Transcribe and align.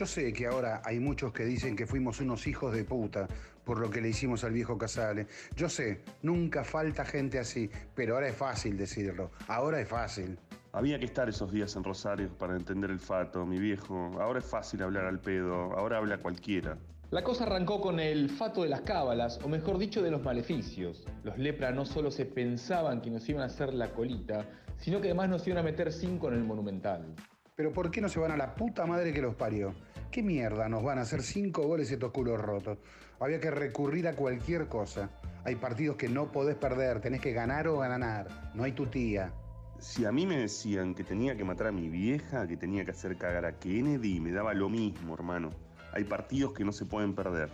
Yo 0.00 0.06
sé 0.06 0.32
que 0.32 0.46
ahora 0.46 0.80
hay 0.82 0.98
muchos 0.98 1.30
que 1.30 1.44
dicen 1.44 1.76
que 1.76 1.86
fuimos 1.86 2.22
unos 2.22 2.46
hijos 2.46 2.72
de 2.72 2.84
puta 2.84 3.28
por 3.66 3.78
lo 3.78 3.90
que 3.90 4.00
le 4.00 4.08
hicimos 4.08 4.44
al 4.44 4.52
viejo 4.52 4.78
Casale. 4.78 5.26
Yo 5.54 5.68
sé, 5.68 6.00
nunca 6.22 6.64
falta 6.64 7.04
gente 7.04 7.38
así, 7.38 7.70
pero 7.94 8.14
ahora 8.14 8.28
es 8.28 8.34
fácil 8.34 8.78
decirlo. 8.78 9.30
Ahora 9.46 9.78
es 9.78 9.86
fácil. 9.86 10.38
Había 10.72 10.98
que 10.98 11.04
estar 11.04 11.28
esos 11.28 11.52
días 11.52 11.76
en 11.76 11.84
Rosario 11.84 12.30
para 12.38 12.56
entender 12.56 12.90
el 12.90 12.98
fato, 12.98 13.44
mi 13.44 13.58
viejo. 13.58 14.18
Ahora 14.18 14.38
es 14.38 14.46
fácil 14.46 14.82
hablar 14.82 15.04
al 15.04 15.20
pedo, 15.20 15.54
ahora 15.76 15.98
habla 15.98 16.16
cualquiera. 16.16 16.78
La 17.10 17.22
cosa 17.22 17.44
arrancó 17.44 17.82
con 17.82 18.00
el 18.00 18.30
fato 18.30 18.62
de 18.62 18.70
las 18.70 18.80
cábalas, 18.80 19.38
o 19.44 19.50
mejor 19.50 19.76
dicho, 19.76 20.00
de 20.00 20.10
los 20.10 20.22
maleficios. 20.22 21.06
Los 21.24 21.36
lepra 21.36 21.72
no 21.72 21.84
solo 21.84 22.10
se 22.10 22.24
pensaban 22.24 23.02
que 23.02 23.10
nos 23.10 23.28
iban 23.28 23.42
a 23.42 23.46
hacer 23.46 23.74
la 23.74 23.92
colita, 23.92 24.46
sino 24.78 24.98
que 24.98 25.08
además 25.08 25.28
nos 25.28 25.46
iban 25.46 25.58
a 25.58 25.62
meter 25.62 25.92
cinco 25.92 26.28
en 26.28 26.34
el 26.36 26.44
monumental. 26.44 27.14
Pero 27.54 27.74
¿por 27.74 27.90
qué 27.90 28.00
no 28.00 28.08
se 28.08 28.18
van 28.18 28.32
a 28.32 28.38
la 28.38 28.54
puta 28.54 28.86
madre 28.86 29.12
que 29.12 29.20
los 29.20 29.34
parió? 29.34 29.74
¿Qué 30.10 30.24
mierda 30.24 30.68
nos 30.68 30.82
van 30.82 30.98
a 30.98 31.02
hacer 31.02 31.22
cinco 31.22 31.62
goles 31.62 31.88
estos 31.88 32.10
culos 32.10 32.40
rotos? 32.40 32.78
Había 33.20 33.38
que 33.38 33.52
recurrir 33.52 34.08
a 34.08 34.16
cualquier 34.16 34.66
cosa. 34.66 35.08
Hay 35.44 35.54
partidos 35.54 35.94
que 35.94 36.08
no 36.08 36.32
podés 36.32 36.56
perder, 36.56 37.00
tenés 37.00 37.20
que 37.20 37.32
ganar 37.32 37.68
o 37.68 37.78
ganar. 37.78 38.50
No 38.54 38.64
hay 38.64 38.72
tu 38.72 38.86
tía. 38.86 39.32
Si 39.78 40.04
a 40.04 40.10
mí 40.10 40.26
me 40.26 40.36
decían 40.36 40.96
que 40.96 41.04
tenía 41.04 41.36
que 41.36 41.44
matar 41.44 41.68
a 41.68 41.72
mi 41.72 41.88
vieja, 41.88 42.48
que 42.48 42.56
tenía 42.56 42.84
que 42.84 42.90
hacer 42.90 43.16
cagar 43.16 43.44
a 43.44 43.60
Kennedy, 43.60 44.18
me 44.18 44.32
daba 44.32 44.52
lo 44.52 44.68
mismo, 44.68 45.14
hermano. 45.14 45.50
Hay 45.92 46.02
partidos 46.02 46.54
que 46.54 46.64
no 46.64 46.72
se 46.72 46.86
pueden 46.86 47.14
perder. 47.14 47.48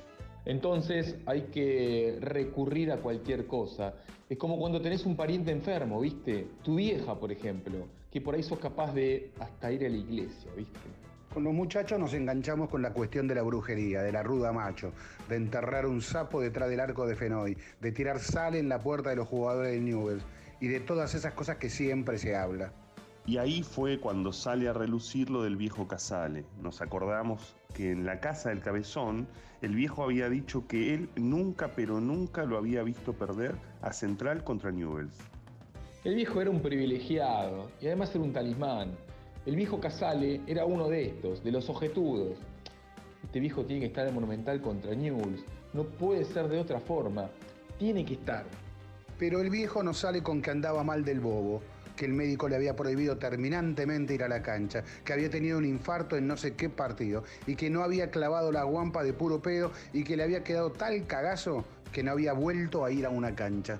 Entonces 0.47 1.17
hay 1.27 1.43
que 1.53 2.17
recurrir 2.23 2.91
a 2.91 2.97
cualquier 2.97 3.47
cosa. 3.47 3.97
Es 4.31 4.39
como 4.39 4.59
cuando 4.59 4.81
tenés 4.81 5.05
un 5.05 5.15
pariente 5.15 5.51
enfermo, 5.53 6.01
¿viste? 6.01 6.49
Tu 6.63 6.77
vieja, 6.77 7.21
por 7.21 7.31
ejemplo, 7.31 7.87
que 8.11 8.23
por 8.23 8.35
ahí 8.35 8.43
sos 8.43 8.59
capaz 8.59 8.95
de 8.95 9.31
hasta 9.41 9.71
ir 9.71 9.85
a 9.85 9.91
la 9.91 9.97
iglesia, 9.97 10.51
¿viste? 10.57 11.06
Con 11.37 11.45
los 11.45 11.53
muchachos 11.53 12.01
nos 12.01 12.15
enganchamos 12.15 12.71
con 12.71 12.81
la 12.81 12.95
cuestión 12.95 13.29
de 13.29 13.35
la 13.35 13.43
brujería, 13.43 14.01
de 14.01 14.11
la 14.11 14.23
ruda 14.23 14.55
macho, 14.55 14.93
de 15.29 15.37
enterrar 15.37 15.85
un 15.85 16.01
sapo 16.01 16.41
detrás 16.41 16.71
del 16.71 16.81
arco 16.81 17.07
de 17.07 17.15
Fenoy, 17.15 17.59
de 17.79 17.93
tirar 17.93 18.21
sal 18.21 18.55
en 18.55 18.71
la 18.71 18.79
puerta 18.79 19.11
de 19.11 19.17
los 19.17 19.29
jugadores 19.29 19.73
del 19.73 19.85
Newell's 19.85 20.25
y 20.63 20.69
de 20.69 20.81
todas 20.81 21.15
esas 21.15 21.35
cosas 21.35 21.59
que 21.59 21.69
siempre 21.69 22.17
se 22.17 22.35
habla. 22.35 22.73
Y 23.27 23.37
ahí 23.37 23.63
fue 23.63 24.01
cuando 24.01 24.33
sale 24.33 24.67
a 24.67 24.73
relucir 24.73 25.29
lo 25.29 25.43
del 25.43 25.57
viejo 25.57 25.87
Casale. 25.87 26.47
Nos 26.63 26.81
acordamos 26.81 27.55
que 27.75 27.91
en 27.91 28.07
la 28.07 28.19
casa 28.19 28.49
del 28.49 28.63
cabezón 28.63 29.29
el 29.61 29.75
viejo 29.75 30.05
había 30.05 30.31
dicho 30.31 30.67
que 30.67 30.95
él 30.95 31.11
nunca, 31.17 31.73
pero 31.77 32.01
nunca 32.01 32.47
lo 32.47 32.57
había 32.57 32.83
visto 32.83 33.13
perder 33.13 33.57
a 33.83 33.93
Central 33.93 34.43
contra 34.43 34.71
Newells. 34.71 35.19
El 36.03 36.15
viejo 36.15 36.41
era 36.41 36.49
un 36.49 36.63
privilegiado 36.63 37.71
y 37.83 37.89
además 37.89 38.15
era 38.15 38.25
un 38.25 38.33
talismán. 38.33 39.06
El 39.47 39.55
viejo 39.55 39.79
Casale 39.79 40.41
era 40.49 40.65
uno 40.65 40.89
de 40.89 41.07
estos, 41.07 41.45
de 41.45 41.53
los 41.53 41.71
ojetudos. 41.71 42.37
Este 43.23 43.39
viejo 43.39 43.65
tiene 43.65 43.83
que 43.83 43.87
estar 43.87 44.05
en 44.09 44.13
Monumental 44.13 44.61
contra 44.61 44.93
Newells. 44.93 45.45
No 45.73 45.85
puede 45.85 46.25
ser 46.25 46.49
de 46.49 46.59
otra 46.59 46.81
forma. 46.81 47.31
Tiene 47.79 48.05
que 48.05 48.15
estar. 48.15 48.45
Pero 49.21 49.41
el 49.41 49.49
viejo 49.49 49.85
no 49.85 49.95
sale 49.95 50.21
con 50.21 50.43
que 50.43 50.51
andaba 50.51 50.83
mal 50.83 51.05
del 51.05 51.21
bobo, 51.21 51.63
que 51.95 52.07
el 52.07 52.13
médico 52.13 52.49
le 52.49 52.57
había 52.57 52.75
prohibido 52.75 53.19
terminantemente 53.19 54.15
ir 54.15 54.25
a 54.25 54.29
la 54.29 54.43
cancha, 54.43 54.83
que 55.05 55.13
había 55.13 55.31
tenido 55.31 55.59
un 55.59 55.65
infarto 55.65 56.17
en 56.17 56.27
no 56.27 56.37
sé 56.37 56.57
qué 56.57 56.69
partido 56.69 57.23
y 57.47 57.55
que 57.55 57.71
no 57.71 57.85
había 57.85 58.11
clavado 58.11 58.51
la 58.51 58.65
guampa 58.65 59.05
de 59.05 59.13
puro 59.13 59.41
pedo 59.41 59.71
y 59.93 60.03
que 60.03 60.17
le 60.17 60.25
había 60.25 60.43
quedado 60.43 60.73
tal 60.73 61.07
cagazo 61.07 61.65
que 61.93 62.03
no 62.03 62.11
había 62.11 62.33
vuelto 62.33 62.85
a 62.85 62.91
ir 62.91 63.07
a 63.07 63.11
una 63.11 63.33
cancha. 63.37 63.79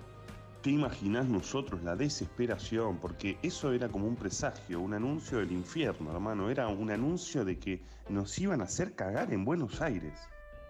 ¿Te 0.67 0.73
imaginas 0.73 1.29
nosotros 1.29 1.85
la 1.85 1.95
desesperación? 1.95 2.99
Porque 2.99 3.39
eso 3.41 3.73
era 3.73 3.89
como 3.89 4.09
un 4.09 4.17
presagio, 4.17 4.81
un 4.81 4.95
anuncio 4.95 5.39
del 5.39 5.53
infierno, 5.53 6.11
hermano. 6.11 6.51
Era 6.51 6.67
un 6.67 6.91
anuncio 6.91 7.45
de 7.45 7.57
que 7.57 7.81
nos 8.09 8.37
iban 8.41 8.61
a 8.61 8.65
hacer 8.65 8.95
cagar 8.95 9.33
en 9.33 9.45
Buenos 9.45 9.81
Aires. 9.81 10.19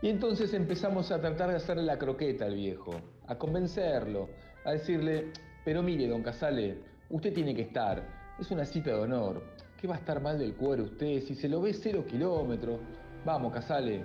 Y 0.03 0.11
entonces 0.11 0.53
empezamos 0.53 1.11
a 1.11 1.19
tratar 1.19 1.49
de 1.49 1.57
hacerle 1.57 1.85
la 1.85 1.99
croqueta 1.99 2.45
al 2.45 2.57
viejo, 2.57 3.01
a 3.27 3.39
convencerlo, 3.39 4.29
a 4.67 4.73
decirle, 4.73 5.33
pero 5.65 5.83
mire, 5.83 6.09
don 6.09 6.23
Casale, 6.23 6.77
usted 7.09 7.33
tiene 7.33 7.55
que 7.55 7.63
estar, 7.63 8.07
es 8.39 8.51
una 8.51 8.67
cita 8.67 8.91
de 8.91 8.99
honor, 8.99 9.43
¿qué 9.81 9.87
va 9.87 9.95
a 9.95 9.99
estar 9.99 10.21
mal 10.21 10.39
del 10.39 10.57
cuero 10.57 10.85
usted 10.85 11.23
si 11.23 11.35
se 11.35 11.49
lo 11.49 11.63
ve 11.63 11.73
cero 11.73 12.05
kilómetros? 12.07 12.81
Vamos, 13.25 13.51
Casale. 13.51 14.05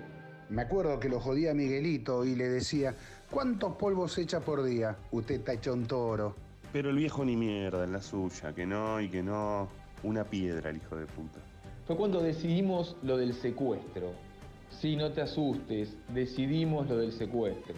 Me 0.52 0.64
acuerdo 0.64 1.00
que 1.00 1.08
lo 1.08 1.22
jodía 1.22 1.54
Miguelito 1.54 2.26
y 2.26 2.36
le 2.36 2.50
decía, 2.50 2.94
¿cuántos 3.32 3.76
polvos 3.76 4.18
echa 4.18 4.42
por 4.42 4.64
día? 4.64 4.96
Usted 5.12 5.36
está 5.36 5.54
hecho 5.54 5.74
un 5.74 5.86
toro. 5.86 6.36
Pero 6.72 6.90
el 6.90 6.98
viejo 6.98 7.26
ni 7.26 7.36
mierda 7.36 7.84
en 7.84 7.94
la 7.94 8.02
suya, 8.02 8.54
que 8.54 8.66
no 8.66 9.02
y 9.02 9.10
que 9.10 9.24
no. 9.24 9.68
Una 10.04 10.24
piedra 10.24 10.70
el 10.70 10.78
hijo 10.78 10.96
de 10.96 11.06
puta. 11.06 11.40
Fue 11.86 11.96
cuando 11.96 12.22
decidimos 12.22 12.98
lo 13.04 13.18
del 13.18 13.34
secuestro. 13.34 14.14
Sí, 14.70 14.96
no 14.96 15.12
te 15.12 15.22
asustes, 15.22 15.96
decidimos 16.14 16.88
lo 16.90 16.98
del 16.98 17.12
secuestro. 17.12 17.76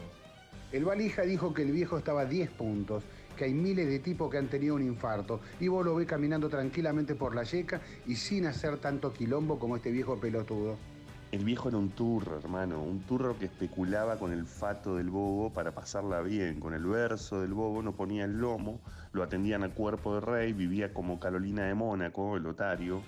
El 0.72 0.86
valija 0.86 1.24
dijo 1.24 1.54
que 1.54 1.64
el 1.64 1.72
viejo 1.72 1.98
estaba 1.98 2.22
a 2.22 2.26
10 2.26 2.50
puntos, 2.52 3.04
que 3.36 3.46
hay 3.46 3.54
miles 3.54 3.88
de 3.88 4.00
tipos 4.00 4.32
que 4.32 4.38
han 4.38 4.48
tenido 4.48 4.76
un 4.76 4.84
infarto, 4.84 5.42
y 5.60 5.68
vos 5.68 5.86
lo 5.86 5.96
ves 5.96 6.08
caminando 6.08 6.50
tranquilamente 6.50 7.16
por 7.16 7.36
la 7.36 7.44
yeca 7.44 7.82
y 8.08 8.16
sin 8.16 8.46
hacer 8.46 8.78
tanto 8.78 9.12
quilombo 9.12 9.60
como 9.60 9.76
este 9.76 9.92
viejo 9.92 10.18
pelotudo. 10.18 10.78
El 11.34 11.46
viejo 11.46 11.70
era 11.70 11.80
un 11.80 11.90
turro, 11.90 12.38
hermano, 12.38 12.84
un 12.84 13.00
turro 13.00 13.40
que 13.40 13.46
especulaba 13.46 14.20
con 14.20 14.32
el 14.34 14.46
fato 14.46 14.98
del 14.98 15.10
bobo 15.10 15.52
para 15.52 15.72
pasarla 15.72 16.22
bien. 16.22 16.60
Con 16.60 16.76
el 16.76 16.86
verso 16.86 17.42
del 17.42 17.56
bobo 17.56 17.82
no 17.82 17.94
ponía 17.94 18.26
el 18.26 18.38
lomo, 18.38 18.80
lo 19.14 19.24
atendían 19.24 19.64
a 19.64 19.70
cuerpo 19.70 20.14
de 20.14 20.22
rey, 20.22 20.54
vivía 20.54 20.94
como 20.94 21.20
Carolina 21.20 21.66
de 21.66 21.74
Mónaco, 21.74 22.38
el 22.38 22.46
otario, 22.46 23.02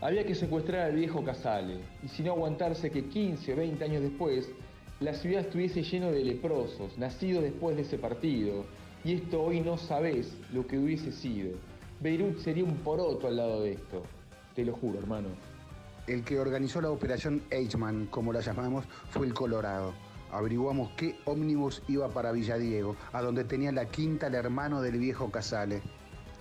había 0.00 0.26
que 0.26 0.34
secuestrar 0.34 0.90
al 0.90 0.96
viejo 0.96 1.22
Casale, 1.22 1.78
y 2.02 2.08
si 2.08 2.24
no 2.24 2.32
aguantarse 2.32 2.90
que 2.90 3.04
15 3.04 3.52
o 3.52 3.56
20 3.56 3.84
años 3.84 4.02
después, 4.02 4.50
la 4.98 5.14
ciudad 5.14 5.42
estuviese 5.42 5.84
lleno 5.84 6.10
de 6.10 6.24
leprosos, 6.24 6.98
nacidos 6.98 7.44
después 7.44 7.76
de 7.76 7.82
ese 7.82 7.96
partido, 7.96 8.64
y 9.04 9.12
esto 9.12 9.40
hoy 9.40 9.60
no 9.60 9.78
sabés 9.78 10.36
lo 10.52 10.66
que 10.66 10.80
hubiese 10.80 11.12
sido. 11.12 11.52
Beirut 12.00 12.38
sería 12.38 12.64
un 12.64 12.78
poroto 12.78 13.28
al 13.28 13.36
lado 13.36 13.62
de 13.62 13.74
esto, 13.74 14.02
te 14.56 14.64
lo 14.64 14.72
juro, 14.72 14.98
hermano. 14.98 15.28
El 16.08 16.24
que 16.24 16.40
organizó 16.40 16.80
la 16.80 16.90
operación 16.90 17.44
Eichmann, 17.50 18.06
como 18.06 18.32
la 18.32 18.40
llamamos, 18.40 18.84
fue 19.10 19.24
el 19.24 19.34
Colorado. 19.34 19.94
Averiguamos 20.32 20.90
qué 20.96 21.16
ómnibus 21.26 21.80
iba 21.86 22.08
para 22.08 22.32
Villadiego, 22.32 22.96
a 23.12 23.22
donde 23.22 23.44
tenía 23.44 23.70
la 23.70 23.86
quinta 23.86 24.26
el 24.26 24.34
hermano 24.34 24.82
del 24.82 24.98
viejo 24.98 25.30
Casale. 25.30 25.80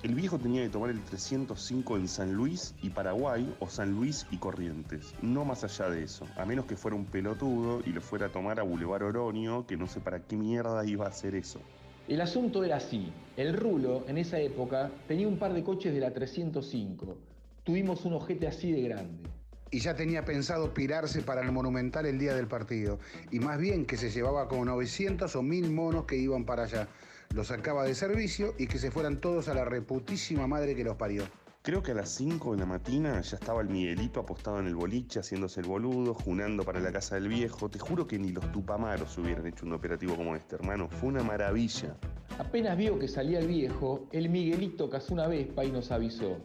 El 0.02 0.16
viejo 0.16 0.40
tenía 0.40 0.64
que 0.64 0.70
tomar 0.70 0.90
el 0.90 1.00
305 1.04 1.98
en 1.98 2.08
San 2.08 2.34
Luis 2.34 2.74
y 2.82 2.90
Paraguay 2.90 3.56
o 3.60 3.70
San 3.70 3.92
Luis 3.92 4.26
y 4.32 4.38
Corrientes, 4.38 5.14
no 5.22 5.46
más 5.46 5.64
allá 5.64 5.92
de 5.92 6.06
eso, 6.06 6.26
a 6.38 6.46
menos 6.46 6.66
que 6.66 6.76
fuera 6.76 6.98
un 6.98 7.06
pelotudo 7.06 7.82
y 7.86 7.92
lo 7.92 8.02
fuera 8.02 8.26
a 8.26 8.32
tomar 8.32 8.60
a 8.60 8.64
Boulevard 8.64 9.04
Oroño, 9.04 9.68
que 9.68 9.78
no 9.78 9.86
sé 9.88 10.00
para 10.00 10.22
qué 10.22 10.38
mierda 10.38 10.84
iba 10.88 11.06
a 11.06 11.10
hacer 11.10 11.36
eso. 11.36 11.62
El 12.08 12.22
asunto 12.22 12.64
era 12.64 12.78
así, 12.78 13.14
el 13.38 13.56
Rulo 13.56 14.06
en 14.08 14.18
esa 14.18 14.40
época 14.40 14.90
tenía 15.08 15.28
un 15.28 15.38
par 15.38 15.54
de 15.54 15.64
coches 15.64 15.94
de 15.94 16.00
la 16.00 16.12
305, 16.12 17.16
tuvimos 17.64 18.04
un 18.06 18.14
ojete 18.14 18.48
así 18.48 18.72
de 18.72 18.82
grande. 18.82 19.41
Y 19.72 19.80
ya 19.80 19.96
tenía 19.96 20.26
pensado 20.26 20.74
pirarse 20.74 21.22
para 21.22 21.42
el 21.42 21.52
Monumental 21.52 22.06
el 22.06 22.20
día 22.20 22.36
del 22.36 22.48
partido, 22.48 23.00
y 23.32 23.40
más 23.40 23.58
bien 23.58 23.86
que 23.86 23.98
se 23.98 24.12
llevaba 24.12 24.48
como 24.48 24.66
900 24.66 25.36
o 25.36 25.42
1000 25.42 25.72
monos 25.72 26.06
que 26.06 26.18
iban 26.18 26.46
para 26.46 26.64
allá 26.64 26.88
los 27.34 27.48
sacaba 27.48 27.86
de 27.86 27.96
servicio 27.96 28.54
y 28.58 28.68
que 28.68 28.78
se 28.78 28.92
fueran 28.92 29.22
todos 29.22 29.48
a 29.48 29.54
la 29.54 29.64
reputísima 29.64 30.48
madre 30.48 30.76
que 30.76 30.84
los 30.84 30.98
parió. 30.98 31.24
Creo 31.62 31.84
que 31.84 31.92
a 31.92 31.96
las 31.96 32.10
5 32.10 32.54
de 32.54 32.60
la 32.60 32.66
mañana 32.66 33.22
ya 33.22 33.38
estaba 33.38 33.62
el 33.62 33.70
Miguelito 33.70 34.20
apostado 34.20 34.60
en 34.60 34.68
el 34.68 34.76
boliche, 34.76 35.20
haciéndose 35.20 35.62
el 35.62 35.68
boludo, 35.68 36.14
junando 36.16 36.64
para 36.64 36.80
la 36.80 36.92
casa 36.92 37.16
del 37.16 37.28
viejo. 37.28 37.70
Te 37.70 37.78
juro 37.78 38.08
que 38.08 38.18
ni 38.18 38.32
los 38.32 38.52
tupamaros 38.52 39.16
hubieran 39.20 39.46
hecho 39.46 39.68
un 39.68 39.74
operativo 39.74 40.16
como 40.16 40.36
este, 40.36 40.56
hermano. 40.56 40.90
Fue 40.90 41.10
una 41.10 41.24
maravilla. 41.24 41.96
Apenas 42.40 42.76
vio 42.78 42.98
que 42.98 43.08
salía 43.08 43.40
el 43.40 43.48
viejo, 43.48 44.08
el 44.12 44.30
Miguelito 44.30 44.90
cazó 44.90 45.14
una 45.14 45.28
vespa 45.28 45.64
y 45.64 45.72
nos 45.72 45.92
avisó. 45.92 46.40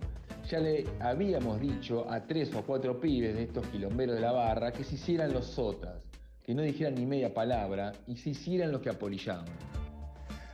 Ya 0.51 0.61
le 0.61 0.85
habíamos 1.01 1.61
dicho 1.61 2.09
a 2.09 2.25
tres 2.25 2.55
o 2.55 2.63
cuatro 2.63 3.01
pibes 3.01 3.35
de 3.35 3.43
estos 3.45 3.67
quilomberos 3.67 4.15
de 4.15 4.21
la 4.21 4.31
barra 4.31 4.71
que 4.71 4.85
se 4.85 4.95
hicieran 4.95 5.33
los 5.33 5.45
sotas, 5.45 6.01
que 6.45 6.55
no 6.55 6.63
dijeran 6.63 6.95
ni 6.95 7.05
media 7.05 7.35
palabra 7.35 7.93
y 8.07 8.17
se 8.17 8.31
hicieran 8.31 8.71
los 8.71 8.81
que 8.81 8.91
apolillaban. 8.91 9.47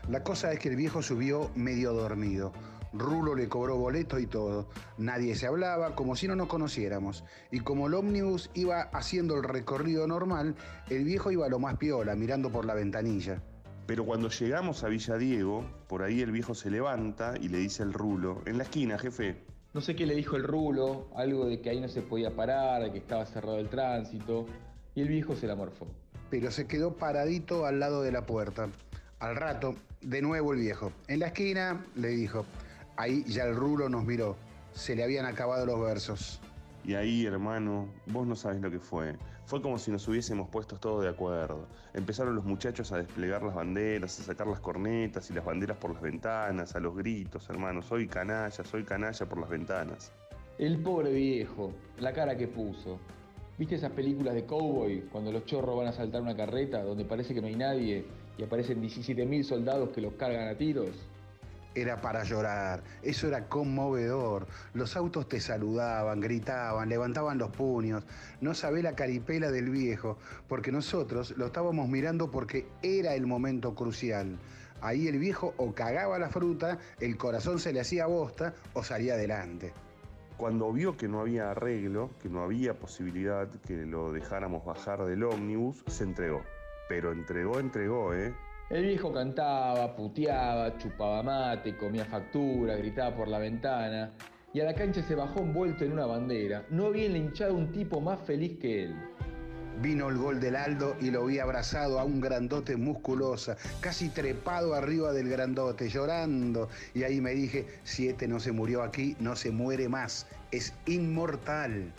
La 0.08 0.22
cosa 0.22 0.50
es 0.50 0.58
que 0.60 0.70
el 0.70 0.76
viejo 0.76 1.02
subió 1.02 1.50
medio 1.54 1.92
dormido. 1.92 2.54
Rulo 2.94 3.34
le 3.34 3.50
cobró 3.50 3.76
boleto 3.76 4.18
y 4.18 4.26
todo. 4.26 4.70
Nadie 4.96 5.34
se 5.34 5.46
hablaba, 5.46 5.94
como 5.94 6.16
si 6.16 6.26
no 6.26 6.36
nos 6.36 6.48
conociéramos. 6.48 7.22
Y 7.50 7.60
como 7.60 7.86
el 7.86 7.94
ómnibus 7.94 8.50
iba 8.54 8.82
haciendo 8.94 9.36
el 9.36 9.44
recorrido 9.44 10.06
normal, 10.06 10.54
el 10.88 11.04
viejo 11.04 11.30
iba 11.30 11.44
a 11.44 11.50
lo 11.50 11.58
más 11.58 11.76
piola, 11.76 12.14
mirando 12.16 12.50
por 12.50 12.64
la 12.64 12.72
ventanilla. 12.72 13.42
Pero 13.86 14.06
cuando 14.06 14.30
llegamos 14.30 14.84
a 14.84 14.88
Villa 14.88 15.18
Diego, 15.18 15.66
por 15.86 16.02
ahí 16.02 16.22
el 16.22 16.32
viejo 16.32 16.54
se 16.54 16.70
levanta 16.70 17.34
y 17.38 17.48
le 17.48 17.58
dice 17.58 17.82
al 17.82 17.92
Rulo, 17.92 18.40
en 18.46 18.56
la 18.56 18.64
esquina, 18.64 18.98
jefe. 18.98 19.51
No 19.74 19.80
sé 19.80 19.96
qué 19.96 20.04
le 20.04 20.14
dijo 20.14 20.36
el 20.36 20.42
Rulo, 20.42 21.08
algo 21.14 21.46
de 21.46 21.62
que 21.62 21.70
ahí 21.70 21.80
no 21.80 21.88
se 21.88 22.02
podía 22.02 22.30
parar, 22.30 22.82
de 22.82 22.92
que 22.92 22.98
estaba 22.98 23.24
cerrado 23.24 23.58
el 23.58 23.70
tránsito, 23.70 24.46
y 24.94 25.00
el 25.00 25.08
viejo 25.08 25.34
se 25.34 25.46
la 25.46 25.54
morfó. 25.54 25.86
Pero 26.28 26.50
se 26.50 26.66
quedó 26.66 26.94
paradito 26.94 27.64
al 27.64 27.80
lado 27.80 28.02
de 28.02 28.12
la 28.12 28.26
puerta. 28.26 28.68
Al 29.18 29.36
rato, 29.36 29.74
de 30.02 30.20
nuevo 30.20 30.52
el 30.52 30.60
viejo. 30.60 30.92
En 31.08 31.20
la 31.20 31.28
esquina 31.28 31.86
le 31.94 32.08
dijo, 32.08 32.44
ahí 32.96 33.24
ya 33.24 33.44
el 33.44 33.56
rulo 33.56 33.88
nos 33.88 34.04
miró, 34.04 34.36
se 34.74 34.94
le 34.94 35.04
habían 35.04 35.24
acabado 35.24 35.64
los 35.64 35.80
versos. 35.80 36.40
Y 36.84 36.94
ahí, 36.94 37.24
hermano, 37.24 37.88
vos 38.08 38.26
no 38.26 38.36
sabés 38.36 38.60
lo 38.60 38.70
que 38.70 38.78
fue. 38.78 39.16
Fue 39.44 39.60
como 39.60 39.78
si 39.78 39.90
nos 39.90 40.06
hubiésemos 40.08 40.48
puesto 40.48 40.76
todos 40.76 41.02
de 41.02 41.10
acuerdo. 41.10 41.66
Empezaron 41.94 42.34
los 42.34 42.44
muchachos 42.44 42.92
a 42.92 42.98
desplegar 42.98 43.42
las 43.42 43.54
banderas, 43.54 44.18
a 44.20 44.22
sacar 44.22 44.46
las 44.46 44.60
cornetas 44.60 45.30
y 45.30 45.34
las 45.34 45.44
banderas 45.44 45.76
por 45.76 45.92
las 45.92 46.00
ventanas, 46.00 46.74
a 46.74 46.80
los 46.80 46.96
gritos, 46.96 47.48
hermano. 47.50 47.82
Soy 47.82 48.06
canalla, 48.06 48.64
soy 48.64 48.84
canalla 48.84 49.26
por 49.26 49.38
las 49.38 49.50
ventanas. 49.50 50.12
El 50.58 50.78
pobre 50.82 51.12
viejo, 51.12 51.72
la 51.98 52.12
cara 52.12 52.36
que 52.36 52.48
puso. 52.48 52.98
¿Viste 53.58 53.74
esas 53.74 53.92
películas 53.92 54.34
de 54.34 54.46
cowboy 54.46 55.02
cuando 55.12 55.30
los 55.30 55.44
chorros 55.44 55.76
van 55.76 55.88
a 55.88 55.92
saltar 55.92 56.22
una 56.22 56.34
carreta 56.34 56.82
donde 56.82 57.04
parece 57.04 57.34
que 57.34 57.40
no 57.40 57.48
hay 57.48 57.56
nadie 57.56 58.04
y 58.38 58.42
aparecen 58.42 58.82
17.000 58.82 59.42
soldados 59.42 59.90
que 59.90 60.00
los 60.00 60.14
cargan 60.14 60.48
a 60.48 60.56
tiros? 60.56 60.96
Era 61.74 62.00
para 62.00 62.22
llorar, 62.24 62.82
eso 63.02 63.28
era 63.28 63.48
conmovedor. 63.48 64.46
Los 64.74 64.94
autos 64.96 65.28
te 65.28 65.40
saludaban, 65.40 66.20
gritaban, 66.20 66.88
levantaban 66.88 67.38
los 67.38 67.50
puños. 67.50 68.04
No 68.40 68.52
sabé 68.52 68.82
la 68.82 68.94
caripela 68.94 69.50
del 69.50 69.70
viejo, 69.70 70.18
porque 70.48 70.70
nosotros 70.70 71.34
lo 71.38 71.46
estábamos 71.46 71.88
mirando 71.88 72.30
porque 72.30 72.66
era 72.82 73.14
el 73.14 73.26
momento 73.26 73.74
crucial. 73.74 74.38
Ahí 74.82 75.08
el 75.08 75.18
viejo 75.18 75.54
o 75.56 75.72
cagaba 75.72 76.18
la 76.18 76.28
fruta, 76.28 76.78
el 77.00 77.16
corazón 77.16 77.58
se 77.58 77.72
le 77.72 77.80
hacía 77.80 78.06
bosta 78.06 78.54
o 78.74 78.82
salía 78.82 79.14
adelante. 79.14 79.72
Cuando 80.36 80.72
vio 80.72 80.96
que 80.96 81.08
no 81.08 81.20
había 81.20 81.52
arreglo, 81.52 82.10
que 82.20 82.28
no 82.28 82.42
había 82.42 82.74
posibilidad 82.74 83.48
que 83.66 83.86
lo 83.86 84.12
dejáramos 84.12 84.64
bajar 84.64 85.04
del 85.04 85.22
ómnibus, 85.22 85.84
se 85.86 86.04
entregó. 86.04 86.42
Pero 86.88 87.12
entregó, 87.12 87.60
entregó, 87.60 88.12
¿eh? 88.12 88.34
El 88.72 88.86
viejo 88.86 89.12
cantaba, 89.12 89.94
puteaba, 89.94 90.78
chupaba 90.78 91.22
mate, 91.22 91.76
comía 91.76 92.06
factura, 92.06 92.74
gritaba 92.74 93.14
por 93.14 93.28
la 93.28 93.38
ventana 93.38 94.14
y 94.54 94.60
a 94.60 94.64
la 94.64 94.74
cancha 94.74 95.02
se 95.02 95.14
bajó 95.14 95.40
envuelto 95.40 95.84
en 95.84 95.92
una 95.92 96.06
bandera. 96.06 96.64
No 96.70 96.86
había 96.86 97.04
hinchado 97.04 97.52
un 97.52 97.70
tipo 97.70 98.00
más 98.00 98.18
feliz 98.22 98.58
que 98.58 98.84
él. 98.84 98.96
Vino 99.82 100.08
el 100.08 100.16
gol 100.16 100.40
del 100.40 100.56
Aldo 100.56 100.96
y 101.02 101.10
lo 101.10 101.26
vi 101.26 101.38
abrazado 101.38 102.00
a 102.00 102.04
un 102.04 102.22
grandote 102.22 102.78
musculosa, 102.78 103.58
casi 103.80 104.08
trepado 104.08 104.72
arriba 104.72 105.12
del 105.12 105.28
grandote, 105.28 105.90
llorando. 105.90 106.70
Y 106.94 107.02
ahí 107.02 107.20
me 107.20 107.32
dije, 107.32 107.66
si 107.84 108.08
este 108.08 108.26
no 108.26 108.40
se 108.40 108.52
murió 108.52 108.82
aquí, 108.82 109.16
no 109.20 109.36
se 109.36 109.50
muere 109.50 109.90
más. 109.90 110.26
Es 110.50 110.72
inmortal. 110.86 111.92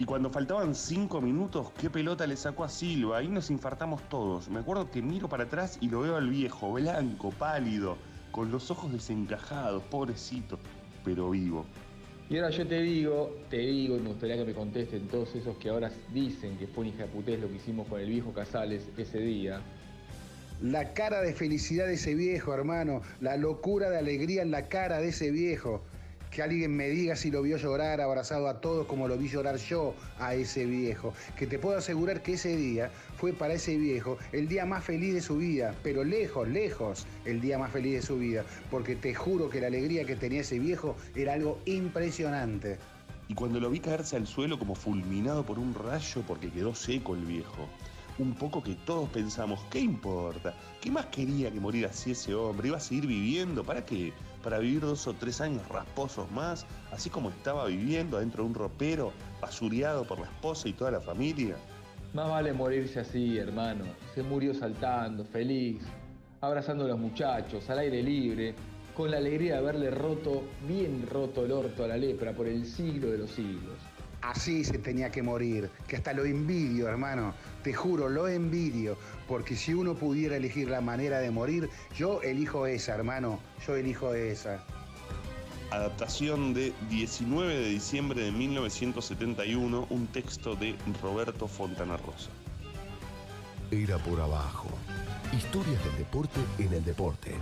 Y 0.00 0.04
cuando 0.04 0.30
faltaban 0.30 0.76
cinco 0.76 1.20
minutos, 1.20 1.72
qué 1.80 1.90
pelota 1.90 2.24
le 2.24 2.36
sacó 2.36 2.62
a 2.62 2.68
Silva. 2.68 3.18
Ahí 3.18 3.26
nos 3.26 3.50
infartamos 3.50 4.00
todos. 4.08 4.48
Me 4.48 4.60
acuerdo 4.60 4.88
que 4.92 5.02
miro 5.02 5.28
para 5.28 5.44
atrás 5.44 5.76
y 5.80 5.88
lo 5.88 6.02
veo 6.02 6.14
al 6.14 6.30
viejo, 6.30 6.72
blanco, 6.72 7.30
pálido, 7.32 7.96
con 8.30 8.52
los 8.52 8.70
ojos 8.70 8.92
desencajados, 8.92 9.82
pobrecito, 9.90 10.60
pero 11.04 11.30
vivo. 11.30 11.64
Y 12.30 12.36
ahora 12.36 12.50
yo 12.50 12.64
te 12.64 12.80
digo, 12.80 13.36
te 13.50 13.56
digo, 13.56 13.96
y 13.96 14.00
me 14.00 14.10
gustaría 14.10 14.36
que 14.36 14.44
me 14.44 14.54
contesten 14.54 15.08
todos 15.08 15.34
esos 15.34 15.56
que 15.56 15.70
ahora 15.70 15.90
dicen 16.12 16.56
que 16.58 16.68
fue 16.68 16.84
un 16.84 16.90
hija 16.90 17.02
de 17.04 17.08
putés 17.08 17.40
lo 17.40 17.48
que 17.48 17.56
hicimos 17.56 17.88
con 17.88 18.00
el 18.00 18.08
viejo 18.08 18.32
Casales 18.32 18.86
ese 18.96 19.18
día. 19.18 19.60
La 20.62 20.92
cara 20.92 21.22
de 21.22 21.32
felicidad 21.32 21.86
de 21.86 21.94
ese 21.94 22.14
viejo, 22.14 22.54
hermano. 22.54 23.02
La 23.20 23.36
locura 23.36 23.90
de 23.90 23.98
alegría 23.98 24.42
en 24.42 24.52
la 24.52 24.68
cara 24.68 25.00
de 25.00 25.08
ese 25.08 25.32
viejo 25.32 25.82
que 26.30 26.42
alguien 26.42 26.76
me 26.76 26.88
diga 26.88 27.16
si 27.16 27.30
lo 27.30 27.42
vio 27.42 27.56
llorar 27.56 28.00
abrazado 28.00 28.48
a 28.48 28.60
todos 28.60 28.86
como 28.86 29.08
lo 29.08 29.16
vi 29.16 29.28
llorar 29.28 29.56
yo 29.56 29.94
a 30.18 30.34
ese 30.34 30.64
viejo. 30.64 31.12
Que 31.36 31.46
te 31.46 31.58
puedo 31.58 31.78
asegurar 31.78 32.22
que 32.22 32.34
ese 32.34 32.56
día 32.56 32.90
fue 33.16 33.32
para 33.32 33.54
ese 33.54 33.76
viejo 33.76 34.18
el 34.32 34.48
día 34.48 34.66
más 34.66 34.84
feliz 34.84 35.14
de 35.14 35.20
su 35.20 35.36
vida, 35.36 35.74
pero 35.82 36.04
lejos, 36.04 36.48
lejos 36.48 37.06
el 37.24 37.40
día 37.40 37.58
más 37.58 37.72
feliz 37.72 37.94
de 37.94 38.02
su 38.02 38.18
vida, 38.18 38.44
porque 38.70 38.96
te 38.96 39.14
juro 39.14 39.48
que 39.48 39.60
la 39.60 39.68
alegría 39.68 40.04
que 40.04 40.16
tenía 40.16 40.40
ese 40.40 40.58
viejo 40.58 40.96
era 41.14 41.34
algo 41.34 41.58
impresionante. 41.64 42.78
Y 43.28 43.34
cuando 43.34 43.60
lo 43.60 43.68
vi 43.68 43.80
caerse 43.80 44.16
al 44.16 44.26
suelo 44.26 44.58
como 44.58 44.74
fulminado 44.74 45.44
por 45.44 45.58
un 45.58 45.74
rayo 45.74 46.22
porque 46.26 46.50
quedó 46.50 46.74
seco 46.74 47.14
el 47.14 47.26
viejo, 47.26 47.68
un 48.18 48.34
poco 48.34 48.62
que 48.62 48.74
todos 48.74 49.08
pensamos, 49.10 49.60
¿qué 49.70 49.80
importa? 49.80 50.54
¿Qué 50.80 50.90
más 50.90 51.06
quería 51.06 51.50
que 51.50 51.60
morir 51.60 51.86
así 51.86 52.12
ese 52.12 52.34
hombre? 52.34 52.68
¿Iba 52.68 52.78
a 52.78 52.80
seguir 52.80 53.06
viviendo? 53.06 53.62
¿Para 53.64 53.84
qué? 53.84 54.12
¿Para 54.42 54.58
vivir 54.58 54.80
dos 54.80 55.06
o 55.06 55.14
tres 55.14 55.40
años 55.40 55.66
rasposos 55.68 56.30
más? 56.30 56.66
Así 56.92 57.10
como 57.10 57.30
estaba 57.30 57.66
viviendo 57.66 58.16
adentro 58.16 58.44
de 58.44 58.48
un 58.50 58.54
ropero, 58.54 59.12
basureado 59.40 60.06
por 60.06 60.20
la 60.20 60.26
esposa 60.26 60.68
y 60.68 60.72
toda 60.72 60.92
la 60.92 61.00
familia. 61.00 61.56
Más 62.14 62.28
vale 62.28 62.52
morirse 62.52 63.00
así, 63.00 63.36
hermano. 63.36 63.84
Se 64.14 64.22
murió 64.22 64.54
saltando, 64.54 65.24
feliz, 65.24 65.82
abrazando 66.40 66.84
a 66.84 66.88
los 66.88 66.98
muchachos, 66.98 67.68
al 67.68 67.80
aire 67.80 68.02
libre, 68.02 68.54
con 68.96 69.10
la 69.10 69.18
alegría 69.18 69.54
de 69.54 69.58
haberle 69.58 69.90
roto, 69.90 70.42
bien 70.66 71.06
roto 71.08 71.44
el 71.44 71.52
orto 71.52 71.84
a 71.84 71.88
la 71.88 71.96
lepra 71.96 72.32
por 72.32 72.46
el 72.46 72.64
siglo 72.64 73.10
de 73.10 73.18
los 73.18 73.30
siglos. 73.30 73.74
Así 74.22 74.64
se 74.64 74.78
tenía 74.78 75.10
que 75.10 75.22
morir, 75.22 75.70
que 75.86 75.96
hasta 75.96 76.12
lo 76.12 76.24
envidio, 76.24 76.88
hermano. 76.88 77.34
Te 77.62 77.72
juro, 77.72 78.08
lo 78.08 78.26
envidio, 78.26 78.96
porque 79.28 79.54
si 79.54 79.74
uno 79.74 79.94
pudiera 79.94 80.36
elegir 80.36 80.68
la 80.68 80.80
manera 80.80 81.20
de 81.20 81.30
morir, 81.30 81.68
yo 81.96 82.22
elijo 82.22 82.66
esa, 82.66 82.94
hermano. 82.94 83.38
Yo 83.66 83.76
elijo 83.76 84.14
esa. 84.14 84.64
Adaptación 85.70 86.54
de 86.54 86.72
19 86.88 87.54
de 87.54 87.68
diciembre 87.68 88.22
de 88.22 88.32
1971, 88.32 89.86
un 89.90 90.06
texto 90.06 90.56
de 90.56 90.74
Roberto 91.02 91.46
Fontana 91.46 91.98
Rosa. 91.98 92.30
Era 93.70 93.98
por 93.98 94.18
abajo. 94.18 94.68
Historias 95.36 95.84
del 95.84 95.98
deporte 95.98 96.40
en 96.58 96.72
el 96.72 96.84
deporte. 96.84 97.34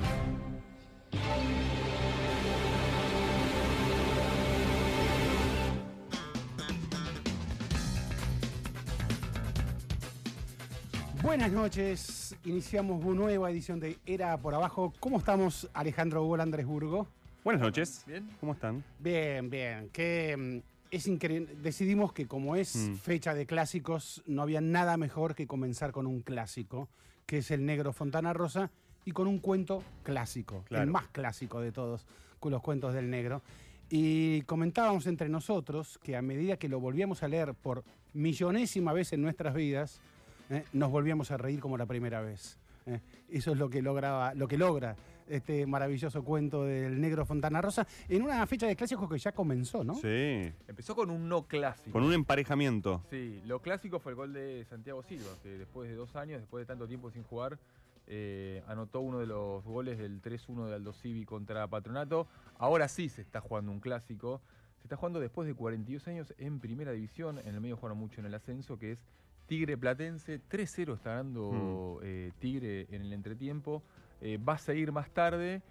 Buenas 11.26 11.50
noches, 11.50 12.36
iniciamos 12.44 13.04
una 13.04 13.16
nueva 13.22 13.50
edición 13.50 13.80
de 13.80 13.98
Era 14.06 14.38
por 14.38 14.54
Abajo. 14.54 14.92
¿Cómo 15.00 15.18
estamos, 15.18 15.68
Alejandro 15.74 16.22
Hugo 16.24 16.36
Andresburgo? 16.40 17.08
Buenas 17.42 17.62
noches. 17.62 18.04
¿Bien? 18.06 18.28
¿Cómo 18.38 18.52
están? 18.52 18.84
Bien, 19.00 19.50
bien. 19.50 19.88
Que 19.92 20.36
mm, 20.36 20.58
es 20.92 21.08
increíble. 21.08 21.56
Decidimos 21.60 22.12
que 22.12 22.28
como 22.28 22.54
es 22.54 22.76
Mm. 22.76 22.94
fecha 22.94 23.34
de 23.34 23.44
clásicos, 23.44 24.22
no 24.26 24.40
había 24.42 24.60
nada 24.60 24.96
mejor 24.96 25.34
que 25.34 25.48
comenzar 25.48 25.90
con 25.90 26.06
un 26.06 26.20
clásico, 26.20 26.88
que 27.26 27.38
es 27.38 27.50
el 27.50 27.66
Negro 27.66 27.92
Fontana 27.92 28.32
Rosa, 28.32 28.70
y 29.04 29.10
con 29.10 29.26
un 29.26 29.40
cuento 29.40 29.82
clásico, 30.04 30.62
Claro. 30.68 30.84
el 30.84 30.90
más 30.90 31.08
clásico 31.08 31.60
de 31.60 31.72
todos, 31.72 32.06
con 32.38 32.52
los 32.52 32.62
cuentos 32.62 32.94
del 32.94 33.10
negro. 33.10 33.42
Y 33.90 34.42
comentábamos 34.42 35.08
entre 35.08 35.28
nosotros 35.28 35.98
que 36.04 36.14
a 36.16 36.22
medida 36.22 36.56
que 36.56 36.68
lo 36.68 36.78
volvíamos 36.78 37.24
a 37.24 37.28
leer 37.28 37.52
por 37.54 37.82
millonésima 38.14 38.92
vez 38.92 39.12
en 39.12 39.22
nuestras 39.22 39.54
vidas, 39.54 40.00
¿eh? 40.50 40.64
nos 40.72 40.90
volvíamos 40.90 41.30
a 41.30 41.36
reír 41.36 41.60
como 41.60 41.76
la 41.76 41.86
primera 41.86 42.20
vez. 42.20 42.58
¿eh? 42.86 43.00
Eso 43.28 43.52
es 43.52 43.58
lo 43.58 43.68
que, 43.68 43.82
lograba, 43.82 44.34
lo 44.34 44.48
que 44.48 44.58
logra 44.58 44.96
este 45.28 45.66
maravilloso 45.66 46.22
cuento 46.22 46.64
del 46.64 47.00
negro 47.00 47.26
Fontana 47.26 47.60
Rosa 47.60 47.86
en 48.08 48.22
una 48.22 48.46
fecha 48.46 48.66
de 48.66 48.76
clásicos 48.76 49.10
que 49.10 49.18
ya 49.18 49.32
comenzó, 49.32 49.82
¿no? 49.82 49.94
Sí. 49.94 50.52
Empezó 50.68 50.94
con 50.94 51.10
un 51.10 51.28
no 51.28 51.46
clásico. 51.46 51.92
Con 51.92 52.04
un 52.04 52.12
emparejamiento. 52.12 53.02
Sí, 53.10 53.42
lo 53.44 53.60
clásico 53.60 53.98
fue 53.98 54.12
el 54.12 54.16
gol 54.16 54.32
de 54.32 54.64
Santiago 54.68 55.02
Silva, 55.02 55.30
que 55.42 55.58
después 55.58 55.88
de 55.88 55.96
dos 55.96 56.14
años, 56.16 56.40
después 56.40 56.62
de 56.62 56.66
tanto 56.66 56.86
tiempo 56.86 57.10
sin 57.10 57.24
jugar, 57.24 57.58
eh, 58.06 58.62
anotó 58.68 59.00
uno 59.00 59.18
de 59.18 59.26
los 59.26 59.64
goles 59.64 59.98
del 59.98 60.22
3-1 60.22 60.68
de 60.68 60.74
Aldo 60.74 60.92
Civi 60.92 61.24
contra 61.24 61.66
Patronato. 61.66 62.28
Ahora 62.58 62.88
sí 62.88 63.08
se 63.08 63.22
está 63.22 63.40
jugando 63.40 63.72
un 63.72 63.80
clásico. 63.80 64.40
Se 64.78 64.84
está 64.84 64.96
jugando 64.96 65.18
después 65.18 65.48
de 65.48 65.54
42 65.54 66.06
años 66.06 66.34
en 66.38 66.60
primera 66.60 66.92
división. 66.92 67.40
En 67.40 67.54
el 67.54 67.60
medio 67.60 67.76
jugaron 67.76 67.98
mucho 67.98 68.20
en 68.20 68.26
el 68.26 68.34
ascenso, 68.34 68.78
que 68.78 68.92
es 68.92 68.98
Tigre 69.46 69.76
Platense. 69.76 70.40
3-0 70.48 70.94
está 70.94 71.10
ganando 71.10 72.00
eh, 72.02 72.32
Tigre 72.38 72.86
en 72.90 73.02
el 73.02 73.12
entretiempo. 73.12 73.82
Eh, 74.20 74.38
va 74.38 74.54
a 74.54 74.58
seguir 74.58 74.92
más 74.92 75.10
tarde. 75.10 75.62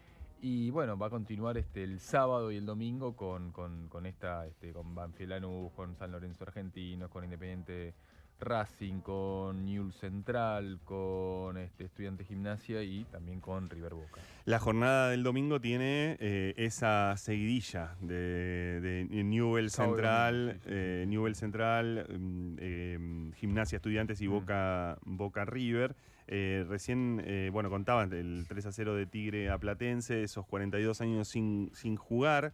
Y 0.42 0.70
bueno, 0.70 0.98
va 0.98 1.08
a 1.08 1.10
continuar 1.10 1.58
este, 1.58 1.84
el 1.84 2.00
sábado 2.00 2.52
y 2.52 2.58
el 2.58 2.66
domingo 2.66 3.16
con, 3.16 3.52
con, 3.52 3.88
con 3.88 4.06
esta, 4.06 4.46
este, 4.46 4.74
con 4.74 4.94
Banfield 4.94 5.32
Lanús, 5.32 5.72
con 5.74 5.96
San 5.96 6.12
Lorenzo 6.12 6.44
Argentinos, 6.44 7.10
con 7.10 7.24
Independiente 7.24 7.94
Racing, 8.40 9.00
con 9.00 9.66
Newell's 9.66 9.96
Central, 9.96 10.80
con 10.84 11.58
este, 11.58 11.86
Estudiante 11.86 12.24
Gimnasia 12.26 12.84
y 12.84 13.06
también 13.06 13.40
con 13.40 13.70
River 13.70 13.94
Boca. 13.94 14.22
La 14.46 14.60
jornada 14.60 15.10
del 15.10 15.24
domingo 15.24 15.60
tiene 15.62 16.18
eh, 16.20 16.54
esa 16.58 17.16
seguidilla 17.18 17.96
de, 18.02 18.80
de 18.82 19.24
Newell 19.24 19.70
Central, 19.70 20.60
eh, 20.68 21.06
Newell 21.08 21.36
Central, 21.36 22.06
mm, 22.10 22.56
eh, 22.60 23.32
Gimnasia 23.38 23.78
Estudiantes 23.78 24.22
y 24.22 24.28
Mm. 24.28 24.32
Boca, 24.32 24.98
Boca 25.06 25.46
River. 25.46 25.96
Eh, 26.28 26.66
recién, 26.68 27.24
bueno, 27.52 27.70
contaban 27.70 28.12
el 28.12 28.46
3 28.48 28.66
a 28.66 28.72
0 28.72 28.96
de 28.96 29.06
Tigre 29.06 29.50
a 29.52 29.58
Platense, 29.60 30.24
esos 30.24 30.46
42 30.48 31.00
años 31.02 31.28
sin, 31.28 31.70
sin 31.74 31.96
jugar. 31.96 32.52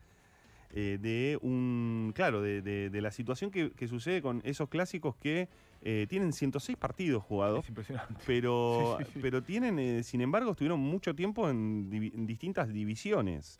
de 0.74 1.38
un, 1.42 2.14
claro, 2.16 2.42
de, 2.42 2.62
de- 2.62 2.90
de 2.90 3.02
la 3.02 3.12
situación 3.12 3.52
que, 3.52 3.72
que 3.72 3.88
sucede 3.90 4.22
con 4.22 4.42
esos 4.46 4.70
clásicos 4.70 5.16
que 5.18 5.50
eh, 5.82 6.06
tienen 6.10 6.32
106 6.34 6.78
partidos 6.78 7.24
jugados. 7.24 7.60
Es 7.64 7.70
impresionante. 7.70 8.16
pero, 8.26 8.96
Sí, 9.00 9.06
sí, 9.06 9.12
sí. 9.14 9.20
pero 9.22 9.42
tienen, 9.42 9.80
eh, 9.80 10.04
sin 10.04 10.22
embargo, 10.22 10.52
estuvieron 10.52 10.80
mucho 10.80 11.16
tiempo 11.16 11.50
en, 11.50 11.90
divi- 11.90 12.14
en 12.14 12.26
distintas 12.28 12.72
divisiones. 12.72 13.58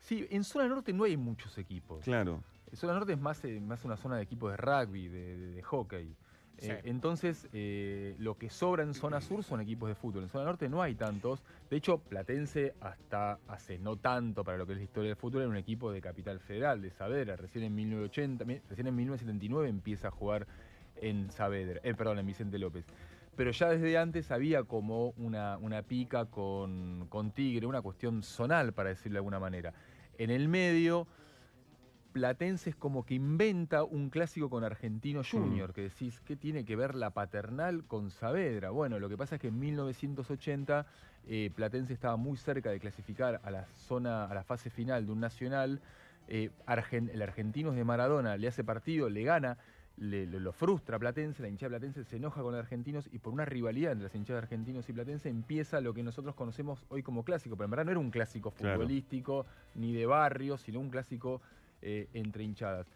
Sí, 0.00 0.26
en 0.30 0.44
zona 0.44 0.66
norte 0.68 0.92
no 0.92 1.04
hay 1.04 1.16
muchos 1.16 1.56
equipos. 1.58 2.04
Claro. 2.04 2.42
Zona 2.72 2.94
Norte 2.94 3.12
es 3.14 3.20
más, 3.20 3.44
eh, 3.44 3.60
más 3.60 3.84
una 3.84 3.96
zona 3.96 4.16
de 4.16 4.22
equipos 4.22 4.52
de 4.52 4.56
rugby, 4.56 5.08
de, 5.08 5.36
de- 5.36 5.50
de 5.56 5.62
hockey. 5.62 6.14
Sí. 6.58 6.70
Eh, 6.70 6.80
entonces, 6.84 7.48
eh, 7.52 8.14
lo 8.18 8.36
que 8.36 8.48
sobra 8.50 8.82
en 8.82 8.92
zona 8.94 9.20
sur 9.20 9.42
son 9.42 9.60
equipos 9.60 9.88
de 9.88 9.94
fútbol. 9.94 10.22
En 10.24 10.28
zona 10.28 10.44
norte 10.44 10.68
no 10.68 10.80
hay 10.82 10.94
tantos. 10.94 11.42
De 11.70 11.76
hecho, 11.78 11.98
Platense 11.98 12.74
hasta 12.80 13.38
hace 13.48 13.78
no 13.78 13.96
tanto 13.96 14.44
para 14.44 14.56
lo 14.58 14.66
que 14.66 14.72
es 14.74 14.78
la 14.78 14.84
historia 14.84 15.08
del 15.08 15.16
fútbol 15.16 15.40
era 15.42 15.50
un 15.50 15.56
equipo 15.56 15.90
de 15.90 16.00
capital 16.00 16.38
federal, 16.38 16.80
de 16.82 16.90
Saavedra. 16.90 17.36
Recién 17.36 17.64
en 17.64 17.74
1980, 17.74 18.44
mi- 18.44 18.58
recién 18.68 18.86
en 18.86 18.94
1979 18.94 19.68
empieza 19.68 20.08
a 20.08 20.10
jugar 20.10 20.46
en 21.00 21.30
Saavedra, 21.30 21.80
eh, 21.82 21.94
perdón, 21.94 22.18
en 22.18 22.26
Vicente 22.26 22.58
López. 22.58 22.84
Pero 23.36 23.50
ya 23.52 23.68
desde 23.70 23.96
antes 23.96 24.30
había 24.30 24.64
como 24.64 25.10
una, 25.16 25.56
una 25.58 25.82
pica 25.82 26.26
con, 26.26 27.06
con 27.08 27.30
Tigre, 27.30 27.66
una 27.66 27.80
cuestión 27.82 28.22
zonal, 28.22 28.72
para 28.72 28.90
decirlo 28.90 29.14
de 29.14 29.18
alguna 29.18 29.40
manera. 29.40 29.72
En 30.18 30.30
el 30.30 30.48
medio, 30.48 31.06
Platense 32.12 32.70
es 32.70 32.76
como 32.76 33.06
que 33.06 33.14
inventa 33.14 33.84
un 33.84 34.10
clásico 34.10 34.50
con 34.50 34.64
Argentino 34.64 35.22
Junior, 35.28 35.72
que 35.72 35.82
decís, 35.82 36.20
¿qué 36.20 36.34
tiene 36.36 36.64
que 36.64 36.74
ver 36.74 36.96
la 36.96 37.10
paternal 37.10 37.84
con 37.84 38.10
Saavedra? 38.10 38.70
Bueno, 38.70 38.98
lo 38.98 39.08
que 39.08 39.16
pasa 39.16 39.36
es 39.36 39.40
que 39.40 39.48
en 39.48 39.58
1980 39.60 40.86
eh, 41.28 41.50
Platense 41.54 41.92
estaba 41.92 42.16
muy 42.16 42.36
cerca 42.36 42.70
de 42.70 42.80
clasificar 42.80 43.40
a 43.44 43.50
la 43.52 43.64
zona, 43.76 44.24
a 44.24 44.34
la 44.34 44.42
fase 44.42 44.70
final 44.70 45.06
de 45.06 45.12
un 45.12 45.20
nacional. 45.20 45.80
Eh, 46.26 46.50
Argen- 46.66 47.10
el 47.12 47.22
Argentinos 47.22 47.76
de 47.76 47.84
Maradona 47.84 48.36
le 48.36 48.48
hace 48.48 48.64
partido, 48.64 49.08
le 49.08 49.22
gana, 49.22 49.56
le, 50.00 50.26
le- 50.26 50.40
lo 50.40 50.52
frustra 50.52 50.96
a 50.96 50.98
Platense, 50.98 51.42
la 51.42 51.48
hinchada 51.48 51.70
Platense 51.78 52.04
se 52.04 52.16
enoja 52.16 52.42
con 52.42 52.52
los 52.52 52.58
argentinos 52.58 53.08
y 53.12 53.18
por 53.18 53.32
una 53.32 53.44
rivalidad 53.44 53.92
entre 53.92 54.04
las 54.04 54.14
hinchadas 54.14 54.42
argentinos 54.44 54.88
y 54.88 54.92
Platense 54.92 55.28
empieza 55.28 55.80
lo 55.80 55.94
que 55.94 56.02
nosotros 56.02 56.34
conocemos 56.34 56.84
hoy 56.88 57.02
como 57.02 57.22
clásico, 57.22 57.54
pero 57.56 57.66
en 57.66 57.70
verdad 57.70 57.84
no 57.84 57.90
era 57.92 58.00
un 58.00 58.10
clásico 58.10 58.50
Claro. 58.50 58.78
futbolístico 58.80 59.46
ni 59.74 59.92
de 59.94 60.06
barrio, 60.06 60.56
sino 60.58 60.80
un 60.80 60.90
clásico 60.90 61.40
eh, 61.82 62.08
entre 62.14 62.42
hinchadas. 62.44 62.86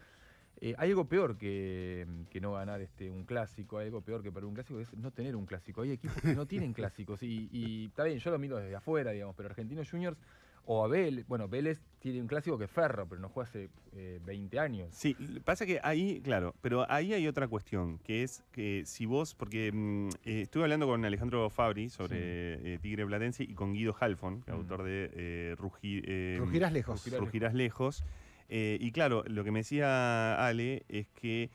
Eh, 0.61 0.73
hay 0.77 0.89
algo 0.91 1.05
peor 1.05 1.37
que, 1.37 2.07
que 2.29 2.39
no 2.41 2.53
ganar 2.53 2.79
este, 2.81 3.11
un 3.11 3.23
clásico, 3.25 3.77
hay 3.77 3.87
algo 3.87 4.01
peor 4.01 4.23
que 4.23 4.31
perder 4.31 4.45
un 4.47 4.53
clásico, 4.55 4.77
que 4.77 4.83
es 4.83 4.93
no 4.93 5.11
tener 5.11 5.35
un 5.35 5.45
clásico. 5.45 5.81
Hay 5.81 5.91
equipos 5.91 6.21
que 6.21 6.33
no 6.33 6.45
tienen 6.45 6.73
clásicos 6.73 7.21
y, 7.23 7.49
y 7.51 7.85
está 7.87 8.03
bien, 8.05 8.19
yo 8.19 8.31
lo 8.31 8.39
miro 8.39 8.57
desde 8.57 8.75
afuera, 8.75 9.11
digamos, 9.11 9.35
pero 9.35 9.49
Argentinos 9.49 9.89
Juniors 9.91 10.17
o 10.65 10.83
a 10.83 10.87
Vélez, 10.87 11.25
bueno, 11.27 11.47
Vélez 11.47 11.79
tiene 11.99 12.21
un 12.21 12.27
clásico 12.27 12.57
que 12.57 12.65
es 12.65 12.71
Ferro, 12.71 13.07
pero 13.07 13.21
no 13.21 13.29
juega 13.29 13.49
hace 13.49 13.69
eh, 13.93 14.19
20 14.25 14.59
años. 14.59 14.89
Sí, 14.91 15.15
pasa 15.43 15.65
que 15.65 15.79
ahí, 15.83 16.21
claro, 16.21 16.53
pero 16.61 16.85
ahí 16.91 17.13
hay 17.13 17.27
otra 17.27 17.47
cuestión, 17.47 17.97
que 17.99 18.23
es 18.23 18.43
que 18.51 18.83
si 18.85 19.05
vos, 19.05 19.33
porque 19.35 19.71
mm, 19.71 20.09
eh, 20.25 20.41
estuve 20.41 20.63
hablando 20.63 20.87
con 20.87 21.03
Alejandro 21.05 21.49
Fabri 21.49 21.89
sobre 21.89 22.73
eh, 22.73 22.79
Tigre 22.81 23.05
Platense 23.05 23.43
y 23.43 23.53
con 23.53 23.73
Guido 23.73 23.95
Halfon, 23.99 24.43
Mm. 24.47 24.51
autor 24.51 24.83
de 24.83 25.09
eh, 25.13 25.55
Rugi- 25.57 26.03
eh, 26.05 26.37
Rugirás 26.39 26.73
lejos. 26.73 26.99
Rugirás 27.03 27.19
Rugirás 27.21 27.53
lejos. 27.53 28.03
Eh, 28.49 28.77
y 28.79 28.91
claro, 28.91 29.23
lo 29.27 29.43
que 29.43 29.51
me 29.51 29.59
decía 29.59 30.45
Ale 30.45 30.83
es 30.87 31.07
que 31.09 31.49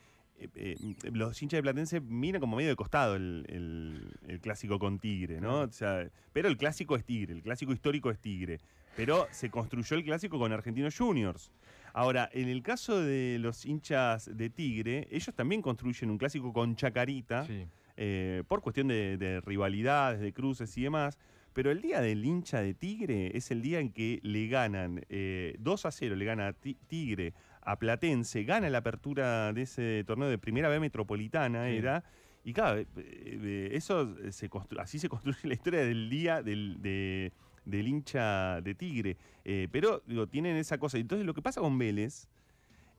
eh, 0.55 0.75
eh, 0.81 0.95
los 1.13 1.41
hinchas 1.41 1.57
de 1.59 1.61
Platense 1.63 1.99
miran 2.01 2.39
como 2.41 2.57
medio 2.57 2.69
de 2.69 2.75
costado 2.75 3.15
el, 3.15 3.45
el- 3.49 4.11
el 4.27 4.39
clásico 4.39 4.79
con 4.79 4.99
Tigre, 4.99 5.39
¿no? 5.41 5.61
O 5.61 5.71
sea, 5.71 6.09
pero 6.33 6.47
el 6.47 6.57
clásico 6.57 6.95
es 6.95 7.03
Tigre, 7.05 7.33
el 7.33 7.41
clásico 7.41 7.71
histórico 7.73 8.09
es 8.11 8.19
Tigre. 8.19 8.59
Pero 8.95 9.25
se 9.31 9.49
construyó 9.49 9.95
el 9.95 10.03
clásico 10.03 10.37
con 10.37 10.51
Argentinos 10.51 10.97
Juniors. 10.97 11.49
Ahora, 11.93 12.29
en 12.33 12.49
el 12.49 12.61
caso 12.61 12.99
de 13.01 13.37
los 13.39 13.65
hinchas 13.65 14.29
de 14.35 14.49
Tigre, 14.49 15.07
ellos 15.11 15.33
también 15.33 15.61
construyen 15.61 16.09
un 16.11 16.17
clásico 16.17 16.51
con 16.51 16.75
Chacarita 16.75 17.45
Sí. 17.45 17.65
eh, 17.95 18.43
por 18.49 18.61
cuestión 18.61 18.89
de, 18.89 19.15
de 19.17 19.39
rivalidades, 19.41 20.19
de 20.19 20.33
cruces 20.33 20.77
y 20.77 20.83
demás. 20.83 21.17
Pero 21.53 21.69
el 21.71 21.81
día 21.81 21.99
del 22.01 22.23
hincha 22.23 22.61
de 22.61 22.73
Tigre 22.73 23.31
es 23.35 23.51
el 23.51 23.61
día 23.61 23.79
en 23.79 23.91
que 23.91 24.19
le 24.23 24.47
ganan 24.47 25.05
eh, 25.09 25.55
2 25.59 25.85
a 25.85 25.91
0, 25.91 26.15
le 26.15 26.25
gana 26.25 26.53
Tigre 26.87 27.33
a 27.63 27.77
Platense, 27.77 28.43
gana 28.43 28.69
la 28.69 28.79
apertura 28.79 29.53
de 29.53 29.61
ese 29.63 30.03
torneo 30.05 30.29
de 30.29 30.37
Primera 30.37 30.69
B 30.69 30.79
Metropolitana, 30.79 31.67
Sí. 31.67 31.77
era. 31.77 32.03
Y 32.43 32.53
claro, 32.53 32.79
eh, 32.79 32.87
eh, 32.97 33.69
eso 33.73 34.15
se 34.31 34.49
así 34.79 34.97
se 34.99 35.09
construye 35.09 35.37
la 35.47 35.53
historia 35.53 35.81
del 35.81 36.09
día 36.09 36.41
del, 36.41 36.81
de- 36.81 37.31
del 37.65 37.87
hincha 37.87 38.59
de 38.61 38.73
Tigre. 38.73 39.17
Eh, 39.45 39.67
pero 39.71 40.01
digo, 40.07 40.27
tienen 40.27 40.55
esa 40.57 40.77
cosa. 40.79 40.97
Entonces 40.97 41.25
lo 41.27 41.33
que 41.35 41.41
pasa 41.43 41.61
con 41.61 41.77
Vélez 41.77 42.27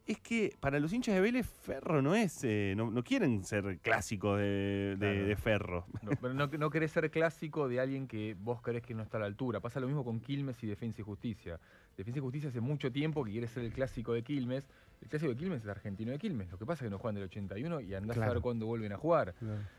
es 0.07 0.19
que 0.21 0.55
para 0.61 0.79
los 0.81 0.93
hinchas 0.93 1.15
de 1.17 1.21
Vélez, 1.21 1.47
Ferro 1.47 2.03
no 2.03 2.15
es. 2.15 2.41
eh, 2.45 2.75
no, 2.77 2.91
no 2.91 3.03
quieren 3.05 3.45
ser 3.45 3.79
clásicos 3.83 4.39
de, 4.39 4.97
de- 4.97 4.97
Claro. 4.99 5.27
de 5.27 5.37
Ferro. 5.37 5.87
No, 6.03 6.11
pero 6.21 6.35
no, 6.35 6.47
no 6.47 6.71
querés 6.71 6.93
ser 6.93 7.11
clásico 7.11 7.69
de 7.69 7.81
alguien 7.81 8.07
que 8.07 8.37
vos 8.39 8.61
crees 8.63 8.83
que 8.85 8.95
no 8.95 9.03
está 9.03 9.17
a 9.17 9.21
la 9.21 9.27
altura. 9.27 9.59
Pasa 9.61 9.81
lo 9.81 9.87
mismo 9.89 10.05
con 10.05 10.21
Quilmes 10.21 10.63
y 10.63 10.69
Defensa 10.69 11.01
y 11.01 11.05
Justicia. 11.05 11.59
Defensa 11.97 12.19
y 12.19 12.23
Justicia 12.23 12.49
hace 12.49 12.61
mucho 12.61 12.91
tiempo 12.91 13.25
que 13.25 13.33
quiere 13.33 13.49
ser 13.49 13.65
el 13.65 13.73
clásico 13.73 14.13
de 14.13 14.23
Quilmes. 14.23 14.65
El 15.03 15.09
clásico 15.09 15.33
de 15.33 15.37
Quilmes 15.39 15.63
es 15.63 15.69
argentino 15.69 16.13
de 16.13 16.19
Quilmes. 16.19 16.51
Lo 16.51 16.59
que 16.59 16.65
pasa 16.65 16.85
es 16.85 16.89
que 16.89 16.91
no 16.91 16.99
juegan 16.99 17.17
del 17.17 17.25
81 17.25 17.81
y 17.81 17.95
andás 17.95 18.17
a 18.17 18.21
Claro. 18.21 18.33
ver 18.35 18.43
cuándo 18.43 18.67
vuelven 18.67 18.93
a 18.93 18.97
jugar. 18.97 19.35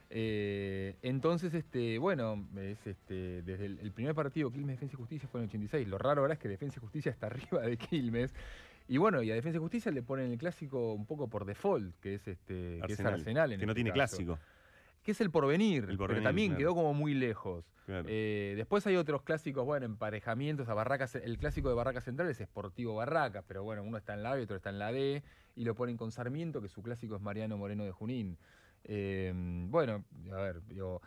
Eh, 0.09 0.95
entonces, 1.01 1.53
este, 1.53 1.97
bueno, 1.97 2.47
es 2.57 2.85
este, 2.85 3.41
desde 3.41 3.65
el, 3.65 3.79
el 3.79 3.91
primer 3.91 4.13
partido 4.13 4.51
Quilmes 4.51 4.75
Defensa 4.75 4.95
y 4.95 4.97
Justicia 4.97 5.27
fue 5.29 5.39
en 5.39 5.43
el 5.45 5.49
86. 5.49 5.87
Lo 5.87 5.97
raro 5.97 6.21
ahora 6.21 6.33
es 6.33 6.39
que 6.39 6.49
Defensa 6.49 6.77
y 6.77 6.81
Justicia 6.81 7.11
está 7.11 7.27
arriba 7.31 7.61
de 7.61 7.77
Quilmes. 7.77 8.33
Y 8.87 8.97
bueno, 8.97 9.23
y 9.23 9.31
a 9.31 9.35
Defensa 9.35 9.57
y 9.57 9.61
Justicia 9.61 9.91
le 9.91 10.03
ponen 10.03 10.31
el 10.31 10.37
clásico 10.37 10.93
un 10.93 11.05
poco 11.05 11.29
por 11.29 11.45
default, 11.45 11.95
que 12.01 12.15
es 12.15 12.27
este, 12.27 12.53
que 12.53 12.75
es 12.77 12.99
Arsenal, 12.99 13.13
Arsenal. 13.13 13.53
en 13.53 13.59
que 13.59 13.65
no 13.65 13.71
este 13.71 13.77
tiene 13.83 13.89
caso. 13.97 14.17
clásico. 14.17 14.39
Que 15.03 15.11
es 15.11 15.21
el 15.21 15.29
porvenir, 15.29 15.85
El 15.89 15.97
pero 15.97 16.21
también 16.21 16.51
claro. 16.51 16.59
quedó 16.59 16.75
como 16.75 16.93
muy 16.93 17.13
lejos. 17.13 17.65
Claro. 17.85 18.05
Eh, 18.07 18.53
después 18.55 18.87
hay 18.87 18.95
otros 18.95 19.23
clásicos, 19.23 19.65
bueno, 19.65 19.85
emparejamientos 19.85 20.69
a 20.69 20.73
Barracas. 20.73 21.15
El 21.15 21.37
clásico 21.37 21.67
de 21.67 21.75
Barracas 21.75 22.05
Central 22.05 22.29
es 22.29 22.37
Sportivo 22.37 22.95
Barracas, 22.95 23.43
pero 23.45 23.63
bueno, 23.63 23.83
uno 23.83 23.97
está 23.97 24.13
en 24.13 24.23
la 24.23 24.33
B, 24.33 24.43
otro 24.43 24.55
está 24.55 24.69
en 24.69 24.79
la 24.79 24.93
D, 24.93 25.21
y 25.55 25.65
lo 25.65 25.75
ponen 25.75 25.97
con 25.97 26.11
Sarmiento, 26.11 26.61
que 26.61 26.69
su 26.69 26.81
clásico 26.81 27.17
es 27.17 27.21
Mariano 27.21 27.57
Moreno 27.57 27.83
de 27.83 27.91
Junín. 27.91 28.37
Eh, 28.85 29.33
bueno, 29.69 30.05
a 30.31 30.35
ver, 30.37 30.65
digo, 30.67 31.01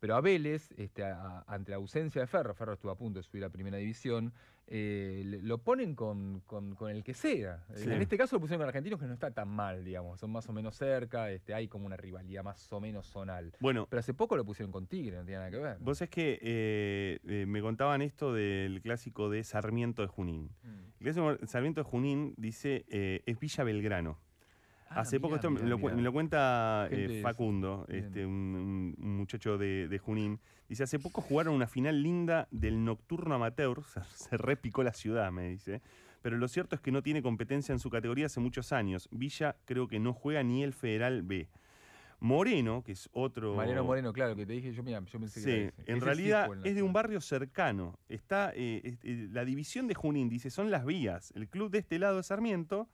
pero 0.00 0.14
a 0.16 0.20
Vélez, 0.20 0.72
este, 0.76 1.04
a- 1.04 1.44
ante 1.46 1.70
la 1.72 1.76
ausencia 1.76 2.20
de 2.20 2.26
Ferro, 2.26 2.54
Ferro 2.54 2.74
estuvo 2.74 2.90
a 2.92 2.96
punto 2.96 3.18
de 3.18 3.22
subir 3.22 3.44
a 3.44 3.50
Primera 3.50 3.76
División, 3.78 4.32
eh, 4.70 5.38
lo 5.42 5.58
ponen 5.58 5.94
con, 5.94 6.40
con- 6.46 6.74
con 6.74 6.90
el 6.90 7.02
que 7.02 7.14
sea. 7.14 7.64
Sí. 7.74 7.84
En 7.90 8.02
este 8.02 8.18
caso 8.18 8.36
lo 8.36 8.40
pusieron 8.40 8.60
con 8.60 8.68
Argentinos, 8.68 9.00
que 9.00 9.06
no 9.06 9.14
está 9.14 9.30
tan 9.30 9.48
mal, 9.48 9.82
digamos, 9.84 10.20
son 10.20 10.30
más 10.30 10.46
o 10.48 10.52
menos 10.52 10.76
cerca, 10.76 11.30
este, 11.30 11.54
hay 11.54 11.68
como 11.68 11.86
una 11.86 11.96
rivalidad 11.96 12.44
más 12.44 12.70
o 12.72 12.80
menos 12.80 13.06
zonal. 13.06 13.52
Bueno, 13.60 13.86
Pero 13.88 14.00
hace 14.00 14.12
poco 14.14 14.36
lo 14.36 14.44
pusieron 14.44 14.70
con 14.70 14.86
Tigre, 14.86 15.16
no 15.16 15.24
tiene 15.24 15.38
nada 15.38 15.50
que 15.50 15.58
ver. 15.58 15.78
vos 15.80 16.00
es 16.02 16.10
que 16.10 16.38
eh, 16.42 17.18
eh, 17.26 17.46
me 17.46 17.60
contaban 17.62 18.02
esto 18.02 18.32
del 18.34 18.80
clásico 18.82 19.30
de 19.30 19.42
Sarmiento 19.42 20.02
de 20.02 20.08
Junín. 20.08 20.50
Mm. 20.62 20.68
El 21.00 21.04
clásico 21.14 21.34
de 21.36 21.46
Sarmiento 21.46 21.80
de 21.82 21.84
Junín 21.84 22.34
dice 22.36 22.84
eh, 22.88 23.22
es 23.26 23.38
Villa 23.40 23.64
Belgrano. 23.64 24.18
Ah, 24.90 25.00
Hace 25.00 25.20
poco 25.20 25.32
mirá, 25.34 25.36
esto 25.36 25.50
me, 25.50 25.68
lo, 25.68 25.78
mirá. 25.78 25.94
me 25.94 26.02
lo 26.02 26.12
cuenta 26.12 26.88
eh, 26.90 27.16
es- 27.18 27.22
Facundo, 27.22 27.84
este, 27.88 28.24
un, 28.24 28.94
muchacho 28.98 29.58
de, 29.58 29.86
de 29.88 29.98
Junín. 29.98 30.40
Dice, 30.68 30.82
hace 30.84 30.98
poco 30.98 31.20
jugaron 31.20 31.54
una 31.54 31.66
final 31.66 32.02
linda 32.02 32.48
del 32.50 32.82
Nocturno 32.84 33.34
Amateur, 33.34 33.82
se, 33.84 34.00
se 34.28 34.36
repicó 34.36 34.82
la 34.82 34.92
ciudad, 34.92 35.30
me 35.30 35.48
dice. 35.50 35.82
Pero 36.22 36.36
lo 36.38 36.48
cierto 36.48 36.74
es 36.74 36.80
que 36.80 36.90
no 36.90 37.02
tiene 37.02 37.22
competencia 37.22 37.72
en 37.72 37.78
su 37.78 37.90
categoría 37.90 38.26
hace 38.26 38.40
muchos 38.40 38.72
años. 38.72 39.08
Villa 39.12 39.56
creo 39.66 39.86
que 39.88 40.00
no 40.00 40.12
juega 40.14 40.42
ni 40.42 40.62
el 40.64 40.72
Federal 40.72 41.22
B. 41.22 41.48
Moreno, 42.20 42.82
que 42.82 42.92
es 42.92 43.08
otro... 43.12 43.54
Mariano 43.54 43.84
Moreno, 43.84 44.12
claro, 44.12 44.34
que 44.34 44.44
te 44.44 44.52
dije 44.54 44.72
yo, 44.72 44.82
mira, 44.82 45.00
yo 45.04 45.20
pensé 45.20 45.38
que 45.40 45.44
Sí, 45.44 45.50
era 45.50 45.68
ese. 45.68 45.82
en 45.92 45.96
Ese 45.98 46.04
realidad 46.04 46.48
es 46.64 46.74
de 46.74 46.82
un 46.82 46.92
barrio 46.92 47.20
cercano. 47.20 47.96
Está 48.08 48.52
eh, 48.56 48.80
es- 48.82 48.98
eh, 49.04 49.28
la 49.30 49.44
división 49.44 49.86
de 49.86 49.94
Junín, 49.94 50.28
dice, 50.28 50.50
son 50.50 50.70
las 50.72 50.84
vías. 50.84 51.30
El 51.36 51.46
club 51.48 51.70
de 51.70 51.78
este 51.78 51.98
lado 52.00 52.18
es 52.18 52.26
Sarmiento, 52.26 52.88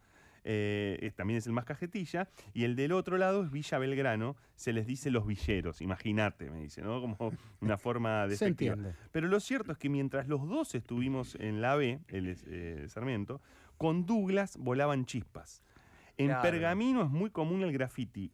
eh, 0.45 0.99
es- 1.03 1.15
también 1.15 1.39
es 1.39 1.47
el 1.47 1.53
más 1.53 1.65
cajetilla, 1.65 2.29
y 2.53 2.65
el 2.65 2.77
del 2.77 2.93
otro 2.93 3.17
lado 3.19 3.43
es 3.43 3.51
Villa 3.51 3.79
Belgrano, 3.79 4.37
se 4.55 4.73
les 4.73 4.87
dice 4.87 5.11
los 5.11 5.27
villeros, 5.27 5.81
imagínate, 5.81 6.51
me 6.51 6.61
dice, 6.61 6.83
¿no? 6.83 7.01
Como 7.01 7.33
una 7.61 7.79
forma 7.79 8.27
de 8.27 8.37
Se 8.37 8.47
entiende. 8.47 8.95
Pero 9.11 9.29
lo 9.29 9.41
cierto 9.41 9.73
es 9.73 9.79
que 9.79 9.89
mientras 9.89 10.29
los 10.29 10.47
dos 10.49 10.75
estuvimos 10.75 11.35
en 11.37 11.61
la 11.61 11.77
B, 11.77 12.01
el 12.09 12.29
es- 12.29 12.45
eh, 12.47 12.85
Sarmiento, 12.89 13.41
con 13.79 14.07
Douglas 14.07 14.57
volaban 14.59 15.05
chispas. 15.07 15.63
En 16.17 16.29
Claro. 16.29 16.43
Pergamino 16.43 17.03
es 17.03 17.11
muy 17.11 17.31
común 17.31 17.63
el 17.63 17.73
graffiti. 17.73 18.31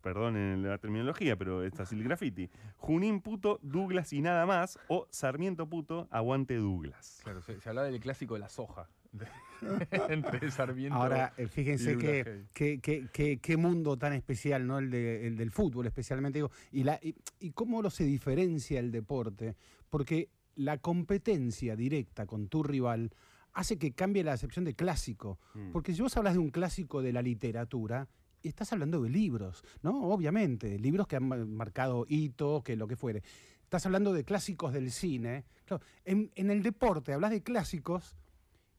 Perdonen 0.00 0.62
la 0.68 0.78
terminología, 0.78 1.36
pero 1.36 1.62
es 1.62 1.78
así 1.78 1.94
el 1.94 2.02
graffiti. 2.02 2.50
Junín 2.78 3.20
puto, 3.20 3.60
Douglas 3.62 4.12
y 4.12 4.20
nada 4.20 4.44
más. 4.46 4.76
O 4.88 5.06
Sarmiento 5.10 5.68
puto, 5.68 6.08
aguante 6.10 6.56
Douglas. 6.56 7.20
Claro, 7.22 7.40
se, 7.42 7.60
se 7.60 7.68
hablaba 7.68 7.86
del 7.86 8.00
clásico 8.00 8.34
de 8.34 8.40
la 8.40 8.48
soja. 8.48 8.88
Entre 10.08 10.50
Sarmiento 10.50 10.96
Ahora, 10.96 11.32
eh, 11.36 11.46
fíjense 11.46 11.92
Douglas 11.94 12.26
que, 12.52 12.80
que- 12.80 13.08
que- 13.12 13.38
qué 13.38 13.56
mundo 13.56 13.96
tan 13.96 14.12
especial, 14.12 14.66
¿no? 14.66 14.78
El, 14.78 14.90
de- 14.90 15.26
el 15.26 15.36
del 15.36 15.50
fútbol, 15.50 15.86
especialmente. 15.86 16.38
Digo, 16.38 16.50
y, 16.72 16.82
la, 16.84 16.98
y, 17.02 17.14
y 17.38 17.50
cómo 17.50 17.82
lo 17.82 17.90
se 17.90 18.04
diferencia 18.04 18.80
el 18.80 18.90
deporte. 18.90 19.54
Porque 19.90 20.30
la 20.56 20.78
competencia 20.78 21.76
directa 21.76 22.26
con 22.26 22.48
tu 22.48 22.62
rival 22.62 23.10
hace 23.52 23.78
que 23.78 23.92
cambie 23.92 24.24
la 24.24 24.32
acepción 24.32 24.64
de 24.64 24.74
clásico. 24.74 25.38
Mm. 25.54 25.72
Porque 25.72 25.94
si 25.94 26.02
vos 26.02 26.16
hablas 26.16 26.32
de 26.34 26.40
un 26.40 26.50
clásico 26.50 27.02
de 27.02 27.12
la 27.12 27.22
literatura, 27.22 28.08
estás 28.42 28.72
hablando 28.72 29.00
de 29.02 29.10
libros, 29.10 29.62
¿no? 29.82 30.02
Obviamente, 30.10 30.78
libros 30.78 31.06
que 31.06 31.16
han 31.16 31.28
ma- 31.28 31.36
marcado 31.44 32.06
hito, 32.08 32.62
que 32.64 32.76
lo 32.76 32.88
que 32.88 32.96
fuere. 32.96 33.22
Estás 33.62 33.86
hablando 33.86 34.12
de 34.12 34.24
clásicos 34.24 34.72
del 34.72 34.90
cine. 34.90 35.44
Claro, 35.66 35.82
en, 36.04 36.30
en 36.34 36.50
el 36.50 36.62
deporte 36.62 37.12
hablas 37.12 37.30
de 37.30 37.42
clásicos 37.42 38.16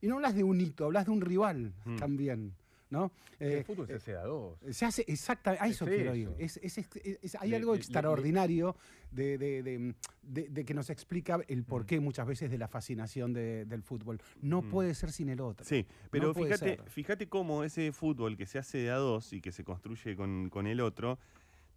y 0.03 0.07
no 0.07 0.15
hablas 0.15 0.35
de 0.35 0.43
un 0.43 0.59
hito, 0.59 0.85
hablas 0.85 1.05
de 1.05 1.11
un 1.11 1.21
rival 1.21 1.73
Mm. 1.85 1.95
también. 1.97 2.53
¿no? 2.89 3.11
el 3.39 3.51
Eh, 3.53 3.63
fútbol 3.63 3.87
se 3.87 3.95
hace 3.95 4.15
a 4.15 4.21
dos. 4.21 4.55
se 4.69 4.85
hace 4.85 5.03
exactamente, 5.07 5.63
a 5.63 5.67
Es 5.67 5.73
eso 5.77 5.85
quiero 5.87 6.13
ir. 6.15 6.27
eso. 6.27 6.35
Es, 6.37 6.77
es- 6.77 6.77
es- 6.77 7.17
es- 7.23 7.35
hay 7.41 7.49
Le- 7.49 7.55
algo 7.55 7.73
le- 7.73 7.79
extraordinario 7.79 8.75
de, 9.09 9.39
de- 9.39 9.63
de- 9.63 9.95
de- 10.21 10.47
de 10.49 10.63
que 10.63 10.73
nos 10.75 10.91
explica 10.91 11.39
el 11.47 11.61
Mm. 11.61 11.63
porqué 11.63 11.99
muchas 11.99 12.27
veces 12.27 12.51
de 12.51 12.59
la 12.59 12.67
fascinación 12.67 13.33
de- 13.33 13.65
del 13.65 13.81
fútbol. 13.81 14.21
No 14.43 14.61
Mm. 14.61 14.69
puede 14.69 14.93
ser 14.93 15.11
sin 15.11 15.29
el 15.29 15.41
otro. 15.41 15.65
Sí, 15.65 15.87
pero 16.11 16.27
No 16.27 16.33
fíjate, 16.87 17.27
cómo 17.27 17.63
ese 17.63 17.91
fútbol 17.93 18.37
que 18.37 18.45
se 18.45 18.59
hace 18.59 18.77
de 18.77 18.91
a 18.91 18.97
dos 18.97 19.33
y 19.33 19.41
que 19.41 19.51
se 19.51 19.63
construye 19.63 20.15
con, 20.15 20.49
con 20.51 20.67
el 20.67 20.79
otro, 20.79 21.17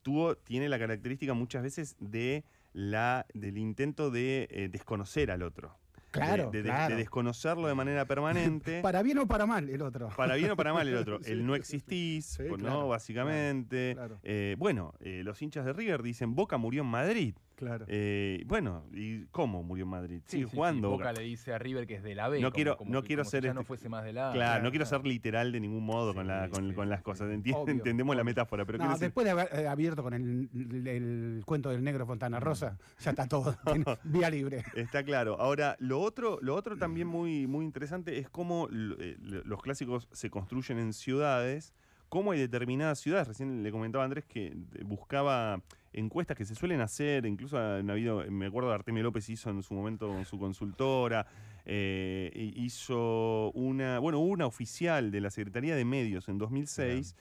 tuvo, 0.02 0.36
tiene 0.36 0.68
la 0.68 0.78
característica 0.78 1.32
muchas 1.32 1.62
veces 1.62 1.96
de 1.98 2.44
la, 2.74 3.24
del 3.32 3.56
intento 3.56 4.10
de 4.10 4.48
eh, 4.50 4.68
desconocer 4.70 5.30
al 5.30 5.42
otro. 5.42 5.74
De- 6.16 6.26
Claro, 6.26 6.50
de, 6.50 6.62
de- 6.62 6.68
claro. 6.68 6.94
de 6.94 7.00
desconocerlo 7.00 7.68
de 7.68 7.74
manera 7.74 8.04
permanente. 8.06 8.80
Para 8.82 9.02
bien 9.02 9.18
o 9.18 9.26
para 9.26 9.46
mal 9.46 9.68
el 9.68 9.82
otro. 9.82 10.08
Para 10.16 10.34
bien 10.36 10.50
o 10.50 10.56
para 10.56 10.72
mal 10.72 10.86
el 10.88 10.96
otro. 10.96 11.18
Sí, 11.22 11.32
El 11.32 11.46
no 11.46 11.54
existís, 11.54 12.26
sí, 12.26 12.42
¿no? 12.48 12.56
claro, 12.56 12.88
Básicamente. 12.88 13.92
claro. 13.94 14.18
Eh, 14.22 14.56
bueno, 14.58 14.94
eh, 15.00 15.22
los 15.24 15.40
hinchas 15.42 15.64
de 15.64 15.72
River 15.72 16.02
dicen 16.02 16.34
Boca 16.34 16.56
murió 16.58 16.82
en 16.82 16.88
Madrid. 16.88 17.34
Claro. 17.56 17.86
Eh, 17.88 18.44
bueno, 18.46 18.84
¿y 18.92 19.24
cómo 19.30 19.62
murió 19.62 19.84
en 19.84 19.88
Madrid? 19.90 20.20
Sí, 20.26 20.36
Sigue 20.36 20.44
sí, 20.50 20.54
jugando 20.56 20.88
sí, 20.88 20.92
Boca. 20.92 21.12
Le 21.14 21.22
dice 21.22 21.54
a 21.54 21.58
River 21.58 21.86
que 21.86 21.94
es 21.94 22.02
de 22.02 22.14
la 22.14 22.28
B. 22.28 22.38
No 22.40 22.48
como- 22.48 22.54
quiero- 22.54 22.76
como 22.76 22.90
no 22.92 23.00
que- 23.00 23.06
quiero 23.06 23.22
como 23.22 23.30
si 23.30 23.36
ser 23.36 23.44
ya 23.44 23.54
no 23.54 23.60
este- 23.60 23.66
fuese 23.68 23.88
más 23.88 24.04
de 24.04 24.12
la 24.12 24.30
A. 24.30 24.32
Claro, 24.34 24.62
no 24.62 24.70
quiero 24.70 24.84
ser 24.84 25.06
literal 25.06 25.52
de 25.52 25.60
ningún 25.60 25.84
modo 25.84 26.14
con, 26.14 26.26
la, 26.26 26.50
con, 26.50 26.68
sí, 26.68 26.74
con 26.74 26.90
las 26.90 27.00
cosas. 27.02 27.30
sí. 27.30 27.34
Enti- 27.36 27.54
Obvio, 27.56 27.72
entendemos 27.74 28.14
la 28.14 28.24
metáfora, 28.24 28.66
pero 28.66 28.76
No, 28.78 28.98
después 28.98 29.24
de 29.24 29.30
haber 29.30 29.48
eh, 29.52 29.66
abierto 29.68 30.02
con 30.02 30.12
el, 30.12 30.50
el- 30.54 30.86
el 30.86 31.42
cuento 31.46 31.70
del 31.70 31.82
negro 31.82 32.04
Fontana 32.06 32.40
Rosa, 32.40 32.76
ya 33.00 33.10
está 33.10 33.26
todo. 33.26 33.56
Vía 34.04 34.28
libre. 34.28 34.62
Está 34.74 35.02
claro. 35.02 35.40
Ahora, 35.40 35.76
lo 35.78 36.00
otro, 36.00 36.38
lo 36.42 36.54
otro 36.54 36.76
también 36.76 37.06
muy, 37.06 37.46
muy 37.46 37.64
interesante 37.64 38.18
es 38.18 38.28
cómo 38.28 38.68
lo- 38.70 39.00
eh, 39.00 39.16
lo- 39.22 39.42
los 39.44 39.62
clásicos 39.62 40.08
se 40.12 40.28
construyen 40.28 40.78
en 40.78 40.92
ciudades, 40.92 41.72
cómo 42.08 42.32
hay 42.32 42.38
determinadas 42.38 42.98
ciudades. 43.00 43.28
Recién 43.28 43.62
le 43.62 43.70
comentaba 43.70 44.04
a 44.04 44.06
Andrés 44.06 44.24
que 44.24 44.46
eh, 44.48 44.56
buscaba 44.84 45.62
encuestas 45.92 46.36
que 46.36 46.44
se 46.44 46.54
suelen 46.54 46.80
hacer, 46.82 47.24
incluso 47.26 47.58
han 47.58 47.88
habido, 47.88 48.22
me 48.30 48.46
acuerdo 48.46 48.68
de 48.68 48.74
Artemio 48.74 49.02
López 49.02 49.28
hizo 49.30 49.48
en 49.50 49.62
su 49.62 49.72
momento 49.72 50.08
con 50.08 50.24
su 50.26 50.38
consultora, 50.38 51.26
eh, 51.64 52.30
hi- 52.34 52.52
hizo 52.64 53.50
una, 53.52 53.98
bueno, 53.98 54.18
una 54.20 54.46
oficial 54.46 55.10
de 55.10 55.20
la 55.22 55.30
Secretaría 55.30 55.74
de 55.74 55.84
Medios 55.86 56.28
en 56.28 56.36
2006 56.38 57.16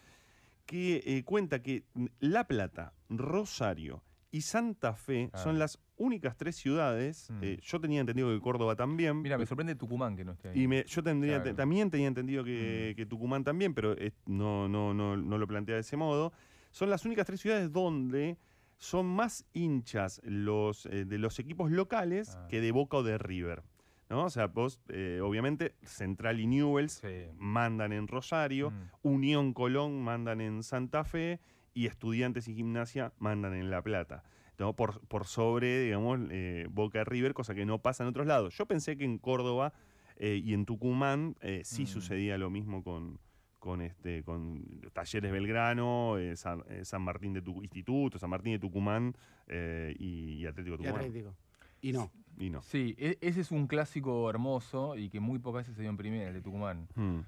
que 0.66 1.02
eh, 1.06 1.24
cuenta 1.24 1.62
que 1.62 1.84
mm, 1.94 2.06
La 2.20 2.48
Plata, 2.48 2.94
Rosario 3.10 4.04
y 4.32 4.42
Santa 4.42 4.94
Fe 4.94 5.30
Claro. 5.30 5.44
son 5.44 5.58
las 5.60 5.80
únicas 5.98 6.36
tres 6.38 6.56
ciudades. 6.56 7.30
Mm. 7.32 7.40
eh, 7.44 7.60
yo 7.62 7.80
tenía 7.80 8.02
entendido 8.02 8.30
que 8.34 8.40
Córdoba 8.42 8.76
también. 8.76 9.22
Mira, 9.22 9.38
me 9.38 9.46
sorprende 9.46 9.76
Tucumán 9.76 10.16
que 10.16 10.26
no 10.26 10.34
esté 10.34 10.50
ahí. 10.50 10.64
y 10.64 10.68
me- 10.68 10.84
yo 10.86 11.02
tendría, 11.04 11.42
Claro. 11.42 11.56
también 11.56 11.90
tenía 11.90 12.08
entendido 12.08 12.44
que, 12.44 12.92
Mm. 12.92 12.96
que 12.96 13.06
Tucumán 13.06 13.44
también, 13.44 13.74
pero 13.74 13.94
eh, 13.94 14.12
no, 14.26 14.68
no, 14.68 14.94
no, 14.94 15.16
no 15.18 15.38
lo 15.38 15.48
plantea 15.48 15.76
de 15.76 15.82
ese 15.82 15.98
modo. 15.98 16.34
Son 16.72 16.90
las 16.90 17.06
únicas 17.06 17.26
tres 17.26 17.40
ciudades 17.40 17.72
donde 17.72 18.38
son 18.78 19.06
más 19.06 19.46
hinchas 19.54 20.20
los, 20.26 20.86
eh, 20.88 21.06
de 21.06 21.18
los 21.18 21.40
equipos 21.40 21.72
locales 21.72 22.36
Ah. 22.36 22.48
que 22.50 22.60
de 22.60 22.72
Boca 22.72 22.98
o 22.98 23.04
de 23.04 23.18
River. 23.18 23.64
¿no? 24.08 24.26
O 24.26 24.30
sea, 24.30 24.46
vos, 24.48 24.80
eh, 24.90 25.20
obviamente, 25.24 25.74
Central 25.82 26.40
y 26.40 26.46
Newells 26.46 27.02
Sí. 27.02 27.26
mandan 27.40 27.92
en 27.92 28.08
Rosario, 28.08 28.70
Mm. 28.70 28.76
Unión 29.02 29.54
Colón 29.54 30.04
mandan 30.04 30.42
en 30.42 30.62
Santa 30.62 31.04
Fe 31.04 31.40
y 31.74 31.88
Estudiantes 31.88 32.48
y 32.48 32.54
Gimnasia 32.54 33.14
mandan 33.18 33.56
en 33.56 33.72
La 33.72 33.82
Plata. 33.82 34.22
¿No? 34.58 34.74
Por, 34.74 35.00
por 35.08 35.26
sobre, 35.26 35.82
digamos, 35.84 36.20
eh, 36.32 36.68
Boca 36.70 37.04
River, 37.04 37.34
cosa 37.34 37.54
que 37.56 37.66
no 37.66 37.80
pasa 37.80 38.04
en 38.04 38.10
otros 38.10 38.28
lados. 38.28 38.56
Yo 38.58 38.66
pensé 38.66 38.98
que 38.98 39.04
en 39.06 39.18
Córdoba 39.18 39.74
eh, 40.18 40.40
y 40.44 40.54
en 40.54 40.66
Tucumán 40.66 41.36
eh, 41.42 41.62
sí 41.66 41.84
Mm. 41.84 41.88
sucedía 41.88 42.38
lo 42.38 42.50
mismo 42.50 42.84
con, 42.84 43.20
con, 43.60 43.82
este, 43.82 44.24
con 44.24 44.64
Talleres 44.94 45.32
Belgrano, 45.32 46.18
eh, 46.18 46.36
San, 46.38 46.64
eh, 46.70 46.86
San 46.86 47.02
Martín 47.02 47.34
de 47.34 47.42
tu 47.42 47.62
Instituto, 47.62 48.18
San 48.20 48.30
Martín 48.30 48.54
de 48.54 48.60
Tucumán 48.60 49.14
eh, 49.48 49.94
y, 50.00 50.36
y 50.42 50.46
Atlético 50.46 50.76
Y 50.76 50.78
Tucumán. 50.78 51.02
Atlético. 51.06 51.36
Y 51.82 51.92
no. 51.92 52.12
Y 52.38 52.50
no. 52.50 52.62
Sí, 52.64 52.96
e- 52.98 53.18
ese 53.22 53.42
es 53.42 53.52
un 53.52 53.68
clásico 53.68 54.30
hermoso 54.30 54.98
y 54.98 55.10
que 55.10 55.20
muy 55.20 55.40
pocas 55.40 55.62
veces 55.64 55.76
se 55.76 55.82
dio 55.82 55.90
en 55.90 55.98
primera, 55.98 56.28
el 56.30 56.34
de 56.34 56.42
Tucumán. 56.42 56.88
Hmm. 56.96 57.20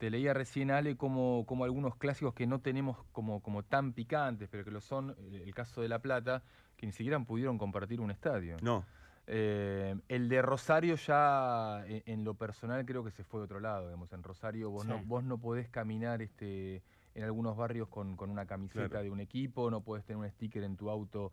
Te 0.00 0.08
leía 0.08 0.32
recién, 0.32 0.70
Ale, 0.70 0.96
como, 0.96 1.44
como 1.46 1.64
algunos 1.64 1.94
clásicos 1.94 2.32
que 2.32 2.46
no 2.46 2.60
tenemos 2.62 2.96
como, 3.12 3.42
como 3.42 3.62
tan 3.62 3.92
picantes, 3.92 4.48
pero 4.50 4.64
que 4.64 4.70
lo 4.70 4.80
son, 4.80 5.14
el, 5.18 5.42
el 5.42 5.54
caso 5.54 5.82
de 5.82 5.88
La 5.88 5.98
Plata, 5.98 6.42
que 6.78 6.86
ni 6.86 6.92
siquiera 6.92 7.20
pudieron 7.20 7.58
compartir 7.58 8.00
un 8.00 8.10
estadio. 8.10 8.56
No. 8.62 8.86
Eh, 9.26 9.94
el 10.08 10.30
de 10.30 10.40
Rosario 10.40 10.94
ya, 10.96 11.84
en, 11.86 12.02
en 12.06 12.24
lo 12.24 12.32
personal, 12.32 12.84
creo 12.86 13.04
que 13.04 13.10
se 13.10 13.24
fue 13.24 13.40
de 13.40 13.44
otro 13.44 13.60
lado. 13.60 13.88
Digamos. 13.88 14.10
En 14.14 14.22
Rosario 14.22 14.70
vos, 14.70 14.86
no, 14.86 14.98
Sí. 15.00 15.04
vos 15.06 15.22
no 15.22 15.36
podés 15.36 15.68
caminar 15.68 16.22
este, 16.22 16.82
en 17.14 17.24
algunos 17.24 17.54
barrios 17.58 17.86
con, 17.88 18.16
con 18.16 18.30
una 18.30 18.46
camiseta 18.46 18.88
Claro. 18.88 19.04
de 19.04 19.10
un 19.10 19.20
equipo, 19.20 19.70
no 19.70 19.82
podés 19.82 20.06
tener 20.06 20.16
un 20.24 20.30
sticker 20.30 20.64
en 20.64 20.78
tu 20.78 20.88
auto 20.88 21.30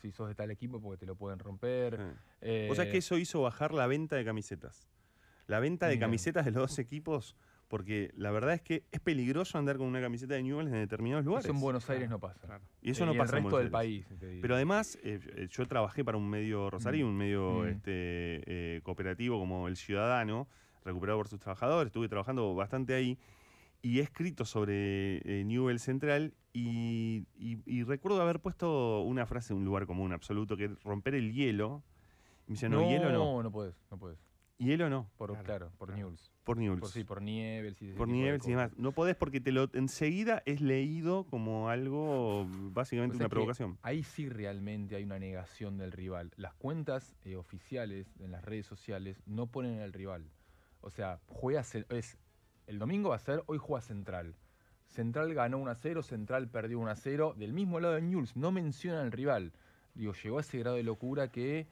si 0.00 0.10
sos 0.10 0.28
de 0.28 0.34
tal 0.34 0.50
equipo 0.50 0.80
porque 0.80 0.98
te 1.00 1.06
lo 1.06 1.16
pueden 1.16 1.38
romper. 1.38 2.00
Eh. 2.40 2.68
O 2.70 2.74
sea, 2.74 2.90
que 2.90 2.96
eso 2.96 3.18
hizo 3.18 3.42
bajar 3.42 3.74
la 3.74 3.86
venta 3.86 4.16
de 4.16 4.24
camisetas. 4.24 4.88
La 5.46 5.60
venta 5.60 5.86
de 5.86 5.96
Mira. 5.96 6.06
camisetas 6.06 6.44
de 6.46 6.50
los 6.50 6.62
dos 6.62 6.78
equipos, 6.78 7.36
porque 7.68 8.10
la 8.16 8.30
verdad 8.30 8.54
es 8.54 8.62
que 8.62 8.84
es 8.92 9.00
peligroso 9.00 9.58
andar 9.58 9.76
con 9.76 9.86
una 9.86 10.00
camiseta 10.00 10.34
de 10.34 10.42
Newell's 10.42 10.72
en 10.72 10.78
determinados 10.78 11.24
lugares. 11.24 11.46
Eso 11.46 11.54
en 11.54 11.60
Buenos 11.60 11.88
Aires 11.90 12.08
no 12.08 12.20
pasa. 12.20 12.46
Claro. 12.46 12.64
Y 12.80 12.90
eso 12.90 13.02
Eh, 13.02 13.06
no 13.06 13.12
en 13.12 13.18
pasa 13.18 13.32
el 13.32 13.38
en 13.38 13.44
resto 13.44 13.58
del 13.58 13.70
país. 13.70 14.06
Pero 14.40 14.54
además, 14.54 14.98
eh, 15.02 15.18
eh, 15.36 15.48
yo 15.50 15.66
trabajé 15.66 16.04
para 16.04 16.16
un 16.18 16.28
medio 16.28 16.70
rosario, 16.70 17.06
Mm. 17.06 17.08
un 17.08 17.16
medio 17.16 17.52
Mm. 17.62 17.66
este, 17.68 17.92
eh, 18.46 18.80
cooperativo 18.82 19.38
como 19.38 19.66
El 19.68 19.76
Ciudadano, 19.76 20.46
recuperado 20.84 21.18
por 21.18 21.28
sus 21.28 21.40
trabajadores. 21.40 21.88
Estuve 21.88 22.08
trabajando 22.08 22.54
bastante 22.54 22.94
ahí 22.94 23.18
y 23.82 23.98
he 23.98 24.02
escrito 24.02 24.44
sobre 24.44 25.18
eh, 25.24 25.44
Newell 25.44 25.80
Central 25.80 26.34
y, 26.52 27.26
y- 27.36 27.58
y 27.66 27.82
recuerdo 27.82 28.22
haber 28.22 28.40
puesto 28.40 29.00
una 29.02 29.26
frase 29.26 29.52
en 29.52 29.58
un 29.58 29.64
lugar 29.64 29.86
común 29.86 30.12
absoluto, 30.12 30.56
que 30.56 30.66
es 30.66 30.82
romper 30.84 31.14
el 31.16 31.32
hielo. 31.32 31.82
Y 32.46 32.52
me 32.52 32.54
decían, 32.54 32.70
no, 32.72 32.88
hielo 32.88 33.10
no. 33.10 33.18
No, 33.18 33.42
no 33.42 33.50
puedes, 33.50 33.74
no 33.90 33.98
puedes. 33.98 34.18
Hielo 34.58 34.88
no, 34.88 35.10
Por, 35.16 35.30
Claro, 35.32 35.44
claro, 35.44 35.72
por 35.76 35.88
claro. 35.88 35.98
Newell's. 36.00 36.32
Por 36.46 36.58
Newell's. 36.58 36.80
Por, 36.80 36.90
sí, 36.90 37.02
por 37.02 37.20
Nievels 37.20 37.82
y 37.82 37.92
Por 37.92 38.06
Newell's 38.06 38.46
y 38.46 38.50
demás. 38.50 38.70
No 38.78 38.92
podés 38.92 39.16
porque 39.16 39.40
te 39.40 39.50
lo 39.50 39.68
enseguida 39.74 40.44
es 40.46 40.60
leído 40.60 41.24
como 41.24 41.68
algo 41.68 42.46
básicamente 42.48 43.16
O 43.16 43.18
sea 43.18 43.26
una 43.26 43.30
provocación. 43.30 43.78
Ahí 43.82 44.04
sí 44.04 44.28
realmente 44.28 44.94
hay 44.94 45.02
una 45.02 45.18
negación 45.18 45.76
del 45.76 45.90
rival. 45.90 46.32
Las 46.36 46.54
cuentas 46.54 47.16
eh, 47.24 47.34
oficiales 47.34 48.06
en 48.20 48.30
las 48.30 48.44
redes 48.44 48.64
sociales 48.64 49.20
no 49.26 49.48
ponen 49.48 49.80
al 49.80 49.92
rival. 49.92 50.30
O 50.82 50.90
sea, 50.90 51.18
juega 51.26 51.62
es 51.90 52.16
el 52.68 52.78
domingo 52.78 53.10
va 53.10 53.16
a 53.16 53.18
ser 53.18 53.42
hoy 53.46 53.58
juega 53.58 53.82
Central. 53.82 54.36
Central 54.86 55.34
ganó 55.34 55.58
1 55.58 55.70
a 55.70 55.74
0, 55.74 56.02
Central 56.04 56.48
perdió 56.48 56.78
1 56.78 56.90
a 56.90 56.96
0. 56.96 57.34
Del 57.36 57.52
mismo 57.52 57.80
lado 57.80 57.94
de 57.94 58.02
Newell's 58.02 58.36
no 58.36 58.52
mencionan 58.52 59.06
al 59.06 59.12
rival. 59.12 59.52
Digo, 59.94 60.12
llegó 60.12 60.38
a 60.38 60.42
ese 60.42 60.58
grado 60.60 60.76
de 60.76 60.84
locura 60.84 61.32
que 61.32 61.66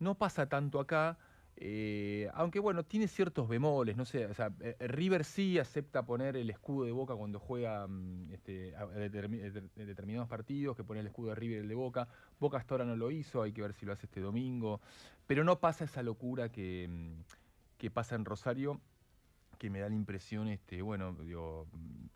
no 0.00 0.16
pasa 0.16 0.48
tanto 0.48 0.80
acá. 0.80 1.18
Eh, 1.60 2.30
aunque 2.34 2.60
bueno, 2.60 2.84
tiene 2.84 3.08
ciertos 3.08 3.48
bemoles, 3.48 3.96
no 3.96 4.04
sé, 4.04 4.26
o 4.26 4.34
sea, 4.34 4.52
eh, 4.60 4.76
River 4.78 5.24
sí 5.24 5.58
acepta 5.58 6.06
poner 6.06 6.36
el 6.36 6.48
escudo 6.50 6.84
de 6.84 6.92
Boca 6.92 7.16
cuando 7.16 7.40
juega 7.40 7.84
mm, 7.88 8.32
este, 8.32 8.74
determinados 9.74 10.28
partidos, 10.28 10.76
que 10.76 10.84
pone 10.84 11.00
el 11.00 11.08
escudo 11.08 11.30
de 11.30 11.34
River 11.34 11.62
el 11.62 11.68
de 11.68 11.74
Boca. 11.74 12.06
Boca 12.38 12.58
hasta 12.58 12.74
ahora 12.74 12.84
no 12.84 12.94
lo 12.94 13.10
hizo, 13.10 13.42
hay 13.42 13.52
que 13.52 13.62
ver 13.62 13.72
si 13.72 13.86
lo 13.86 13.92
hace 13.92 14.06
este 14.06 14.20
domingo. 14.20 14.80
Pero 15.26 15.42
no 15.42 15.58
pasa 15.58 15.84
esa 15.84 16.04
locura 16.04 16.48
que, 16.48 16.86
mm, 16.88 17.22
que 17.76 17.90
pasa 17.90 18.14
en 18.14 18.24
Rosario, 18.24 18.80
que 19.58 19.68
me 19.68 19.80
da 19.80 19.88
la 19.88 19.96
impresión, 19.96 20.46
este, 20.46 20.80
bueno, 20.80 21.12
digo, 21.24 21.66
mm, 21.72 22.06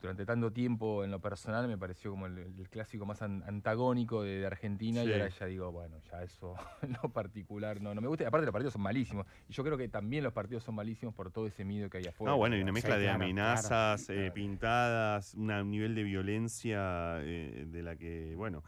durante 0.00 0.24
tanto 0.24 0.52
tiempo 0.52 1.02
en 1.04 1.10
lo 1.10 1.20
personal 1.20 1.66
me 1.68 1.76
pareció 1.76 2.10
como 2.12 2.26
el, 2.26 2.38
el 2.38 2.68
clásico 2.70 3.04
más 3.04 3.20
an- 3.22 3.42
antagónico 3.46 4.22
de, 4.22 4.38
de 4.38 4.46
Argentina 4.46 5.02
Sí. 5.02 5.08
y 5.08 5.12
ahora 5.12 5.28
ya 5.28 5.46
digo, 5.46 5.72
bueno, 5.72 5.96
ya 6.10 6.22
eso 6.22 6.54
en 6.82 6.96
lo 7.02 7.08
particular 7.12 7.80
no, 7.80 7.94
no 7.94 8.00
me 8.00 8.08
gusta. 8.08 8.26
Aparte 8.28 8.46
los 8.46 8.52
partidos 8.52 8.72
son 8.74 8.82
malísimos. 8.82 9.26
Y 9.48 9.52
yo 9.52 9.64
creo 9.64 9.76
que 9.76 9.88
también 9.88 10.22
los 10.24 10.32
partidos 10.32 10.62
son 10.64 10.74
malísimos 10.76 11.14
por 11.14 11.30
todo 11.32 11.46
ese 11.46 11.64
miedo 11.64 11.90
que 11.90 11.98
hay 11.98 12.06
afuera. 12.06 12.32
No, 12.32 12.38
bueno, 12.38 12.56
y 12.56 12.60
una 12.62 12.70
Sí, 12.70 12.74
mezcla 12.74 12.96
de 12.98 13.04
claro, 13.06 13.16
amenazas 13.24 14.06
claro, 14.06 14.20
eh, 14.22 14.30
pintadas, 14.30 15.34
una- 15.34 15.62
un 15.62 15.70
nivel 15.70 15.94
de 15.94 16.02
violencia 16.04 17.18
eh, 17.22 17.64
de 17.66 17.82
la 17.82 17.96
que, 17.96 18.34
bueno. 18.36 18.62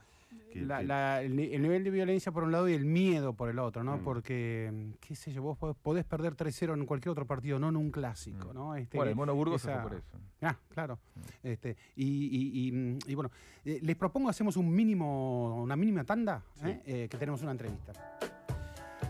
Que- 0.52 0.60
La- 0.62 0.78
que- 0.80 0.84
la- 0.86 1.22
el, 1.22 1.36
ni- 1.36 1.52
el 1.54 1.62
nivel 1.62 1.84
de 1.84 1.90
violencia 1.90 2.32
por 2.32 2.44
un 2.44 2.52
lado 2.52 2.68
y 2.68 2.74
el 2.74 2.84
miedo 2.84 3.32
por 3.34 3.48
el 3.50 3.58
otro, 3.58 3.82
¿no? 3.84 3.98
Mm. 3.98 4.04
Porque, 4.04 4.70
mm, 4.72 4.90
qué 5.00 5.14
sé 5.14 5.32
yo, 5.32 5.42
vos 5.42 5.56
podés, 5.56 5.76
podés 5.76 6.04
perder 6.04 6.34
3-0 6.34 6.74
en 6.74 6.86
cualquier 6.86 7.10
otro 7.12 7.26
partido, 7.26 7.58
no 7.58 7.68
en 7.68 7.76
un 7.76 7.90
clásico, 7.90 8.50
Mm. 8.50 8.54
¿no? 8.54 8.74
Este, 8.76 8.96
Bueno, 8.96 9.10
el 9.10 9.16
Mono 9.16 9.34
Burgos 9.34 9.62
se 9.62 9.70
esa- 9.70 9.80
fue 9.82 9.90
por 9.90 9.98
eso. 9.98 10.18
Ah, 10.42 10.56
claro. 10.68 10.98
Mm. 11.14 11.20
Este, 11.46 11.76
y, 11.96 12.04
y- 12.04 12.68
y, 12.68 12.98
y 13.12 13.14
bueno, 13.14 13.30
eh, 13.64 13.78
les 13.82 13.96
propongo 13.96 14.28
hacemos 14.28 14.56
un 14.56 14.70
mínimo, 14.74 15.62
una 15.62 15.76
mínima 15.76 16.04
tanda, 16.04 16.42
¿eh? 16.64 16.80
Eh, 16.86 17.08
que 17.10 17.16
tenemos 17.16 17.42
una 17.42 17.52
entrevista. 17.52 17.92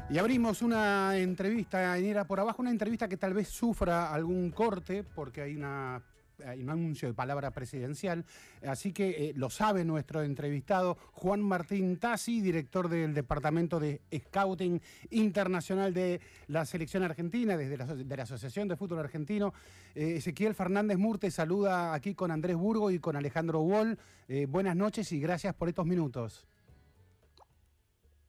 Y 0.09 0.19
abrimos 0.19 0.61
una 0.63 1.17
entrevista 1.17 1.97
en 1.97 2.05
Era 2.05 2.25
por 2.25 2.41
Abajo, 2.41 2.63
una 2.63 2.73
entrevista 2.73 3.07
que 3.09 3.17
tal 3.17 3.33
vez 3.33 3.47
sufra 3.49 4.13
algún 4.13 4.51
corte, 4.51 5.05
porque 5.05 5.41
hay 5.43 5.55
una 5.55 6.03
hay 6.47 6.63
un 6.63 6.71
anuncio 6.71 7.09
de 7.09 7.15
palabra 7.15 7.51
presidencial. 7.51 8.25
Así 8.67 8.93
que 8.93 9.31
eh, 9.31 9.33
lo 9.35 9.51
sabe 9.51 9.85
nuestro 9.85 10.23
entrevistado 10.23 10.97
Juan 11.13 11.43
Martín 11.43 11.99
Tassi, 11.99 12.41
director 12.41 12.89
del 12.89 13.15
Departamento 13.15 13.81
de 13.81 14.01
Scouting 14.15 14.81
Internacional 15.11 15.95
de 15.95 16.21
la 16.49 16.65
Selección 16.65 17.03
Argentina, 17.03 17.57
desde 17.57 17.77
la, 17.77 17.87
de 17.87 18.17
la 18.17 18.23
Asociación 18.23 18.69
de 18.69 18.77
Fútbol 18.77 19.01
Argentino. 19.01 19.53
Eh, 19.95 20.17
Ezequiel 20.17 20.55
Fernández 20.55 20.99
Murte 20.99 21.31
saluda 21.31 21.95
aquí 21.95 22.15
con 22.15 22.31
Andrés 22.31 22.57
Burgo 22.57 22.91
y 22.91 22.99
con 22.99 23.17
Alejandro 23.17 23.61
Wall. 23.61 23.99
Eh, 24.29 24.47
buenas 24.47 24.77
noches 24.77 25.11
y 25.13 25.21
gracias 25.21 25.55
por 25.55 25.69
estos 25.69 25.87
minutos. 25.87 26.47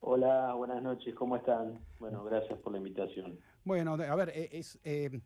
Hola, 0.04 0.56
buenas 0.56 0.82
noches, 0.82 1.14
¿cómo 1.14 1.36
están? 1.36 1.80
Bueno, 2.00 2.24
gracias 2.24 2.58
por 2.60 2.72
la 2.72 2.80
invitación. 2.80 3.38
Bueno, 3.64 3.94
a 3.94 4.16
ver, 4.16 4.30
eh, 4.30 4.50
es, 4.52 4.80
eh, 4.84 5.22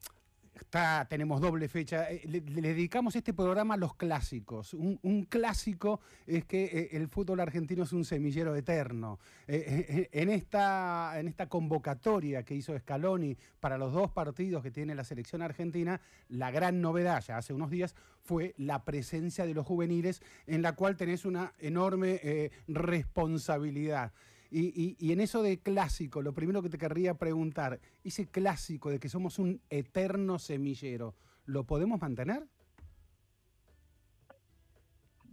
está, 0.55 1.05
tenemos 1.09 1.41
doble 1.41 1.67
fecha. 1.67 2.09
Eh, 2.11 2.21
le, 2.25 2.41
dedicamos 2.41 3.15
este 3.15 3.33
programa 3.33 3.75
a 3.75 3.77
los 3.77 3.95
clásicos. 3.95 4.73
Un, 4.73 5.27
clásico 5.29 5.99
es 6.25 6.45
que 6.45 6.65
eh, 6.65 6.89
el 6.93 7.07
fútbol 7.07 7.39
argentino 7.39 7.83
es 7.83 7.93
un 7.93 8.05
semillero 8.05 8.55
eterno. 8.55 9.19
Eh, 9.47 10.09
en, 10.11 10.29
esta, 10.29 11.19
en 11.19 11.27
esta 11.27 11.47
convocatoria 11.47 12.43
que 12.43 12.55
hizo 12.55 12.77
Scaloni 12.77 13.37
para 13.59 13.77
los 13.77 13.93
dos 13.93 14.11
partidos 14.11 14.63
que 14.63 14.71
tiene 14.71 14.95
la 14.95 15.03
selección 15.03 15.41
argentina, 15.41 15.99
la 16.29 16.51
gran 16.51 16.81
novedad 16.81 17.23
ya 17.25 17.37
hace 17.37 17.53
unos 17.53 17.69
días 17.69 17.95
fue 18.21 18.53
la 18.57 18.83
presencia 18.83 19.45
de 19.45 19.53
los 19.53 19.65
juveniles, 19.65 20.21
en 20.47 20.61
la 20.61 20.73
cual 20.73 20.95
tenés 20.95 21.25
una 21.25 21.53
enorme 21.59 22.51
responsabilidad. 22.67 24.11
Y, 24.51 24.95
y- 24.99 25.11
en 25.11 25.21
eso 25.21 25.41
de 25.41 25.59
clásico, 25.59 26.21
lo 26.21 26.33
primero 26.33 26.61
que 26.61 26.69
te 26.69 26.77
querría 26.77 27.15
preguntar, 27.15 27.79
ese 28.03 28.27
clásico 28.27 28.89
de 28.89 28.99
que 28.99 29.09
somos 29.09 29.39
un 29.39 29.61
eterno 29.69 30.39
semillero, 30.39 31.15
¿lo 31.45 31.63
podemos 31.63 31.99
mantener? 31.99 32.43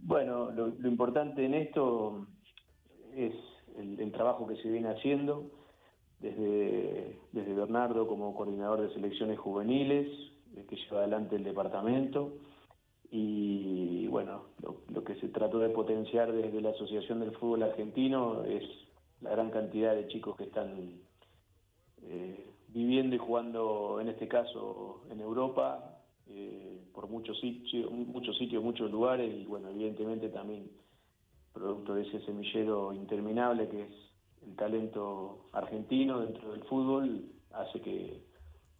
Bueno, 0.01 0.51
lo, 0.51 0.67
importante 0.87 1.45
en 1.45 1.53
esto 1.53 2.27
es 3.15 3.33
el, 3.77 3.99
el 3.99 4.11
trabajo 4.11 4.45
que 4.47 4.57
se 4.57 4.69
viene 4.69 4.89
haciendo 4.89 5.49
desde, 6.19 7.17
desde 7.31 7.53
Bernardo 7.53 8.07
como 8.07 8.35
coordinador 8.35 8.81
de 8.81 8.93
selecciones 8.93 9.39
juveniles, 9.39 10.07
eh, 10.55 10.65
que 10.67 10.75
lleva 10.75 10.99
adelante 10.99 11.35
el 11.35 11.43
departamento, 11.43 12.33
y 13.11 14.07
bueno, 14.07 14.45
lo, 14.61 14.81
lo 14.89 15.03
que 15.03 15.15
se 15.15 15.27
trató 15.29 15.59
de 15.59 15.69
potenciar 15.69 16.31
desde 16.31 16.61
la 16.61 16.71
Asociación 16.71 17.19
del 17.19 17.31
Fútbol 17.33 17.63
Argentino 17.63 18.43
es 18.43 18.63
la 19.23 19.31
gran 19.31 19.49
cantidad 19.49 19.95
de 19.95 20.07
chicos 20.07 20.35
que 20.35 20.43
están 20.43 21.01
eh, 22.01 22.51
viviendo 22.67 23.15
y 23.15 23.19
jugando, 23.19 23.99
en 24.01 24.09
este 24.09 24.27
caso, 24.27 25.03
en 25.09 25.21
Europa, 25.21 26.01
eh, 26.27 26.81
por 26.93 27.07
muchos 27.07 27.39
sitios, 27.39 27.89
muchos 27.91 28.37
sitios, 28.37 28.63
muchos 28.63 28.91
lugares, 28.91 29.33
y 29.33 29.45
bueno, 29.45 29.69
evidentemente 29.69 30.29
también 30.29 30.69
producto 31.53 31.95
de 31.95 32.01
ese 32.03 32.19
semillero 32.25 32.93
interminable 32.93 33.69
que 33.69 33.83
es 33.83 33.93
el 34.45 34.55
talento 34.55 35.49
argentino 35.53 36.19
dentro 36.21 36.51
del 36.51 36.63
fútbol, 36.63 37.25
hace 37.51 37.79
que, 37.79 38.23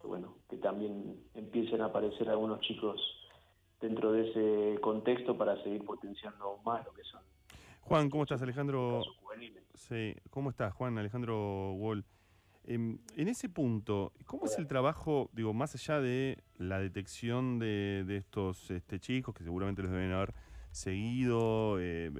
bueno, 0.02 0.34
que 0.50 0.56
también 0.56 1.20
empiecen 1.34 1.80
a 1.80 1.86
aparecer 1.86 2.28
algunos 2.28 2.60
chicos 2.60 3.00
dentro 3.80 4.12
de 4.12 4.30
ese 4.30 4.80
contexto 4.80 5.38
para 5.38 5.62
seguir 5.62 5.84
potenciando 5.84 6.58
más 6.64 6.84
lo 6.84 6.92
que 6.92 7.04
son 7.04 7.22
Juan, 7.82 8.08
¿cómo 8.08 8.22
estás, 8.22 8.40
Alejandro? 8.40 9.02
Sí, 9.88 10.16
¿cómo 10.30 10.48
estás, 10.48 10.72
Juan? 10.72 10.96
Alejandro 10.96 11.72
Wall. 11.74 12.06
Em, 12.64 12.98
en 13.16 13.28
ese 13.28 13.50
punto, 13.50 14.14
¿cómo 14.24 14.46
es 14.46 14.58
el 14.58 14.66
trabajo, 14.66 15.28
digo, 15.34 15.52
más 15.52 15.74
allá 15.74 16.00
de 16.00 16.42
la 16.56 16.78
detección 16.78 17.58
de, 17.58 18.06
estos 18.16 18.70
este, 18.70 18.98
chicos, 18.98 19.34
que 19.34 19.44
seguramente 19.44 19.82
los 19.82 19.90
deben 19.90 20.12
haber 20.12 20.32
seguido, 20.70 21.78
eh, 21.80 22.10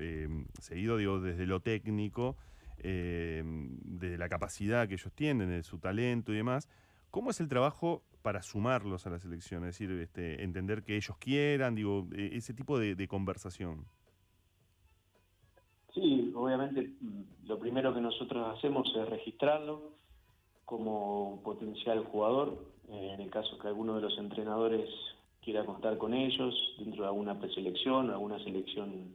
eh, 0.00 0.44
seguido, 0.60 0.96
digo, 0.96 1.20
desde 1.20 1.46
lo 1.46 1.60
técnico, 1.60 2.36
de 2.82 4.16
la 4.18 4.28
capacidad 4.28 4.88
que 4.88 4.94
ellos 4.94 5.12
tienen, 5.12 5.50
de 5.50 5.62
su 5.62 5.78
talento 5.78 6.32
y 6.32 6.36
demás, 6.36 6.68
¿cómo 7.10 7.30
es 7.30 7.38
el 7.38 7.46
trabajo 7.46 8.02
para 8.22 8.42
sumarlos 8.42 9.06
a 9.06 9.10
la 9.10 9.20
selección? 9.20 9.64
Es 9.66 9.78
decir, 9.78 9.92
este, 10.00 10.42
entender 10.42 10.82
que 10.82 10.96
ellos 10.96 11.16
quieran, 11.18 11.76
digo, 11.76 12.08
eh, 12.12 12.30
ese 12.32 12.54
tipo 12.54 12.76
de 12.80 13.06
conversación. 13.06 13.86
Sí, 15.94 16.32
obviamente 16.34 16.92
mm, 17.00 17.48
lo 17.48 17.58
primero 17.58 17.92
que 17.94 18.00
nosotros 18.00 18.56
hacemos 18.56 18.92
es 18.96 19.08
registrarlo 19.08 19.92
como 20.64 21.40
potencial 21.42 22.04
jugador, 22.04 22.56
eh, 22.88 23.10
en 23.14 23.20
el 23.20 23.30
caso 23.30 23.58
que 23.58 23.68
alguno 23.68 23.96
de 23.96 24.02
los 24.02 24.16
entrenadores 24.18 24.88
quiera 25.42 25.64
contar 25.64 25.98
con 25.98 26.14
ellos 26.14 26.54
dentro 26.78 27.02
de 27.02 27.08
alguna 27.08 27.38
preselección 27.38 28.10
alguna 28.10 28.38
selección 28.40 29.14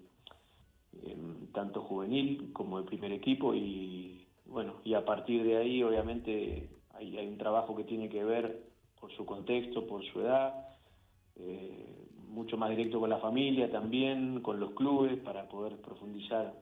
eh, 1.03 1.15
tanto 1.53 1.81
juvenil 1.81 2.51
como 2.51 2.79
de 2.79 2.87
primer 2.87 3.11
equipo 3.11 3.53
y 3.53 4.25
bueno, 4.45 4.75
y 4.83 4.93
a 4.93 5.05
partir 5.05 5.43
de 5.43 5.57
ahí 5.57 5.83
obviamente 5.83 6.69
hay, 6.93 7.17
hay 7.17 7.27
un 7.27 7.37
trabajo 7.37 7.75
que 7.75 7.83
tiene 7.83 8.09
que 8.09 8.23
ver 8.23 8.63
por 8.99 9.11
su 9.15 9.25
contexto, 9.25 9.85
por 9.85 10.03
su 10.05 10.21
edad, 10.21 10.53
eh, 11.37 12.07
mucho 12.27 12.57
más 12.57 12.69
directo 12.69 12.99
con 12.99 13.09
la 13.09 13.19
familia 13.19 13.71
también, 13.71 14.41
con 14.41 14.59
los 14.59 14.71
clubes, 14.71 15.17
para 15.19 15.47
poder 15.47 15.77
profundizar 15.77 16.53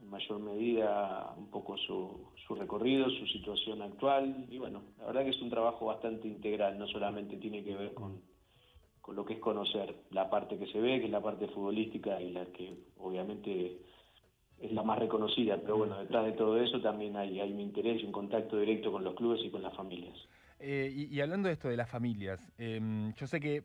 en 0.00 0.10
mayor 0.10 0.38
medida 0.38 1.34
un 1.36 1.50
poco 1.50 1.76
su, 1.76 2.28
su 2.46 2.54
recorrido, 2.54 3.10
su 3.10 3.26
situación 3.26 3.82
actual. 3.82 4.46
Y 4.48 4.58
bueno, 4.58 4.82
la 4.98 5.06
verdad 5.06 5.24
que 5.24 5.30
es 5.30 5.42
un 5.42 5.50
trabajo 5.50 5.86
bastante 5.86 6.28
integral, 6.28 6.78
no 6.78 6.86
solamente 6.86 7.36
tiene 7.36 7.64
que 7.64 7.74
ver 7.74 7.94
con, 7.94 8.20
con 9.00 9.16
lo 9.16 9.24
que 9.24 9.34
es 9.34 9.40
conocer 9.40 9.94
la 10.10 10.30
parte 10.30 10.58
que 10.58 10.66
se 10.66 10.80
ve, 10.80 11.00
que 11.00 11.06
es 11.06 11.10
la 11.10 11.22
parte 11.22 11.48
futbolística 11.48 12.20
y 12.20 12.30
la 12.30 12.46
que 12.46 12.74
obviamente 12.98 13.78
es 14.60 14.72
la 14.72 14.82
más 14.82 14.98
reconocida, 14.98 15.56
pero 15.60 15.78
bueno, 15.78 15.98
detrás 15.98 16.24
de 16.24 16.32
todo 16.32 16.60
eso 16.60 16.80
también 16.80 17.16
hay, 17.16 17.40
hay 17.40 17.52
un 17.52 17.60
interés 17.60 18.02
y 18.02 18.06
un 18.06 18.12
contacto 18.12 18.58
directo 18.58 18.90
con 18.90 19.04
los 19.04 19.14
clubes 19.14 19.40
y 19.44 19.50
con 19.50 19.62
las 19.62 19.74
familias. 19.74 20.16
Eh, 20.58 20.92
y, 20.92 21.14
y 21.14 21.20
hablando 21.20 21.48
de 21.48 21.54
esto 21.54 21.68
de 21.68 21.76
las 21.76 21.88
familias, 21.88 22.40
em, 22.58 23.14
yo 23.14 23.26
sé 23.26 23.38
que 23.38 23.64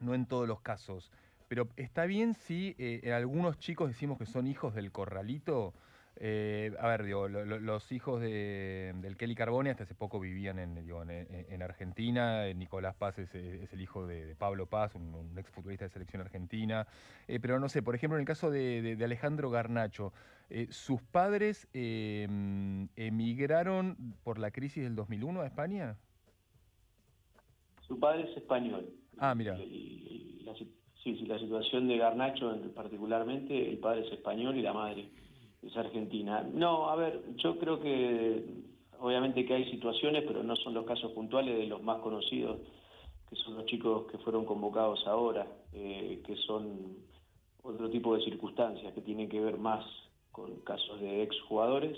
no 0.00 0.14
en 0.14 0.26
todos 0.26 0.46
los 0.46 0.60
casos, 0.60 1.10
pero 1.48 1.68
está 1.76 2.06
bien 2.06 2.34
si 2.34 2.74
eh, 2.78 3.00
en 3.04 3.12
algunos 3.12 3.58
chicos 3.58 3.88
decimos 3.88 4.18
que 4.18 4.26
son 4.26 4.46
hijos 4.46 4.74
del 4.74 4.92
corralito. 4.92 5.74
Eh, 6.18 6.72
a 6.80 6.88
ver, 6.88 7.04
digo, 7.04 7.28
lo- 7.28 7.44
lo- 7.44 7.60
los 7.60 7.92
hijos 7.92 8.22
de, 8.22 8.94
del 9.02 9.18
Kelly 9.18 9.34
Carbone 9.34 9.68
hasta 9.70 9.82
hace 9.84 9.94
poco 9.94 10.18
vivían 10.18 10.58
en, 10.58 10.74
digo, 10.82 11.02
en, 11.02 11.10
en- 11.10 11.28
en 11.50 11.62
Argentina. 11.62 12.46
Eh, 12.48 12.54
Nicolás 12.54 12.94
Paz 12.94 13.18
es, 13.18 13.34
es 13.34 13.70
el 13.74 13.80
hijo 13.82 14.06
de, 14.06 14.24
de 14.24 14.34
Pablo 14.34 14.66
Paz, 14.66 14.94
un, 14.94 15.14
un 15.14 15.38
exfutbolista 15.38 15.84
de 15.84 15.90
selección 15.90 16.22
argentina. 16.22 16.86
Eh, 17.28 17.38
pero 17.38 17.60
no 17.60 17.68
sé, 17.68 17.82
por 17.82 17.94
ejemplo, 17.94 18.16
en 18.16 18.20
el 18.22 18.26
caso 18.26 18.50
de, 18.50 18.80
de- 18.80 18.96
de 18.96 19.04
Alejandro 19.04 19.50
Garnacho, 19.50 20.14
eh, 20.48 20.68
¿sus 20.70 21.02
padres 21.02 21.68
eh, 21.74 22.26
emigraron 22.96 24.14
por 24.24 24.38
la 24.38 24.50
crisis 24.50 24.84
del 24.84 24.94
2001 24.96 25.42
a 25.42 25.46
España? 25.46 25.96
Su 27.86 28.00
padre 28.00 28.28
es 28.30 28.36
español. 28.38 28.88
Ah, 29.18 29.34
mira. 29.34 29.56
Y, 29.58 30.40
y 30.42 30.48
sí, 31.06 31.16
sí, 31.20 31.26
la 31.26 31.38
situación 31.38 31.86
de 31.86 31.98
Garnacho 31.98 32.52
en- 32.52 32.74
particularmente, 32.74 33.68
el 33.70 33.78
padre 33.78 34.04
es 34.04 34.12
español 34.12 34.56
y 34.56 34.62
la 34.62 34.72
madre 34.72 35.08
es 35.62 35.76
argentina. 35.76 36.42
No, 36.52 36.88
a 36.90 36.96
ver, 36.96 37.22
yo 37.36 37.56
creo 37.58 37.80
que 37.80 38.44
obviamente 38.98 39.46
que 39.46 39.54
hay 39.54 39.70
situaciones, 39.70 40.24
pero 40.26 40.42
no 40.42 40.56
son 40.56 40.74
los 40.74 40.84
casos 40.84 41.12
puntuales 41.12 41.56
de 41.56 41.66
los 41.68 41.80
más 41.80 42.00
conocidos, 42.00 42.58
que 43.30 43.36
son 43.36 43.54
los 43.54 43.66
chicos 43.66 44.10
que 44.10 44.18
fueron 44.18 44.44
convocados 44.44 45.06
ahora, 45.06 45.46
eh, 45.72 46.22
que 46.26 46.34
son 46.38 46.96
otro 47.62 47.88
tipo 47.88 48.16
de 48.16 48.24
circunstancias 48.24 48.92
que 48.92 49.00
tienen 49.00 49.28
que 49.28 49.40
ver 49.40 49.58
más 49.58 49.84
con 50.32 50.56
casos 50.62 51.00
de 51.00 51.22
exjugadores 51.22 51.96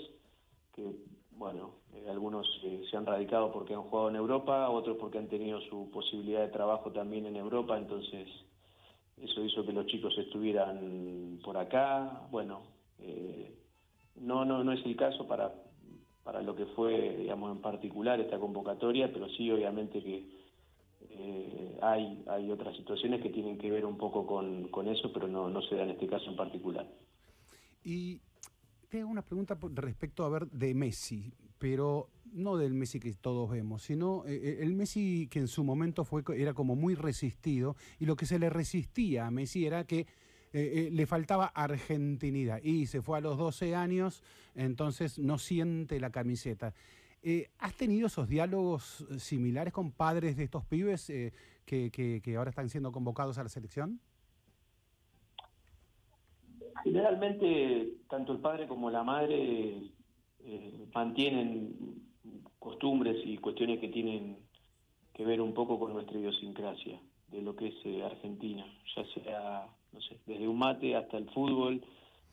que, 0.75 0.83
bueno, 1.31 1.71
eh, 1.93 2.05
algunos 2.09 2.47
eh, 2.63 2.83
se 2.91 2.95
han 2.97 3.07
radicado 3.07 3.51
porque 3.51 3.73
han 3.73 3.83
jugado 3.83 4.09
en 4.09 4.17
Europa, 4.17 4.69
otros 4.69 4.97
porque 4.97 5.17
han 5.17 5.27
tenido 5.29 5.61
su 5.61 5.89
posibilidad 5.89 6.41
de 6.41 6.49
trabajo 6.49 6.91
también 6.91 7.25
en 7.25 7.35
Europa, 7.37 7.75
entonces 7.77 8.27
eso 9.21 9.43
hizo 9.43 9.65
que 9.65 9.73
los 9.73 9.85
chicos 9.87 10.17
estuvieran 10.17 11.39
por 11.43 11.57
acá. 11.57 12.27
Bueno, 12.31 12.61
eh, 12.99 13.55
no, 14.15 14.45
no, 14.45 14.63
no 14.63 14.71
es 14.71 14.85
el 14.85 14.95
caso 14.95 15.27
para, 15.27 15.53
para 16.23 16.41
lo 16.41 16.55
que 16.55 16.65
fue, 16.67 17.17
digamos, 17.17 17.55
en 17.55 17.61
particular 17.61 18.19
esta 18.19 18.39
convocatoria, 18.39 19.11
pero 19.11 19.29
sí, 19.29 19.49
obviamente 19.51 20.01
que 20.01 20.39
eh, 21.09 21.77
hay, 21.81 22.23
hay 22.27 22.51
otras 22.51 22.75
situaciones 22.75 23.21
que 23.21 23.29
tienen 23.29 23.57
que 23.57 23.71
ver 23.71 23.85
un 23.85 23.97
poco 23.97 24.25
con, 24.25 24.67
con 24.69 24.87
eso, 24.87 25.11
pero 25.13 25.27
no, 25.27 25.49
no 25.49 25.61
se 25.61 25.75
da 25.75 25.83
en 25.83 25.91
este 25.91 26.07
caso 26.07 26.29
en 26.29 26.35
particular. 26.35 26.87
Y 27.83 28.21
te 28.89 29.01
hago 29.01 29.09
una 29.09 29.21
pregunta 29.21 29.57
respecto 29.73 30.23
a 30.23 30.29
ver 30.29 30.47
de 30.47 30.73
Messi, 30.73 31.33
pero 31.57 32.09
no 32.33 32.57
del 32.57 32.73
Messi 32.73 32.99
que 32.99 33.13
todos 33.13 33.49
vemos, 33.49 33.83
sino 33.83 34.25
eh, 34.25 34.35
eh, 34.35 34.57
el 34.61 34.73
Messi 34.73 35.27
que 35.29 35.39
en 35.39 35.47
su 35.47 35.63
momento 35.63 36.03
fue 36.05 36.23
era 36.35 36.53
como 36.53 36.75
muy 36.75 36.95
resistido 36.95 37.75
y 37.99 38.05
lo 38.05 38.15
que 38.15 38.25
se 38.25 38.39
le 38.39 38.49
resistía 38.49 39.27
a 39.27 39.31
Messi 39.31 39.65
era 39.65 39.85
que 39.85 40.07
eh, 40.51 40.89
le 40.91 41.05
faltaba 41.05 41.45
argentinidad 41.47 42.59
y 42.63 42.87
se 42.87 43.01
fue 43.01 43.17
a 43.19 43.21
los 43.21 43.37
12 43.37 43.75
años, 43.75 44.23
entonces 44.55 45.19
no 45.19 45.37
siente 45.37 45.99
la 45.99 46.09
camiseta. 46.09 46.73
¿Has 47.57 47.73
tenido 47.75 48.07
esos 48.07 48.29
diálogos 48.29 49.05
similares 49.17 49.73
con 49.73 49.91
padres 49.91 50.37
de 50.37 50.45
estos 50.45 50.63
pibes 50.63 51.11
que, 51.65 52.33
ahora 52.37 52.49
están 52.49 52.69
siendo 52.69 52.93
convocados 52.93 53.37
a 53.37 53.43
la 53.43 53.49
selección? 53.49 53.99
Generalmente, 56.81 57.97
tanto 58.09 58.31
el 58.31 58.39
padre 58.39 58.69
como 58.69 58.89
la 58.89 59.03
madre 59.03 59.91
mantienen 60.93 62.08
costumbres 62.59 63.17
y 63.25 63.37
cuestiones 63.37 63.79
que 63.79 63.87
tienen 63.89 64.37
que 65.13 65.25
ver 65.25 65.41
un 65.41 65.53
poco 65.53 65.79
con 65.79 65.93
nuestra 65.93 66.17
idiosincrasia 66.17 66.99
de 67.29 67.41
lo 67.41 67.55
que 67.55 67.67
es 67.67 67.75
eh, 67.85 68.03
Argentina, 68.03 68.65
ya 68.95 69.03
sea, 69.13 69.67
no 69.91 70.01
sé, 70.01 70.17
desde 70.25 70.47
un 70.47 70.57
mate 70.57 70.95
hasta 70.95 71.17
el 71.17 71.29
fútbol, 71.29 71.81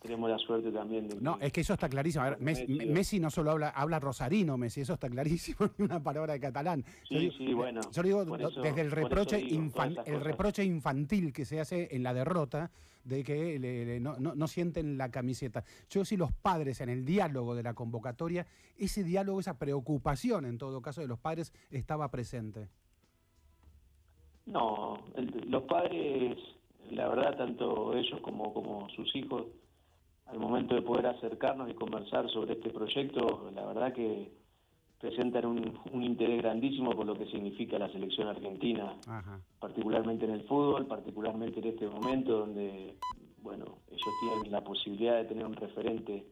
tenemos 0.00 0.30
la 0.30 0.38
suerte 0.38 0.70
también 0.70 1.08
de... 1.08 1.16
No, 1.20 1.38
es 1.40 1.52
que 1.52 1.62
eso 1.62 1.72
está 1.74 1.88
clarísimo. 1.88 2.24
A 2.24 2.30
ver, 2.30 2.40
Messi, 2.40 3.18
no 3.18 3.30
solo 3.30 3.50
habla, 3.52 3.70
habla 3.70 3.98
rosarino, 3.98 4.56
Messi, 4.56 4.82
eso 4.82 4.94
está 4.94 5.08
clarísimo, 5.08 5.68
ni 5.78 5.84
una 5.84 6.02
palabra 6.02 6.34
de 6.34 6.40
catalán. 6.40 6.82
Yo 7.10 7.18
Sí, 7.18 7.18
digo- 7.18 7.34
sí, 7.36 7.52
bueno, 7.54 7.80
Yo 7.92 8.02
digo 8.02 8.22
eso- 8.36 8.60
desde 8.62 8.80
el 8.82 8.90
reproche, 8.90 9.38
digo, 9.38 9.62
infan- 9.62 10.02
el 10.06 10.20
reproche 10.20 10.64
infantil 10.64 11.32
que 11.32 11.44
se 11.44 11.60
hace 11.60 11.88
en 11.94 12.02
la 12.02 12.14
derrota 12.14 12.70
de 13.06 13.22
que 13.22 13.98
no, 14.00 14.16
no- 14.18 14.48
sienten 14.48 14.98
la 14.98 15.10
camiseta. 15.10 15.64
Yo 15.88 16.04
si 16.04 16.16
los 16.16 16.32
padres 16.32 16.80
en 16.80 16.88
el 16.88 17.04
diálogo 17.04 17.54
de 17.54 17.62
la 17.62 17.74
convocatoria, 17.74 18.46
ese 18.76 19.04
diálogo, 19.04 19.40
esa 19.40 19.58
preocupación 19.58 20.44
en 20.44 20.58
todo 20.58 20.82
caso 20.82 21.00
de 21.00 21.06
los 21.06 21.18
padres 21.18 21.52
estaba 21.70 22.10
presente. 22.10 22.68
No, 24.46 24.98
los 25.48 25.62
padres, 25.64 26.36
la 26.90 27.08
verdad, 27.08 27.36
tanto 27.36 27.94
ellos 27.96 28.20
como, 28.20 28.52
como 28.52 28.88
sus 28.90 29.14
hijos, 29.16 29.44
al 30.26 30.38
momento 30.38 30.74
de 30.74 30.82
poder 30.82 31.06
acercarnos 31.06 31.70
y 31.70 31.74
conversar 31.74 32.28
sobre 32.30 32.54
este 32.54 32.70
proyecto, 32.70 33.50
la 33.54 33.64
verdad 33.66 33.92
que 33.92 34.30
presentan 35.00 35.46
un, 35.46 35.78
un 35.92 36.02
interés 36.02 36.42
grandísimo 36.42 36.92
por 36.92 37.06
lo 37.06 37.14
que 37.14 37.26
significa 37.26 37.78
la 37.78 37.90
selección 37.90 38.28
argentina, 38.28 38.94
Ajá. 39.06 39.40
particularmente 39.60 40.24
en 40.24 40.32
el 40.32 40.42
fútbol, 40.44 40.86
particularmente 40.86 41.60
en 41.60 41.66
este 41.66 41.86
momento 41.86 42.38
donde, 42.38 42.96
bueno, 43.42 43.78
ellos 43.88 44.14
tienen 44.20 44.50
la 44.50 44.64
posibilidad 44.64 45.16
de 45.16 45.24
tener 45.26 45.44
un 45.44 45.54
referente 45.54 46.24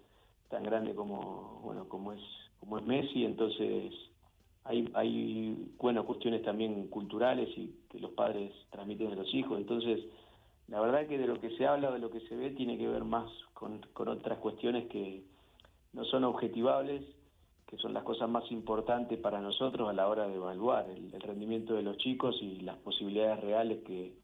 tan 0.48 0.62
grande 0.62 0.94
como, 0.94 1.61
bueno, 1.62 1.88
como 1.88 2.12
es, 2.12 2.22
como 2.61 2.79
es 2.79 2.87
Messi, 2.87 3.24
entonces 3.24 3.92
hay, 4.64 4.90
hay 4.94 5.72
bueno, 5.79 6.05
cuestiones 6.07 6.42
también 6.42 6.88
culturales 6.88 7.48
y 7.57 7.74
que 7.90 8.00
los 8.00 8.12
padres 8.12 8.53
transmiten 8.70 9.12
a 9.12 9.14
los 9.14 9.33
hijos. 9.35 9.59
Entonces, 9.59 10.00
la 10.68 10.81
verdad 10.81 11.07
que 11.07 11.18
de 11.18 11.27
lo 11.27 11.38
que 11.38 11.50
se 11.57 11.66
habla, 11.66 11.90
de 11.90 11.98
lo 11.98 12.11
que 12.11 12.20
se 12.20 12.35
ve, 12.35 12.50
tiene 12.50 12.79
que 12.79 12.88
ver 12.88 13.05
más 13.05 13.31
con, 13.53 13.81
con 13.92 14.09
otras 14.09 14.38
cuestiones 14.38 14.87
que 14.88 15.22
no 15.92 16.05
son 16.07 16.24
objetivables, 16.24 17.05
son 17.79 17.93
las 17.95 18.03
cosas 18.05 18.29
más 18.29 18.51
importantes 18.51 19.19
para 19.19 19.41
nosotros 19.41 19.89
a 19.89 19.93
la 19.93 20.09
hora 20.09 20.27
de 20.29 20.35
evaluar 20.35 20.89
el, 20.91 21.11
rendimiento 21.21 21.75
de 21.75 21.83
los 21.83 21.97
chicos 21.99 22.37
y 22.41 22.61
las 22.61 22.77
posibilidades 22.79 23.41
reales 23.43 23.83
que, 23.85 24.15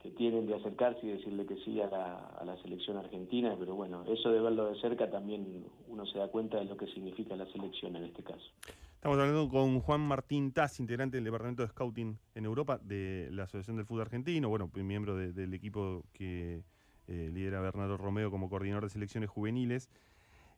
que 0.00 0.10
tienen 0.10 0.46
de 0.46 0.54
acercarse 0.54 1.00
y 1.06 1.10
decirle 1.10 1.46
que 1.46 1.56
sí 1.64 1.80
a 1.80 1.88
la, 1.88 2.16
a 2.18 2.44
la 2.44 2.56
selección 2.62 2.96
argentina. 2.96 3.54
Pero 3.58 3.74
bueno, 3.74 4.04
eso 4.06 4.30
de 4.30 4.40
verlo 4.40 4.66
de 4.72 4.80
cerca 4.80 5.10
también 5.10 5.64
uno 5.88 6.06
se 6.06 6.18
da 6.18 6.28
cuenta 6.28 6.58
de 6.58 6.64
lo 6.64 6.76
que 6.76 6.86
significa 6.88 7.36
la 7.36 7.46
selección 7.52 7.96
en 7.96 8.04
este 8.04 8.22
caso. 8.22 8.50
Estamos 8.94 9.18
hablando 9.18 9.48
con 9.48 9.80
Juan 9.80 10.00
Martín 10.02 10.52
Taz, 10.52 10.78
integrante 10.78 11.16
del 11.16 11.24
Departamento 11.24 11.62
de 11.62 11.68
Scouting 11.68 12.18
en 12.34 12.44
Europa 12.44 12.78
de 12.82 13.28
la 13.32 13.44
Asociación 13.44 13.76
del 13.76 13.86
Fútbol 13.86 14.02
Argentino, 14.02 14.50
bueno, 14.50 14.70
miembro 14.74 15.16
de- 15.16 15.32
del 15.32 15.54
equipo 15.54 16.04
que 16.12 16.62
eh, 17.08 17.30
lidera 17.32 17.60
Bernardo 17.60 17.96
Romeo 17.96 18.30
como 18.30 18.48
coordinador 18.48 18.84
de 18.84 18.90
selecciones 18.90 19.30
juveniles. 19.30 19.90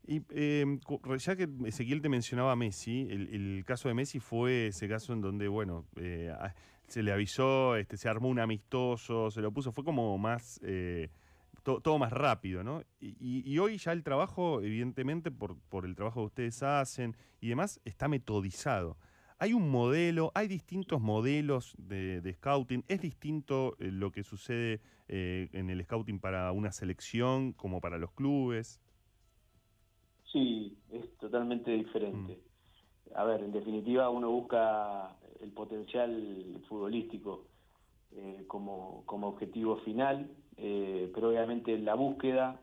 Y 0.07 0.23
eh, 0.31 0.67
ya 1.19 1.37
que 1.37 1.49
Ezequiel 1.65 2.03
te 2.03 2.09
mencionaba 2.09 2.53
a 2.53 2.57
Messi, 2.57 3.07
el, 3.11 3.63
caso 3.65 3.89
de 3.89 3.95
Messi 3.95 4.19
fue 4.19 4.69
ese 4.69 4.89
caso 4.89 5.13
en 5.13 5.21
donde, 5.21 5.47
bueno, 5.49 5.87
eh, 5.97 6.33
se 6.89 7.03
le 7.03 7.13
avisó, 7.13 7.77
este, 7.77 7.97
se 7.97 8.09
armó 8.09 8.29
un 8.29 8.41
amistoso, 8.41 9.31
se 9.31 9.41
lo 9.41 9.53
puso, 9.53 9.71
fue 9.73 9.85
como 9.85 10.19
más, 10.19 10.61
eh, 10.65 11.09
to- 11.63 11.81
todo 11.81 11.99
más 11.99 12.13
rápido, 12.13 12.65
¿no? 12.65 12.83
Y, 13.01 13.11
y- 13.21 13.43
y 13.47 13.59
hoy 13.59 13.79
ya 13.79 13.93
el 13.93 14.03
trabajo, 14.03 14.61
evidentemente, 14.61 15.31
por, 15.31 15.57
por 15.69 15.87
el 15.87 15.95
trabajo 15.95 16.21
que 16.23 16.27
ustedes 16.27 16.63
hacen 16.65 17.17
y 17.41 17.49
demás, 17.49 17.81
está 17.85 18.09
metodizado. 18.09 18.97
Hay 19.39 19.53
un 19.55 19.71
modelo, 19.71 20.31
hay 20.35 20.47
distintos 20.49 21.01
modelos 21.01 21.75
de, 21.79 22.21
de 22.21 22.35
scouting, 22.35 22.85
es 22.89 23.01
distinto 23.01 23.77
eh, 23.79 23.91
lo 23.91 24.11
que 24.13 24.23
sucede 24.25 24.81
eh, 25.09 25.49
en 25.53 25.71
el 25.71 25.83
scouting 25.85 26.19
para 26.21 26.51
una 26.53 26.73
selección 26.73 27.53
como 27.53 27.81
para 27.81 27.99
los 27.99 28.13
clubes. 28.13 28.81
Sí, 30.33 30.77
es 30.91 31.17
totalmente 31.19 31.71
diferente. 31.71 32.41
A 33.15 33.25
ver, 33.25 33.43
en 33.43 33.53
definitiva 33.53 34.09
uno 34.09 34.31
busca 34.31 35.15
el 35.41 35.51
potencial 35.53 36.63
futbolístico 36.69 37.45
eh, 38.13 38.45
como, 38.47 39.03
como 39.05 39.29
objetivo 39.29 39.77
final, 39.79 40.31
eh, 40.57 41.11
pero 41.15 41.29
obviamente 41.29 41.77
la 41.79 41.95
búsqueda 41.95 42.61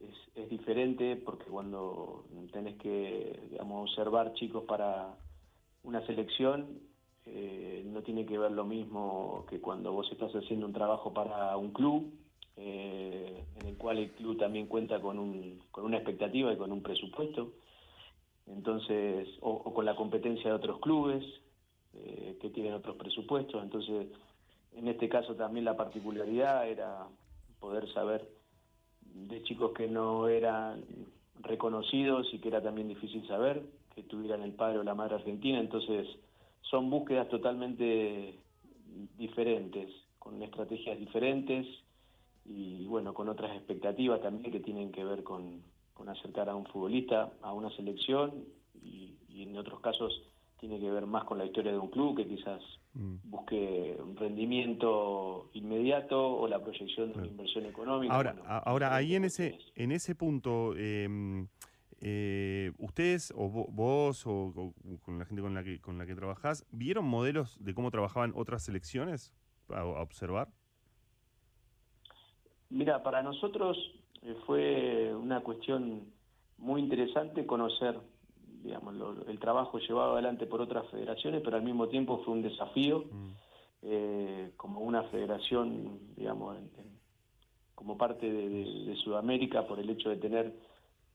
es, 0.00 0.16
es 0.36 0.48
diferente 0.48 1.16
porque 1.16 1.46
cuando 1.46 2.26
tenés 2.52 2.76
que, 2.76 3.40
digamos, 3.50 3.90
observar 3.90 4.32
chicos 4.34 4.64
para 4.64 5.16
una 5.82 6.04
selección, 6.06 6.80
eh, 7.26 7.82
no 7.86 8.02
tiene 8.02 8.24
que 8.26 8.38
ver 8.38 8.52
lo 8.52 8.64
mismo 8.64 9.44
que 9.48 9.60
cuando 9.60 9.92
vos 9.92 10.10
estás 10.12 10.32
haciendo 10.32 10.66
un 10.66 10.72
trabajo 10.72 11.12
para 11.12 11.56
un 11.56 11.72
club, 11.72 12.12
eh, 12.62 13.42
en 13.58 13.66
el 13.68 13.76
cual 13.78 13.96
el 13.96 14.10
club 14.10 14.36
también 14.36 14.66
cuenta 14.66 15.00
con, 15.00 15.18
un, 15.18 15.62
con 15.70 15.86
una 15.86 15.96
expectativa 15.96 16.52
y 16.52 16.58
con 16.58 16.70
un 16.72 16.82
presupuesto, 16.82 17.52
entonces 18.46 19.28
o, 19.40 19.72
con 19.72 19.86
la 19.86 19.96
competencia 19.96 20.50
de 20.50 20.56
otros 20.56 20.78
clubes 20.80 21.24
eh, 21.94 22.36
que 22.38 22.50
tienen 22.50 22.74
otros 22.74 22.96
presupuestos, 22.96 23.62
entonces 23.62 24.08
en 24.74 24.88
este 24.88 25.08
caso 25.08 25.34
también 25.36 25.64
la 25.64 25.74
particularidad 25.74 26.68
era 26.68 27.06
poder 27.60 27.90
saber 27.94 28.28
de 29.00 29.42
chicos 29.44 29.72
que 29.72 29.88
no 29.88 30.28
eran 30.28 30.84
reconocidos 31.40 32.28
y 32.34 32.40
que 32.40 32.48
era 32.48 32.62
también 32.62 32.88
difícil 32.88 33.26
saber 33.26 33.62
que 33.94 34.02
tuvieran 34.02 34.42
el 34.42 34.52
padre 34.52 34.80
o 34.80 34.82
la 34.82 34.94
madre 34.94 35.14
argentina, 35.14 35.58
entonces 35.58 36.06
son 36.60 36.90
búsquedas 36.90 37.30
totalmente 37.30 38.34
diferentes, 39.16 39.90
con 40.18 40.42
estrategias 40.42 40.98
diferentes 40.98 41.66
y 42.52 42.86
bueno, 42.86 43.14
con 43.14 43.28
otras 43.28 43.54
expectativas 43.56 44.20
también 44.20 44.50
que 44.52 44.60
tienen 44.60 44.90
que 44.90 45.04
ver 45.04 45.22
con, 45.22 45.62
con 45.94 46.08
acercar 46.08 46.48
a 46.48 46.56
un 46.56 46.66
futbolista 46.66 47.32
a 47.42 47.52
una 47.52 47.70
selección 47.76 48.44
y, 48.82 49.14
y 49.28 49.42
en 49.44 49.56
otros 49.56 49.80
casos 49.80 50.12
tiene 50.58 50.80
que 50.80 50.90
ver 50.90 51.06
más 51.06 51.24
con 51.24 51.38
la 51.38 51.44
historia 51.46 51.70
de 51.72 51.78
un 51.78 51.90
club 51.90 52.16
que 52.16 52.26
quizás 52.26 52.60
Mm. 52.92 53.18
busque 53.22 53.96
un 54.02 54.16
rendimiento 54.16 55.48
inmediato 55.52 56.18
o 56.40 56.48
la 56.48 56.58
proyección 56.60 57.12
de 57.12 57.18
una 57.18 57.26
inversión 57.28 57.64
económica. 57.66 58.12
Ahora, 58.12 58.32
bueno, 58.32 58.48
ahora 58.64 58.96
ahí 58.96 59.14
en 59.14 59.24
ese, 59.26 59.56
en 59.76 59.92
ese 59.92 60.16
punto, 60.16 60.74
eh, 60.76 61.46
eh, 62.00 62.72
ustedes 62.78 63.32
o 63.36 63.48
vo- 63.48 63.68
vos 63.70 64.26
o, 64.26 64.52
o 64.56 64.74
con 65.04 65.20
la 65.20 65.24
gente 65.24 65.40
con 65.42 65.54
la 65.54 65.62
que 65.62 65.80
con 65.80 65.98
la 65.98 66.06
que 66.06 66.14
trabajás, 66.16 66.66
¿vieron 66.72 67.04
modelos 67.06 67.56
de 67.62 67.74
cómo 67.74 67.90
trabajaban 67.92 68.32
otras 68.34 68.64
selecciones 68.64 69.32
a, 69.68 69.80
a 69.80 69.84
observar? 70.02 70.48
Mira, 72.70 73.02
para 73.02 73.22
nosotros 73.22 73.76
eh, 74.22 74.34
fue 74.46 75.14
una 75.14 75.40
cuestión 75.40 76.04
muy 76.58 76.80
interesante 76.80 77.46
conocer, 77.46 77.98
digamos, 78.62 78.94
lo- 78.94 79.26
el 79.26 79.38
trabajo 79.38 79.78
llevado 79.78 80.12
adelante 80.12 80.46
por 80.46 80.60
otras 80.60 80.86
federaciones, 80.90 81.40
pero 81.42 81.56
al 81.56 81.62
mismo 81.62 81.88
tiempo 81.88 82.18
fue 82.24 82.34
un 82.34 82.42
desafío 82.42 83.04
Mm. 83.10 83.30
eh, 83.82 84.52
como 84.58 84.80
una 84.80 85.04
federación, 85.04 86.00
digamos, 86.14 86.54
en- 86.58 86.70
en- 86.78 87.00
como 87.74 87.96
parte 87.96 88.30
de, 88.30 88.48
de- 88.50 88.84
de 88.84 88.96
Sudamérica 88.96 89.66
por 89.66 89.78
el 89.80 89.88
hecho 89.88 90.10
de 90.10 90.16
tener 90.18 90.52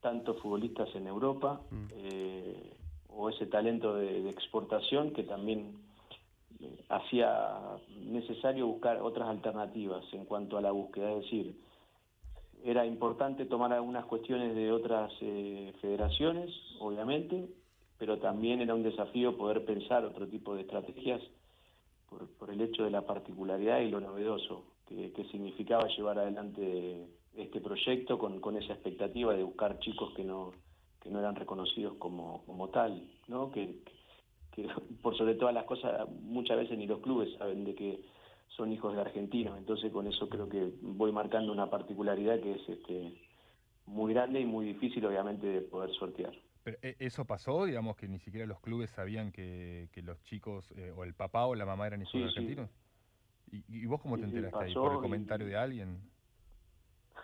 tantos 0.02 0.40
futbolistas 0.42 0.90
en 0.96 1.06
Europa 1.06 1.62
Mm. 1.70 1.86
eh, 1.92 2.74
o 3.10 3.30
ese 3.30 3.46
talento 3.46 3.96
de, 3.96 4.24
de 4.24 4.30
exportación 4.32 5.12
que 5.12 5.22
también 5.24 5.78
hacía 6.90 7.80
necesario 8.02 8.68
buscar 8.68 9.02
otras 9.02 9.30
alternativas 9.30 10.04
en 10.14 10.26
cuanto 10.26 10.58
a 10.58 10.62
la 10.62 10.72
búsqueda, 10.72 11.12
es 11.14 11.24
decir, 11.24 11.56
era 12.64 12.86
importante 12.86 13.46
tomar 13.46 13.74
algunas 13.74 14.06
cuestiones 14.06 14.56
de 14.56 14.72
otras 14.72 15.12
eh, 15.22 15.74
federaciones, 15.82 16.50
obviamente, 16.80 17.48
pero 17.98 18.18
también 18.18 18.62
era 18.62 18.74
un 18.74 18.84
desafío 18.84 19.38
poder 19.38 19.66
pensar 19.66 20.04
otro 20.04 20.28
tipo 20.28 20.56
de 20.56 20.62
estrategias 20.62 21.22
por, 22.10 22.50
el 22.50 22.62
hecho 22.62 22.84
de 22.84 22.92
la 22.92 23.02
particularidad 23.02 23.80
y 23.82 23.90
lo 23.90 24.00
novedoso 24.00 24.64
que, 24.88 25.12
significaba 25.32 25.88
llevar 25.88 26.20
adelante 26.20 27.08
este 27.36 27.60
proyecto 27.60 28.18
con, 28.18 28.40
con 28.40 28.56
esa 28.58 28.74
expectativa 28.74 29.34
de 29.34 29.44
buscar 29.44 29.80
chicos 29.80 30.14
que 30.16 30.24
no 30.24 30.54
que 31.06 31.12
no 31.12 31.20
eran 31.20 31.36
reconocidos 31.36 31.94
como, 32.00 32.44
como 32.48 32.70
tal, 32.70 33.08
¿no? 33.28 33.52
Que 33.52 33.84
por 35.02 35.16
sobre 35.18 35.36
todas 35.36 35.54
las 35.54 35.66
cosas 35.66 36.08
muchas 36.10 36.58
veces 36.58 36.78
ni 36.78 36.88
los 36.88 37.02
clubes 37.02 37.34
saben 37.38 37.66
de 37.66 37.76
que 37.76 38.06
son 38.48 38.72
hijos 38.72 38.96
de 38.96 39.02
argentinos, 39.02 39.58
entonces 39.58 39.92
con 39.92 40.08
eso 40.08 40.30
creo 40.30 40.48
que 40.50 40.72
voy 40.82 41.12
marcando 41.12 41.52
una 41.52 41.70
particularidad 41.70 42.40
que 42.42 42.54
es 42.54 42.70
este 42.70 43.18
muy 43.86 44.14
grande 44.14 44.42
y 44.42 44.46
muy 44.46 44.66
difícil 44.68 45.06
obviamente 45.06 45.48
de 45.48 45.62
poder 45.64 45.92
sortear. 45.94 46.34
Pero 46.64 46.78
eh, 46.82 46.96
eso 47.00 47.26
pasó, 47.28 47.66
digamos, 47.66 47.96
que 47.96 48.08
ni 48.08 48.20
siquiera 48.20 48.46
los 48.48 48.60
clubes 48.62 48.90
sabían 48.92 49.32
que, 49.32 49.90
que 49.92 50.02
los 50.02 50.22
chicos, 50.24 50.72
eh, 50.76 50.92
o 50.92 51.04
el 51.04 51.16
papá 51.16 51.46
o 51.46 51.56
la 51.56 51.66
mamá 51.66 51.86
eran 51.88 52.02
hijos 52.02 52.20
Sí, 52.20 52.22
de 52.22 52.26
sí. 52.30 52.46
argentinos. 52.46 52.72
¿Y, 53.48 53.66
y 53.84 53.86
vos 53.88 54.02
cómo 54.02 54.18
Sí, 54.18 54.20
te 54.20 54.26
enteraste 54.28 54.64
ahí? 54.66 54.78
¿Por 54.78 54.94
el 54.94 55.00
y- 55.00 55.00
comentario 55.00 55.48
de 55.48 55.58
alguien? 55.58 56.15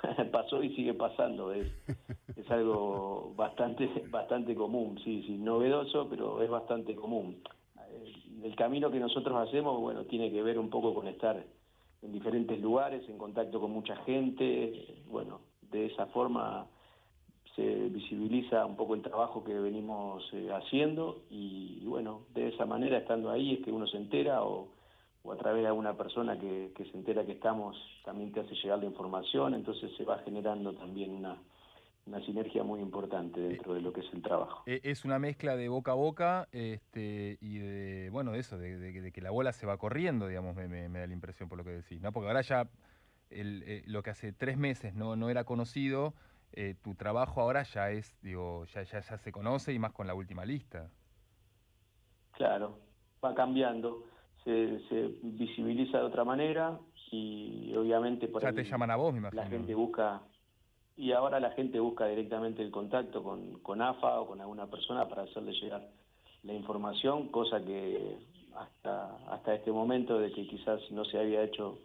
pasó 0.31 0.63
y 0.63 0.75
sigue 0.75 0.93
pasando, 0.93 1.51
es, 1.53 1.67
es 2.35 2.49
algo 2.51 3.33
bastante, 3.35 3.89
bastante 4.09 4.55
común, 4.55 4.99
sí, 5.03 5.23
sí, 5.25 5.37
novedoso, 5.37 6.07
pero 6.09 6.41
es 6.41 6.49
bastante 6.49 6.95
común. 6.95 7.41
El, 8.43 8.55
camino 8.55 8.91
que 8.91 8.99
nosotros 8.99 9.47
hacemos, 9.47 9.79
bueno, 9.79 10.03
tiene 10.05 10.31
que 10.31 10.43
ver 10.43 10.59
un 10.59 10.69
poco 10.69 10.93
con 10.93 11.07
estar 11.07 11.43
en 12.01 12.11
diferentes 12.11 12.59
lugares, 12.59 13.07
en 13.09 13.17
contacto 13.17 13.59
con 13.59 13.71
mucha 13.71 13.95
gente, 13.97 15.03
bueno, 15.09 15.41
de 15.71 15.87
esa 15.87 16.07
forma 16.07 16.67
se 17.55 17.63
visibiliza 17.89 18.65
un 18.65 18.75
poco 18.75 18.95
el 18.95 19.01
trabajo 19.01 19.43
que 19.43 19.53
venimos 19.53 20.23
eh, 20.33 20.49
haciendo 20.51 21.23
y, 21.29 21.83
bueno, 21.85 22.21
de 22.33 22.49
esa 22.49 22.65
manera 22.65 22.97
estando 22.97 23.29
ahí 23.29 23.53
es 23.53 23.63
que 23.63 23.71
uno 23.71 23.87
se 23.87 23.97
entera 23.97 24.43
o, 24.43 24.67
o 25.23 25.31
a 25.31 25.37
través 25.37 25.61
de 25.61 25.67
alguna 25.67 25.95
persona 25.95 26.39
que, 26.39 26.71
que 26.75 26.85
se 26.85 26.97
entera 26.97 27.25
que 27.25 27.33
estamos 27.33 27.77
también 28.05 28.31
te 28.31 28.39
hace 28.39 28.55
llegar 28.55 28.79
la 28.79 28.85
información, 28.85 29.53
entonces 29.53 29.91
se 29.97 30.03
va 30.03 30.19
generando 30.19 30.73
también 30.73 31.11
una, 31.11 31.37
una 32.05 32.25
sinergia 32.25 32.63
muy 32.63 32.79
importante 32.81 33.39
dentro 33.39 33.73
de 33.73 33.81
lo 33.81 33.93
que 33.93 34.01
es 34.01 34.13
el 34.13 34.21
trabajo. 34.21 34.63
Eh, 34.65 34.81
Es 34.83 35.05
una 35.05 35.19
mezcla 35.19 35.55
de 35.55 35.69
boca 35.69 35.91
a 35.91 35.95
boca 35.95 36.47
este, 36.51 37.37
y 37.41 37.59
de, 37.59 38.09
bueno, 38.11 38.31
de 38.31 38.39
eso, 38.39 38.57
de, 38.57 38.77
de- 38.77 39.01
de 39.01 39.11
que 39.11 39.21
la 39.21 39.31
bola 39.31 39.53
se 39.53 39.65
va 39.67 39.77
corriendo, 39.77 40.27
digamos, 40.27 40.55
me, 40.55 40.67
me- 40.67 40.89
me 40.89 40.99
da 40.99 41.07
la 41.07 41.13
impresión 41.13 41.49
por 41.49 41.57
lo 41.57 41.63
que 41.63 41.71
decís, 41.71 42.01
¿no? 42.01 42.11
Porque 42.11 42.27
ahora 42.27 42.41
ya 42.41 42.69
el, 43.29 43.63
eh, 43.65 43.83
lo 43.85 44.03
que 44.03 44.09
hace 44.09 44.33
tres 44.33 44.57
meses 44.57 44.93
no, 44.95 45.15
no 45.15 45.29
era 45.29 45.43
conocido, 45.45 46.13
eh, 46.53 46.75
tu 46.81 46.95
trabajo 46.95 47.41
ahora 47.41 47.63
ya 47.63 47.91
es, 47.91 48.17
digo, 48.21 48.65
ya, 48.65 48.83
ya, 48.83 48.99
ya 49.01 49.17
se 49.17 49.31
conoce 49.31 49.71
y 49.73 49.79
más 49.79 49.93
con 49.93 50.07
la 50.07 50.13
última 50.15 50.45
lista. 50.45 50.89
Claro, 52.31 52.79
va 53.23 53.33
cambiando, 53.35 54.05
se, 54.43 54.79
se 54.89 55.11
visibiliza 55.21 55.99
de 55.99 56.05
otra 56.05 56.23
manera 56.23 56.79
y 57.11 57.73
obviamente 57.75 58.27
por 58.27 58.41
Ya 58.41 58.49
ahí 58.49 58.55
te 58.55 58.63
llaman 58.63 58.91
a 58.91 58.95
vos, 58.95 59.11
me 59.13 59.19
imagino. 59.19 59.41
la 59.41 59.49
gente 59.49 59.75
busca 59.75 60.21
y 60.97 61.11
ahora 61.13 61.39
la 61.39 61.51
gente 61.51 61.79
busca 61.79 62.07
directamente 62.07 62.61
el 62.61 62.71
contacto 62.71 63.23
con, 63.23 63.59
con 63.59 63.81
AFA 63.81 64.21
o 64.21 64.27
con 64.27 64.41
alguna 64.41 64.67
persona 64.67 65.07
para 65.07 65.23
hacerle 65.23 65.53
llegar 65.53 65.87
la 66.43 66.53
información, 66.53 67.27
cosa 67.29 67.63
que 67.63 68.17
hasta 68.55 69.15
hasta 69.31 69.55
este 69.55 69.71
momento 69.71 70.19
de 70.19 70.31
que 70.31 70.47
quizás 70.47 70.79
no 70.91 71.05
se 71.05 71.17
había 71.19 71.43
hecho 71.43 71.77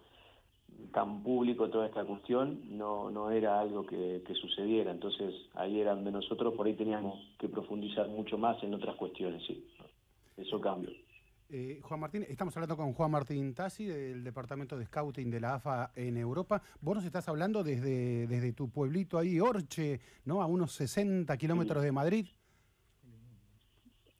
tan 0.92 1.22
público 1.22 1.68
toda 1.70 1.86
esta 1.86 2.04
cuestión, 2.04 2.60
no, 2.76 3.10
no 3.10 3.30
era 3.30 3.60
algo 3.60 3.86
que, 3.86 4.22
que 4.26 4.34
sucediera. 4.34 4.90
Entonces 4.90 5.34
ahí 5.54 5.80
era 5.80 5.94
donde 5.94 6.10
nosotros 6.10 6.54
por 6.54 6.66
ahí 6.66 6.74
teníamos 6.74 7.18
que 7.38 7.48
profundizar 7.48 8.08
mucho 8.08 8.36
más 8.38 8.62
en 8.62 8.74
otras 8.74 8.96
cuestiones, 8.96 9.42
sí. 9.46 9.64
Eso 10.36 10.60
cambió. 10.60 10.90
Eh, 11.48 11.78
Juan 11.82 12.00
Martín, 12.00 12.24
estamos 12.28 12.56
hablando 12.56 12.76
con 12.76 12.92
Juan 12.92 13.10
Martín 13.10 13.54
Tassi 13.54 13.84
del 13.86 14.24
Departamento 14.24 14.76
de 14.76 14.84
Scouting 14.86 15.30
de 15.30 15.38
la 15.40 15.54
AFA 15.54 15.92
en 15.94 16.16
Europa. 16.16 16.60
Vos 16.80 16.96
nos 16.96 17.04
estás 17.04 17.28
hablando 17.28 17.62
desde, 17.62 18.26
desde 18.26 18.52
tu 18.52 18.68
pueblito 18.68 19.16
ahí, 19.16 19.38
Orche, 19.38 20.00
¿no? 20.24 20.42
A 20.42 20.46
unos 20.46 20.72
60 20.72 21.36
kilómetros 21.36 21.84
de 21.84 21.92
Madrid. 21.92 22.26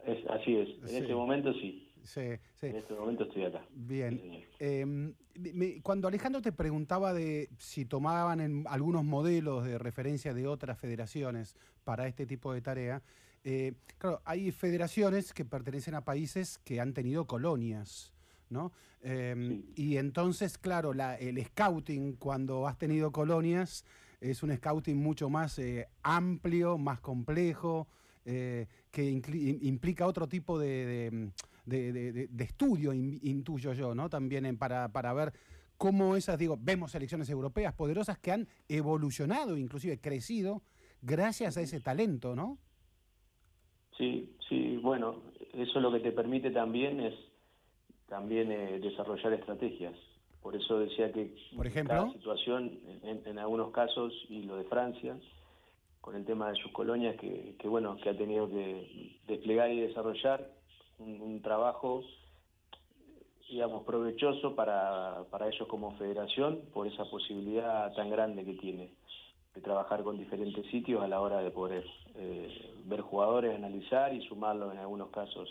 Es, 0.05 0.25
así 0.31 0.55
es. 0.57 0.69
En 0.83 0.89
Sí. 0.89 0.97
este 0.99 1.15
momento 1.15 1.53
sí. 1.55 1.83
Sí, 2.05 2.21
sí. 2.55 2.67
En 2.69 2.77
este 2.77 2.95
momento 2.95 3.25
estoy 3.25 3.45
acá. 3.47 3.67
Bien. 3.75 4.21
Sí. 4.23 4.45
Eh, 4.61 4.87
me- 4.87 5.83
cuando 5.83 6.07
Alejandro 6.07 6.41
te 6.41 6.53
preguntaba 6.53 7.12
de 7.12 7.49
si 7.59 7.85
tomaban 7.87 8.39
en 8.41 8.65
algunos 8.69 9.03
modelos 9.05 9.65
de 9.65 9.79
referencia 9.79 10.33
de 10.33 10.47
otras 10.47 10.79
federaciones 10.79 11.57
para 11.83 12.07
este 12.07 12.25
tipo 12.25 12.53
de 12.53 12.61
tarea, 12.62 13.03
eh, 13.49 13.75
claro, 13.99 14.21
hay 14.25 14.51
federaciones 14.51 15.33
que 15.33 15.45
pertenecen 15.45 15.95
a 15.95 16.05
países 16.05 16.59
que 16.65 16.81
han 16.81 16.93
tenido 16.93 17.27
colonias, 17.29 18.13
¿no? 18.51 18.73
Eh, 19.03 19.63
Y 19.77 19.99
entonces, 19.99 20.59
claro, 20.59 20.93
la- 20.93 21.15
el 21.17 21.43
scouting 21.45 22.15
cuando 22.15 22.67
has 22.67 22.77
tenido 22.77 23.13
colonias 23.13 23.85
es 24.21 24.43
un 24.43 24.53
scouting 24.57 24.97
mucho 24.97 25.31
más 25.31 25.59
eh, 25.61 25.87
amplio, 26.03 26.77
más 26.77 26.99
complejo, 27.01 27.87
eh, 28.25 28.67
que 28.91 29.05
implica 29.63 30.07
otro 30.09 30.27
tipo 30.27 30.59
de, 30.59 30.85
de- 30.87 31.31
de- 31.67 31.93
de- 31.93 32.13
de- 32.13 32.27
de 32.27 32.45
estudio, 32.45 32.93
in- 32.93 33.21
intuyo 33.23 33.73
yo, 33.75 33.95
¿no? 33.95 34.09
También 34.11 34.45
en- 34.45 34.57
para, 34.59 34.89
para 34.89 35.13
ver 35.13 35.33
cómo 35.77 36.17
esas, 36.17 36.37
digo, 36.37 36.59
vemos 36.61 36.91
selecciones 36.91 37.29
europeas 37.31 37.75
poderosas 37.75 38.19
que 38.19 38.33
han 38.33 38.49
evolucionado, 38.69 39.57
inclusive 39.57 39.99
crecido, 40.01 40.63
gracias 41.03 41.57
a 41.57 41.61
ese 41.61 41.79
talento, 41.81 42.35
¿no? 42.35 42.59
Sí, 43.97 44.37
sí, 44.49 44.77
bueno, 44.83 45.17
eso 45.55 45.81
lo 45.81 45.91
que 45.91 46.01
te 46.01 46.13
permite 46.13 46.51
también 46.51 47.01
es 47.01 47.15
también 48.09 48.53
eh, 48.53 48.79
desarrollar 48.81 49.33
estrategias. 49.33 49.95
Por 50.43 50.55
eso 50.55 50.79
decía 50.79 51.11
que 51.13 51.35
Por 51.57 51.67
ejemplo. 51.67 51.95
cada 51.97 52.13
situación, 52.13 52.79
en, 53.03 53.23
en 53.27 53.39
algunos 53.39 53.73
casos, 53.73 54.13
y 54.29 54.43
lo 54.43 54.57
de 54.57 54.65
Francia, 54.65 55.17
con 56.01 56.15
el 56.15 56.25
tema 56.25 56.51
de 56.51 56.57
sus 56.57 56.71
colonias, 56.71 57.17
que, 57.17 57.57
que, 57.59 57.67
bueno, 57.67 57.97
que 57.97 58.11
ha 58.11 58.17
tenido 58.17 58.49
que 58.49 59.19
desplegar 59.27 59.71
y 59.73 59.81
desarrollar 59.81 60.49
un, 60.99 61.21
un 61.21 61.43
trabajo, 61.43 62.05
digamos, 63.51 63.83
provechoso 63.85 64.55
para, 64.55 65.25
para 65.31 65.49
ellos 65.49 65.67
como 65.67 65.97
federación, 65.97 66.61
por 66.73 66.87
esa 66.87 67.05
posibilidad 67.07 67.93
tan 67.95 68.11
grande 68.11 68.45
que 68.45 68.55
tiene 68.55 68.91
de 69.57 69.62
trabajar 69.62 70.05
con 70.05 70.19
diferentes 70.19 70.64
sitios 70.66 71.03
a 71.03 71.09
la 71.09 71.21
hora 71.21 71.38
de 71.40 71.51
poder 71.51 71.85
eh, 72.14 72.75
ver 72.85 73.01
jugadores, 73.01 73.57
analizar 73.57 74.14
y 74.14 74.21
sumarlos 74.29 74.73
en 74.73 74.79
algunos 74.79 75.09
casos 75.09 75.49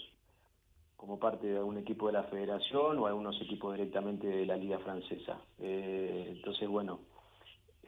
como 0.95 1.19
parte 1.19 1.47
de 1.47 1.57
algún 1.57 1.77
equipo 1.77 2.07
de 2.07 2.13
la 2.13 2.23
federación 2.23 2.99
o 2.99 3.07
algunos 3.07 3.35
equipos 3.41 3.73
directamente 3.73 4.27
de 4.27 4.45
la 4.45 4.55
liga 4.57 4.79
francesa. 4.79 5.41
Eh, 5.59 6.33
entonces, 6.37 6.69
bueno, 6.69 6.99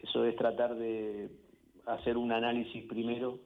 eso 0.03 0.25
es 0.25 0.35
tratar 0.35 0.75
de 0.75 1.29
hacer 1.85 2.17
un 2.17 2.31
análisis 2.31 2.83
primero 2.85 3.39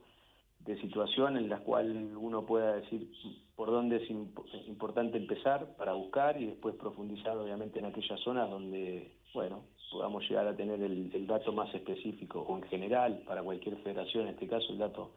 de 0.60 0.80
situación 0.80 1.36
en 1.36 1.48
la 1.48 1.58
cual 1.58 2.16
uno 2.16 2.46
pueda 2.46 2.76
decir 2.76 3.08
por 3.54 3.70
dónde 3.70 3.96
es 3.96 4.10
imp- 4.10 4.44
es 4.52 4.66
importante 4.66 5.18
empezar 5.18 5.76
para 5.76 5.92
buscar 5.92 6.40
y 6.40 6.46
después 6.46 6.74
profundizar 6.76 7.36
obviamente 7.36 7.78
en 7.80 7.84
aquellas 7.84 8.18
zonas 8.20 8.48
donde, 8.48 9.12
bueno, 9.34 9.64
podamos 9.90 10.22
llegar 10.28 10.46
a 10.46 10.56
tener 10.56 10.80
el, 10.82 11.26
dato 11.26 11.52
más 11.52 11.72
específico 11.74 12.40
o 12.40 12.56
en 12.56 12.64
general 12.64 13.22
para 13.26 13.42
cualquier 13.42 13.76
federación, 13.82 14.26
en 14.26 14.34
este 14.34 14.48
caso 14.48 14.66
el 14.70 14.78
dato 14.78 15.12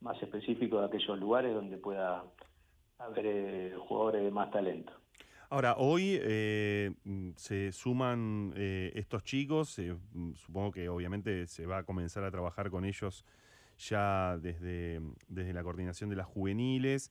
más 0.00 0.22
específico 0.22 0.80
de 0.80 0.86
aquellos 0.86 1.18
lugares 1.18 1.54
donde 1.54 1.78
pueda 1.78 2.24
haber 2.98 3.26
eh, 3.26 3.74
jugadores 3.78 4.22
de 4.22 4.30
más 4.30 4.50
talento. 4.50 4.92
Ahora, 5.54 5.76
hoy 5.76 6.18
eh, 6.20 6.90
se 7.36 7.70
suman 7.70 8.52
eh, 8.56 8.90
estos 8.96 9.22
chicos, 9.22 9.78
eh, 9.78 9.94
supongo 10.34 10.72
que 10.72 10.88
obviamente 10.88 11.46
se 11.46 11.64
va 11.64 11.78
a 11.78 11.82
comenzar 11.84 12.24
a 12.24 12.30
trabajar 12.30 12.70
con 12.70 12.84
ellos 12.84 13.24
ya 13.78 14.36
desde, 14.38 15.00
desde 15.28 15.52
la 15.52 15.62
coordinación 15.62 16.10
de 16.10 16.16
las 16.16 16.26
juveniles, 16.26 17.10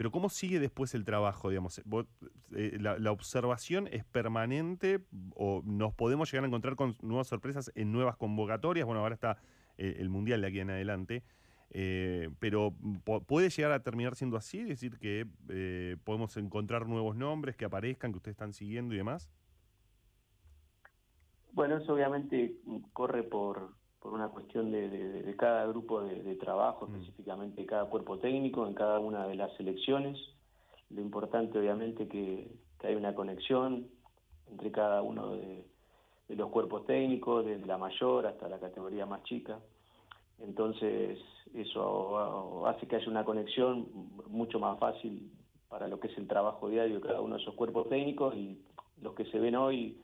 pero 0.00 0.10
¿cómo 0.10 0.30
sigue 0.30 0.60
después 0.60 0.94
el 0.94 1.04
trabajo? 1.04 1.50
Digamos, 1.50 1.82
eh, 2.56 2.78
la, 2.80 3.12
observación 3.12 3.86
es 3.92 4.02
permanente 4.02 5.04
o 5.34 5.60
nos 5.66 5.92
podemos 5.92 6.32
llegar 6.32 6.44
a 6.44 6.46
encontrar 6.46 6.74
con 6.74 6.96
nuevas 7.02 7.26
sorpresas 7.26 7.70
en 7.74 7.92
nuevas 7.92 8.16
convocatorias? 8.16 8.86
Bueno, 8.86 9.02
ahora 9.02 9.14
está 9.14 9.36
eh, 9.76 9.96
el 9.98 10.08
Mundial 10.08 10.40
de 10.40 10.46
aquí 10.46 10.60
en 10.60 10.70
adelante. 10.70 11.22
Eh, 11.68 12.30
pero 12.38 12.74
po- 13.04 13.22
puede 13.22 13.50
llegar 13.50 13.72
a 13.72 13.82
terminar 13.82 14.16
siendo 14.16 14.38
así, 14.38 14.64
decir, 14.64 14.98
que 14.98 15.26
podemos 16.02 16.34
encontrar 16.38 16.88
nuevos 16.88 17.14
nombres 17.14 17.54
que 17.54 17.66
aparezcan, 17.66 18.12
que 18.12 18.16
ustedes 18.16 18.36
están 18.36 18.54
siguiendo 18.54 18.94
y 18.94 18.96
demás. 18.96 19.28
Bueno, 21.52 21.76
eso 21.76 21.92
obviamente 21.92 22.54
corre 22.94 23.22
por, 23.22 23.74
por 24.00 24.12
una 24.14 24.28
cuestión 24.28 24.72
de, 24.72 24.88
de- 24.88 25.22
de 25.22 25.36
cada 25.36 25.66
grupo 25.66 26.00
de, 26.02 26.22
de 26.22 26.34
trabajo, 26.36 26.86
específicamente 26.96 27.66
cada 27.66 27.84
cuerpo 27.86 28.18
técnico, 28.18 28.66
en 28.66 28.74
cada 28.74 28.98
una 28.98 29.26
de 29.26 29.34
las 29.34 29.52
selecciones. 29.56 30.18
Lo 30.90 31.00
importante 31.02 31.58
obviamente 31.58 32.08
que, 32.08 32.50
que 32.78 32.86
hay 32.86 32.94
una 32.94 33.14
conexión 33.14 33.86
entre 34.50 34.72
cada 34.72 35.02
uno 35.02 35.32
de, 35.36 35.64
de 36.28 36.34
los 36.36 36.48
cuerpos 36.50 36.86
técnicos, 36.86 37.44
desde 37.44 37.66
la 37.66 37.78
mayor 37.78 38.26
hasta 38.26 38.48
la 38.48 38.58
categoría 38.58 39.04
más 39.06 39.22
chica. 39.24 39.60
Entonces, 40.38 41.18
eso 41.54 42.66
hace 42.66 42.86
que 42.86 42.96
haya 42.96 43.08
una 43.10 43.24
conexión 43.24 43.86
mucho 44.28 44.58
más 44.58 44.78
fácil 44.78 45.30
para 45.68 45.86
lo 45.86 46.00
que 46.00 46.08
es 46.08 46.16
el 46.18 46.26
trabajo 46.26 46.68
diario 46.68 46.96
de 46.96 47.00
cada 47.06 47.20
uno 47.20 47.36
de 47.36 47.42
esos 47.42 47.54
cuerpos 47.54 47.88
técnicos 47.88 48.34
y 48.34 48.58
los 49.02 49.14
que 49.14 49.26
se 49.26 49.38
ven 49.38 49.54
hoy 49.56 50.00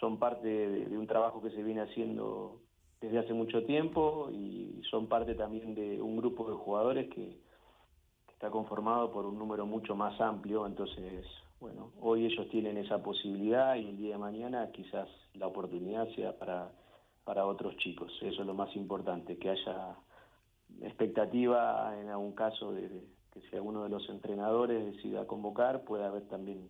son 0.00 0.18
parte 0.18 0.46
de, 0.46 0.86
de 0.86 0.96
un 0.96 1.06
trabajo 1.06 1.42
que 1.42 1.50
se 1.50 1.62
viene 1.62 1.80
haciendo 1.82 2.60
desde 3.00 3.18
hace 3.18 3.32
mucho 3.32 3.64
tiempo 3.64 4.30
y 4.32 4.82
son 4.90 5.06
parte 5.06 5.34
también 5.34 5.74
de 5.74 6.00
un 6.00 6.16
grupo 6.16 6.48
de 6.50 6.56
jugadores 6.56 7.08
que, 7.10 7.36
está 8.38 8.52
conformado 8.52 9.10
por 9.10 9.26
un 9.26 9.36
número 9.36 9.66
mucho 9.66 9.96
más 9.96 10.20
amplio, 10.20 10.64
entonces, 10.64 11.26
bueno, 11.58 11.90
hoy 12.00 12.24
ellos 12.24 12.48
tienen 12.50 12.76
esa 12.76 13.02
posibilidad 13.02 13.74
y 13.74 13.88
el 13.88 13.96
día 13.96 14.12
de 14.12 14.18
mañana 14.18 14.70
quizás 14.70 15.08
la 15.34 15.48
oportunidad 15.48 16.08
sea 16.14 16.38
para, 16.38 16.70
para 17.24 17.44
otros 17.46 17.76
chicos, 17.78 18.12
eso 18.22 18.42
es 18.42 18.46
lo 18.46 18.54
más 18.54 18.76
importante, 18.76 19.38
que 19.38 19.50
haya 19.50 19.96
expectativa 20.82 22.00
en 22.00 22.10
algún 22.10 22.30
caso 22.30 22.70
de, 22.70 22.88
que 23.32 23.40
si 23.40 23.56
alguno 23.56 23.82
de 23.82 23.88
los 23.88 24.08
entrenadores 24.08 24.94
decida 24.94 25.26
convocar, 25.26 25.82
puede 25.82 26.04
haber 26.04 26.28
también 26.28 26.68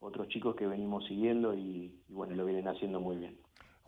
otros 0.00 0.28
chicos 0.28 0.56
que 0.56 0.66
venimos 0.66 1.04
siguiendo 1.04 1.52
y 1.52 1.94
bueno, 2.08 2.34
lo 2.34 2.46
vienen 2.46 2.68
haciendo 2.68 3.00
muy 3.00 3.16
bien. 3.16 3.36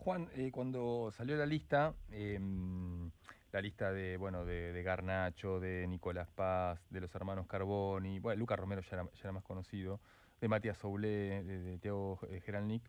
Juan, 0.03 0.27
eh, 0.35 0.51
cuando 0.51 1.11
salió 1.15 1.37
la 1.37 1.45
lista, 1.45 1.93
em, 2.11 3.09
la 3.53 3.61
lista 3.61 3.93
de, 3.93 4.17
bueno, 4.17 4.43
de, 4.43 4.83
Garnacho, 4.83 5.61
de 5.61 5.87
Nicolás 5.87 6.27
Paz, 6.35 6.85
de 6.89 6.99
los 6.99 7.15
hermanos 7.15 7.47
Carboni, 7.47 8.19
bueno, 8.19 8.37
Lucas 8.37 8.59
Romero 8.59 8.81
ya 8.81 8.97
era, 8.97 9.03
ya 9.05 9.19
era 9.21 9.31
más 9.31 9.43
conocido, 9.45 10.01
de 10.41 10.49
Matías 10.49 10.77
Soulé, 10.77 11.41
de, 11.45 11.61
de 11.61 11.77
Teo 11.77 12.19
eh, 12.29 12.41
Geralnik. 12.41 12.83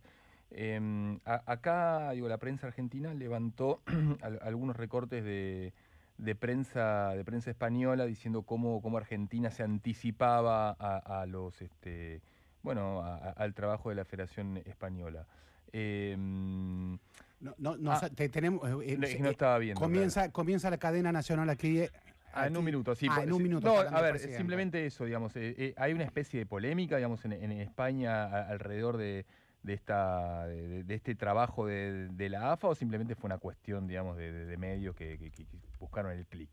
A- 1.25 1.43
acá, 1.47 2.11
digo, 2.11 2.29
la 2.29 2.39
prensa 2.39 2.67
argentina 2.67 3.15
levantó 3.15 3.81
al- 4.21 4.41
algunos 4.43 4.75
recortes 4.77 5.23
de, 5.23 5.73
de 6.19 6.35
prensa, 6.35 7.11
de 7.11 7.25
prensa 7.25 7.49
española 7.51 8.07
diciendo 8.07 8.43
cómo, 8.43 8.83
cómo 8.83 8.99
Argentina 8.99 9.53
se 9.53 9.63
anticipaba 9.63 10.71
a, 10.71 11.27
los, 11.27 11.63
este, 11.63 12.23
bueno, 12.65 13.03
a- 13.03 13.31
al 13.31 13.55
trabajo 13.55 13.91
de 13.91 13.95
la 13.95 14.05
Federación 14.05 14.57
Española. 14.67 15.29
Em, 15.75 16.93
No, 17.41 17.53
no, 17.59 17.77
no, 17.77 17.91
Ah. 17.93 18.09
te- 18.15 18.29
tenemos, 18.31 18.63
eh, 18.67 18.93
eh, 18.93 18.97
no, 18.97 19.07
eh, 19.07 19.19
no 19.21 19.29
estaba 19.29 19.59
viendo. 19.59 19.79
comienza, 19.81 20.31
comienza 20.33 20.71
la 20.71 20.79
cadena 20.79 21.11
nacional 21.13 21.51
aquí. 21.51 21.81
eh, 21.81 21.91
Ah, 22.33 22.47
en 22.47 22.57
un 22.57 22.65
minuto, 22.65 22.95
sí. 22.95 23.07
Ah, 23.11 23.23
en 23.23 23.33
un 23.33 23.43
minuto. 23.43 23.67
No, 23.67 23.79
a 23.79 24.01
ver, 24.01 24.19
simplemente 24.19 24.87
eso, 24.87 25.05
digamos. 25.05 25.37
eh, 25.37 25.55
eh, 25.59 25.75
hay 25.77 25.93
una 25.93 26.05
especie 26.05 26.39
de 26.41 26.47
polémica, 26.47 26.97
digamos, 26.97 27.25
en, 27.27 27.33
en 27.35 27.53
España 27.53 28.25
a- 28.25 28.49
alrededor 28.49 28.97
de, 28.97 29.27
de 29.63 29.73
esta, 29.75 30.47
de, 30.47 30.85
de 30.85 30.95
este 30.95 31.15
trabajo 31.17 31.67
de, 31.67 32.09
de 32.09 32.29
la 32.31 32.53
AFA 32.53 32.69
o 32.69 32.75
simplemente 32.75 33.15
fue 33.15 33.29
una 33.29 33.39
cuestión, 33.39 33.87
digamos, 33.87 34.17
de, 34.17 34.33
de- 34.33 34.47
de 34.47 34.57
medios 34.57 34.95
que, 34.97 35.19
que- 35.19 35.31
que 35.31 35.47
buscaron 35.79 36.13
el 36.13 36.27
clic. 36.27 36.51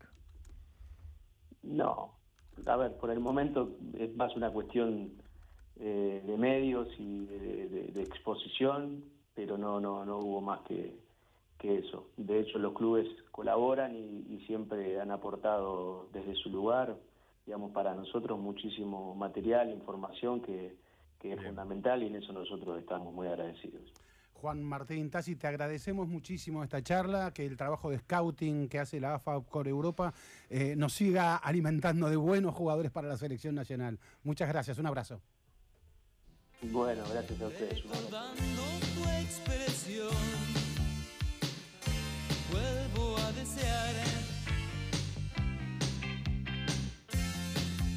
No, 1.62 2.14
a 2.66 2.76
ver, 2.76 2.96
por 2.98 3.10
el 3.10 3.18
momento 3.20 3.78
es 3.98 4.14
más 4.14 4.36
una 4.36 4.50
cuestión 4.50 5.12
eh, 5.80 6.22
de 6.26 6.36
medios 6.36 6.88
y 6.98 7.24
de, 7.26 7.68
de- 7.68 7.92
de 7.92 8.02
exposición, 8.02 9.04
pero 9.34 9.56
no, 9.58 9.80
no, 9.80 10.04
no 10.04 10.18
hubo 10.18 10.40
más 10.40 10.60
que, 10.62 10.94
que 11.58 11.78
eso. 11.78 12.08
De 12.16 12.40
hecho, 12.40 12.58
los 12.58 12.74
clubes 12.74 13.06
colaboran 13.30 13.94
y, 13.96 14.26
y 14.34 14.44
siempre 14.46 15.00
han 15.00 15.10
aportado 15.10 16.08
desde 16.12 16.34
su 16.34 16.50
lugar, 16.50 16.96
digamos, 17.46 17.72
para 17.72 17.94
nosotros 17.94 18.38
muchísimo 18.38 19.14
material, 19.14 19.70
información 19.70 20.40
que, 20.42 20.76
que 21.20 21.30
es 21.32 21.36
Bien. 21.36 21.48
fundamental 21.48 22.02
y 22.02 22.06
en 22.06 22.16
eso 22.16 22.32
nosotros 22.32 22.78
estamos 22.78 23.12
muy 23.14 23.26
agradecidos. 23.26 23.82
Juan 24.34 24.60
Martín 24.64 25.08
Tassi, 25.08 25.36
te 25.36 25.46
agradecemos 25.46 26.08
muchísimo 26.08 26.64
esta 26.64 26.82
charla, 26.82 27.32
que 27.32 27.46
el 27.46 27.56
trabajo 27.56 27.90
de 27.90 27.98
scouting 28.00 28.68
que 28.68 28.80
hace 28.80 28.98
la 28.98 29.14
AFA 29.14 29.40
Core 29.40 29.70
Europa 29.70 30.12
eh, 30.50 30.74
nos 30.76 30.94
siga 30.94 31.36
alimentando 31.36 32.08
de 32.10 32.16
buenos 32.16 32.52
jugadores 32.52 32.90
para 32.90 33.06
la 33.06 33.16
selección 33.16 33.54
nacional. 33.54 34.00
Muchas 34.24 34.48
gracias, 34.48 34.78
un 34.78 34.86
abrazo. 34.86 35.20
Bueno, 36.70 37.02
gracias 37.10 37.40
a 37.40 37.46
ustedes. 37.48 37.82
Recordando 37.82 38.62
tu 38.94 39.08
expresión, 39.20 40.14
vuelvo 42.52 43.18
a 43.18 43.32
desear 43.32 43.94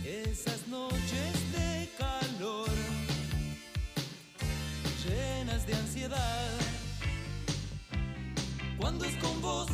esas 0.03 0.67
noches 0.67 1.51
de 1.51 1.89
calor, 1.97 2.69
llenas 5.05 5.67
de 5.67 5.73
ansiedad. 5.75 6.49
Cuando 8.79 9.05
es 9.05 9.15
con 9.17 9.41
vos, 9.43 9.69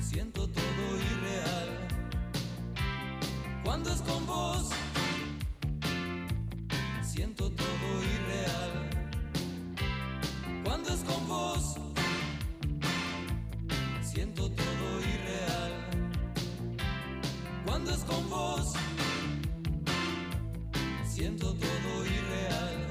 siento 0.00 0.48
todo 0.48 0.96
irreal. 0.96 1.88
Cuando 3.64 3.90
es 3.90 4.00
con 4.00 4.26
vos, 4.26 4.70
siento 14.12 14.50
todo 14.50 15.00
irreal. 15.00 15.72
Cuando 17.66 17.90
es 17.90 18.04
con 18.04 18.30
vos, 18.30 18.72
siento 21.06 21.54
todo 21.54 22.06
irreal. 22.06 22.86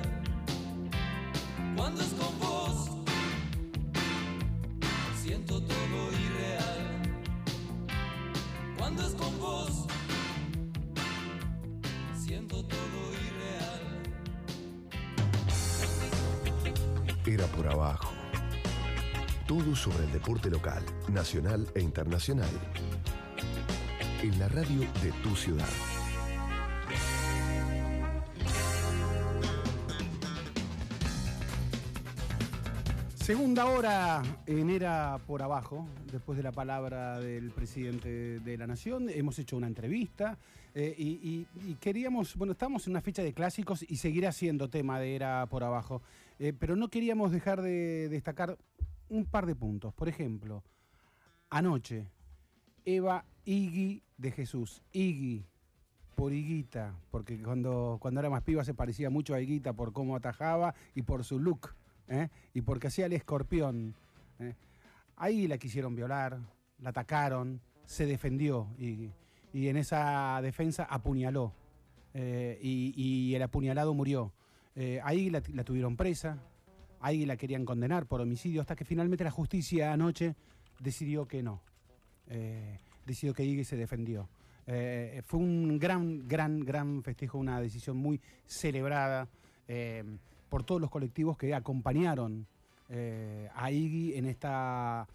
Cuando 1.76 2.02
es 2.02 2.14
con 2.14 2.40
vos, 2.40 2.90
siento 5.22 5.62
todo 5.64 6.12
irreal. 6.26 7.02
Cuando 8.78 9.08
es 9.08 9.16
con 9.16 9.40
vos, 9.40 9.88
siento 12.16 12.64
todo 12.64 13.00
irreal. 13.26 13.82
Era 17.26 17.48
por 17.48 17.68
abajo. 17.68 18.17
Todo 19.48 19.78
sobre 19.78 20.04
el 20.04 20.12
deporte 20.12 20.50
local, 20.50 20.84
nacional 21.08 21.66
e 21.74 21.80
internacional. 21.80 22.50
En 24.22 24.38
la 24.40 24.50
radio 24.50 24.82
de 25.02 25.14
tu 25.24 25.34
ciudad. 25.38 25.70
Segunda 33.16 33.68
hora 33.68 34.22
en 34.48 34.70
Era 34.70 35.18
por 35.26 35.42
Abajo, 35.42 35.88
después 36.12 36.36
de 36.36 36.44
la 36.44 36.52
palabra 36.52 37.18
del 37.22 37.52
presidente 37.52 38.42
de 38.42 38.58
la 38.58 38.68
Nación. 38.68 39.10
Hemos 39.10 39.40
hecho 39.40 39.56
una 39.56 39.68
entrevista 39.68 40.38
eh, 40.76 40.94
y, 40.98 41.46
queríamos, 41.80 42.36
bueno, 42.36 42.52
estamos 42.52 42.86
en 42.86 42.92
una 42.92 43.02
fecha 43.02 43.24
de 43.24 43.32
clásicos 43.32 43.86
y 43.88 43.96
seguirá 43.96 44.34
siendo 44.34 44.70
tema 44.70 45.00
de 45.00 45.16
Era 45.16 45.46
por 45.46 45.64
Abajo, 45.64 46.02
eh, 46.38 46.52
pero 46.52 46.76
no 46.76 46.90
queríamos 46.90 47.32
dejar 47.32 47.62
de 47.62 48.10
destacar 48.10 48.58
un 49.10 49.26
par 49.26 49.46
de 49.46 49.56
puntos. 49.56 49.94
Por 49.94 50.10
ejemplo, 50.10 50.64
anoche, 51.50 52.08
Eva 52.86 53.26
Igui 53.46 54.04
de 54.18 54.32
Jesús. 54.32 54.82
Igui, 54.92 55.46
por 56.18 56.34
Higuita, 56.34 56.96
porque 57.12 57.40
cuando, 57.44 57.98
cuando 58.02 58.20
era 58.20 58.32
más 58.32 58.42
piba 58.42 58.64
se 58.64 58.74
parecía 58.74 59.12
mucho 59.12 59.36
a 59.36 59.40
Higuita 59.40 59.74
por 59.74 59.94
cómo 59.94 60.16
atajaba 60.16 60.74
y 60.96 61.04
por 61.04 61.24
su 61.24 61.40
look, 61.40 61.76
¿eh? 62.08 62.30
y 62.56 62.62
porque 62.62 62.88
hacía 62.88 63.06
el 63.06 63.14
escorpión. 63.14 63.94
¿eh? 64.40 64.56
Ahí 65.16 65.48
la 65.48 65.60
quisieron 65.60 65.96
violar, 65.96 66.40
la 66.80 66.90
atacaron, 66.90 67.62
se 67.86 68.08
defendió 68.08 68.68
y, 68.80 69.12
en 69.54 69.78
esa 69.78 70.40
defensa 70.42 70.86
apuñaló. 70.86 71.54
eh, 72.16 72.58
y, 72.64 73.36
el 73.36 73.44
apuñalado 73.44 73.94
murió. 73.94 74.34
Ahí 75.04 75.30
la 75.30 75.42
tuvieron 75.64 75.98
presa, 75.98 76.40
ahí 77.00 77.26
la 77.26 77.38
querían 77.38 77.66
condenar 77.66 78.06
por 78.06 78.22
homicidio, 78.22 78.62
hasta 78.62 78.76
que 78.76 78.86
finalmente 78.86 79.24
la 79.24 79.32
justicia 79.32 79.94
anoche 79.94 80.36
decidió 80.80 81.28
que 81.28 81.44
no. 81.44 81.62
Eh, 82.30 82.80
decidió 83.06 83.34
que 83.34 83.44
Iggy 83.44 83.64
se 83.64 83.78
defendió. 83.78 84.28
Eh, 84.66 85.22
fue 85.26 85.40
un 85.40 85.80
gran, 85.80 86.28
gran, 86.28 86.60
gran 86.60 87.02
festejo, 87.04 87.38
una 87.38 87.62
decisión 87.62 87.98
muy 87.98 88.20
celebrada 88.46 89.28
eh, 89.68 90.04
por 90.50 90.64
todos 90.64 90.82
los 90.82 90.90
colectivos 90.90 91.38
que 91.38 91.54
acompañaron 91.54 92.48
a 93.54 93.70
Iggy 93.70 94.14
en 94.14 94.28
esta 94.28 95.06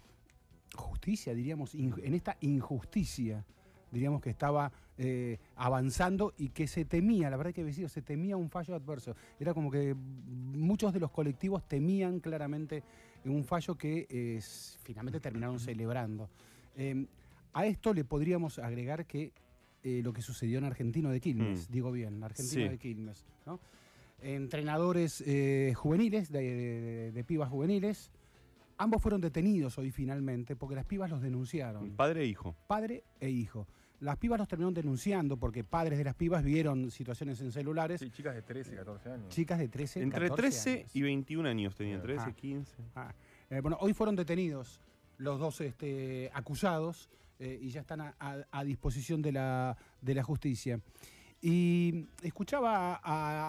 justicia, 0.75 1.33
diríamos, 1.33 1.73
en 1.73 2.13
esta 2.13 2.37
injusticia, 2.41 3.43
diríamos 3.91 4.21
que 4.21 4.29
estaba 4.29 4.71
eh, 4.97 5.39
avanzando 5.55 6.33
y 6.37 6.49
que 6.49 6.67
se 6.67 6.85
temía, 6.85 7.29
la 7.29 7.37
verdad 7.37 7.53
que 7.53 7.63
decir, 7.63 7.89
se 7.89 8.01
temía 8.01 8.37
un 8.37 8.49
fallo 8.49 8.75
adverso. 8.75 9.15
Era 9.39 9.53
como 9.53 9.71
que 9.71 9.95
muchos 9.95 10.93
de 10.93 10.99
los 10.99 11.09
colectivos 11.11 11.67
temían 11.67 12.19
claramente 12.19 12.83
un 13.25 13.43
fallo 13.43 13.75
que 13.75 14.05
eh, 14.09 14.39
finalmente 14.83 15.19
terminaron 15.19 15.59
celebrando. 15.59 16.29
Eh, 16.75 17.05
a 17.53 17.65
esto 17.65 17.93
le 17.93 18.03
podríamos 18.03 18.59
agregar 18.59 19.05
que 19.05 19.31
eh, 19.83 20.01
lo 20.03 20.13
que 20.13 20.21
sucedió 20.21 20.57
en 20.59 20.65
Argentino 20.65 21.09
de 21.09 21.19
Quilmes, 21.19 21.69
Mm. 21.69 21.71
digo 21.73 21.91
bien, 21.91 22.23
Argentino 22.23 22.63
Sí. 22.63 22.69
de 22.69 22.77
Quilmes, 22.77 23.25
¿no? 23.45 23.59
Entrenadores 24.21 25.23
juveniles, 25.75 26.31
de, 26.31 26.41
de- 26.41 27.11
de 27.11 27.23
pibas 27.25 27.49
juveniles, 27.49 28.09
ambos 28.77 29.01
fueron 29.01 29.19
detenidos 29.21 29.77
hoy 29.77 29.91
finalmente 29.91 30.55
porque 30.55 30.75
las 30.75 30.85
pibas 30.85 31.09
los 31.09 31.21
denunciaron, 31.21 31.91
Padre 31.91 32.21
e 32.23 32.27
hijo. 32.27 32.55
padre 32.67 33.03
e 33.19 33.29
hijo. 33.29 33.67
Las 34.03 34.17
pibas 34.17 34.37
los 34.37 34.47
terminaron 34.49 34.73
denunciando 34.73 35.37
porque 35.37 35.63
padres 35.63 35.97
de 35.97 36.03
las 36.03 36.13
pibas 36.13 36.43
vieron 36.43 36.91
situaciones 36.91 37.39
en 37.39 37.51
celulares, 37.53 38.01
Sí, 38.01 38.09
chicas 38.11 38.35
de 38.35 38.41
13, 38.41 38.75
14 38.75 39.09
años. 39.11 39.29
chicas 39.29 39.57
de 39.59 39.69
13, 39.69 40.01
Entre 40.03 40.27
14 40.27 40.41
13 40.41 40.71
años. 40.81 40.95
y 40.95 41.01
21 41.01 41.47
años 41.49 41.75
tenían, 41.75 42.01
13, 42.01 42.25
Ah. 42.27 42.31
15. 42.33 42.75
Ah, 42.95 43.13
eh, 43.49 43.61
bueno, 43.61 43.77
hoy 43.79 43.93
fueron 43.93 44.15
detenidos 44.17 44.81
los 45.19 45.39
dos 45.39 45.61
este, 45.61 46.29
acusados 46.33 47.09
eh, 47.39 47.57
y 47.61 47.69
ya 47.69 47.79
están 47.81 48.01
a, 48.01 48.13
a- 48.19 48.45
a 48.51 48.63
disposición 48.65 49.21
de 49.21 49.31
la, 49.31 49.77
de 50.01 50.13
la 50.15 50.23
justicia. 50.23 50.79
Y 51.41 52.05
escuchaba 52.21 52.95
a, 52.95 52.99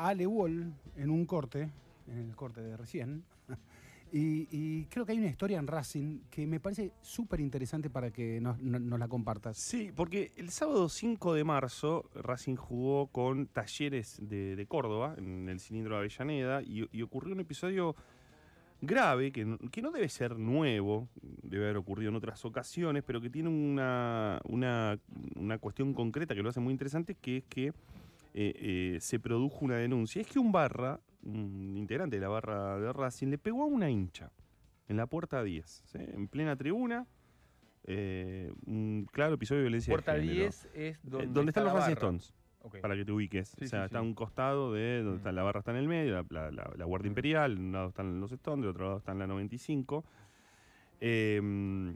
a 0.05 0.09
Ale 0.09 0.27
Wall 0.27 0.73
en 0.97 1.11
un 1.11 1.27
corte, 1.27 1.69
en 2.07 2.19
el 2.31 2.37
corte 2.37 2.61
de 2.61 2.77
recién, 2.77 3.25
Y, 4.17 4.47
y 4.53 4.85
creo 4.85 5.05
que 5.05 5.11
hay 5.11 5.19
una 5.19 5.27
historia 5.27 5.59
en 5.59 5.67
Racing 5.67 6.21
que 6.31 6.47
me 6.47 6.61
parece 6.61 6.93
súper 7.01 7.41
interesante 7.41 7.91
para 7.91 8.12
que 8.12 8.41
nos, 8.41 8.61
no- 8.62 8.79
nos 8.79 8.97
la 9.01 9.09
compartas. 9.09 9.57
Sí, 9.59 9.91
porque 9.93 10.31
el 10.37 10.51
sábado 10.51 10.89
5 10.89 11.35
de 11.35 11.43
marzo 11.43 12.09
Racing 12.15 12.55
jugó 12.55 13.09
con 13.09 13.47
Talleres 13.49 14.19
de, 14.23 14.65
Córdoba 14.69 15.17
en 15.19 15.49
el 15.49 15.59
cilindro 15.59 15.95
de 15.97 15.99
Avellaneda 16.03 16.62
y, 16.62 16.89
y 16.97 17.03
ocurrió 17.03 17.35
un 17.35 17.41
episodio 17.41 17.97
grave 18.81 19.33
que 19.33 19.45
no, 19.45 19.59
que 19.59 19.83
no 19.83 19.91
debe 19.91 20.09
ser 20.09 20.39
nuevo, 20.39 21.09
debe 21.43 21.65
haber 21.65 21.79
ocurrido 21.79 22.11
en 22.11 22.17
otras 22.17 22.45
ocasiones, 22.45 23.03
pero 23.05 23.21
que 23.21 23.31
tiene 23.31 23.49
una, 23.49 24.41
una, 24.45 24.97
una 25.35 25.59
cuestión 25.59 25.93
concreta 25.93 26.37
que 26.37 26.43
lo 26.45 26.51
hace 26.51 26.61
muy 26.61 26.71
interesante, 26.71 27.17
que 27.17 27.39
es 27.39 27.45
que 27.49 27.67
eh, 27.69 27.73
eh, 28.35 28.99
se 29.01 29.19
produjo 29.19 29.65
una 29.65 29.77
denuncia. 29.77 30.21
Es 30.23 30.29
que 30.29 30.39
un 30.39 30.53
barra, 30.53 31.01
un 31.25 31.77
integrante 31.77 32.16
de 32.16 32.22
la 32.22 32.29
barra 32.29 32.79
de 32.79 32.93
Racing, 32.93 33.29
le 33.29 33.39
pegó 33.39 33.62
a 33.62 33.66
una 33.66 33.91
hincha 33.91 34.31
en 34.89 34.97
la 34.97 35.07
puerta 35.07 35.43
10, 35.43 35.83
¿sí? 35.87 35.99
en 35.99 36.29
plena 36.29 36.57
tribuna. 36.57 37.07
eh, 37.87 38.51
un 38.66 39.07
claro 39.12 39.35
episodio 39.35 39.59
de 39.61 39.64
violencia 39.66 39.93
Puerta 39.93 40.14
de 40.14 40.20
género. 40.20 40.41
10 40.41 40.64
es 40.64 40.70
Eh, 40.75 40.99
donde, 41.03 41.27
donde 41.27 41.51
están 41.51 41.64
está 41.66 41.75
los 41.75 41.81
Racing. 41.83 41.93
Stones, 41.93 42.35
para 42.81 42.97
que 42.97 43.05
te 43.05 43.12
ubiques. 43.12 43.49
Sí, 43.59 43.66
o 43.66 43.68
sea, 43.68 43.81
sí, 43.81 43.85
está 43.87 43.99
a 43.99 44.03
un 44.03 44.14
costado 44.14 44.72
de 44.72 44.99
donde 45.03 45.12
Mm. 45.12 45.16
está 45.18 45.33
la 45.33 45.43
barra 45.43 45.59
está 45.61 45.72
en 45.72 45.77
el 45.77 45.89
medio, 45.89 46.14
la, 46.14 46.25
la- 46.31 46.51
la- 46.51 46.72
la 46.77 46.85
Guardia 46.87 47.09
Mm. 47.09 47.12
Imperial, 47.12 47.55
de 47.57 47.61
un 47.61 47.72
lado 47.72 47.89
están 47.91 48.20
los 48.20 48.33
Stones, 48.33 48.62
del 48.62 48.70
otro 48.70 48.85
lado 48.87 48.99
están 48.99 49.18
la 49.18 49.27
95. 49.27 50.03
Eh, 51.01 51.95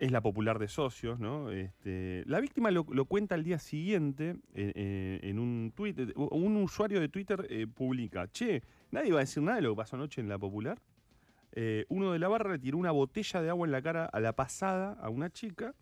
es 0.00 0.10
la 0.10 0.22
popular 0.22 0.58
de 0.58 0.66
socios, 0.66 1.20
¿no? 1.20 1.50
Este, 1.50 2.24
la 2.26 2.40
víctima 2.40 2.70
lo, 2.70 2.84
cuenta 3.04 3.34
al 3.34 3.44
día 3.44 3.58
siguiente 3.58 4.30
eh, 4.54 4.72
eh, 4.74 5.20
en 5.22 5.38
un 5.38 5.72
tweet. 5.76 5.94
eh, 5.98 6.12
Un 6.16 6.56
usuario 6.56 7.00
de 7.00 7.08
Twitter 7.08 7.46
publica: 7.74 8.26
Che, 8.26 8.62
nadie 8.90 9.12
va 9.12 9.18
a 9.18 9.20
decir 9.20 9.42
nada 9.42 9.56
de 9.56 9.62
lo 9.62 9.70
que 9.72 9.76
pasó 9.76 9.96
anoche 9.96 10.22
en 10.22 10.28
la 10.28 10.38
popular. 10.38 10.80
Uno 11.88 12.12
de 12.12 12.18
la 12.18 12.28
barra 12.28 12.52
le 12.52 12.58
tiró 12.58 12.78
una 12.78 12.92
botella 12.92 13.42
de 13.42 13.50
agua 13.50 13.66
en 13.66 13.72
la 13.72 13.82
cara 13.82 14.06
a 14.06 14.20
la 14.20 14.32
pasada 14.32 14.92
a 15.02 15.10
una 15.10 15.30
chica 15.30 15.74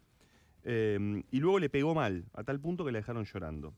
y 0.64 1.40
luego 1.40 1.58
le 1.60 1.70
pegó 1.70 1.94
mal, 1.94 2.24
a 2.34 2.42
tal 2.42 2.58
punto 2.58 2.84
que 2.84 2.90
la 2.90 2.98
dejaron 2.98 3.24
llorando. 3.24 3.74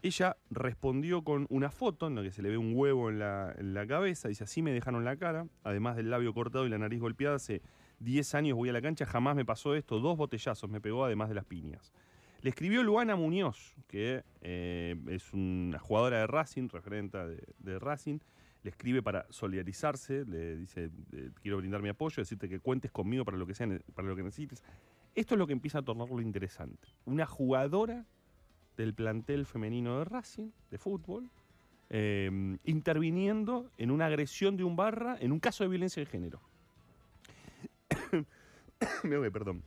Ella 0.00 0.36
respondió 0.50 1.24
con 1.24 1.46
una 1.50 1.70
foto 1.70 2.06
en 2.06 2.14
la 2.14 2.22
que 2.22 2.30
se 2.30 2.40
le 2.40 2.50
ve 2.50 2.56
un 2.56 2.72
huevo 2.74 3.10
en 3.10 3.18
la, 3.18 3.52
en 3.58 3.74
la 3.74 3.84
cabeza. 3.84 4.28
Dice, 4.28 4.44
así 4.44 4.62
me 4.62 4.72
dejaron 4.72 5.04
la 5.04 5.16
cara, 5.16 5.48
además 5.64 5.96
del 5.96 6.08
labio 6.08 6.32
cortado 6.32 6.66
y 6.66 6.70
la 6.70 6.78
nariz 6.78 7.00
golpeada. 7.00 7.34
Hace 7.34 7.62
10 8.00 8.34
años 8.34 8.56
voy 8.56 8.68
a 8.68 8.72
la 8.72 8.82
cancha, 8.82 9.06
jamás 9.06 9.36
me 9.36 9.44
pasó 9.44 9.74
esto. 9.74 10.00
Dos 10.00 10.16
botellazos 10.16 10.68
me 10.70 10.80
pegó, 10.80 11.04
además 11.04 11.28
de 11.28 11.34
las 11.34 11.44
piñas. 11.44 11.92
Le 12.40 12.50
escribió 12.50 12.82
Luana 12.82 13.16
Muñoz, 13.16 13.74
que 13.88 14.22
eh, 14.42 14.96
es 15.08 15.32
una 15.32 15.78
jugadora 15.78 16.18
de 16.18 16.26
Racing, 16.28 16.68
referente 16.68 17.18
de, 17.58 17.78
Racing. 17.80 18.20
Le 18.62 18.70
escribe 18.70 19.02
para 19.02 19.26
solidarizarse, 19.30 20.24
le 20.24 20.56
dice, 20.56 20.90
eh, 21.12 21.30
quiero 21.42 21.58
brindar 21.58 21.82
mi 21.82 21.88
apoyo, 21.88 22.20
decirte 22.20 22.48
que 22.48 22.60
cuentes 22.60 22.92
conmigo 22.92 23.24
para 23.24 23.36
lo 23.36 23.46
que, 23.46 23.54
sea, 23.54 23.66
para 23.94 24.06
lo 24.06 24.14
que 24.14 24.22
necesites. 24.22 24.62
Esto 25.14 25.34
es 25.34 25.38
lo 25.38 25.46
que 25.46 25.52
empieza 25.52 25.78
a 25.78 25.82
tornarlo 25.82 26.20
interesante. 26.20 26.88
Una 27.06 27.26
jugadora 27.26 28.06
del 28.76 28.94
plantel 28.94 29.44
femenino 29.44 29.98
de 29.98 30.04
Racing, 30.04 30.50
de 30.70 30.78
fútbol, 30.78 31.28
eh, 31.90 32.56
interviniendo 32.64 33.70
en 33.78 33.90
una 33.90 34.06
agresión 34.06 34.56
de 34.56 34.62
un 34.62 34.76
barra 34.76 35.16
en 35.20 35.32
un 35.32 35.40
caso 35.40 35.64
de 35.64 35.70
violencia 35.70 36.00
de 36.00 36.06
género. 36.06 36.40
Me 39.04 39.16
ahogué, 39.16 39.30
perdón. 39.30 39.62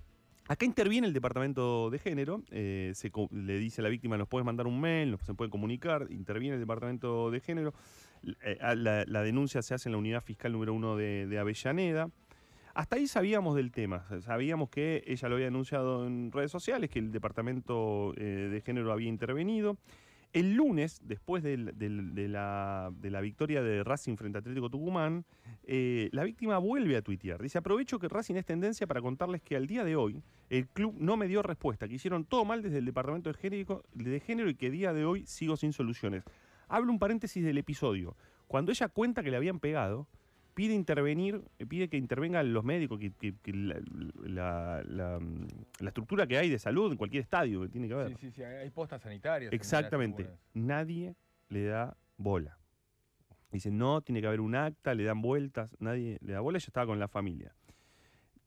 Acá 0.47 0.65
interviene 0.65 1.07
el 1.07 1.13
departamento 1.13 1.89
de 1.89 1.99
género, 1.99 2.43
eh, 2.51 2.91
se 2.95 3.09
le 3.31 3.57
dice 3.57 3.79
a 3.81 3.83
la 3.83 3.89
víctima, 3.89 4.17
nos 4.17 4.27
puedes 4.27 4.45
mandar 4.45 4.67
un 4.67 4.81
mail, 4.81 5.11
nos 5.11 5.21
se 5.21 5.33
puede 5.33 5.49
comunicar, 5.49 6.07
interviene 6.09 6.55
el 6.55 6.59
departamento 6.59 7.31
de 7.31 7.39
género, 7.39 7.73
eh, 8.43 8.57
la, 8.75 9.23
denuncia 9.23 9.61
se 9.61 9.75
hace 9.75 9.87
en 9.87 9.93
la 9.93 9.99
unidad 9.99 10.21
fiscal 10.21 10.51
número 10.51 10.73
uno 10.73 10.97
de, 10.97 11.25
de 11.27 11.39
Avellaneda. 11.39 12.09
Hasta 12.73 12.95
ahí 12.97 13.07
sabíamos 13.07 13.55
del 13.55 13.71
tema, 13.71 14.05
sabíamos 14.21 14.69
que 14.69 15.03
ella 15.05 15.29
lo 15.29 15.35
había 15.35 15.47
denunciado 15.47 16.05
en 16.05 16.31
redes 16.31 16.51
sociales, 16.51 16.89
que 16.89 16.99
el 16.99 17.11
departamento 17.11 18.13
eh, 18.17 18.49
de 18.51 18.61
género 18.61 18.91
había 18.91 19.09
intervenido. 19.09 19.77
El 20.33 20.53
lunes, 20.53 21.01
después 21.03 21.43
de, 21.43 21.57
la, 21.57 23.21
victoria 23.21 23.61
de 23.61 23.83
Racing 23.83 24.15
frente 24.15 24.37
a 24.37 24.39
Atlético 24.39 24.69
Tucumán, 24.69 25.25
eh, 25.63 26.09
la 26.13 26.23
víctima 26.23 26.57
vuelve 26.57 26.95
a 26.95 27.01
tuitear. 27.01 27.41
Dice, 27.41 27.57
aprovecho 27.57 27.99
que 27.99 28.07
Racing 28.07 28.35
es 28.35 28.45
tendencia 28.45 28.87
para 28.87 29.01
contarles 29.01 29.41
que 29.41 29.57
al 29.57 29.67
día 29.67 29.83
de 29.83 29.97
hoy 29.97 30.23
el 30.49 30.67
club 30.67 30.95
no 30.97 31.17
me 31.17 31.27
dio 31.27 31.41
respuesta, 31.41 31.87
que 31.87 31.95
hicieron 31.95 32.23
todo 32.23 32.45
mal 32.45 32.61
desde 32.61 32.77
el 32.77 32.85
departamento 32.85 33.29
de 33.31 33.37
género, 33.37 33.83
de 33.93 34.19
género 34.21 34.49
y 34.49 34.55
que 34.55 34.71
día 34.71 34.93
de 34.93 35.03
hoy 35.03 35.25
sigo 35.25 35.57
sin 35.57 35.73
soluciones. 35.73 36.23
Hablo 36.69 36.93
un 36.93 36.99
paréntesis 36.99 37.43
del 37.43 37.57
episodio. 37.57 38.15
Cuando 38.47 38.71
ella 38.71 38.87
cuenta 38.87 39.23
que 39.23 39.31
le 39.31 39.37
habían 39.37 39.59
pegado, 39.59 40.07
pide 40.53 40.73
intervenir, 40.73 41.41
eh, 41.59 41.65
pide 41.65 41.87
que 41.89 41.97
intervengan 41.97 42.53
los 42.53 42.63
médicos, 42.63 42.99
que, 42.99 43.11
que- 43.13 43.35
que 43.41 43.53
la, 43.53 43.79
la- 44.23 44.83
la- 44.85 45.19
mm, 45.19 45.47
la 45.79 45.89
estructura 45.89 46.27
que 46.27 46.37
hay 46.37 46.49
de 46.49 46.59
salud 46.59 46.91
en 46.91 46.97
cualquier 46.97 47.23
estadio 47.23 47.61
que 47.61 47.69
tiene 47.69 47.87
que 47.87 47.93
haber. 47.93 48.09
Sí, 48.09 48.15
sí, 48.27 48.31
sí, 48.31 48.43
hay 48.43 48.69
postas 48.69 49.01
sanitarias. 49.01 49.51
en 49.51 49.55
Exactamente. 49.55 50.27
Nadie 50.53 51.15
le 51.49 51.65
da 51.65 51.95
bola. 52.17 52.57
Dicen, 53.51 53.77
no, 53.77 54.01
tiene 54.01 54.21
que 54.21 54.27
haber 54.27 54.39
un 54.39 54.55
acta, 54.55 54.93
le 54.95 55.03
dan 55.03 55.21
vueltas, 55.21 55.75
nadie 55.79 56.17
le 56.21 56.33
da 56.33 56.39
bola, 56.39 56.57
ella 56.57 56.65
estaba 56.67 56.85
con 56.87 56.99
la 56.99 57.07
familia. 57.09 57.53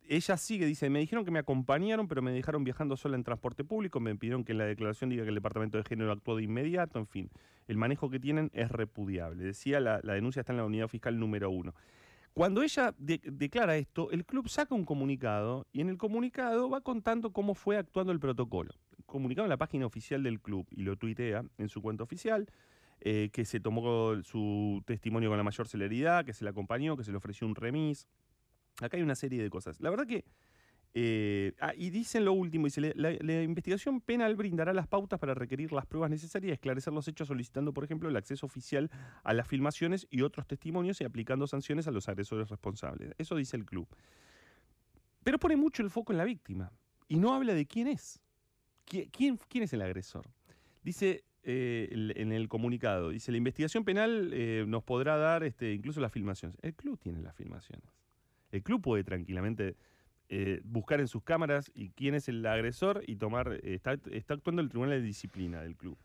Ella 0.07 0.36
sigue, 0.36 0.66
dice, 0.66 0.90
me 0.90 0.98
dijeron 0.98 1.24
que 1.24 1.30
me 1.30 1.38
acompañaron, 1.38 2.09
pero 2.09 2.20
me 2.20 2.30
dejaron 2.30 2.62
viajando 2.62 2.96
sola 2.96 3.16
en 3.16 3.24
transporte 3.24 3.64
público, 3.64 4.00
me 4.00 4.14
pidieron 4.16 4.44
que 4.44 4.52
en 4.52 4.59
la 4.59 4.66
declaración 4.66 5.09
diga 5.09 5.22
que 5.22 5.30
el 5.30 5.34
Departamento 5.34 5.78
de 5.78 5.84
Género 5.84 6.12
actuó 6.12 6.36
de 6.36 6.42
inmediato, 6.42 6.98
en 6.98 7.07
fin, 7.07 7.30
el 7.68 7.78
manejo 7.78 8.11
que 8.11 8.20
tienen 8.20 8.50
es 8.52 8.70
repudiable. 8.70 9.42
Decía, 9.42 9.80
la, 9.80 10.00
denuncia 10.00 10.40
está 10.40 10.52
en 10.52 10.59
la 10.59 10.64
unidad 10.64 10.88
fiscal 10.88 11.18
número 11.18 11.50
uno. 11.50 11.74
Cuando 12.34 12.62
ella 12.62 12.94
de- 12.98 13.20
declara 13.24 13.76
esto, 13.76 14.11
el 14.11 14.26
club 14.26 14.48
saca 14.48 14.74
un 14.74 14.84
comunicado 14.84 15.66
y 15.72 15.80
en 15.80 15.88
el 15.88 15.96
comunicado 15.96 16.68
va 16.68 16.82
contando 16.82 17.32
cómo 17.32 17.55
fue 17.55 17.78
actuando 17.78 18.12
el 18.12 18.20
protocolo. 18.20 18.74
Comunicado 19.07 19.46
en 19.46 19.50
la 19.50 19.57
página 19.57 19.86
oficial 19.86 20.22
del 20.22 20.40
club 20.40 20.66
y 20.70 20.82
lo 20.82 20.96
tuitea 20.96 21.44
en 21.57 21.68
su 21.68 21.80
cuenta 21.80 22.02
oficial, 22.02 22.46
eh, 23.00 23.30
que 23.32 23.44
se 23.44 23.61
tomó 23.61 24.20
su 24.22 24.82
testimonio 24.84 25.28
con 25.30 25.38
la 25.38 25.44
mayor 25.44 25.68
celeridad, 25.68 26.24
que 26.24 26.32
se 26.32 26.44
le 26.44 26.50
acompañó, 26.50 26.96
que 26.96 27.05
se 27.05 27.11
le 27.11 27.16
ofreció 27.16 27.46
un 27.46 27.55
remis. 27.55 28.07
Acá 28.81 28.97
hay 28.97 29.03
una 29.03 29.14
serie 29.14 29.43
de 29.43 29.51
cosas. 29.51 29.81
La 29.81 29.91
verdad 29.91 30.07
que... 30.07 30.25
eh, 30.95 31.53
ah, 31.61 31.72
y 31.77 31.91
dicen 31.91 32.25
lo 32.25 32.33
último, 32.33 32.66
dice, 32.66 32.93
la, 32.95 33.43
investigación 33.43 34.01
penal 34.01 34.37
brindará 34.37 34.72
las 34.72 34.87
pautas 34.87 35.18
para 35.18 35.35
requerir 35.35 35.72
las 35.72 35.87
pruebas 35.87 36.11
necesarias 36.11 36.51
y 36.51 36.53
esclarecer 36.53 36.93
los 36.93 37.09
hechos 37.09 37.29
solicitando, 37.29 37.72
por 37.72 37.85
ejemplo, 37.85 38.09
el 38.09 38.16
acceso 38.16 38.47
oficial 38.47 38.91
a 39.22 39.33
las 39.35 39.47
filmaciones 39.49 40.07
y 40.11 40.22
otros 40.22 40.47
testimonios 40.47 41.01
y 41.01 41.05
aplicando 41.05 41.47
sanciones 41.47 41.87
a 41.89 41.91
los 41.91 42.09
agresores 42.09 42.49
responsables. 42.49 43.12
Eso 43.18 43.37
dice 43.37 43.57
el 43.57 43.64
club. 43.64 43.89
Pero 45.25 45.39
pone 45.39 45.57
mucho 45.57 45.83
el 45.83 45.91
foco 45.91 46.12
en 46.12 46.18
la 46.18 46.25
víctima 46.25 46.70
y 47.09 47.16
no 47.16 47.35
habla 47.35 47.55
de 47.55 47.66
quién 47.66 47.89
es. 47.89 48.20
¿Qui- 48.87 49.09
¿Quién, 49.11 49.39
quién 49.49 49.64
es 49.64 49.72
el 49.72 49.83
agresor? 49.83 50.27
Dice 50.83 51.25
eh, 51.43 51.89
en 52.16 52.31
el 52.33 52.49
comunicado, 52.49 53.09
dice, 53.11 53.33
la 53.33 53.39
investigación 53.39 53.85
penal 53.85 54.31
eh, 54.33 54.64
nos 54.68 54.83
podrá 54.85 55.16
dar 55.16 55.43
este, 55.43 55.72
incluso 55.72 56.01
las 56.01 56.12
filmaciones. 56.12 56.57
El 56.62 56.75
club 56.75 56.99
tiene 56.99 57.20
las 57.22 57.35
filmaciones. 57.35 57.89
El 58.55 58.62
club 58.62 58.80
puede 58.80 59.02
tranquilamente 59.02 59.74
eh, 60.28 60.61
buscar 60.62 61.00
en 61.00 61.09
sus 61.09 61.24
cámaras 61.24 61.72
y 61.74 61.90
quién 61.90 62.14
es 62.14 62.28
el 62.28 62.46
agresor 62.46 63.02
y 63.05 63.16
tomar, 63.16 63.59
está, 63.64 63.98
actuando 64.28 64.62
el 64.62 64.68
Tribunal 64.68 65.00
de 65.00 65.02
Disciplina 65.02 65.61
del 65.61 65.76
club. 65.76 65.98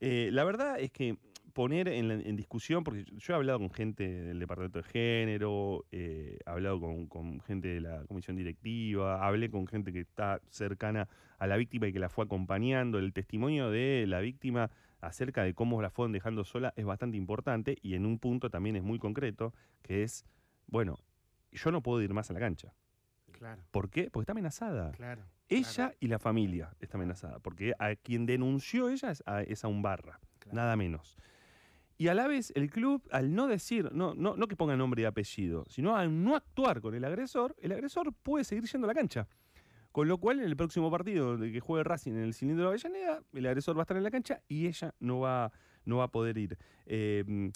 Eh, 0.00 0.30
la 0.32 0.44
verdad 0.44 0.78
es 0.78 0.92
que 0.92 1.16
poner 1.52 1.88
en 1.88 2.36
discusión, 2.36 2.84
porque 2.84 3.04
yo 3.16 3.32
he 3.32 3.36
hablado 3.36 3.58
con 3.58 3.70
gente 3.70 4.08
del 4.08 4.38
Departamento 4.38 4.78
de 4.78 4.84
Género, 4.84 5.84
eh, 5.90 6.38
he 6.46 6.50
hablado 6.50 6.80
con, 6.80 7.06
con 7.08 7.40
gente 7.40 7.66
de 7.66 7.80
la 7.80 8.04
Comisión 8.04 8.36
Directiva, 8.36 9.26
hablé 9.26 9.50
con 9.50 9.66
gente 9.66 9.92
que 9.92 10.00
está 10.00 10.40
cercana 10.48 11.08
a 11.40 11.48
la 11.48 11.56
víctima 11.56 11.88
y 11.88 11.92
que 11.92 11.98
la 11.98 12.08
fue 12.08 12.24
acompañando. 12.24 13.00
El 13.00 13.12
testimonio 13.12 13.70
de 13.70 14.06
la 14.06 14.20
víctima 14.20 14.70
acerca 15.00 15.42
de 15.42 15.52
cómo 15.52 15.82
la 15.82 15.90
fueron 15.90 16.12
dejando 16.12 16.44
sola 16.44 16.72
es 16.76 16.84
bastante 16.84 17.16
importante 17.16 17.76
y 17.82 17.94
en 17.94 18.06
un 18.06 18.20
punto 18.20 18.50
también 18.50 18.76
es 18.76 18.84
muy 18.84 19.00
concreto, 19.00 19.52
que 19.82 20.04
es, 20.04 20.24
bueno, 20.68 21.00
yo 21.52 21.70
no 21.70 21.82
puedo 21.82 22.02
ir 22.02 22.12
más 22.12 22.30
a 22.30 22.34
la 22.34 22.40
cancha. 22.40 22.72
Claro, 23.32 23.62
¿Por 23.70 23.90
qué? 23.90 24.10
Porque 24.10 24.22
está 24.24 24.32
amenazada. 24.32 24.92
claro. 24.92 25.22
Ella 25.48 25.92
y 26.00 26.06
la 26.08 26.18
familia 26.18 26.74
está 26.80 26.96
amenazada, 26.96 27.38
porque 27.40 27.74
a 27.78 27.94
quien 27.96 28.24
denunció 28.24 28.88
ella 28.88 29.10
es 29.10 29.22
a, 29.26 29.42
es 29.42 29.64
a 29.64 29.68
un 29.68 29.82
barra, 29.82 30.18
Claro. 30.38 30.56
nada 30.56 30.76
menos. 30.76 31.16
Y 31.98 32.08
a 32.08 32.14
la 32.14 32.26
vez 32.26 32.52
el 32.56 32.70
club, 32.70 33.06
al 33.12 33.34
no 33.34 33.46
decir, 33.46 33.92
no, 33.92 34.14
no, 34.14 34.34
no 34.36 34.46
que 34.48 34.56
ponga 34.56 34.76
nombre 34.76 35.02
y 35.02 35.04
apellido, 35.04 35.64
sino 35.68 35.94
al 35.94 36.24
no 36.24 36.36
actuar 36.36 36.80
con 36.80 36.94
el 36.94 37.04
agresor, 37.04 37.54
el 37.60 37.72
agresor 37.72 38.12
puede 38.14 38.44
seguir 38.44 38.64
yendo 38.64 38.86
a 38.86 38.88
la 38.88 38.94
cancha. 38.94 39.28
Con 39.92 40.08
lo 40.08 40.16
cual, 40.18 40.40
en 40.40 40.46
el 40.46 40.56
próximo 40.56 40.90
partido 40.90 41.36
de 41.36 41.52
que 41.52 41.60
juegue 41.60 41.84
Racing 41.84 42.12
en 42.12 42.22
el 42.22 42.32
cilindro 42.34 42.64
de 42.64 42.68
Avellaneda, 42.70 43.22
el 43.34 43.46
agresor 43.46 43.76
va 43.76 43.82
a 43.82 43.84
estar 43.84 43.96
en 43.98 44.02
la 44.04 44.10
cancha 44.10 44.40
y 44.48 44.66
ella 44.66 44.94
no 45.00 45.20
va, 45.20 45.52
no 45.84 45.98
va 45.98 46.04
a 46.04 46.08
poder 46.08 46.38
ir. 46.38 46.56
Eh, 46.86 47.50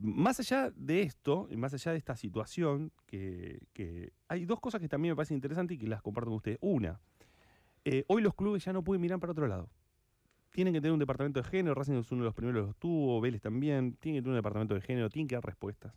más 0.00 0.40
allá 0.40 0.70
de 0.74 1.02
esto, 1.02 1.48
más 1.56 1.74
allá 1.74 1.92
de 1.92 1.98
esta 1.98 2.16
situación, 2.16 2.92
que, 3.06 4.12
hay 4.28 4.44
dos 4.44 4.60
cosas 4.60 4.80
que 4.80 4.88
también 4.88 5.12
me 5.12 5.16
parecen 5.16 5.36
interesantes 5.36 5.76
y 5.76 5.78
que 5.78 5.86
las 5.86 6.02
comparto 6.02 6.30
con 6.30 6.36
ustedes. 6.36 6.58
Una, 6.60 7.00
eh, 7.84 8.04
hoy 8.08 8.22
los 8.22 8.34
clubes 8.34 8.64
ya 8.64 8.72
no 8.72 8.82
pueden 8.82 9.00
mirar 9.00 9.20
para 9.20 9.32
otro 9.32 9.46
lado. 9.46 9.68
Tienen 10.52 10.72
que 10.72 10.80
tener 10.80 10.92
un 10.92 11.00
departamento 11.00 11.40
de 11.40 11.48
género, 11.48 11.74
Racing 11.74 11.94
es 11.94 12.12
uno 12.12 12.22
de 12.22 12.26
los 12.26 12.34
primeros 12.34 12.62
que 12.62 12.66
los 12.68 12.76
tuvo, 12.76 13.20
Vélez 13.20 13.42
también, 13.42 13.96
tienen 13.96 14.20
que 14.20 14.22
tener 14.22 14.30
un 14.30 14.38
departamento 14.38 14.74
de 14.74 14.80
género, 14.80 15.10
tienen 15.10 15.28
que 15.28 15.34
dar 15.34 15.44
respuestas. 15.44 15.94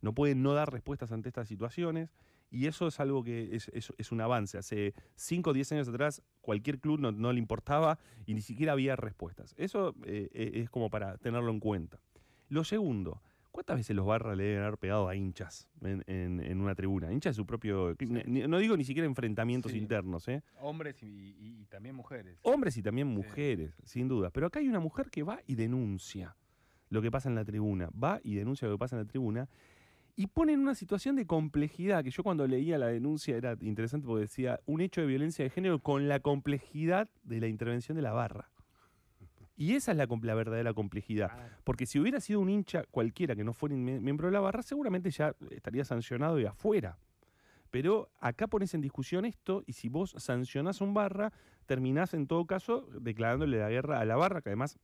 no 0.00 0.14
puede 0.14 0.34
no 0.34 0.54
dar 0.54 0.72
respuestas 0.72 1.12
ante 1.12 1.28
estas 1.28 1.48
situaciones. 1.48 2.10
Y 2.50 2.66
eso 2.66 2.86
es 2.86 2.98
algo 2.98 3.22
que 3.22 3.50
es, 3.54 4.12
un 4.12 4.20
avance. 4.20 4.56
Hace 4.56 4.94
5 5.16 5.50
o 5.50 5.52
10 5.52 5.72
años 5.72 5.88
atrás 5.88 6.22
cualquier 6.40 6.78
club 6.80 6.98
no, 6.98 7.12
no 7.12 7.32
le 7.32 7.38
importaba 7.38 7.98
y 8.26 8.34
ni 8.34 8.40
siquiera 8.40 8.72
había 8.72 8.96
respuestas. 8.96 9.54
Eso 9.58 9.94
eh, 10.04 10.30
eh, 10.32 10.52
es 10.54 10.70
como 10.70 10.88
para 10.88 11.18
tenerlo 11.18 11.50
en 11.50 11.60
cuenta. 11.60 12.00
Lo 12.48 12.64
segundo, 12.64 13.20
¿cuántas 13.50 13.76
veces 13.76 13.94
los 13.94 14.06
barras 14.06 14.36
le 14.36 14.44
deben 14.44 14.62
haber 14.62 14.78
pegado 14.78 15.08
a 15.08 15.14
hinchas 15.16 15.68
en, 15.82 16.02
en- 16.06 16.40
en 16.40 16.60
una 16.60 16.74
tribuna? 16.74 17.12
Hinchas 17.12 17.34
de 17.34 17.40
su 17.42 17.46
propio... 17.46 17.94
ni- 18.00 18.46
No 18.46 18.58
digo 18.58 18.76
ni 18.76 18.84
siquiera 18.84 19.06
enfrentamientos 19.06 19.72
Sí. 19.72 19.78
internos, 19.78 20.26
¿eh? 20.28 20.42
Hombres 20.60 21.02
y, 21.02 21.06
y- 21.06 21.60
y 21.62 21.66
también 21.66 21.94
mujeres. 21.94 22.38
Hombres 22.42 22.76
y 22.76 22.82
también 22.82 23.06
mujeres, 23.08 23.74
sin 23.84 24.08
duda. 24.08 24.30
Pero 24.30 24.46
acá 24.46 24.60
hay 24.60 24.68
una 24.68 24.80
mujer 24.80 25.10
que 25.10 25.22
va 25.22 25.40
y 25.46 25.54
denuncia 25.56 26.36
lo 26.90 27.02
que 27.02 27.10
pasa 27.10 27.28
en 27.28 27.34
la 27.34 27.44
tribuna. 27.44 27.90
Va 28.02 28.20
y 28.24 28.34
denuncia 28.34 28.66
lo 28.68 28.74
que 28.74 28.78
pasa 28.78 28.96
en 28.96 29.02
la 29.02 29.08
tribuna. 29.08 29.48
Y 30.16 30.26
pone 30.26 30.52
en 30.52 30.58
una 30.60 30.74
situación 30.74 31.14
de 31.14 31.26
complejidad, 31.26 32.02
que 32.02 32.10
yo 32.10 32.24
cuando 32.24 32.44
leía 32.46 32.76
la 32.76 32.86
denuncia 32.88 33.36
era 33.36 33.56
interesante 33.60 34.04
porque 34.06 34.22
decía 34.22 34.58
un 34.66 34.80
hecho 34.80 35.00
de 35.02 35.06
violencia 35.06 35.44
de 35.44 35.50
género 35.50 35.78
con 35.80 36.08
la 36.08 36.18
complejidad 36.18 37.08
de 37.22 37.40
la 37.40 37.46
intervención 37.46 37.94
de 37.94 38.02
la 38.02 38.12
barra. 38.12 38.50
Y 39.60 39.74
esa 39.74 39.90
es 39.90 39.98
la, 39.98 40.06
la 40.06 40.34
verdadera 40.34 40.72
complejidad. 40.72 41.32
Porque 41.64 41.84
si 41.84 41.98
hubiera 41.98 42.20
sido 42.20 42.38
un 42.40 42.48
hincha 42.48 42.84
cualquiera 42.92 43.34
que 43.34 43.42
no 43.42 43.52
fuera 43.52 43.74
mie- 43.74 44.00
miembro 44.00 44.28
de 44.28 44.32
la 44.32 44.38
barra, 44.40 44.62
seguramente 44.62 45.10
ya 45.10 45.34
estaría 45.50 45.84
sancionado 45.84 46.38
y 46.38 46.46
afuera. 46.46 46.96
Pero 47.70 48.08
acá 48.20 48.46
pones 48.46 48.72
en 48.74 48.80
discusión 48.80 49.24
esto 49.24 49.62
y 49.66 49.72
si 49.74 49.88
vos 49.88 50.14
sancionás 50.16 50.80
a 50.80 50.84
un 50.84 50.94
barra, 50.94 51.32
terminás 51.66 52.14
en 52.14 52.26
todo 52.26 52.46
caso 52.46 52.88
declarándole 53.00 53.58
la 53.58 53.68
guerra 53.68 54.00
a 54.00 54.04
la 54.04 54.16
barra, 54.16 54.40
que 54.40 54.48
además 54.50 54.78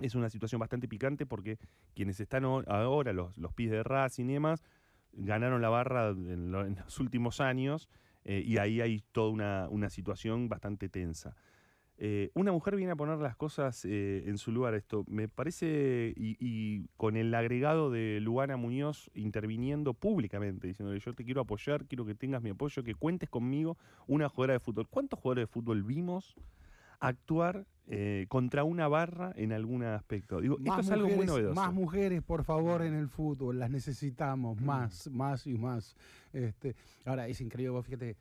es 0.00 0.14
una 0.14 0.30
situación 0.30 0.58
bastante 0.58 0.88
picante 0.88 1.26
porque 1.26 1.58
quienes 1.94 2.18
están 2.20 2.44
ahora, 2.44 3.12
los, 3.12 3.36
los 3.36 3.52
pis 3.52 3.70
de 3.70 3.82
Racing 3.82 4.26
y 4.30 4.34
demás, 4.34 4.62
ganaron 5.12 5.60
la 5.60 5.68
barra 5.68 6.10
en, 6.10 6.50
lo- 6.50 6.64
en 6.64 6.76
los 6.76 6.98
últimos 7.00 7.40
años 7.40 7.88
eh, 8.24 8.42
y 8.46 8.56
ahí 8.58 8.80
hay 8.80 9.02
toda 9.12 9.30
una, 9.30 9.68
una 9.68 9.90
situación 9.90 10.48
bastante 10.48 10.88
tensa. 10.88 11.36
Eh, 11.96 12.30
una 12.34 12.50
mujer 12.50 12.74
viene 12.74 12.92
a 12.92 12.96
poner 12.96 13.18
las 13.18 13.36
cosas 13.36 13.84
eh, 13.84 14.24
en 14.26 14.36
su 14.36 14.50
lugar. 14.50 14.74
Esto 14.74 15.04
me 15.06 15.28
parece, 15.28 16.12
y, 16.16 16.36
y 16.40 16.88
con 16.96 17.16
el 17.16 17.32
agregado 17.34 17.90
de 17.90 18.18
Luana 18.20 18.56
Muñoz 18.56 19.10
interviniendo 19.14 19.94
públicamente, 19.94 20.66
diciéndole 20.66 20.98
yo 20.98 21.12
te 21.14 21.24
quiero 21.24 21.42
apoyar, 21.42 21.86
quiero 21.86 22.04
que 22.04 22.14
tengas 22.14 22.42
mi 22.42 22.50
apoyo, 22.50 22.82
que 22.82 22.94
cuentes 22.94 23.28
conmigo, 23.28 23.78
una 24.08 24.28
jugadora 24.28 24.54
de 24.54 24.60
fútbol. 24.60 24.88
¿Cuántos 24.88 25.20
jugadores 25.20 25.42
de 25.42 25.46
fútbol 25.46 25.84
vimos 25.84 26.34
actuar 26.98 27.66
eh, 27.86 28.26
contra 28.28 28.64
una 28.64 28.88
barra 28.88 29.32
en 29.36 29.52
algún 29.52 29.84
aspecto? 29.84 30.40
Digo, 30.40 30.58
esto 30.58 30.80
es 30.80 30.90
algo 30.90 31.06
muy 31.06 31.14
mujeres, 31.16 31.30
novedoso. 31.30 31.54
Más 31.54 31.72
mujeres, 31.72 32.22
por 32.22 32.42
favor, 32.42 32.82
en 32.82 32.94
el 32.94 33.08
fútbol. 33.08 33.60
Las 33.60 33.70
necesitamos 33.70 34.60
más, 34.60 35.08
más 35.12 35.46
y 35.46 35.56
más. 35.56 35.94
Este, 36.32 36.74
ahora, 37.04 37.28
es 37.28 37.40
increíble, 37.40 37.80
fíjate, 37.82 38.16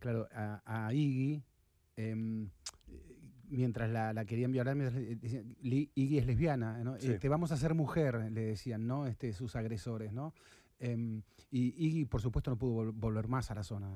claro, 0.00 0.26
a, 0.32 0.60
a 0.86 0.92
Iggy, 0.92 1.42
em, 1.96 2.48
mientras 3.56 3.90
la, 3.90 4.12
la 4.12 4.24
querían 4.24 4.52
violar, 4.52 4.76
decían, 4.76 5.56
"Li- 5.62 5.90
Iggy 5.94 6.18
es 6.18 6.26
lesbiana, 6.26 6.82
¿no? 6.84 6.98
Sí. 6.98 7.12
Eh, 7.12 7.18
te 7.18 7.28
vamos 7.28 7.50
a 7.50 7.54
hacer 7.54 7.74
mujer, 7.74 8.30
le 8.32 8.40
decían, 8.42 8.86
¿no? 8.86 9.06
Este, 9.06 9.32
sus 9.32 9.56
agresores, 9.56 10.12
¿no? 10.12 10.32
Em, 10.78 11.22
y 11.50 11.74
Iggy, 11.86 12.04
por 12.06 12.20
supuesto, 12.22 12.50
no 12.50 12.56
pudo 12.56 12.84
vol- 12.84 12.92
volver 12.94 13.28
más 13.28 13.50
a 13.50 13.54
la 13.54 13.62
zona, 13.62 13.90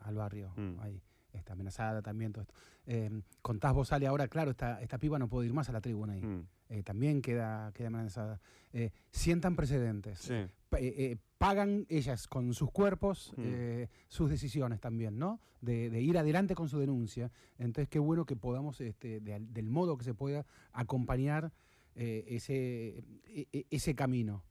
al 0.00 0.14
barrio, 0.14 0.52
Mm. 0.56 0.80
ahí. 0.80 1.02
Está 1.38 1.54
amenazada 1.54 2.02
también, 2.02 2.32
todo 2.32 2.42
esto. 2.42 2.54
Em, 2.86 3.22
contás 3.42 3.72
vos, 3.74 3.88
sale 3.88 4.06
ahora, 4.06 4.28
claro, 4.28 4.50
esta, 4.50 4.80
esta 4.82 4.98
piba 4.98 5.18
no 5.18 5.28
puede 5.28 5.46
ir 5.48 5.54
más 5.54 5.68
a 5.68 5.72
la 5.72 5.80
tribuna 5.80 6.12
ahí 6.14 6.22
Mm, 6.22 6.46
eh, 6.70 6.82
también 6.82 7.22
queda, 7.22 7.70
queda 7.72 7.88
amenazada. 7.88 8.40
Eh, 8.72 8.90
sientan 9.10 9.56
precedentes. 9.56 10.18
sí. 10.18 10.34
Eh, 10.80 11.16
pagan 11.38 11.86
ellas 11.88 12.26
con 12.26 12.52
sus 12.52 12.70
cuerpos 12.70 13.32
Mm. 13.36 13.84
sus 14.08 14.28
decisiones 14.28 14.80
también, 14.80 15.18
¿no? 15.18 15.40
De, 15.62 15.88
de 15.88 16.02
ir 16.02 16.18
adelante 16.18 16.54
con 16.54 16.68
su 16.68 16.78
denuncia. 16.78 17.30
Entonces, 17.58 17.88
qué 17.88 17.98
bueno 18.00 18.26
que 18.26 18.36
podamos, 18.36 18.80
este, 18.80 19.20
de 19.20 19.38
del 19.40 19.70
modo 19.70 19.96
que 19.96 20.04
se 20.04 20.14
pueda, 20.14 20.44
acompañar 20.72 21.52
ese, 21.94 22.98
e- 23.26 23.48
e- 23.52 23.66
ese 23.70 23.94
camino. 23.94 24.44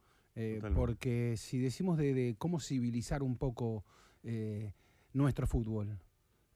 Porque 0.75 1.35
si 1.37 1.57
decimos 1.59 1.97
de, 1.97 2.13
de 2.13 2.35
cómo 2.37 2.59
civilizar 2.59 3.21
un 3.23 3.37
poco 3.37 3.83
nuestro 5.13 5.47
fútbol, 5.47 5.99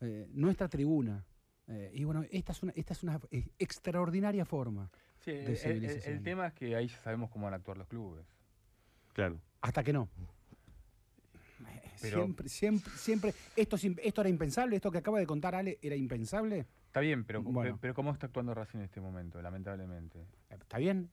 eh, 0.02 0.28
nuestra 0.34 0.68
tribuna, 0.68 1.24
eh, 1.68 1.92
y 1.94 2.04
bueno, 2.04 2.24
esta 2.32 2.52
es 2.52 2.64
una, 2.64 2.74
esta 2.76 2.94
es 2.94 3.04
una 3.04 3.20
eh, 3.32 3.46
extraordinaria 3.60 4.46
forma. 4.46 4.90
Sí, 5.20 5.32
de 5.32 5.42
el, 5.44 5.48
el- 5.52 5.58
civilización. 5.58 6.16
el 6.18 6.24
tema 6.24 6.48
es 6.48 6.54
que 6.54 6.76
ahí 6.76 6.88
ya 6.88 6.98
sabemos 7.00 7.30
cómo 7.30 7.46
van 7.46 7.54
a 7.54 7.58
actuar 7.58 7.78
los 7.78 7.88
clubes. 7.88 8.26
Claro. 9.14 9.40
Hasta 9.62 9.84
que 9.84 9.94
no. 9.94 10.10
Pero- 12.02 12.18
siempre, 12.24 12.50
siempre, 12.50 12.92
siempre. 12.96 13.34
Esto, 13.56 13.76
esto 13.76 14.22
era 14.22 14.30
impensable, 14.30 14.76
esto 14.76 14.92
que 14.92 14.98
acaba 14.98 15.20
de 15.20 15.28
contar 15.28 15.54
Ale 15.54 15.78
era 15.84 15.96
impensable. 15.96 16.66
Está 16.88 17.00
bien, 17.00 17.24
pero, 17.24 17.44
Bueno. 17.44 17.78
pero 17.80 17.94
¿cómo 17.94 18.12
está 18.12 18.26
actuando 18.26 18.54
Racing 18.56 18.80
en 18.80 18.86
este 18.86 19.00
momento, 19.00 19.40
lamentablemente? 19.42 20.26
¿Está 20.50 20.80
bien? 20.80 21.10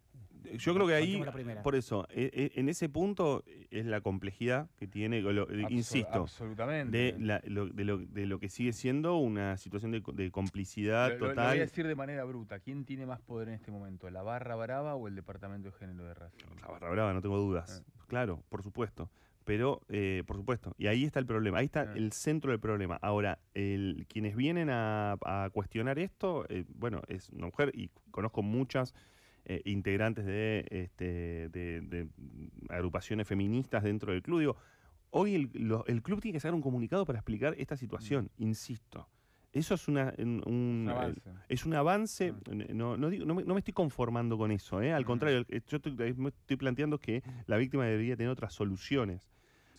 Yo 0.56 0.74
creo 0.74 0.86
que 0.86 0.94
ahí, 0.94 1.22
por 1.62 1.74
eso, 1.74 2.06
e- 2.10 2.30
e- 2.54 2.60
en 2.60 2.68
ese 2.68 2.88
punto 2.88 3.44
es 3.70 3.84
la 3.86 4.00
complejidad 4.00 4.70
que 4.76 4.86
tiene, 4.86 5.20
lo- 5.20 5.46
Absol- 5.48 5.70
insisto, 5.70 6.22
Absolutamente. 6.22 6.96
de, 6.96 7.18
la- 7.18 7.42
lo, 7.46 7.66
de, 7.66 7.84
lo, 7.84 7.98
de 7.98 8.26
lo 8.26 8.38
que 8.38 8.48
sigue 8.48 8.72
siendo 8.72 9.16
una 9.16 9.56
situación 9.56 9.90
de, 9.92 10.02
co- 10.02 10.12
de 10.12 10.30
complicidad 10.30 11.08
Lo- 11.10 11.14
lo- 11.14 11.20
voy 11.20 11.28
a 11.30 11.34
total. 11.34 11.58
decir 11.58 11.86
de 11.86 11.94
manera 11.94 12.24
bruta. 12.24 12.60
¿Quién 12.60 12.84
tiene 12.84 13.04
más 13.06 13.20
poder 13.20 13.48
en 13.48 13.54
este 13.54 13.70
momento? 13.70 14.08
¿La 14.10 14.22
barra 14.22 14.56
brava 14.56 14.94
o 14.94 15.08
el 15.08 15.14
departamento 15.14 15.70
de 15.70 15.76
género 15.78 16.04
de 16.04 16.14
Racing? 16.14 16.46
La 16.62 16.68
barra 16.68 16.90
brava, 16.90 17.12
no 17.12 17.20
tengo 17.20 17.36
dudas. 17.38 17.84
Claro, 18.06 18.42
por 18.48 18.62
supuesto. 18.62 19.10
Pero, 19.44 19.80
eh, 19.88 20.24
por 20.26 20.36
supuesto, 20.36 20.74
y 20.76 20.88
ahí 20.88 21.04
está 21.04 21.18
el 21.20 21.24
problema, 21.24 21.56
ahí 21.58 21.64
está 21.64 21.80
Ah. 21.80 21.92
el 21.96 22.12
centro 22.12 22.50
del 22.50 22.60
problema. 22.60 22.98
Ahora, 23.00 23.38
el, 23.54 24.04
quienes 24.06 24.36
vienen 24.36 24.68
a, 24.68 25.12
a 25.24 25.48
cuestionar 25.50 25.98
esto, 25.98 26.44
eh, 26.50 26.64
bueno, 26.74 27.00
es 27.08 27.30
una 27.30 27.46
mujer 27.46 27.70
y 27.74 27.88
conozco 28.10 28.42
muchas 28.42 28.92
eh, 29.48 29.62
integrantes 29.64 30.24
de, 30.26 30.66
este, 30.70 31.48
de, 31.48 31.80
de 31.80 32.08
agrupaciones 32.68 33.26
feministas 33.26 33.82
dentro 33.82 34.12
del 34.12 34.22
club. 34.22 34.40
Digo, 34.40 34.56
hoy 35.10 35.34
el, 35.34 35.50
lo- 35.54 35.84
el 35.86 36.02
club 36.02 36.20
tiene 36.20 36.34
que 36.36 36.40
sacar 36.40 36.54
un 36.54 36.60
comunicado 36.62 37.04
para 37.06 37.18
explicar 37.18 37.54
esta 37.58 37.76
situación, 37.76 38.30
insisto. 38.38 39.08
Eso 39.52 39.74
es 39.74 39.88
una, 39.88 40.12
un, 40.18 40.42
un- 40.46 40.82
Un 40.84 40.88
avance. 40.90 41.30
es 41.48 41.64
un 41.64 41.74
avance, 41.74 42.34
no, 42.74 42.96
no, 42.98 43.08
digo- 43.08 43.24
no 43.24 43.34
me, 43.34 43.42
no 43.44 43.54
me 43.54 43.60
estoy 43.60 43.72
conformando 43.74 44.36
con 44.36 44.52
eso, 44.52 44.82
¿eh? 44.82 44.92
al 44.92 45.04
Mm. 45.04 45.06
contrario, 45.06 45.44
eh, 45.48 45.62
yo 45.66 45.78
estoy, 45.78 45.96
eh, 46.00 46.14
estoy 46.40 46.56
planteando 46.58 46.98
que 46.98 47.22
la 47.46 47.56
víctima 47.56 47.86
debería 47.86 48.16
tener 48.16 48.30
otras 48.30 48.52
soluciones. 48.52 49.30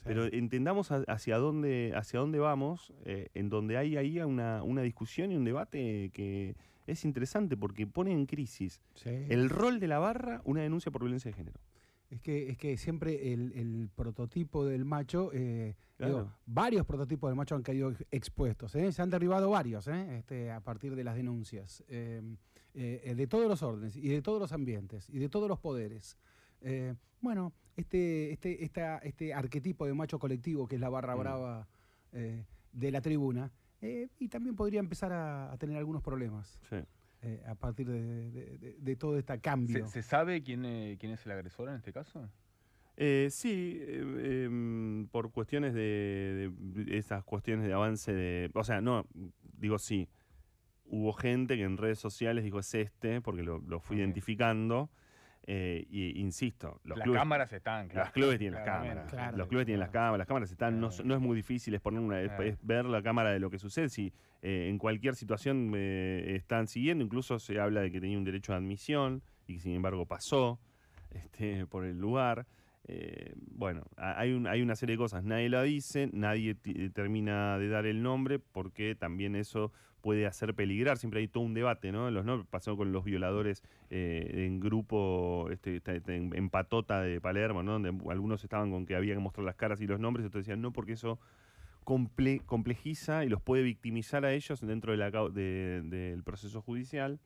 Pero 0.06 0.26
entendamos 0.26 0.92
hacia 0.92 1.38
dónde, 1.38 1.92
hacia 1.94 2.20
dónde 2.22 2.40
vamos, 2.40 2.94
eh, 3.06 3.28
en 3.36 3.50
donde 3.50 3.78
hay 3.78 3.98
ahí 3.98 4.20
una, 4.22 4.64
una 4.64 4.82
discusión 4.82 5.32
y 5.32 5.36
un 5.36 5.44
debate 5.44 6.10
que 6.14 6.56
es 6.88 7.06
interesante 7.06 7.56
porque 7.58 7.86
pone 7.88 8.12
en 8.12 8.26
crisis 8.26 8.82
el 9.30 9.50
rol 9.50 9.80
de 9.80 9.88
la 9.88 10.00
barra 10.00 10.42
una 10.46 10.62
denuncia 10.62 10.92
por 10.92 11.02
violencia 11.04 11.30
de 11.32 11.38
género. 11.38 11.60
Es 12.10 12.22
que, 12.22 12.50
es 12.50 12.58
que 12.58 12.76
siempre 12.78 13.34
el, 13.34 13.52
el 13.54 13.90
prototipo 13.96 14.66
del 14.66 14.84
macho, 14.84 15.30
eh, 15.32 15.76
digo, 16.00 16.32
varios 16.48 16.84
prototipos 16.88 17.30
del 17.30 17.36
macho 17.38 17.54
han 17.54 17.62
caído 17.62 17.92
ex- 17.92 18.04
expuestos, 18.10 18.74
¿eh? 18.74 18.92
se 18.92 19.02
han 19.04 19.12
derribado 19.12 19.52
varios 19.52 19.88
¿eh? 19.88 20.18
este, 20.18 20.50
a 20.52 20.60
partir 20.60 20.96
de 20.96 21.04
las 21.04 21.16
denuncias, 21.16 21.84
eh, 21.88 22.24
de 22.74 23.28
todos 23.28 23.48
los 23.48 23.62
órdenes 23.62 23.96
y 23.96 24.08
de 24.08 24.24
todos 24.24 24.40
los 24.40 24.52
ambientes 24.54 25.08
y 25.10 25.20
de 25.20 25.30
todos 25.30 25.48
los 25.48 25.60
poderes. 25.60 26.18
Bueno, 27.22 27.54
este, 27.76 28.32
este, 28.32 28.64
esta, 28.64 28.98
este 29.00 29.34
arquetipo 29.34 29.86
de 29.86 29.94
macho 29.94 30.18
colectivo 30.18 30.68
que 30.68 30.76
es 30.76 30.82
la 30.82 30.90
barra 30.90 31.16
Mm. 31.16 31.20
brava 31.20 31.68
de 32.12 32.92
la 32.92 33.02
tribuna, 33.02 33.52
eh, 33.82 34.10
y 34.20 34.28
también 34.30 34.56
podría 34.56 34.80
empezar 34.80 35.12
a, 35.14 35.52
a 35.52 35.58
tener 35.58 35.78
algunos 35.78 36.02
problemas 36.04 36.60
Sí. 36.70 36.78
eh, 37.22 37.44
a 37.48 37.56
partir 37.56 37.88
de, 37.88 38.32
de- 38.32 38.58
de- 38.58 38.76
de 38.80 38.96
todo 38.96 39.18
este 39.18 39.40
cambio. 39.40 39.86
¿Se, 39.88 39.94
se 39.94 40.02
sabe 40.04 40.42
quién, 40.44 40.66
eh, 40.66 40.98
quién 41.00 41.12
es 41.14 41.26
el 41.26 41.32
agresor 41.34 41.70
en 41.70 41.76
este 41.76 41.92
caso? 41.94 42.30
Eh, 42.98 43.30
sí, 43.32 43.78
eh, 43.82 44.44
em, 44.46 45.08
por 45.08 45.32
cuestiones 45.32 45.74
de, 45.74 46.52
de 46.58 46.98
esas 46.98 47.24
cuestiones 47.24 47.66
de 47.66 47.74
avance 47.74 48.14
de... 48.14 48.52
O 48.54 48.64
sea, 48.64 48.82
no, 48.82 49.06
digo 49.58 49.78
sí. 49.80 50.10
Hubo 50.92 51.14
gente 51.14 51.56
que 51.56 51.64
en 51.64 51.78
redes 51.78 52.00
sociales 52.00 52.44
dijo 52.44 52.60
es 52.60 52.74
este, 52.74 53.22
porque 53.22 53.44
lo, 53.44 53.60
lo 53.60 53.80
fui 53.80 53.96
Ok. 53.98 54.00
identificando. 54.00 54.90
Eh, 55.52 55.84
y 55.90 56.20
insisto, 56.20 56.80
los 56.84 57.00
Las 57.00 57.06
clubes, 57.06 57.22
cámaras 57.22 57.52
están, 57.54 57.88
claro. 57.88 58.06
los 58.06 58.14
clubes 58.14 58.38
tienen 58.38 58.54
las 58.60 58.66
cámaras. 58.66 59.10
Claro. 59.10 59.38
Los 59.38 59.48
clubes 59.48 59.66
tienen 59.66 59.80
las 59.80 59.90
cámaras, 59.90 60.18
las 60.20 60.28
cámaras 60.28 60.52
están, 60.52 60.80
no, 60.80 60.90
Claro. 60.90 61.04
no 61.06 61.16
es 61.16 61.22
muy 61.22 61.36
difícil 61.36 61.74
es 61.74 61.82
poner 61.82 62.00
una, 62.02 62.22
es- 62.22 62.28
Claro. 62.28 62.44
es 62.44 62.58
ver 62.62 62.86
la 62.86 63.02
cámara 63.02 63.32
de 63.32 63.40
lo 63.40 63.50
que 63.50 63.58
sucede. 63.58 63.90
Si 63.90 64.14
eh, 64.44 64.68
en 64.70 64.78
cualquier 64.78 65.16
situación 65.16 65.72
eh, 65.76 66.36
están 66.36 66.68
siguiendo, 66.68 67.04
incluso 67.04 67.40
se 67.40 67.60
habla 67.60 67.82
de 67.82 67.92
que 67.92 68.00
tenía 68.00 68.18
un 68.18 68.24
derecho 68.26 68.52
de 68.52 68.60
admisión 68.60 69.22
y 69.48 69.56
que 69.56 69.60
sin 69.60 69.74
embargo 69.74 70.06
pasó 70.06 70.60
este, 71.12 71.66
por 71.66 71.84
el 71.86 71.98
lugar. 72.00 72.46
eh, 72.92 73.34
bueno, 73.52 73.84
ha- 73.98 74.20
hay, 74.20 74.32
un- 74.34 74.48
hay 74.48 74.62
una 74.64 74.76
serie 74.76 74.94
de 74.94 74.98
cosas, 74.98 75.24
nadie 75.24 75.48
la 75.50 75.62
dice, 75.62 76.10
nadie 76.12 76.56
termina 76.94 77.58
de 77.60 77.68
dar 77.70 77.86
el 77.86 78.02
nombre 78.02 78.40
porque 78.40 78.96
también 78.96 79.36
eso 79.36 79.72
puede 80.02 80.26
hacer 80.26 80.54
peligrar, 80.54 80.98
siempre 80.98 81.20
hay 81.20 81.28
todo 81.28 81.44
un 81.44 81.54
debate, 81.54 81.92
¿no? 81.92 82.10
Los 82.12 82.26
nombres 82.26 82.48
pasó 82.50 82.76
con 82.78 82.92
los 82.92 83.04
violadores 83.04 83.64
eh, 83.90 84.46
en 84.48 84.60
grupo, 84.60 85.48
este, 85.52 85.82
en, 86.08 86.50
Patota 86.50 87.02
de 87.02 87.20
Palermo, 87.22 87.64
¿no? 87.64 87.74
Donde 87.74 87.90
algunos 88.10 88.44
estaban 88.44 88.72
con 88.72 88.86
que 88.86 88.96
había 88.96 89.14
que 89.14 89.20
mostrar 89.20 89.46
las 89.46 89.56
caras 89.56 89.82
y 89.82 89.88
los 89.88 90.00
nombres, 90.00 90.26
otros 90.26 90.44
decían 90.46 90.62
no, 90.62 90.72
porque 90.72 90.94
eso 90.94 91.20
comple- 91.86 92.42
complejiza 92.46 93.26
y 93.26 93.30
los 93.30 93.42
puede 93.42 93.64
victimizar 93.64 94.26
a 94.26 94.34
ellos 94.34 94.62
dentro 94.62 94.92
de 94.92 94.98
la 94.98 95.12
de- 95.12 95.82
del 95.84 96.24
proceso 96.24 96.62
judicial. 96.62 97.20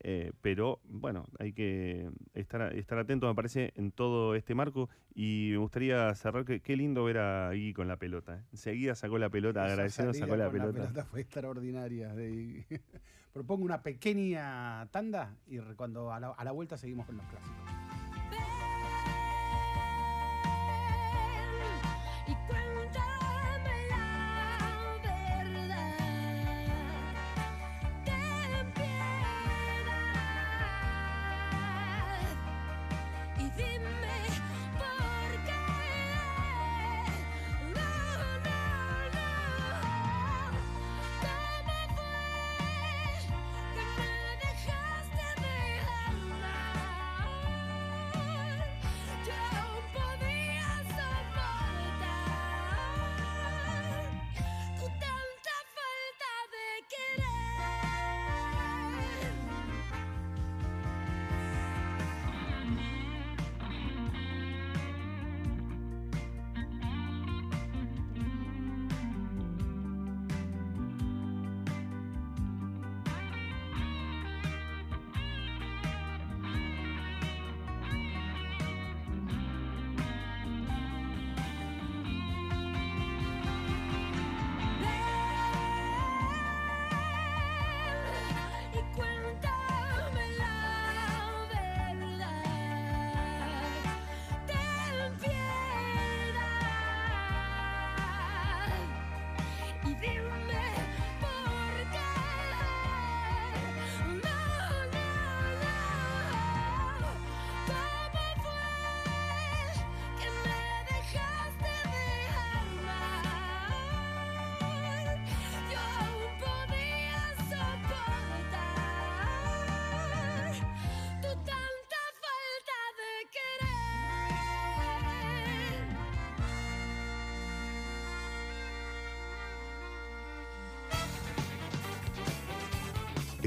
Eh, 0.00 0.32
pero 0.42 0.80
bueno, 0.84 1.26
hay 1.38 1.52
que 1.52 2.10
estar, 2.34 2.74
estar 2.74 2.98
atentos, 2.98 3.28
me 3.28 3.34
parece, 3.34 3.72
en 3.76 3.92
todo 3.92 4.34
este 4.34 4.54
marco. 4.54 4.88
Y 5.14 5.48
me 5.52 5.58
gustaría 5.58 6.14
cerrar, 6.14 6.44
que, 6.44 6.60
qué 6.60 6.76
lindo 6.76 7.04
ver 7.04 7.18
a 7.18 7.54
Iggy 7.54 7.72
con 7.72 7.88
la 7.88 7.96
pelota. 7.96 8.36
¿eh? 8.38 8.42
Enseguida 8.52 8.94
sacó 8.94 9.18
la 9.18 9.30
pelota, 9.30 9.64
agradeciendo, 9.64 10.12
sacó 10.14 10.36
la 10.36 10.50
con 10.50 10.60
pelota. 10.72 11.04
fue 11.04 11.20
extraordinaria. 11.20 12.14
de- 12.14 12.64
Propongo 13.32 13.64
una 13.64 13.82
pequeña 13.82 14.86
tanda 14.90 15.36
y 15.46 15.58
cuando 15.76 16.10
a 16.12 16.18
la, 16.20 16.28
a 16.30 16.44
la 16.44 16.52
vuelta 16.52 16.78
seguimos 16.78 17.04
con 17.06 17.16
los 17.18 17.26
clásicos. 17.26 17.85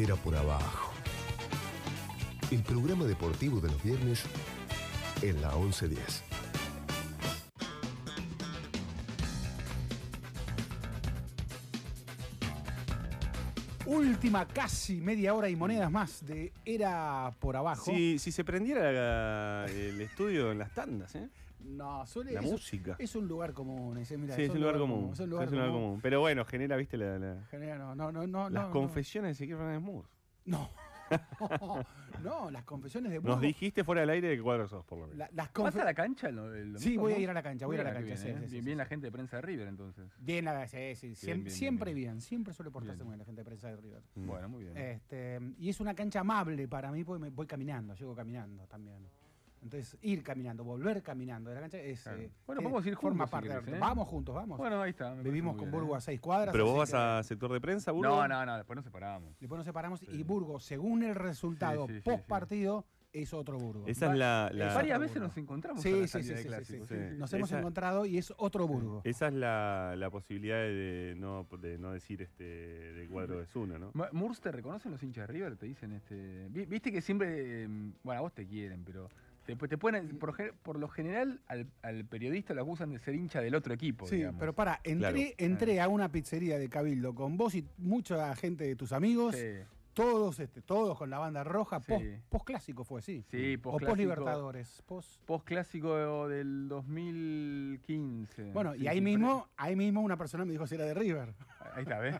Era 0.01 0.15
por 0.15 0.33
abajo. 0.35 0.91
El 2.51 2.63
programa 2.63 3.03
deportivo 3.05 3.59
de 3.59 3.67
los 3.69 3.83
viernes 3.83 4.23
en 5.21 5.41
la 5.41 5.53
1110. 5.55 6.23
Última 13.85 14.47
casi 14.47 15.01
media 15.01 15.33
hora 15.33 15.49
y 15.49 15.55
monedas 15.55 15.89
más 15.89 16.25
de 16.25 16.51
Era 16.63 17.31
por 17.39 17.55
abajo. 17.55 17.85
Si, 17.85 18.19
si 18.19 18.31
se 18.31 18.43
prendiera 18.43 18.91
la- 18.91 19.65
el 19.71 19.99
estudio 20.01 20.51
en 20.51 20.59
las 20.59 20.71
tandas, 20.73 21.15
¿eh? 21.15 21.27
No, 21.69 22.05
suele 22.05 22.31
La 22.33 22.41
es- 22.41 22.51
música. 22.51 22.95
Es 22.99 23.15
un 23.15 23.27
lugar 23.27 23.53
común. 23.53 23.93
mira, 23.95 24.35
sí, 24.35 24.43
es 24.43 24.49
un 24.49 24.59
lugar 24.59 24.77
común. 24.77 25.11
Es 25.13 25.19
un 25.19 25.29
lugar 25.29 25.45
es 25.45 25.51
un 25.51 25.57
lugar 25.57 25.71
común. 25.71 25.83
común. 25.87 26.01
Pero 26.01 26.19
bueno, 26.19 26.45
genera, 26.45 26.75
viste, 26.77 26.97
la- 26.97 27.17
la- 27.19 27.43
Genera- 27.51 27.77
no, 27.77 27.95
no, 27.95 28.11
no, 28.11 28.27
no, 28.27 28.49
las 28.49 28.65
no, 28.65 28.71
confesiones 28.71 29.29
de 29.29 29.31
Ezequiel 29.45 29.57
Fernández 29.57 29.81
Mur. 29.81 30.05
No. 30.45 30.69
no, 32.23 32.51
las 32.51 32.63
confesiones 32.65 33.09
de 33.11 33.17
Nos 33.17 33.23
Burgos. 33.23 33.41
dijiste 33.41 33.83
fuera 33.83 34.01
del 34.01 34.09
aire 34.11 34.27
de 34.29 34.37
qué 34.37 34.43
cuadro 34.43 34.67
sos, 34.67 34.85
por 34.85 34.99
lo 34.99 35.05
menos. 35.07 35.17
la- 35.17 35.29
las 35.33 35.51
¿Vas 35.53 35.75
a 35.75 35.83
la 35.83 35.93
cancha 35.93 36.29
el, 36.29 36.37
el 36.37 36.73
domingo? 36.73 36.79
Sí, 36.79 36.97
voy 36.97 37.13
a 37.13 37.17
ir 37.19 37.29
a 37.29 37.33
la 37.33 37.41
cancha, 37.41 37.65
voy 37.65 37.77
a 37.77 37.81
ir 37.81 37.87
a 37.87 37.89
la 37.89 37.93
cancha, 37.95 38.05
bien, 38.05 38.17
sí, 38.17 38.27
¿eh? 38.29 38.47
sí, 38.47 38.51
Bien 38.61 38.63
sí, 38.65 38.75
la 38.75 38.85
gente 38.85 39.07
de 39.07 39.11
prensa 39.11 39.37
de 39.37 39.41
River, 39.41 39.67
entonces. 39.67 40.05
Bien, 40.19 40.45
la, 40.45 40.67
sí, 40.67 40.95
sí, 40.95 41.15
siem- 41.15 41.43
bien, 41.43 41.49
siempre 41.51 41.93
bien. 41.93 42.11
bien, 42.13 42.21
siempre 42.21 42.53
suele 42.53 42.69
portarse 42.71 42.97
Bien. 42.97 43.05
muy 43.07 43.13
bien 43.13 43.19
la 43.19 43.25
gente 43.25 43.41
de 43.41 43.45
prensa 43.45 43.67
de 43.69 43.75
River. 43.77 44.01
Bueno, 44.15 44.49
muy 44.49 44.63
bien. 44.65 44.77
Este, 44.77 45.39
y 45.57 45.69
es 45.69 45.79
una 45.79 45.93
cancha 45.95 46.19
amable 46.19 46.67
para 46.67 46.91
mí 46.91 47.03
porque 47.03 47.21
me 47.21 47.29
voy 47.29 47.47
caminando, 47.47 47.95
llego 47.95 48.15
caminando 48.15 48.67
también. 48.67 49.07
Entonces, 49.61 49.97
ir 50.01 50.23
caminando, 50.23 50.63
volver 50.63 51.01
caminando 51.03 51.49
de 51.49 51.55
la 51.55 51.61
cancha 51.61 51.77
es. 51.79 52.01
Claro. 52.03 52.21
eh, 52.21 52.31
Bueno, 52.47 52.61
podemos 52.61 52.85
ir 52.85 52.95
forma 52.95 53.25
juntos, 53.25 53.27
si 53.27 53.31
parte 53.31 53.47
querés, 53.49 53.65
de- 53.65 53.75
¿eh? 53.77 53.79
Vamos 53.79 54.07
juntos, 54.07 54.33
vamos. 54.35 54.57
Bueno, 54.57 54.81
ahí 54.81 54.91
está. 54.91 55.13
Vivimos 55.15 55.55
con 55.55 55.65
muy 55.65 55.71
bien, 55.71 55.81
Burgo 55.81 55.95
¿eh? 55.95 55.97
a 55.97 56.01
seis 56.01 56.19
cuadras. 56.21 56.51
Pero 56.53 56.65
vos 56.65 56.77
vas 56.77 56.91
que 56.91 56.97
a 56.97 57.23
sector 57.23 57.51
de 57.51 57.61
prensa, 57.61 57.91
Burgo. 57.91 58.09
No, 58.15 58.27
no, 58.27 58.45
no, 58.45 58.55
después 58.57 58.75
nos 58.75 58.85
separamos. 58.85 59.37
Después 59.39 59.57
nos 59.57 59.65
separamos 59.65 60.01
y 60.03 60.05
Sí. 60.07 60.23
Burgo, 60.23 60.59
según 60.59 61.03
el 61.03 61.15
resultado 61.15 61.87
Sí, 61.87 61.93
sí, 61.95 61.99
sí, 62.01 62.09
post 62.09 62.25
partido, 62.25 62.85
es 63.11 63.33
otro 63.33 63.57
Burgo. 63.57 63.87
Esa 63.87 64.11
es 64.11 64.17
la, 64.19 64.51
la- 64.53 64.67
es 64.67 64.75
Varias 64.75 64.99
veces 64.99 65.15
Burgo. 65.15 65.27
nos 65.29 65.37
encontramos 65.37 65.81
Sí, 65.81 65.89
a 65.89 66.07
sí, 66.07 66.21
sí, 66.21 66.23
sí, 66.29 66.37
sí, 66.37 66.43
clásicos, 66.47 66.87
sí. 66.87 66.95
sí, 66.95 67.09
sí. 67.09 67.17
Nos 67.17 67.33
hemos 67.33 67.49
Esa- 67.49 67.59
encontrado 67.59 68.05
y 68.05 68.19
es 68.19 68.31
otro 68.37 68.67
Burgo. 68.67 69.01
esa 69.03 69.29
es 69.29 69.33
la, 69.33 69.95
la 69.97 70.11
posibilidad 70.11 70.57
de 70.57 71.15
no, 71.17 71.47
de 71.59 71.79
no 71.79 71.91
decir 71.91 72.21
este 72.21 72.43
de 72.43 73.07
cuadro 73.07 73.39
de 73.39 73.47
Zuna, 73.47 73.79
¿no? 73.79 73.91
Murs, 74.11 74.39
¿te 74.41 74.51
reconocen 74.51 74.91
los 74.91 75.01
hinchas 75.01 75.27
de 75.27 75.33
River? 75.33 75.57
Te 75.57 75.65
dicen, 75.65 75.91
este... 75.93 76.47
vi- 76.51 76.65
Viste 76.67 76.91
que 76.91 77.01
siempre, 77.01 77.63
eh, 77.63 77.67
bueno, 78.03 78.19
a 78.19 78.21
vos 78.21 78.33
te 78.33 78.45
quieren, 78.45 78.83
pero 78.85 79.09
te, 79.55 79.67
te 79.67 79.77
ponen, 79.77 80.17
por, 80.19 80.79
lo 80.79 80.87
general, 80.87 81.39
al, 81.47 81.67
al 81.81 82.05
periodista 82.05 82.53
lo 82.53 82.61
acusan 82.61 82.91
de 82.91 82.99
ser 82.99 83.15
hincha 83.15 83.41
del 83.41 83.55
otro 83.55 83.73
equipo, 83.73 84.07
Sí, 84.07 84.17
digamos. 84.17 84.39
pero 84.39 84.53
para, 84.53 84.79
entré, 84.83 85.33
Claro. 85.35 85.53
entré 85.53 85.81
a 85.81 85.87
una 85.87 86.11
pizzería 86.11 86.57
de 86.59 86.69
Cabildo 86.69 87.15
con 87.15 87.37
vos 87.37 87.55
y 87.55 87.65
mucha 87.77 88.35
gente 88.35 88.65
de 88.65 88.75
tus 88.75 88.91
amigos, 88.91 89.35
Sí, 89.35 89.45
todos, 89.93 90.39
este, 90.39 90.61
todos 90.61 90.97
con 90.97 91.09
la 91.09 91.19
banda 91.19 91.43
roja, 91.43 91.79
Sí. 91.81 91.91
post, 91.91 92.05
post 92.29 92.45
clásico 92.45 92.83
fue 92.83 92.99
así. 92.99 93.23
sí 93.29 93.55
o 93.55 93.61
post 93.61 93.85
post 93.85 93.97
Libertadores. 93.97 94.83
Post, 94.85 95.21
Post 95.25 95.45
clásico 95.45 96.27
del 96.27 96.67
2015. 96.69 98.51
bueno, 98.53 98.73
Sí, 98.75 98.83
y 98.83 98.87
ahí 98.87 98.97
sí, 98.97 99.01
mismo, 99.01 99.47
ahí 99.57 99.75
mismo 99.75 100.01
una 100.01 100.17
persona 100.17 100.45
me 100.45 100.51
dijo 100.51 100.65
si 100.67 100.75
era 100.75 100.85
de 100.85 100.93
River. 100.93 101.33
Ahí 101.75 101.83
está, 101.83 101.99
¿ves? 101.99 102.15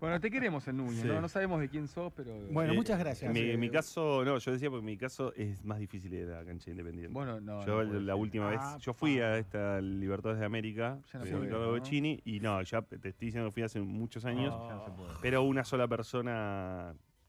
bueno, 0.00 0.20
te 0.20 0.30
queremos 0.30 0.66
en 0.68 0.76
Núñez, 0.76 1.02
Sí. 1.02 1.08
¿no? 1.08 1.20
No 1.20 1.28
sabemos 1.28 1.60
de 1.60 1.68
quién 1.68 1.88
sos, 1.88 2.12
pero... 2.14 2.32
Bueno, 2.50 2.72
Eh, 2.72 2.76
muchas 2.76 2.98
gracias. 2.98 3.28
En 3.28 3.32
mi, 3.32 3.50
eh, 3.50 3.56
mi 3.56 3.70
caso, 3.70 4.24
no, 4.24 4.38
yo 4.38 4.52
decía 4.52 4.70
porque 4.70 4.84
mi 4.86 4.96
caso 4.96 5.32
es 5.34 5.64
más 5.64 5.78
difícil 5.78 6.12
ir 6.14 6.30
a 6.30 6.40
la 6.40 6.44
cancha 6.44 6.70
independiente. 6.70 7.12
Bueno, 7.12 7.40
no, 7.40 7.64
yo 7.66 7.84
no 7.84 8.00
la 8.00 8.14
última 8.14 8.48
Ah, 8.48 8.74
vez, 8.74 8.82
yo 8.84 8.92
fui 8.92 9.20
a 9.20 9.36
esta 9.38 9.80
Libertadores 9.80 10.40
de 10.40 10.46
América, 10.46 10.98
Ya 11.12 11.18
no 11.18 11.24
de 11.24 11.38
Ricardo 11.38 11.66
¿no? 11.66 11.70
Bochini, 11.72 12.20
y 12.24 12.40
no, 12.40 12.62
ya 12.62 12.82
te 12.82 12.96
estoy 12.96 13.26
diciendo 13.26 13.48
que 13.48 13.52
fui 13.52 13.62
hace 13.62 13.80
muchos 13.80 14.24
años, 14.24 14.54
Ya 14.68 14.74
no 14.74 14.84
se 14.84 14.90
puede. 14.92 15.12
pero 15.20 15.42
una 15.42 15.64
sola 15.64 15.86
persona 15.88 15.99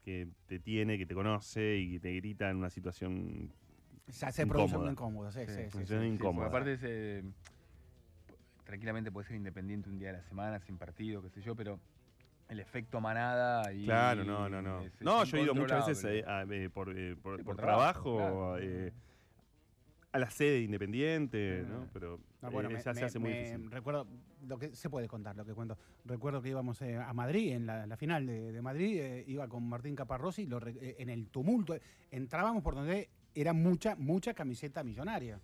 que 0.04 0.28
te 0.46 0.58
tiene, 0.58 0.98
que 0.98 1.06
te 1.06 1.14
conoce 1.14 1.76
y 1.76 1.92
que 1.92 2.00
te 2.00 2.12
grita 2.14 2.50
en 2.50 2.56
una 2.56 2.70
situación 2.70 3.50
ya 4.08 4.32
se 4.32 4.46
produce 4.46 4.76
un 4.76 4.90
incómodo, 4.90 5.30
sí, 5.32 5.40
sí, 5.46 5.70
sí, 5.70 5.86
sí. 5.86 5.94
Incómoda. 5.94 6.48
aparte 6.48 6.72
es, 6.74 6.80
eh, 6.82 7.22
tranquilamente 8.64 9.10
puede 9.12 9.26
ser 9.26 9.36
independiente 9.36 9.88
un 9.88 9.98
día 9.98 10.08
de 10.08 10.18
la 10.18 10.22
semana, 10.22 10.60
sin 10.60 10.76
partido, 10.78 11.22
qué 11.22 11.30
sé 11.30 11.40
yo, 11.40 11.54
pero 11.54 11.78
el 12.48 12.60
efecto 12.60 13.00
manada 13.00 13.72
y... 13.72 13.84
Claro, 13.84 14.24
no, 14.24 14.48
no, 14.48 14.60
no. 14.62 14.80
es- 14.80 14.94
es 14.94 15.00
no, 15.02 15.24
yo 15.24 15.36
he 15.38 15.42
ido 15.42 15.54
muchas 15.54 15.86
veces 15.86 16.04
eh, 16.04 16.24
a- 16.26 16.42
eh, 16.50 16.68
por, 16.70 16.96
eh, 16.96 17.16
por- 17.16 17.36
Sí, 17.38 17.42
por 17.44 17.56
por 17.56 17.64
trabajo, 17.64 18.16
trabajo, 18.16 18.56
claro. 18.56 18.92
A 20.12 20.18
la 20.18 20.30
sede 20.30 20.60
independiente, 20.60 21.64
¿no? 21.66 21.88
Pero 21.92 22.20
No, 22.42 22.50
bueno, 22.50 22.68
eh, 22.68 22.74
me- 22.74 22.82
ya 22.82 22.92
se 22.94 23.04
hace 23.04 23.18
muy 23.18 23.30
me 23.30 23.38
difícil. 23.44 23.70
Recuerdo 23.70 24.06
lo 24.46 24.58
que 24.58 24.74
se 24.76 24.90
puede 24.90 25.08
contar, 25.08 25.34
lo 25.36 25.44
que 25.44 25.54
cuento. 25.54 25.78
Recuerdo 26.04 26.42
que 26.42 26.50
íbamos 26.50 26.82
eh, 26.82 26.96
a 26.96 27.12
Madrid, 27.14 27.52
en 27.52 27.64
la, 27.66 27.86
la 27.86 27.96
final 27.96 28.26
de, 28.26 28.52
de 28.52 28.62
Madrid, 28.62 28.98
eh, 29.00 29.24
iba 29.26 29.48
con 29.48 29.66
Martín 29.68 29.96
Caparrossi, 29.96 30.44
lo 30.46 30.60
en 30.66 31.08
el 31.08 31.28
tumulto, 31.28 31.74
entrábamos 32.10 32.62
por 32.62 32.74
donde 32.74 33.08
era 33.34 33.52
mucha, 33.54 33.96
mucha 33.96 34.34
camiseta 34.34 34.84
millonaria. 34.84 35.40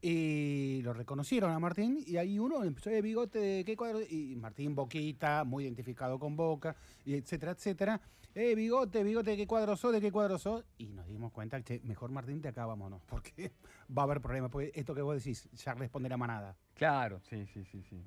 Y 0.00 0.82
lo 0.82 0.92
reconocieron 0.92 1.50
a 1.50 1.58
Martín 1.58 1.98
y 2.06 2.18
ahí 2.18 2.38
uno 2.38 2.62
empezó 2.62 2.90
de 2.90 3.00
bigote 3.00 3.38
de 3.38 3.64
qué 3.64 3.74
cuadro 3.74 4.00
y 4.02 4.36
Martín 4.36 4.74
Boquita, 4.74 5.44
muy 5.44 5.64
identificado 5.64 6.18
con 6.18 6.36
Boca, 6.36 6.76
y 7.06 7.14
etcétera, 7.14 7.52
etcétera. 7.52 8.00
Eh, 8.36 8.56
bigote, 8.56 9.04
bigote, 9.04 9.30
¿de 9.30 9.36
qué 9.36 9.46
cuadro 9.46 9.76
sos? 9.76 9.92
¿De 9.92 10.00
qué 10.00 10.10
cuadro 10.10 10.38
sos? 10.38 10.64
Y 10.78 10.88
nos 10.88 11.06
dimos 11.06 11.30
cuenta 11.30 11.62
que 11.62 11.80
mejor 11.84 12.10
Martín 12.10 12.42
te 12.42 12.48
acá 12.48 12.66
vámonos, 12.66 13.00
porque 13.08 13.52
va 13.96 14.02
a 14.02 14.04
haber 14.06 14.20
problemas. 14.20 14.50
Porque 14.50 14.72
esto 14.74 14.92
que 14.94 15.02
vos 15.02 15.16
decís, 15.16 15.48
ya 15.52 15.74
responde 15.74 16.08
la 16.08 16.16
manada. 16.16 16.56
Claro, 16.74 17.20
sí, 17.20 17.46
sí, 17.46 17.64
sí, 17.64 17.82
sí. 17.84 18.04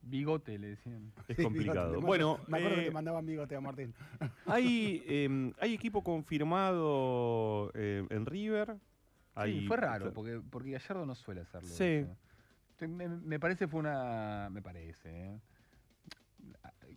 Bigote 0.00 0.58
le 0.58 0.68
decían. 0.68 1.12
Es 1.28 1.36
complicado. 1.36 1.90
bigote. 1.90 2.06
Bueno, 2.06 2.40
me 2.46 2.56
acuerdo 2.58 2.76
que 2.76 2.82
eh, 2.82 2.86
te 2.86 2.90
mandaban 2.90 3.26
bigote 3.26 3.54
a 3.54 3.60
Martín. 3.60 3.94
hay, 4.46 5.02
eh, 5.06 5.52
hay 5.58 5.74
equipo 5.74 6.02
confirmado 6.02 7.70
eh, 7.74 8.06
en 8.08 8.24
River. 8.24 8.78
Sí, 9.44 9.66
fue 9.68 9.76
raro, 9.76 10.14
porque, 10.14 10.40
porque 10.50 10.70
Gallardo 10.70 11.04
no 11.04 11.14
suele 11.14 11.42
hacerlo. 11.42 11.68
Sí. 11.68 12.06
Me, 12.86 13.08
me 13.08 13.38
parece 13.38 13.68
fue 13.68 13.80
una. 13.80 14.48
Me 14.50 14.62
parece. 14.62 15.10
¿eh? 15.10 15.40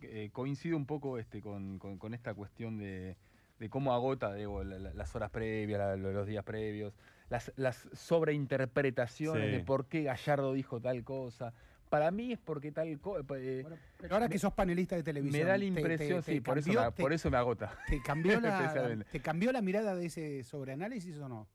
Eh, 0.02 0.30
coincido 0.32 0.76
un 0.76 0.86
poco 0.86 1.18
este, 1.18 1.40
con, 1.40 1.78
con- 1.78 1.98
con 1.98 2.14
esta 2.14 2.34
cuestión 2.34 2.78
de, 2.78 3.16
de 3.58 3.68
cómo 3.68 3.92
agota 3.92 4.32
digo, 4.34 4.64
la- 4.64 4.78
la- 4.78 4.94
las 4.94 5.14
horas 5.14 5.30
previas, 5.30 5.98
los 5.98 6.26
días 6.26 6.44
previos, 6.44 6.94
las, 7.28 7.52
las 7.56 7.86
sobreinterpretaciones 7.92 9.44
Sí. 9.44 9.50
de 9.58 9.60
por 9.64 9.86
qué 9.86 10.02
Gallardo 10.04 10.52
dijo 10.54 10.80
tal 10.80 11.04
cosa. 11.04 11.52
Para 11.90 12.10
mí 12.12 12.32
es 12.32 12.38
porque 12.38 12.70
tal 12.72 12.98
cosa. 13.00 13.24
Pero 13.26 14.14
ahora 14.14 14.28
que 14.28 14.38
sos 14.38 14.52
panelista 14.52 14.94
de 14.96 15.02
televisión. 15.02 15.40
me 15.42 15.44
da 15.46 15.54
la 15.54 15.58
te- 15.60 15.66
impresión, 15.66 16.22
te- 16.22 16.32
sí, 16.32 16.40
te 16.40 16.42
por, 16.42 16.58
eso 16.58 16.72
me, 16.72 16.92
te- 16.92 17.02
por 17.02 17.12
eso 17.12 17.30
me 17.30 17.36
agota. 17.36 17.76
¿Te 17.88 18.00
cambió, 18.00 18.40
la. 18.40 19.04
¿Te 19.10 19.20
cambió 19.20 19.50
la 19.52 19.60
mirada 19.60 19.94
de 19.96 20.06
ese 20.06 20.44
sobreanálisis 20.44 21.18
o 21.18 21.28
no? 21.28 21.48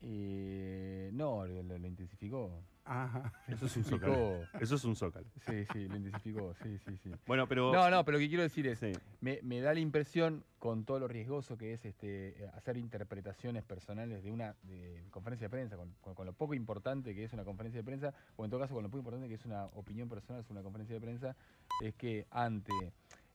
Eh, 0.00 1.10
no, 1.12 1.46
lo, 1.46 1.62
lo- 1.62 1.78
lo 1.78 1.86
intensificó. 1.86 2.62
Ajá. 2.84 3.32
Eso 3.46 3.66
es 3.66 3.76
un 3.76 3.84
zócalo. 3.84 4.40
Eso 4.60 4.74
es 4.74 4.84
un 4.84 4.96
zócalo. 4.96 5.26
Sí, 5.46 5.64
sí, 5.72 5.86
lo 5.88 5.96
intensificó, 5.96 6.54
sí, 6.62 6.78
sí, 6.78 6.96
sí. 6.96 7.10
Bueno, 7.26 7.46
pero. 7.46 7.72
No, 7.72 7.88
no, 7.90 8.04
pero 8.04 8.18
lo 8.18 8.20
que 8.22 8.28
quiero 8.28 8.42
decir 8.42 8.66
es, 8.66 8.80
Sí. 8.80 8.92
me, 9.20 9.38
me 9.42 9.60
da 9.60 9.72
la 9.72 9.80
impresión, 9.80 10.44
con 10.58 10.84
todo 10.84 10.98
lo 10.98 11.06
riesgoso 11.08 11.56
que 11.56 11.72
es 11.74 11.84
este 11.84 12.42
eh, 12.44 12.50
hacer 12.54 12.76
interpretaciones 12.76 13.62
personales 13.64 14.22
de 14.24 14.30
una 14.32 14.56
de 14.62 15.04
conferencia 15.10 15.46
de 15.46 15.50
prensa, 15.50 15.76
con, 15.76 15.92
con- 16.00 16.14
con 16.14 16.26
lo 16.26 16.32
poco 16.32 16.54
importante 16.54 17.14
que 17.14 17.24
es 17.24 17.32
una 17.32 17.44
conferencia 17.44 17.78
de 17.80 17.84
prensa, 17.84 18.14
o 18.36 18.44
en 18.44 18.50
todo 18.50 18.60
caso 18.60 18.74
con 18.74 18.82
lo 18.82 18.88
poco 18.88 18.98
importante 18.98 19.28
que 19.28 19.34
es 19.34 19.44
una 19.44 19.66
opinión 19.66 20.08
personal 20.08 20.42
sobre 20.42 20.54
una 20.60 20.64
conferencia 20.64 20.94
de 20.94 21.00
prensa, 21.00 21.36
es 21.82 21.94
que 21.94 22.26
ante 22.30 22.72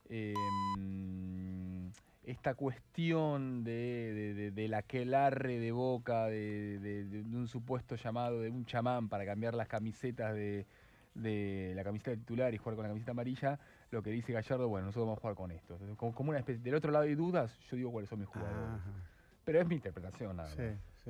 eh, 0.10 0.34
mm, 0.78 1.88
esta 2.28 2.56
cuestión 2.56 3.64
de, 3.64 3.72
de, 4.14 4.34
de- 4.34 4.52
del 4.52 4.74
aquelarre 4.74 5.60
de 5.60 5.72
boca, 5.72 6.26
de, 6.26 6.78
de- 6.80 7.06
de- 7.06 7.24
de 7.24 7.38
un 7.38 7.48
supuesto 7.48 7.96
llamado 7.96 8.42
de 8.42 8.50
un 8.50 8.66
chamán 8.66 9.08
para 9.08 9.26
cambiar 9.26 9.54
las 9.54 9.68
camisetas 9.70 10.34
de, 10.36 10.66
de 11.16 11.72
la 11.74 11.84
camiseta 11.86 12.12
titular 12.18 12.54
y 12.54 12.58
jugar 12.58 12.76
con 12.76 12.84
la 12.84 12.90
camiseta 12.90 13.12
amarilla, 13.12 13.58
lo 13.92 14.04
que 14.04 14.12
dice 14.12 14.34
Gallardo, 14.34 14.68
bueno, 14.68 14.88
nosotros 14.88 15.06
vamos 15.06 15.20
a 15.20 15.22
jugar 15.22 15.36
con 15.36 15.52
esto. 15.52 15.74
Entonces, 15.76 15.98
Como, 15.98 16.14
como 16.14 16.30
una 16.32 16.40
especie, 16.40 16.62
del 16.62 16.76
otro 16.76 16.92
lado 16.92 17.06
hay 17.06 17.16
dudas, 17.16 17.58
yo 17.72 17.78
digo 17.78 17.92
cuáles 17.92 18.10
son 18.10 18.20
mis 18.20 18.28
jugadores. 18.28 18.82
Ajá. 18.82 18.92
Pero 19.46 19.62
es 19.62 19.68
mi 19.68 19.76
interpretación, 19.76 20.36
nada 20.36 20.50
más. 20.50 20.58
sí. 20.58 20.64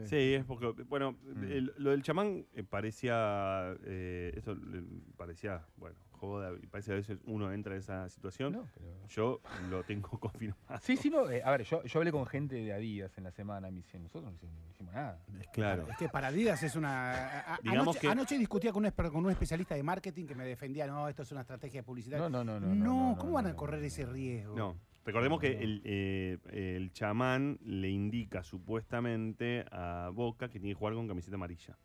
Sí, 0.06 0.34
es 0.36 0.46
porque, 0.46 0.72
bueno, 0.84 1.14
Mm. 1.24 1.44
el- 1.44 1.74
lo 1.78 1.92
del 1.92 2.04
chamán 2.04 2.46
eh, 2.54 2.64
parecía, 2.64 3.76
eh, 3.86 4.34
eso 4.36 4.54
le- 4.56 4.84
parecía, 5.18 5.66
bueno, 5.78 5.96
joda, 6.12 6.52
y 6.62 6.66
parece 6.68 6.88
que 6.88 6.94
a 6.94 6.96
veces 6.96 7.20
uno 7.26 7.52
entra 7.54 7.74
en 7.74 7.80
esa 7.80 8.10
situación. 8.10 8.54
No, 8.54 8.68
pero- 8.74 8.88
Yo 9.08 9.42
lo 9.70 9.84
tengo 9.84 10.10
confirmado. 10.20 10.80
Sí, 10.82 10.98
sí, 10.98 11.10
no, 11.10 11.30
eh, 11.30 11.42
a 11.44 11.52
ver, 11.52 11.64
yo, 11.64 11.84
yo 11.84 12.00
hablé 12.00 12.12
con 12.12 12.26
gente 12.26 12.56
de 12.56 12.74
Adidas 12.74 13.16
en 13.18 13.24
la 13.24 13.32
semana, 13.32 13.70
me 13.70 13.78
dicen, 13.78 14.04
nosotros 14.04 14.32
no 14.32 14.38
hicimos, 14.72 14.94
nada. 14.94 15.20
Claro. 15.54 15.88
Es 15.90 15.98
que 15.98 16.10
para 16.10 16.28
Adidas 16.28 16.62
es 16.64 16.76
una. 16.76 17.12
a- 17.14 17.54
a- 17.56 17.60
Digamos 17.64 17.88
anoche, 17.88 18.00
que- 18.00 18.08
anoche 18.08 18.38
discutía 18.38 18.72
con 18.74 18.84
un, 18.86 18.92
esper- 18.92 19.12
con 19.12 19.24
un 19.26 19.32
especialista 19.32 19.76
de 19.76 19.84
marketing 19.84 20.26
que 20.26 20.36
me 20.36 20.46
defendía, 20.46 20.88
no, 20.88 21.08
esto 21.08 21.22
es 21.24 21.32
una 21.32 21.42
estrategia 21.42 21.82
de 21.82 21.84
publicidad. 21.86 22.18
No, 22.20 22.30
no, 22.30 22.44
no, 22.44 22.60
no. 22.60 22.68
No, 22.68 22.76
no, 22.76 23.10
no, 23.12 23.18
¿cómo 23.18 23.30
no, 23.30 23.36
van 23.36 23.48
a 23.48 23.56
correr 23.56 23.80
no, 23.82 23.86
ese 23.86 24.06
riesgo? 24.06 24.56
No, 24.56 24.76
recordemos 25.08 25.40
que 25.40 25.64
el, 25.64 25.82
eh, 25.86 26.38
el 26.52 26.92
chamán 26.92 27.58
le 27.64 27.90
indica 27.90 28.44
supuestamente 28.44 29.66
a 29.72 30.12
Boca 30.14 30.50
que 30.50 30.60
tiene 30.60 30.74
que 30.76 30.80
jugar 30.80 30.94
con 30.94 31.08
camiseta 31.08 31.36
amarilla. 31.36 31.78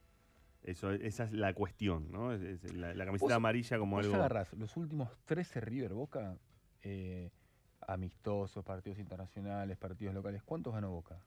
Eso, 0.62 0.92
esa 0.92 1.24
es 1.24 1.32
la 1.32 1.54
cuestión, 1.54 2.12
¿no? 2.12 2.32
Es- 2.32 2.42
es 2.42 2.74
la, 2.74 2.94
la 2.94 3.04
camiseta 3.04 3.26
Vos- 3.34 3.36
amarilla 3.36 3.78
como 3.78 3.96
Vos 3.96 4.04
algo... 4.04 4.16
agarrás 4.16 4.52
los 4.52 4.76
últimos 4.76 5.08
13 5.24 5.60
River 5.60 5.94
Boca, 5.94 6.36
eh, 6.82 7.30
amistosos, 7.80 8.64
partidos 8.64 8.98
internacionales, 8.98 9.76
partidos 9.76 10.14
locales, 10.14 10.42
¿cuántos 10.42 10.72
ganó 10.74 10.90
Boca? 10.90 11.24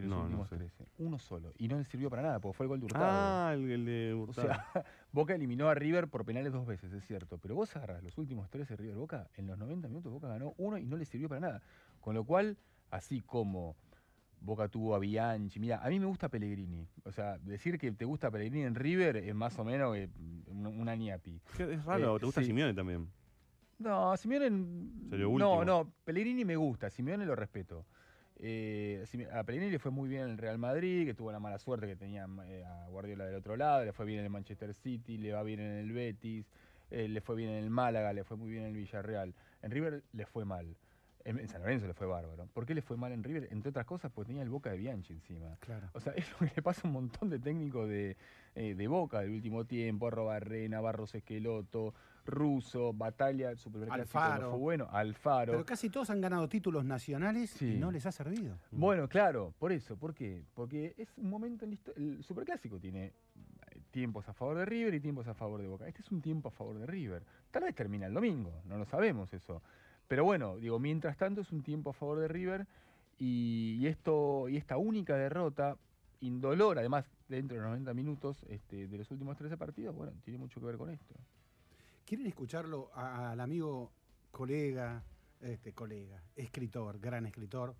De 0.00 0.08
los 0.08 0.16
No, 0.16 0.16
no 0.22 0.24
últimos 0.24 0.48
sé. 0.48 0.56
13. 0.56 0.86
Uno 0.98 1.18
solo. 1.18 1.52
Y 1.58 1.68
no 1.68 1.78
le 1.78 1.84
sirvió 1.84 2.10
para 2.10 2.22
nada, 2.22 2.40
porque 2.40 2.56
fue 2.56 2.64
el 2.66 2.68
gol 2.68 2.80
de 2.80 2.86
Hurtado. 2.86 3.04
Ah, 3.06 3.52
el, 3.54 3.70
el 3.70 3.84
de 3.84 4.12
O 4.14 4.22
Hurtado. 4.22 4.48
sea, 4.48 4.66
Boca 5.12 5.34
eliminó 5.34 5.68
a 5.68 5.74
River 5.74 6.08
por 6.08 6.24
penales 6.24 6.52
dos 6.52 6.66
veces, 6.66 6.92
es 6.92 7.04
cierto. 7.06 7.38
Pero 7.38 7.54
vos 7.54 7.74
agarrás 7.76 8.02
los 8.02 8.16
últimos 8.18 8.48
13 8.50 8.76
River 8.76 8.96
Boca, 8.96 9.28
en 9.36 9.46
los 9.46 9.58
90 9.58 9.88
minutos 9.88 10.12
Boca 10.12 10.28
ganó 10.28 10.54
uno 10.58 10.78
y 10.78 10.86
no 10.86 10.96
le 10.96 11.04
sirvió 11.04 11.28
para 11.28 11.40
nada. 11.40 11.62
Con 12.00 12.14
lo 12.14 12.24
cual, 12.24 12.56
así 12.90 13.20
como 13.20 13.76
Boca 14.42 14.68
tuvo 14.68 14.94
a 14.94 14.98
Bianchi, 14.98 15.60
mira, 15.60 15.84
a 15.84 15.88
mí 15.90 16.00
me 16.00 16.06
gusta 16.06 16.28
Pellegrini. 16.30 16.86
O 17.04 17.12
sea, 17.12 17.36
decir 17.38 17.78
que 17.78 17.92
te 17.92 18.04
gusta 18.06 18.30
Pellegrini 18.30 18.64
en 18.64 18.74
River 18.74 19.16
es 19.18 19.34
más 19.34 19.58
o 19.58 19.64
menos 19.64 19.96
eh, 19.96 20.08
una. 20.46 20.96
Que 20.96 21.74
es 21.74 21.84
raro, 21.84 22.16
Eh, 22.16 22.20
¿te 22.20 22.26
gusta 22.26 22.40
sí. 22.40 22.46
Simeone 22.46 22.72
también? 22.74 23.08
No, 23.78 24.16
Simeone. 24.16 24.50
No, 24.50 25.64
no, 25.64 25.92
Pellegrini 26.04 26.44
me 26.44 26.56
gusta, 26.56 26.88
Simeone 26.90 27.24
lo 27.26 27.34
respeto. 27.34 27.86
Eh, 28.42 29.04
a 29.32 29.44
Pellegrini 29.44 29.72
le 29.72 29.78
fue 29.78 29.90
muy 29.90 30.08
bien 30.08 30.22
en 30.22 30.30
el 30.30 30.38
Real 30.38 30.56
Madrid, 30.56 31.06
que 31.06 31.14
tuvo 31.14 31.30
la 31.30 31.40
mala 31.40 31.58
suerte 31.58 31.86
que 31.86 31.96
tenía 31.96 32.26
eh, 32.46 32.64
a 32.64 32.88
Guardiola 32.88 33.26
del 33.26 33.34
otro 33.34 33.56
lado, 33.56 33.84
le 33.84 33.92
fue 33.92 34.06
bien 34.06 34.20
en 34.20 34.24
el 34.26 34.30
Manchester 34.30 34.72
City, 34.72 35.18
le 35.18 35.32
va 35.32 35.42
bien 35.42 35.60
en 35.60 35.72
el 35.72 35.92
Betis, 35.92 36.46
eh, 36.90 37.06
le 37.08 37.20
fue 37.20 37.36
bien 37.36 37.50
en 37.50 37.64
el 37.64 37.70
Málaga, 37.70 38.12
le 38.12 38.24
fue 38.24 38.36
muy 38.38 38.50
bien 38.50 38.62
en 38.64 38.70
el 38.70 38.76
Villarreal. 38.76 39.34
En 39.62 39.70
River 39.70 40.02
le 40.12 40.26
fue 40.26 40.44
mal. 40.44 40.74
En, 41.22 41.38
en 41.38 41.48
San 41.48 41.60
Lorenzo 41.60 41.86
le 41.86 41.92
fue 41.92 42.06
bárbaro. 42.06 42.46
¿Por 42.54 42.64
qué 42.64 42.74
le 42.74 42.80
fue 42.80 42.96
mal 42.96 43.12
en 43.12 43.22
River? 43.22 43.48
Entre 43.50 43.68
otras 43.68 43.84
cosas, 43.84 44.10
porque 44.10 44.28
tenía 44.28 44.42
el 44.42 44.48
Boca 44.48 44.70
de 44.70 44.78
Bianchi 44.78 45.12
encima. 45.12 45.56
Claro. 45.60 45.90
O 45.92 46.00
sea, 46.00 46.12
es 46.16 46.30
lo 46.32 46.38
que 46.38 46.52
le 46.56 46.62
pasa 46.62 46.82
a 46.84 46.86
un 46.86 46.94
montón 46.94 47.28
de 47.28 47.38
técnicos 47.38 47.88
de, 47.90 48.16
eh, 48.54 48.74
de 48.74 48.88
Boca 48.88 49.20
del 49.20 49.32
último 49.32 49.66
tiempo, 49.66 50.06
Arrobarrena, 50.06 50.80
Barros 50.80 51.14
Esqueloto, 51.14 51.94
Russo, 52.26 52.92
Batalla, 52.92 53.56
su 53.56 53.70
primer 53.70 53.88
no 53.88 53.94
Alfaro. 53.94 54.50
fue 54.50 54.58
bueno, 54.58 54.88
Alfaro. 54.90 55.52
Pero 55.52 55.64
casi 55.66 55.90
todos 55.90 56.10
han 56.10 56.20
ganado 56.20 56.48
títulos 56.48 56.84
nacionales 56.84 57.50
Sí. 57.50 57.74
y 57.74 57.78
no 57.78 57.90
les 57.90 58.06
ha 58.06 58.12
servido. 58.12 58.58
Bueno, 58.70 59.08
claro, 59.08 59.52
por 59.58 59.72
eso, 59.72 59.96
¿por 59.96 60.14
qué? 60.14 60.44
Porque 60.54 60.94
es 60.96 61.12
un 61.16 61.28
momento 61.30 61.64
en 61.64 61.70
la 61.72 61.76
histo- 61.76 61.92
el 61.96 62.22
Superclásico 62.22 62.78
tiene 62.78 63.06
eh, 63.06 63.12
tiempos 63.90 64.28
a 64.28 64.32
favor 64.32 64.56
de 64.58 64.64
River 64.64 64.94
y 64.94 65.00
tiempos 65.00 65.26
a 65.28 65.34
favor 65.34 65.60
de 65.60 65.68
Boca. 65.68 65.88
Este 65.88 66.02
es 66.02 66.10
un 66.12 66.20
tiempo 66.20 66.48
a 66.48 66.52
favor 66.52 66.78
de 66.78 66.86
River. 66.86 67.22
Tal 67.50 67.64
vez 67.64 67.74
termina 67.74 68.06
el 68.06 68.14
domingo, 68.14 68.62
no 68.66 68.78
lo 68.78 68.84
sabemos 68.84 69.32
eso. 69.34 69.62
Pero 70.06 70.24
bueno, 70.24 70.58
digo, 70.58 70.78
mientras 70.78 71.16
tanto 71.16 71.40
es 71.40 71.52
un 71.52 71.62
tiempo 71.62 71.90
a 71.90 71.92
favor 71.92 72.18
de 72.20 72.28
River 72.28 72.66
y, 73.18 73.76
y 73.80 73.86
esto 73.86 74.48
y 74.48 74.56
esta 74.56 74.76
única 74.76 75.16
derrota 75.16 75.76
indolor, 76.20 76.78
además 76.78 77.06
dentro 77.28 77.56
de 77.56 77.62
los 77.62 77.70
90 77.70 77.94
minutos 77.94 78.44
este, 78.48 78.86
de 78.88 78.98
los 78.98 79.10
últimos 79.10 79.36
13 79.38 79.56
partidos, 79.56 79.94
bueno, 79.94 80.12
tiene 80.22 80.38
mucho 80.38 80.60
que 80.60 80.66
ver 80.66 80.76
con 80.76 80.90
esto. 80.90 81.14
¿Quieren 82.10 82.26
escucharlo 82.26 82.90
a- 82.92 83.30
al 83.30 83.38
amigo, 83.38 83.92
colega, 84.32 85.00
este, 85.40 85.72
colega, 85.72 86.20
escritor, 86.34 86.98
gran 86.98 87.24
escritor, 87.24 87.76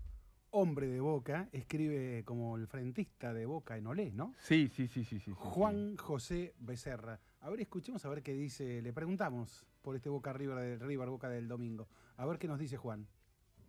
hombre 0.52 0.86
de 0.86 1.00
Boca, 1.00 1.48
escribe 1.50 2.22
como 2.24 2.56
el 2.56 2.68
frentista 2.68 3.34
de 3.34 3.44
Boca 3.44 3.76
en 3.76 3.88
Olé, 3.88 4.12
¿no? 4.12 4.32
Sí, 4.38 4.68
sí, 4.68 4.86
sí, 4.86 5.02
sí, 5.04 5.18
sí. 5.18 5.18
sí, 5.18 5.24
sí. 5.24 5.36
Juan 5.36 5.96
José 5.96 6.54
Becerra. 6.60 7.18
A 7.40 7.50
ver, 7.50 7.62
escuchemos 7.62 8.04
a 8.04 8.08
ver 8.08 8.22
qué 8.22 8.32
dice. 8.32 8.80
Le 8.80 8.92
preguntamos 8.92 9.66
por 9.82 9.96
este 9.96 10.08
Boca 10.08 10.32
River, 10.32 10.58
de 10.58 10.78
River 10.78 11.08
Boca 11.08 11.28
del 11.28 11.48
domingo. 11.48 11.88
A 12.16 12.24
ver 12.24 12.38
qué 12.38 12.46
nos 12.46 12.60
dice 12.60 12.76
Juan. 12.76 13.08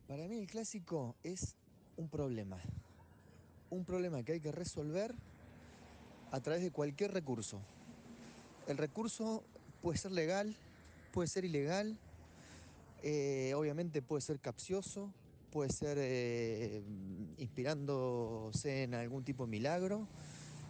Para 0.08 0.28
mí 0.28 0.38
el 0.38 0.46
clásico 0.46 1.16
es 1.24 1.56
un 1.98 2.08
problema. 2.08 2.60
Un 3.72 3.84
problema 3.84 4.22
que 4.22 4.34
hay 4.34 4.40
que 4.40 4.52
resolver 4.52 5.16
a 6.32 6.40
través 6.40 6.62
de 6.62 6.70
cualquier 6.70 7.14
recurso. 7.14 7.60
El 8.68 8.78
recurso 8.78 9.44
puede 9.82 9.98
ser 9.98 10.12
legal, 10.12 10.56
puede 11.12 11.28
ser 11.28 11.46
ilegal, 11.46 11.98
eh, 13.04 13.54
obviamente 13.56 14.02
puede 14.02 14.22
ser 14.22 14.40
capcioso, 14.40 15.12
puede 15.52 15.72
ser 15.72 15.98
eh, 16.00 16.82
inspirándose 17.38 18.84
en 18.84 18.94
algún 18.94 19.24
tipo 19.24 19.46
de 19.46 19.52
milagro, 19.52 20.08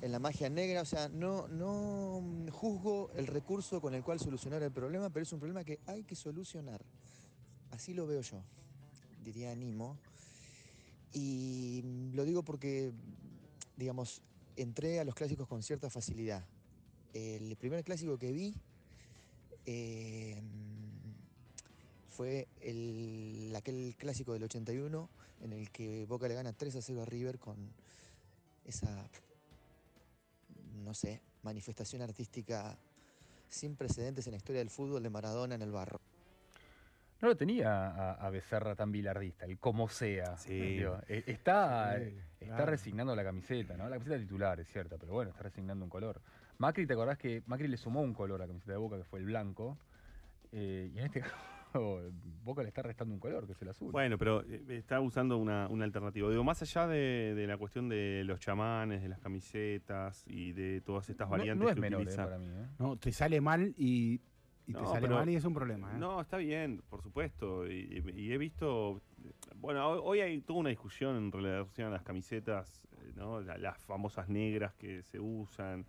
en 0.02 0.12
la 0.12 0.20
magia 0.20 0.50
negra. 0.50 0.82
O 0.82 0.86
sea, 0.86 1.10
no, 1.10 1.48
no 1.48 2.24
juzgo 2.52 3.12
el 3.16 3.28
recurso 3.28 3.82
con 3.82 3.94
el 3.94 4.04
cual 4.04 4.20
solucionar 4.20 4.64
el 4.64 4.72
problema, 4.72 5.10
pero 5.10 5.24
es 5.24 5.34
un 5.34 5.40
problema 5.40 5.64
que 5.64 5.80
hay 5.86 6.04
que 6.04 6.16
solucionar. 6.16 6.82
Así 7.72 7.94
lo 7.94 8.08
veo 8.08 8.22
yo, 8.22 8.42
diría 9.24 9.54
Nimo. 9.56 9.98
Y 11.14 12.12
lo 12.14 12.24
digo 12.24 12.42
porque 12.42 12.94
digamos, 13.82 14.22
entré 14.56 15.00
a 15.00 15.04
los 15.04 15.16
clásicos 15.16 15.48
con 15.48 15.64
cierta 15.64 15.90
facilidad. 15.90 16.46
El 17.14 17.56
primer 17.58 17.84
clásico 17.84 18.18
que 18.18 18.32
vi 18.32 18.54
eh, 19.66 20.42
fue 22.10 22.48
el, 22.62 23.54
aquel 23.56 23.96
clásico 23.98 24.34
del 24.34 24.44
81 24.44 25.10
en 25.42 25.54
el 25.54 25.72
que 25.72 26.06
Boca 26.06 26.28
le 26.28 26.36
gana 26.36 26.54
3 26.54 26.76
a 26.76 26.82
0 26.82 27.02
a 27.02 27.06
River 27.06 27.40
con 27.40 27.58
esa, 28.66 29.10
no 30.84 30.94
sé, 30.94 31.22
manifestación 31.44 32.02
artística 32.02 32.78
sin 33.50 33.76
precedentes 33.76 34.28
en 34.28 34.32
la 34.32 34.38
historia 34.38 34.60
del 34.60 34.70
fútbol 34.70 35.02
de 35.04 35.10
Maradona 35.10 35.56
en 35.56 35.62
el 35.62 35.72
barro. 35.72 36.00
No 37.22 37.28
lo 37.28 37.38
tenía 37.38 37.88
a, 37.90 38.14
a 38.14 38.30
Becerra 38.32 38.76
tan 38.76 38.92
bilardista, 38.92 39.46
el 39.46 39.60
como 39.60 39.88
sea. 39.90 40.38
Sí. 40.38 40.54
digo, 40.60 40.98
eh, 41.08 41.24
está 41.28 41.96
Sí, 42.00 42.16
está 42.40 42.56
claro. 42.56 42.72
resignando 42.72 43.16
la 43.16 43.24
camiseta, 43.24 43.78
¿no? 43.78 43.84
La 43.90 43.98
camiseta 43.98 44.18
titular, 44.18 44.60
es 44.60 44.68
cierto, 44.72 44.98
pero 44.98 45.14
bueno, 45.14 45.30
está 45.32 45.44
resignando 45.44 45.86
un 45.86 45.90
color. 45.90 46.20
Macri, 46.62 46.86
¿te 46.86 46.94
acordás 46.94 47.18
que 47.18 47.42
Macri 47.48 47.68
le 47.68 47.76
sumó 47.76 48.02
un 48.02 48.14
color 48.14 48.40
a 48.40 48.44
la 48.44 48.48
camiseta 48.48 48.74
de 48.74 48.78
Boca, 48.78 48.96
que 48.96 49.04
fue 49.04 49.18
el 49.18 49.26
blanco? 49.26 49.80
Eh, 50.52 50.92
y 50.94 51.00
en 51.00 51.06
este 51.06 51.22
caso, 51.74 52.02
Boca 52.44 52.62
le 52.62 52.68
está 52.68 52.84
restando 52.84 53.16
un 53.16 53.20
color, 53.20 53.48
que 53.48 53.54
es 53.54 53.62
el 53.64 53.70
azul. 53.70 53.92
Bueno, 53.92 54.20
pero 54.20 54.44
eh, 54.44 54.64
está 54.70 55.02
usando 55.02 55.38
una, 55.38 55.68
una 55.70 55.86
alternativa. 55.86 56.30
Digo, 56.30 56.44
más 56.44 56.62
allá 56.62 56.86
de, 56.86 57.34
de 57.36 57.48
la 57.48 57.58
cuestión 57.58 57.90
de 57.90 58.24
los 58.26 58.40
chamanes, 58.40 59.02
de 59.02 59.10
las 59.10 59.20
camisetas 59.20 60.24
y 60.28 60.52
de 60.52 60.82
todas 60.82 61.10
estas 61.10 61.28
no, 61.28 61.32
variantes 61.32 61.64
no 61.64 61.70
es 61.70 61.74
que 61.76 61.82
menor 61.82 62.08
eh, 62.08 62.16
para 62.16 62.38
mí, 62.38 62.46
¿eh? 62.46 62.68
No, 62.78 62.96
te 62.96 63.12
sale 63.12 63.42
mal 63.42 63.74
y, 63.76 64.22
y 64.68 64.74
te 64.74 64.82
No, 64.82 64.86
sale 64.86 65.02
pero- 65.02 65.16
mal 65.16 65.28
y 65.32 65.36
es 65.38 65.46
un 65.46 65.56
problema. 65.56 65.96
¿eh? 65.96 65.98
No, 65.98 66.22
está 66.22 66.38
bien, 66.38 66.84
por 66.92 67.02
supuesto. 67.02 67.66
Y, 67.68 68.04
y- 68.06 68.20
y 68.22 68.34
he 68.34 68.38
visto. 68.38 69.02
Bueno, 69.56 69.88
hoy, 69.90 70.00
hoy 70.04 70.20
hay 70.20 70.42
toda 70.42 70.60
una 70.60 70.70
discusión 70.70 71.16
en 71.18 71.32
relación 71.32 71.88
a 71.88 71.90
las 71.90 72.04
camisetas, 72.04 72.88
¿no? 73.16 73.42
La- 73.42 73.58
las 73.58 73.80
famosas 73.80 74.30
negras 74.30 74.76
que 74.76 75.02
se 75.02 75.20
usan. 75.20 75.88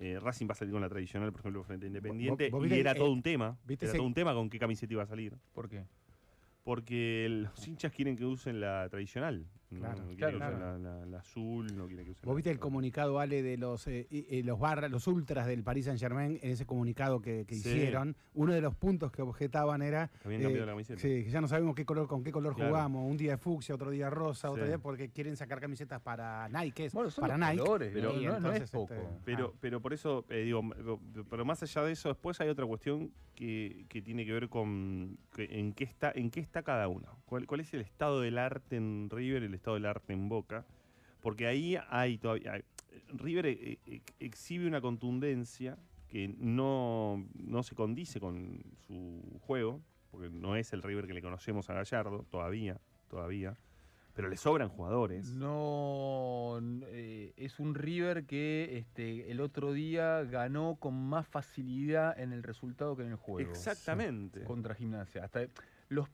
Eh, 0.00 0.18
Racing 0.18 0.48
va 0.48 0.52
a 0.52 0.56
salir 0.56 0.72
con 0.72 0.80
la 0.80 0.88
tradicional, 0.88 1.30
por 1.30 1.40
ejemplo, 1.42 1.62
frente 1.62 1.84
a 1.84 1.88
Independiente. 1.88 2.48
vos 2.50 2.66
y 2.68 2.72
era 2.74 2.92
eh, 2.92 2.94
todo 2.94 3.12
un 3.12 3.22
tema. 3.22 3.58
¿viste 3.66 3.84
Era 3.84 3.90
ese- 3.92 3.98
todo 3.98 4.06
un 4.06 4.14
tema 4.14 4.32
con 4.34 4.48
qué 4.48 4.58
camiseta 4.58 4.92
iba 4.94 5.02
a 5.02 5.06
salir. 5.06 5.34
¿Por 5.52 5.68
qué? 5.68 5.84
Porque 6.64 7.26
los 7.30 7.66
hinchas 7.68 7.92
quieren 7.92 8.16
que 8.16 8.24
usen 8.24 8.60
la 8.60 8.88
tradicional. 8.88 9.46
Claro, 9.78 10.00
No 10.02 10.06
quieren 10.08 10.16
claro, 10.16 10.38
claro. 10.38 10.58
La, 10.58 10.78
la- 10.78 11.06
la 11.06 11.18
azul, 11.20 11.66
no 11.76 11.86
quieren 11.86 12.04
que 12.04 12.10
usen 12.10 12.26
Vos 12.26 12.34
viste 12.34 12.50
el 12.50 12.58
comunicado, 12.58 13.20
Ale, 13.20 13.40
de 13.42 13.56
los 13.56 13.86
eh, 13.86 14.08
y 14.10 14.42
los 14.42 14.58
barras, 14.58 14.90
los 14.90 15.06
ultras 15.06 15.46
del 15.46 15.62
Paris 15.62 15.84
Saint 15.84 16.00
Germain, 16.00 16.40
en 16.42 16.50
ese 16.50 16.66
comunicado 16.66 17.20
que, 17.22 17.44
que 17.46 17.54
Sí. 17.54 17.68
hicieron, 17.68 18.16
uno 18.34 18.52
de 18.52 18.60
los 18.60 18.74
puntos 18.74 19.12
que 19.12 19.22
objetaban 19.22 19.80
era 19.82 20.10
habían 20.24 20.40
eh, 20.40 20.44
cambiado 20.44 20.66
la 20.66 20.72
camiseta. 20.72 21.00
sí, 21.00 21.22
que 21.24 21.30
ya 21.30 21.40
no 21.40 21.46
sabemos 21.46 21.76
qué 21.76 21.84
color, 21.84 22.08
con 22.08 22.24
qué 22.24 22.32
color 22.32 22.56
Claro. 22.56 22.70
jugamos, 22.70 23.08
un 23.08 23.16
día 23.16 23.32
de 23.32 23.38
fucsia, 23.38 23.74
otro 23.76 23.90
día 23.90 24.10
rosa, 24.10 24.50
otro 24.50 24.66
día 24.66 24.78
porque 24.78 25.10
quieren 25.10 25.36
sacar 25.36 25.60
camisetas 25.60 26.00
para 26.00 26.48
Nike, 26.48 26.86
es 26.86 26.92
Bueno, 26.92 27.10
son 27.10 27.22
para 27.22 27.38
los 27.38 27.48
Nike. 27.48 27.62
colores, 27.62 27.90
pero 27.94 28.12
no, 28.12 28.36
entonces, 28.36 28.62
es 28.64 28.70
poco. 28.72 28.94
este, 28.94 29.06
Pero, 29.24 29.52
ah, 29.54 29.58
pero 29.60 29.80
por 29.80 29.92
eso, 29.92 30.24
eh, 30.30 30.42
digo, 30.42 30.62
pero 31.30 31.44
más 31.44 31.62
allá 31.62 31.84
de 31.84 31.92
eso, 31.92 32.08
después 32.08 32.40
hay 32.40 32.48
otra 32.48 32.66
cuestión 32.66 33.12
que, 33.36 33.86
que 33.88 34.02
tiene 34.02 34.26
que 34.26 34.32
ver 34.32 34.48
con 34.48 35.16
que- 35.34 35.44
en, 35.60 35.72
qué 35.72 35.84
está, 35.84 36.10
en 36.14 36.30
qué 36.30 36.40
está 36.40 36.62
cada 36.62 36.88
uno. 36.88 37.20
¿Cuál, 37.24 37.46
¿Cuál 37.46 37.60
es 37.60 37.72
el 37.72 37.80
estado 37.80 38.20
del 38.20 38.36
arte 38.36 38.76
en 38.76 39.08
River 39.08 39.44
el 39.44 39.54
estado 39.60 39.74
del 39.74 39.86
arte 39.86 40.12
en 40.12 40.28
Boca? 40.28 40.64
Porque 41.20 41.46
ahí 41.46 41.76
hay 41.88 42.18
todavía... 42.18 42.54
hay- 42.54 42.64
River 43.12 43.46
eh, 43.46 43.78
eh, 43.86 44.00
exhibe 44.18 44.66
una 44.66 44.80
contundencia 44.80 45.76
que 46.08 46.28
no, 46.38 47.24
no 47.34 47.62
se 47.62 47.74
condice 47.74 48.18
con 48.20 48.60
su 48.86 49.22
juego, 49.46 49.80
porque 50.10 50.28
no 50.28 50.56
es 50.56 50.72
el 50.72 50.82
River 50.82 51.06
que 51.06 51.14
le 51.14 51.22
conocemos 51.22 51.70
a 51.70 51.74
Gallardo, 51.74 52.24
todavía, 52.30 52.80
todavía. 53.08 53.56
Pero 54.14 54.28
le 54.28 54.36
sobran 54.36 54.68
jugadores. 54.68 55.32
No, 55.32 56.58
eh, 56.88 57.32
es 57.36 57.60
un 57.60 57.74
River 57.76 58.26
que 58.26 58.76
este, 58.78 59.30
el 59.30 59.40
otro 59.40 59.72
día 59.72 60.22
ganó 60.24 60.76
con 60.80 60.94
más 61.08 61.28
facilidad 61.28 62.18
en 62.18 62.32
el 62.32 62.42
resultado 62.42 62.96
que 62.96 63.02
en 63.02 63.10
el 63.10 63.16
juego. 63.16 63.48
Exactamente. 63.50 64.42
Contra 64.44 64.74
Gimnasia. 64.74 65.24
Hasta 65.24 65.46
los, 65.88 66.08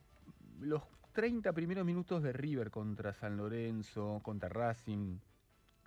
los 0.61 0.83
30 1.17 1.51
primeros 1.55 1.87
minutos 1.87 2.23
de 2.23 2.31
River 2.33 2.71
contra 2.71 3.15
San 3.15 3.39
Lorenzo, 3.39 4.21
contra 4.23 4.51
Racing, 4.51 5.17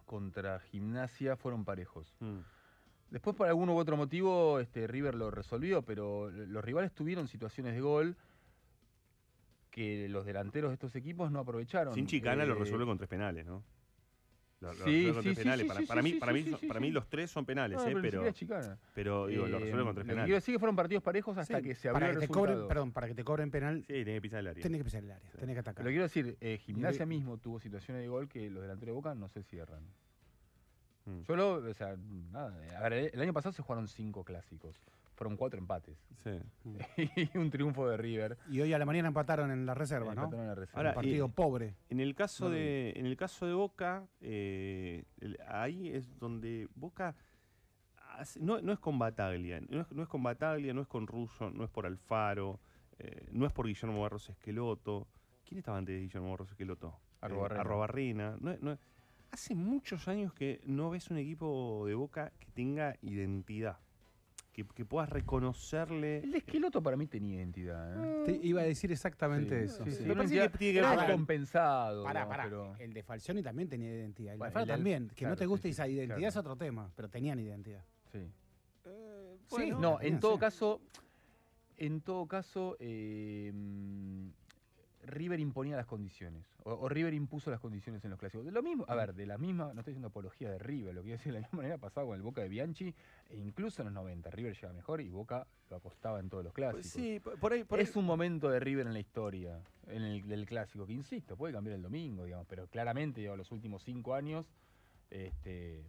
contra 0.07 0.59
Gimnasia 0.59 1.35
fueron 1.37 1.63
parejos. 1.63 2.11
Mm. 2.19 2.39
Después, 3.11 3.35
por 3.35 3.47
algún 3.47 3.69
u 3.69 3.77
otro 3.77 3.95
motivo, 3.95 4.59
este, 4.59 4.87
River 4.87 5.13
lo 5.13 5.29
resolvió, 5.29 5.83
pero 5.83 6.31
los 6.31 6.65
rivales 6.65 6.91
tuvieron 6.93 7.27
situaciones 7.27 7.75
de 7.75 7.81
gol 7.81 8.15
que 9.69 10.09
los 10.09 10.25
delanteros 10.25 10.71
de 10.71 10.73
estos 10.73 10.95
equipos 10.95 11.31
no 11.31 11.39
aprovecharon. 11.39 11.93
Sin 11.93 12.07
chicana 12.07 12.43
lo 12.43 12.55
Eh, 12.55 12.59
resuelve 12.59 12.85
con 12.85 12.97
tres 12.97 13.07
penales, 13.07 13.45
¿no? 13.45 13.63
Lo, 14.61 14.73
lo 14.73 14.83
Sí, 14.85 15.13
sí, 15.23 15.29
sí, 15.29 15.35
penales. 15.35 15.65
para, 15.67 15.79
mí, 16.01 16.15
para, 16.15 16.33
mí, 16.33 16.43
para 16.67 16.79
mí 16.81 16.91
los 16.91 17.07
tres 17.07 17.31
son 17.31 17.45
penales, 17.45 17.77
No, 17.77 17.87
¿eh? 17.87 17.95
pero 18.01 18.23
pero, 18.45 18.77
pero 18.93 19.27
digo, 19.27 19.47
lo 19.47 19.57
Eh, 19.57 19.59
resuelve 19.61 19.85
con 19.85 19.95
tres 19.95 20.05
lo 20.05 20.11
penales. 20.11 20.25
quiero 20.25 20.35
decir 20.35 20.55
que 20.55 20.59
fueron 20.59 20.75
partidos 20.75 21.01
parejos 21.03 21.37
hasta 21.37 21.57
sí, 21.57 21.63
que 21.63 21.75
se 21.75 21.87
abrió 21.87 21.93
para 21.99 22.07
el 22.07 22.15
que 22.15 22.19
te 22.19 22.27
resultado. 22.27 22.53
cobren, 22.55 22.67
perdón, 22.67 22.91
para 22.91 23.07
que 23.07 23.15
te 23.15 23.23
cobren 23.23 23.51
penal, 23.51 23.77
Sí, 23.87 23.93
tiene 23.93 24.13
que 24.15 24.21
pisar 24.21 24.39
el 24.41 24.47
área. 24.47 24.61
tenés 24.61 24.79
que 24.79 24.83
pisar 24.83 25.03
el 25.03 25.11
área, 25.11 25.31
tenés 25.31 25.55
que 25.55 25.59
atacar. 25.61 25.83
Lo 25.85 25.89
que 25.89 25.93
quiero 25.93 26.03
decir, 26.03 26.37
eh, 26.41 26.57
Gimnasia 26.57 27.03
Y- 27.03 27.07
mismo 27.07 27.37
tuvo 27.37 27.61
situaciones 27.61 28.01
de 28.03 28.09
gol 28.09 28.27
que 28.27 28.49
los 28.49 28.61
delanteros 28.61 28.87
de 28.93 28.95
Boca 28.95 29.15
no 29.15 29.29
se 29.29 29.43
cierran. 29.43 29.83
Mm. 31.09 31.21
Yo 31.23 31.35
lo, 31.35 31.53
o 31.55 31.73
sea, 31.73 31.95
nada, 32.31 32.53
a 32.77 32.81
ver, 32.89 33.11
el- 33.13 33.21
año 33.21 33.33
pasado 33.33 33.51
se 33.53 33.61
jugaron 33.63 33.87
cinco 33.87 34.23
clásicos, 34.23 34.79
fueron 35.15 35.35
cuatro 35.37 35.59
empates 35.59 35.97
Sí. 36.23 36.31
y 37.33 37.37
un 37.37 37.49
triunfo 37.49 37.87
de 37.89 37.97
River. 37.97 38.37
Y 38.49 38.61
hoy 38.61 38.71
a 38.73 38.77
la 38.79 38.85
mañana 38.85 39.07
empataron 39.09 39.51
en 39.51 39.65
la 39.65 39.73
reserva, 39.73 40.13
¿no? 40.15 40.23
Empataron 40.23 40.41
en 40.43 40.47
la 40.49 40.55
reserva. 40.55 40.79
Ahora, 40.79 40.89
un 40.91 40.95
partido 40.95 41.25
y- 41.27 41.31
pobre. 41.31 41.75
En 41.89 41.99
el 41.99 42.15
caso 42.15 42.45
No 42.45 42.51
de, 42.51 42.93
en 42.95 43.05
el 43.05 43.17
caso 43.17 43.45
de 43.47 43.53
Boca, 43.53 44.07
eh, 44.21 45.03
el- 45.19 45.37
ahí 45.47 45.89
es 45.89 46.17
donde 46.19 46.67
Boca 46.75 47.15
hace- 48.17 48.39
no, 48.39 48.61
no 48.61 48.71
es 48.73 48.79
con 48.79 48.99
Bataglia, 48.99 49.61
no 49.67 49.81
es, 49.81 49.91
no 49.91 50.03
es 50.03 50.09
con 50.09 50.23
Bataglia, 50.23 50.73
no 50.73 50.81
es 50.81 50.87
con 50.87 51.07
Russo, 51.07 51.49
no 51.51 51.63
es 51.63 51.69
por 51.69 51.85
Alfaro, 51.85 52.59
eh, 52.99 53.27
no 53.31 53.45
es 53.45 53.53
por 53.53 53.65
Guillermo 53.67 54.01
Barros 54.01 54.29
Esqueloto. 54.29 55.07
¿Quién 55.45 55.59
estaba 55.59 55.77
antes 55.77 55.95
de 55.95 56.01
Guillermo 56.01 56.31
Barros 56.31 56.49
Esqueloto? 56.51 56.99
Arrobarrena. 57.21 57.61
Arrobarrena. 57.61 58.37
No, 58.39 58.55
no 58.61 58.71
es- 58.73 58.79
hace 59.31 59.55
muchos 59.55 60.07
años 60.07 60.33
que 60.33 60.61
no 60.65 60.89
ves 60.89 61.09
un 61.09 61.17
equipo 61.17 61.85
de 61.87 61.93
Boca 61.95 62.31
que 62.39 62.47
tenga 62.51 62.95
identidad, 63.01 63.77
que, 64.51 64.65
que 64.65 64.85
puedas 64.85 65.09
reconocerle. 65.09 66.19
El 66.19 66.35
Esqueloto 66.35 66.81
para 66.81 66.97
mí 66.97 67.07
tenía 67.07 67.35
identidad. 67.37 67.95
¿eh? 68.03 68.23
Te 68.25 68.47
iba 68.47 68.61
a 68.61 68.65
decir 68.65 68.91
exactamente 68.91 69.67
Sí, 69.67 69.73
eso. 69.73 69.85
sí, 69.85 69.91
sí. 69.91 70.03
Me 70.03 70.15
parece 70.15 70.39
que 70.39 70.49
tiene 70.57 70.73
que 70.73 70.81
ver 70.81 70.89
con- 70.97 71.07
descompensado. 71.07 72.03
Pará, 72.03 72.27
pará. 72.27 72.43
pero- 72.45 72.75
El 72.79 72.93
de 72.93 73.03
Falcioni 73.03 73.41
también 73.43 73.69
tenía 73.69 73.89
identidad. 73.93 74.33
El 74.33 74.39
de 74.39 74.45
Bueno, 74.45 74.59
el 74.61 74.67
también. 74.67 75.07
Que 75.09 75.15
claro, 75.15 75.33
no 75.33 75.37
te 75.37 75.45
guste 75.45 75.67
sí, 75.67 75.71
esa 75.71 75.87
identidad 75.87 76.17
claro. 76.17 76.29
es 76.29 76.37
otro 76.37 76.55
tema, 76.55 76.91
pero 76.95 77.09
tenían 77.09 77.39
identidad. 77.39 77.83
sí. 78.11 78.19
Sí, 78.83 79.55
Sí, 79.65 79.71
no, 79.71 79.99
en 79.99 80.19
todo 80.19 80.35
sí. 80.35 80.39
caso, 80.41 80.81
en 81.77 82.01
todo 82.01 82.27
caso, 82.27 82.77
eh, 82.79 83.51
mm, 83.51 84.27
River 85.03 85.39
imponía 85.39 85.75
las 85.77 85.85
condiciones. 85.85 86.45
O, 86.63 86.71
o 86.73 86.89
River 86.89 87.13
impuso 87.13 87.49
las 87.49 87.59
condiciones 87.59 88.03
en 88.03 88.11
los 88.11 88.19
clásicos. 88.19 88.45
De 88.45 88.51
lo 88.51 88.61
mismo, 88.61 88.85
a 88.87 88.95
ver, 88.95 89.13
de 89.13 89.25
la 89.25 89.37
misma, 89.37 89.73
no 89.73 89.79
estoy 89.81 89.93
diciendo 89.93 90.09
apología 90.09 90.49
de 90.51 90.59
River, 90.59 90.93
lo 90.93 91.01
que 91.01 91.05
quiero 91.05 91.17
decir 91.17 91.33
de 91.33 91.39
la 91.39 91.47
misma 91.47 91.57
manera 91.57 91.77
pasaba 91.77 92.07
con 92.07 92.15
el 92.15 92.21
Boca 92.21 92.41
de 92.41 92.49
Bianchi, 92.49 92.93
e 93.29 93.37
incluso 93.37 93.81
en 93.81 93.87
los 93.87 93.93
90. 93.93 94.29
River 94.31 94.53
llegaba 94.53 94.73
mejor 94.73 95.01
y 95.01 95.09
Boca 95.09 95.47
lo 95.69 95.77
apostaba 95.77 96.19
en 96.19 96.29
todos 96.29 96.43
los 96.43 96.53
clásicos. 96.53 96.91
Sí, 96.91 97.19
por 97.19 97.53
ahí. 97.53 97.63
Por 97.63 97.79
ahí- 97.79 97.83
es 97.85 97.95
un 97.95 98.05
momento 98.05 98.49
de 98.49 98.59
River 98.59 98.87
en 98.87 98.93
la 98.93 98.99
historia, 98.99 99.61
en 99.87 100.01
el 100.03 100.27
del 100.27 100.45
clásico, 100.45 100.85
que 100.85 100.93
insisto, 100.93 101.35
puede 101.37 101.53
cambiar 101.53 101.75
el 101.75 101.81
domingo, 101.81 102.25
digamos, 102.25 102.45
pero 102.47 102.67
claramente, 102.67 103.21
digo, 103.21 103.35
los 103.37 103.51
últimos 103.51 103.83
cinco 103.83 104.13
años, 104.15 104.45
este, 105.09 105.79
eh, 105.79 105.83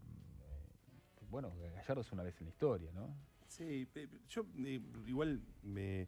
bueno, 1.31 1.53
Gallardo 1.75 2.01
es 2.03 2.13
una 2.13 2.23
vez 2.23 2.39
en 2.41 2.47
la 2.47 2.51
historia, 2.51 2.91
¿no? 2.93 3.09
Sí, 3.49 3.89
yo 4.29 4.47
eh, 4.65 4.81
igual 5.07 5.41
me. 5.63 6.07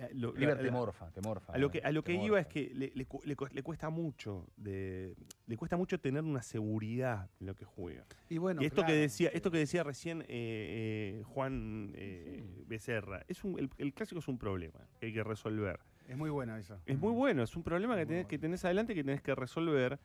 Eh, 0.00 0.10
lo- 0.14 0.32
River 0.32 0.56
la- 0.56 0.62
te 0.62 0.70
morfa, 0.70 1.10
te 1.10 1.20
morfa. 1.20 1.52
A 1.52 1.58
lo 1.58 1.70
que, 1.70 1.80
a 1.84 1.92
lo 1.92 2.02
que 2.02 2.12
iba 2.14 2.22
morfa. 2.36 2.40
es 2.40 2.46
que 2.46 2.72
le, 2.74 2.90
le 2.94 3.04
cu- 3.06 3.20
le 3.24 3.36
le 3.52 3.62
cuesta 3.62 3.90
mucho 3.90 4.46
de, 4.56 5.14
le 5.46 5.56
cuesta 5.56 5.76
mucho 5.76 6.00
tener 6.00 6.22
una 6.24 6.42
seguridad 6.42 7.28
en 7.40 7.46
lo 7.46 7.54
que 7.54 7.64
juega. 7.64 8.04
Y 8.28 8.38
bueno, 8.38 8.62
y 8.62 8.66
esto 8.66 8.84
que 8.84 8.92
decía, 8.92 9.28
esto 9.32 9.50
que 9.50 9.58
decía 9.58 9.82
recién 9.82 10.22
eh, 10.22 10.26
eh, 10.28 11.22
Juan 11.26 11.92
eh, 11.94 12.64
Becerra, 12.66 13.22
es 13.28 13.44
un, 13.44 13.58
el, 13.58 13.70
el 13.78 13.92
clásico 13.92 14.18
es 14.20 14.28
un 14.28 14.38
problema 14.38 14.80
que 14.98 15.06
hay 15.06 15.12
que 15.12 15.22
resolver. 15.24 15.80
Es 16.08 16.16
muy 16.16 16.30
bueno 16.30 16.56
eso. 16.56 16.80
Es 16.86 16.98
muy 16.98 17.12
bueno, 17.12 17.42
es 17.42 17.54
un 17.54 17.62
problema 17.62 17.94
que 17.96 18.06
tenés, 18.06 18.22
bueno. 18.24 18.28
que 18.28 18.38
tenés 18.38 18.64
adelante 18.64 18.94
que 18.94 19.04
tenés 19.04 19.22
que 19.22 19.34
resolver. 19.34 19.98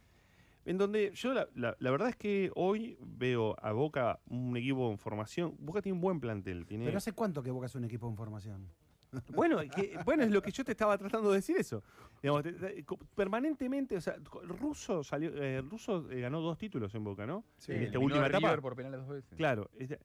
En 0.67 0.79
donde 0.79 1.11
yo 1.13 1.31
la, 1.33 1.47
la- 1.53 1.75
la 1.79 1.91
verdad 1.91 2.09
es 2.09 2.15
que 2.15 2.51
hoy 2.55 2.97
veo 2.99 3.55
a 3.61 3.71
Boca 3.71 4.19
un 4.27 4.57
equipo 4.57 4.89
en 4.91 4.97
formación. 4.97 5.55
Boca 5.59 5.81
tiene 5.81 5.93
un 5.95 6.01
buen 6.01 6.19
plantel. 6.19 6.65
Tiene, 6.65 6.85
Pero 6.85 6.97
¿hace 6.97 7.11
cuánto 7.13 7.43
que 7.43 7.51
Boca 7.51 7.67
es 7.67 7.75
un 7.75 7.85
equipo 7.85 8.09
en 8.09 8.15
formación? 8.15 8.67
Bueno, 9.29 9.59
que- 9.75 9.97
bueno, 10.05 10.23
es 10.23 10.31
lo 10.31 10.41
que 10.41 10.51
yo 10.51 10.63
te 10.63 10.71
estaba 10.71 10.97
tratando 10.97 11.29
de 11.31 11.37
decir 11.37 11.57
eso. 11.57 11.83
Digamos, 12.21 12.43
te- 12.43 12.53
te- 12.53 12.83
co- 12.83 12.97
permanentemente, 13.15 13.95
o 13.97 14.01
sea, 14.01 14.15
Russo 14.43 15.03
salió, 15.03 15.31
eh, 15.35 15.61
Russo 15.61 16.09
eh, 16.11 16.21
ganó 16.21 16.41
dos 16.41 16.57
títulos 16.57 16.93
en 16.95 17.03
Boca, 17.03 17.25
¿no? 17.25 17.43
Sí, 17.57 17.71
en 17.73 17.83
esta 17.83 17.99
última 17.99 18.27
etapa. 18.27 18.47
River 18.47 18.61
por 18.61 18.75
penales 18.75 18.99
dos 19.01 19.09
veces. 19.09 19.35
Claro. 19.37 19.69
este, 19.77 19.99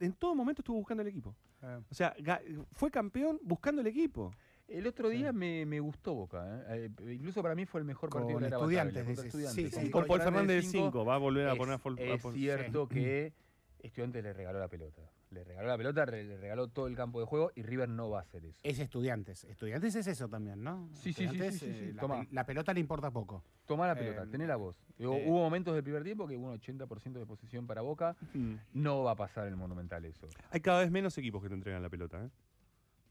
En 0.00 0.12
todo 0.12 0.32
momento 0.34 0.62
estuvo 0.62 0.76
buscando 0.76 1.02
el 1.02 1.08
equipo. 1.08 1.34
Eh, 1.60 1.80
O 1.90 1.94
sea, 1.94 2.14
ga- 2.18 2.40
fue 2.72 2.88
campeón 2.88 3.40
buscando 3.42 3.80
el 3.80 3.88
equipo. 3.88 4.32
El 4.68 4.86
otro 4.86 5.08
día 5.08 5.32
me, 5.32 5.66
me 5.66 5.80
gustó 5.80 6.14
Boca. 6.14 6.44
¿eh? 6.68 6.88
Eh, 7.00 7.14
incluso 7.14 7.42
para 7.42 7.54
mí 7.56 7.66
fue 7.66 7.80
el 7.80 7.84
mejor 7.86 8.08
Con 8.10 8.20
partido 8.20 8.38
de 8.38 8.48
la 8.50 8.56
Estudiantes, 8.58 9.06
decís. 9.06 9.24
Estudiantes. 9.24 9.74
Sí, 9.74 9.90
con 9.90 10.04
Paul 10.06 10.20
Fernández 10.20 10.56
de 10.64 10.70
cinco, 10.70 10.86
5 10.90 11.04
va 11.04 11.14
a 11.16 11.18
volver 11.18 11.48
a 11.48 11.52
es, 11.52 11.58
poner 11.58 11.74
a 11.74 12.02
es 12.14 12.22
cierto 12.34 12.86
Sí. 12.88 12.94
que 12.94 13.32
Estudiantes 13.80 14.22
le 14.22 14.32
regaló 14.34 14.58
la 14.60 14.68
pelota. 14.68 15.02
Le 15.30 15.44
regaló 15.44 15.68
la 15.68 15.76
pelota, 15.76 16.06
le 16.06 16.38
regaló 16.38 16.68
todo 16.68 16.86
el 16.86 16.96
campo 16.96 17.20
de 17.20 17.26
juego 17.26 17.52
y 17.54 17.62
River 17.62 17.88
no 17.90 18.08
va 18.08 18.20
a 18.20 18.22
hacer 18.22 18.44
eso. 18.46 18.58
Es 18.62 18.78
estudiantes. 18.78 19.44
Estudiantes 19.44 19.94
es 19.94 20.06
eso 20.06 20.26
también, 20.28 20.62
¿no? 20.62 20.88
Sí, 20.94 21.12
sí, 21.12 21.12
sí, 21.12 21.24
Estudiantes, 21.24 21.58
sí, 21.58 21.66
sí, 21.66 21.72
sí. 21.78 21.84
eh, 21.86 21.92
La, 21.94 22.00
Toma. 22.00 22.22
pel- 22.22 22.28
la 22.30 22.46
pelota 22.46 22.72
le 22.72 22.80
importa 22.80 23.10
poco. 23.10 23.44
Tomá 23.66 23.86
la 23.86 23.94
pelota, 23.94 24.22
Eh, 24.22 24.26
tené 24.28 24.46
la 24.46 24.56
voz. 24.56 24.76
Eh. 24.98 25.04
hubo 25.06 25.38
momentos 25.40 25.74
del 25.74 25.82
primer 25.84 26.02
tiempo 26.02 26.26
que 26.26 26.36
hubo 26.36 26.46
un 26.50 26.58
80% 26.58 27.18
de 27.18 27.26
posesión 27.26 27.66
para 27.66 27.82
Boca. 27.82 28.16
Mm. 28.32 28.54
No 28.72 29.02
va 29.02 29.10
a 29.10 29.16
pasar 29.16 29.44
en 29.46 29.50
el 29.52 29.56
Monumental 29.58 30.04
eso. 30.06 30.28
Hay 30.50 30.60
cada 30.60 30.80
vez 30.80 30.90
menos 30.90 31.16
equipos 31.18 31.42
que 31.42 31.48
te 31.48 31.54
entregan 31.54 31.82
la 31.82 31.90
pelota. 31.90 32.24
¿eh? 32.24 32.30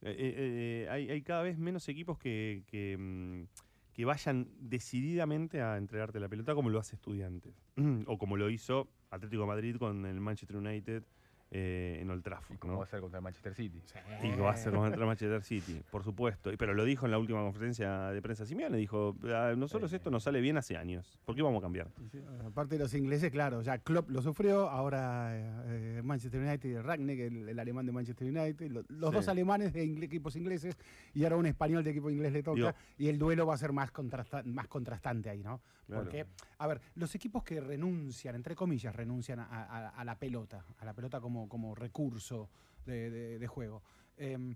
Eh, 0.02 0.16
eh, 0.18 0.34
eh, 0.86 0.90
hay, 0.90 1.10
hay 1.12 1.22
cada 1.22 1.44
vez 1.44 1.58
menos 1.60 1.88
equipos 1.90 2.18
que, 2.18 2.64
que, 2.68 2.98
mm, 2.98 3.44
que 3.94 4.06
vayan 4.06 4.48
decididamente 4.60 5.62
a 5.62 5.78
entregarte 5.78 6.20
la 6.20 6.30
pelota 6.30 6.56
como 6.56 6.70
lo 6.72 6.80
hace 6.80 6.96
Estudiantes. 6.96 7.54
o 8.08 8.18
como 8.18 8.38
lo 8.38 8.50
hizo 8.50 8.88
Atlético 9.12 9.44
de 9.44 9.48
Madrid 9.48 9.78
con 9.78 10.06
el 10.06 10.20
Manchester 10.20 10.58
United 10.58 11.04
eh, 11.52 12.00
en 12.02 12.10
Old 12.10 12.24
Trafford. 12.24 12.56
Y 12.56 12.58
como 12.58 12.74
¿no? 12.74 12.80
va 12.80 12.86
a 12.86 12.88
ser 12.88 13.00
contra 13.02 13.20
el 13.20 13.24
Manchester 13.24 13.54
City. 13.56 13.82
Y 14.24 14.32
lo 14.36 14.44
va 14.44 14.52
a 14.52 14.54
hacer 14.54 14.74
contra 14.74 15.00
el 15.00 15.06
Manchester 15.08 15.44
City, 15.44 15.82
por 15.90 16.04
supuesto. 16.04 16.52
Pero 16.58 16.74
lo 16.74 16.84
dijo 16.84 17.06
en 17.06 17.12
la 17.12 17.20
última 17.20 17.40
conferencia 17.42 18.10
de 18.12 18.22
prensa 18.22 18.46
Simeone. 18.46 18.78
Dijo, 18.78 19.16
a 19.34 19.54
nosotros 19.56 19.92
esto 19.94 20.10
nos 20.12 20.24
sale 20.24 20.42
bien 20.42 20.58
hace 20.58 20.78
años. 20.78 21.18
¿Por 21.26 21.36
qué 21.36 21.42
vamos 21.42 21.60
a 21.60 21.62
cambiar? 21.64 21.88
Aparte 22.46 22.76
de 22.76 22.84
los 22.84 22.94
ingleses, 22.94 23.32
claro, 23.32 23.62
ya 23.62 23.78
Klopp 23.78 24.10
lo 24.10 24.22
sufrió, 24.22 24.70
ahora 24.70 25.32
eh, 25.34 26.02
Manchester 26.04 26.42
United, 26.42 26.82
Ragnick, 26.82 27.20
el, 27.20 27.50
el 27.50 27.60
alemán 27.60 27.86
de 27.86 27.92
Manchester 27.92 28.28
United, 28.28 28.70
lo- 28.72 28.84
los 28.90 29.10
Sí. 29.12 29.16
dos 29.16 29.28
alemanes 29.28 29.74
de 29.74 29.86
ingle- 29.86 30.04
equipos 30.04 30.36
ingleses 30.36 30.76
y 31.14 31.24
ahora 31.24 31.38
un 31.38 31.46
español 31.46 31.84
de 31.84 31.92
equipo 31.92 32.10
inglés 32.10 32.34
le 32.34 32.44
toca 32.44 32.56
Digo- 32.58 32.74
y 32.98 33.08
el 33.08 33.18
duelo 33.18 33.46
va 33.46 33.54
a 33.54 33.58
ser 33.58 33.72
más, 33.74 33.92
contrasta- 33.92 34.44
más 34.44 34.68
contrastante 34.68 35.30
ahí, 35.30 35.44
¿no? 35.44 35.62
Claro. 35.86 36.04
Porque, 36.04 36.26
a 36.58 36.68
ver, 36.68 36.82
los 36.96 37.14
equipos 37.16 37.44
que 37.44 37.62
renuncian, 37.62 38.36
entre 38.36 38.56
comillas, 38.56 38.94
renuncian 38.96 39.40
a, 39.40 39.46
a- 39.46 39.90
a 39.90 40.04
la 40.04 40.16
pelota, 40.20 40.66
a 40.80 40.86
la 40.86 40.94
pelota 40.94 41.22
como, 41.22 41.37
como 41.48 41.76
recurso 41.76 42.50
de, 42.86 43.10
de- 43.12 43.38
de 43.40 43.48
juego. 43.48 43.84
em, 44.18 44.56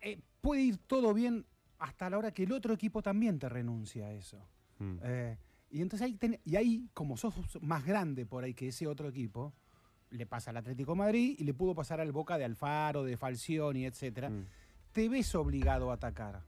eh, 0.00 0.20
puede 0.40 0.62
ir 0.62 0.78
todo 0.78 1.14
bien 1.14 1.46
hasta 1.78 2.10
la 2.10 2.18
hora 2.18 2.32
que 2.32 2.42
el 2.44 2.52
otro 2.52 2.74
equipo 2.74 3.02
también 3.02 3.38
te 3.38 3.48
renuncia 3.48 4.06
a 4.06 4.12
eso. 4.12 4.38
Mm. 4.78 4.96
Eh, 5.02 5.38
y 5.70 5.80
entonces 5.80 6.04
ahí, 6.06 6.14
ten- 6.16 6.38
y 6.44 6.56
ahí, 6.56 6.88
como 6.92 7.16
sos 7.16 7.34
más 7.62 7.84
grande 7.84 8.26
por 8.26 8.44
ahí 8.44 8.54
que 8.54 8.68
ese 8.68 8.86
otro 8.86 9.08
equipo, 9.08 9.52
le 10.10 10.26
pasa 10.26 10.50
al 10.50 10.58
Atlético 10.58 10.92
de 10.92 10.98
Madrid 10.98 11.36
y 11.38 11.44
le 11.44 11.54
pudo 11.54 11.74
pasar 11.74 12.00
al 12.00 12.12
Boca 12.12 12.36
de 12.36 12.44
Alfaro, 12.44 13.02
de 13.04 13.16
Falcioni, 13.16 13.86
etcétera. 13.86 14.28
Mm. 14.30 14.46
Te 14.92 15.08
ves 15.08 15.34
obligado 15.34 15.90
a 15.90 15.94
atacar. 15.94 16.42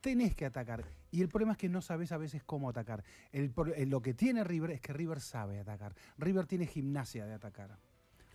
Tenés 0.00 0.34
que 0.34 0.46
atacar. 0.46 0.84
Y 1.10 1.22
el 1.22 1.28
problema 1.28 1.52
es 1.52 1.58
que 1.58 1.68
no 1.68 1.80
sabes 1.80 2.12
a 2.12 2.16
veces 2.16 2.42
cómo 2.44 2.68
atacar. 2.68 3.04
El 3.32 3.52
eh, 3.74 3.86
lo 3.86 4.02
que 4.02 4.14
tiene 4.14 4.44
River 4.44 4.72
es 4.72 4.80
que 4.80 4.92
River 4.92 5.20
sabe 5.20 5.60
atacar. 5.60 5.94
River 6.18 6.46
tiene 6.46 6.66
gimnasia 6.66 7.26
de 7.26 7.34
atacar. 7.34 7.78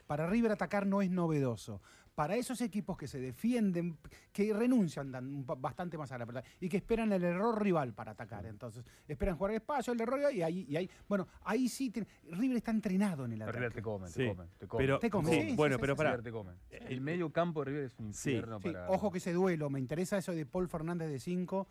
Para 0.08 0.28
River 0.28 0.52
atacar 0.52 0.86
no 0.86 1.02
es 1.02 1.10
novedoso. 1.10 1.82
Para 2.16 2.36
esos 2.36 2.62
equipos 2.62 2.96
que 2.96 3.08
se 3.08 3.20
defienden, 3.20 3.98
que 4.32 4.54
renuncian 4.54 5.12
dan 5.12 5.44
bastante 5.48 5.98
más 5.98 6.12
a 6.12 6.18
la 6.20 6.28
pelota 6.28 6.48
y 6.60 6.70
que 6.70 6.78
esperan 6.78 7.12
el 7.12 7.24
error 7.24 7.60
rival 7.60 7.94
para 7.94 8.12
atacar. 8.12 8.46
Entonces, 8.46 8.86
esperan 9.08 9.36
jugar 9.36 9.52
el 9.52 9.56
espacio, 9.58 9.94
el 9.94 10.02
error 10.02 10.20
rival, 10.20 10.36
y 10.36 10.44
ahí, 10.44 10.66
y 10.70 10.76
ahí 10.76 10.90
bueno, 11.08 11.28
ahí 11.42 11.68
sí, 11.68 11.92
River 12.30 12.58
está 12.58 12.70
entrenado 12.70 13.26
en 13.26 13.32
el 13.34 13.40
Pero 13.40 13.50
ataque. 13.50 13.60
River 13.62 13.74
te 13.74 13.82
comen, 13.82 14.10
Sí, 14.10 14.20
te 14.20 14.28
comen, 14.28 14.48
te 14.60 14.68
comen. 14.68 14.86
pero- 14.86 15.00
Te 15.00 15.10
comen, 15.10 15.34
sí, 15.34 15.42
sí, 15.42 15.50
sí, 15.50 15.56
bueno, 15.56 15.76
sí, 15.76 15.82
pero 15.82 15.94
sí, 15.94 15.98
para 15.98 16.10
River 16.12 16.24
te 16.24 16.32
comen. 16.32 16.56
El 16.70 17.02
medio 17.02 17.32
campo 17.32 17.62
de 17.62 17.72
River 17.72 17.86
es 17.86 17.98
un 17.98 18.08
infierno 18.08 18.60
Sí, 18.60 18.70
para... 18.70 18.90
ojo 18.92 19.10
que 19.12 19.18
ese 19.18 19.34
duelo, 19.34 19.72
me 19.72 19.80
interesa 19.80 20.16
eso 20.20 20.34
de 20.34 20.46
Paul 20.46 20.68
Fernández 20.68 21.10
de 21.10 21.20
5. 21.20 21.68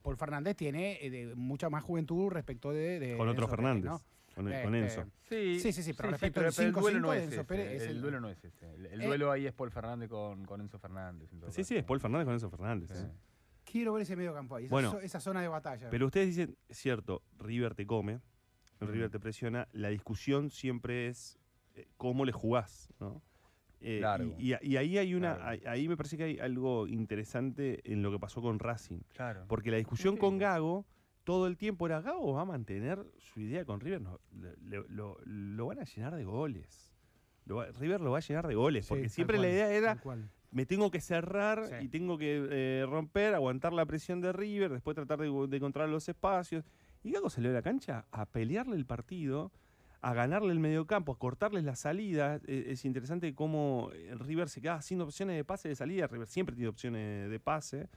Paul 0.00 0.16
Fernández 0.16 0.56
tiene 0.56 0.96
eh, 1.04 1.10
de 1.10 1.34
mucha 1.34 1.68
más 1.68 1.84
juventud 1.84 2.30
respecto 2.30 2.70
de. 2.72 2.98
de 2.98 3.16
Con 3.18 3.28
otro 3.28 3.46
Fernández. 3.46 3.84
¿no? 3.90 4.00
Con, 4.34 4.48
Este, 4.48 4.64
con 4.64 4.74
Enzo. 4.74 5.04
Sí, 5.28 5.60
Sí, 5.60 5.72
sí, 5.72 5.82
sí, 5.82 5.92
pero 5.92 6.10
respecto 6.10 6.40
pero, 6.40 6.48
al 6.48 6.54
pero 6.54 6.68
el 6.68 6.74
5-5 6.74 6.80
duelo 6.80 7.00
no 7.00 7.10
de 7.12 7.24
es. 7.24 7.44
Pérez 7.44 7.72
es 7.72 7.82
el, 7.82 7.96
el- 7.96 8.00
duelo 8.02 8.20
no 8.20 8.28
es 8.30 8.42
ese. 8.44 8.74
El, 8.74 8.86
el 8.86 9.00
Eh, 9.02 9.06
duelo 9.06 9.30
ahí 9.30 9.46
es 9.46 9.52
Paul 9.52 9.70
Fernández 9.70 10.08
con, 10.08 10.44
con 10.46 10.60
Enzo 10.60 10.78
Fernández. 10.78 11.30
en 11.32 11.40
todo 11.40 11.50
Sí, 11.50 11.64
sí, 11.64 11.74
caso. 11.74 11.78
es 11.80 11.84
Paul 11.84 12.00
Fernández 12.00 12.24
con 12.24 12.34
Enzo 12.34 12.50
Fernández. 12.50 12.90
Sí. 12.90 13.04
¿eh? 13.04 13.10
Quiero 13.64 13.92
ver 13.92 14.02
ese 14.02 14.16
medio 14.16 14.34
campo 14.34 14.56
ahí, 14.56 14.64
esa, 14.64 14.74
Bueno, 14.74 14.98
esa 15.00 15.20
zona 15.20 15.40
de 15.42 15.48
batalla. 15.48 15.88
Pero 15.90 16.06
ustedes 16.06 16.28
dicen, 16.28 16.56
es 16.68 16.78
cierto, 16.78 17.22
River 17.38 17.74
te 17.74 17.86
come, 17.86 18.20
Mm. 18.80 18.86
River 18.86 19.10
te 19.10 19.20
presiona. 19.20 19.68
La 19.72 19.88
discusión 19.90 20.50
siempre 20.50 21.06
es 21.08 21.38
eh, 21.74 21.86
cómo 21.96 22.24
le 22.24 22.32
jugás, 22.32 22.92
¿no? 22.98 23.22
Eh, 23.80 24.00
Largo. 24.00 24.34
y, 24.38 24.54
y- 24.54 24.58
y 24.62 24.76
ahí 24.76 24.98
hay 24.98 25.14
una, 25.14 25.46
ahí, 25.48 25.62
ahí 25.66 25.88
me 25.88 25.96
parece 25.96 26.16
que 26.16 26.24
hay 26.24 26.38
algo 26.38 26.86
interesante 26.88 27.80
en 27.92 28.02
lo 28.02 28.10
que 28.12 28.18
pasó 28.18 28.40
con 28.42 28.58
Racing. 28.58 29.00
Claro. 29.14 29.44
Porque 29.48 29.70
la 29.70 29.76
discusión 29.76 30.14
Sí. 30.14 30.20
con 30.20 30.38
Gago 30.38 30.84
todo 31.24 31.46
el 31.46 31.56
tiempo 31.56 31.86
era 31.86 32.00
Gago 32.00 32.32
va 32.34 32.42
a 32.42 32.44
mantener 32.44 33.04
su 33.18 33.40
idea 33.40 33.64
con 33.64 33.80
River, 33.80 34.00
no, 34.00 34.18
lo, 34.88 35.18
lo 35.24 35.66
van 35.66 35.78
a 35.80 35.84
llenar 35.84 36.14
de 36.16 36.24
goles. 36.24 36.92
Lo 37.44 37.56
va- 37.56 37.66
River 37.72 38.00
lo 38.00 38.12
va 38.12 38.18
a 38.18 38.20
llenar 38.20 38.46
de 38.46 38.54
goles, 38.54 38.86
Sí, 38.86 38.88
porque 38.90 39.08
siempre 39.08 39.38
la 39.38 39.48
idea 39.48 39.70
era 39.72 40.00
me 40.50 40.66
tengo 40.66 40.90
que 40.90 41.00
cerrar 41.00 41.66
Sí. 41.66 41.86
y 41.86 41.88
tengo 41.88 42.18
que 42.18 42.46
eh, 42.50 42.86
romper, 42.86 43.34
aguantar 43.34 43.72
la 43.72 43.86
presión 43.86 44.20
de 44.20 44.32
River, 44.32 44.70
después 44.72 44.94
tratar 44.94 45.18
de, 45.20 45.30
de 45.48 45.56
encontrar 45.56 45.88
los 45.88 46.08
espacios. 46.08 46.64
Y 47.02 47.10
Gago 47.12 47.30
salió 47.30 47.50
de 47.50 47.54
la 47.56 47.62
cancha 47.62 48.04
a 48.12 48.26
pelearle 48.26 48.76
el 48.76 48.84
partido, 48.84 49.50
a 50.02 50.12
ganarle 50.14 50.52
el 50.52 50.58
mediocampo, 50.60 51.12
a 51.12 51.18
cortarles 51.18 51.64
la 51.64 51.74
salida. 51.74 52.38
Eh, 52.46 52.66
es 52.68 52.84
interesante 52.84 53.34
cómo 53.34 53.90
eh, 53.94 54.14
River 54.18 54.48
se 54.48 54.60
queda 54.60 54.82
sin 54.82 55.00
opciones 55.00 55.36
de 55.36 55.44
pase 55.44 55.68
de 55.68 55.74
salida. 55.74 56.06
River 56.06 56.26
siempre 56.26 56.54
tiene 56.54 56.68
opciones 56.68 57.30
de 57.30 57.40
pase. 57.40 57.88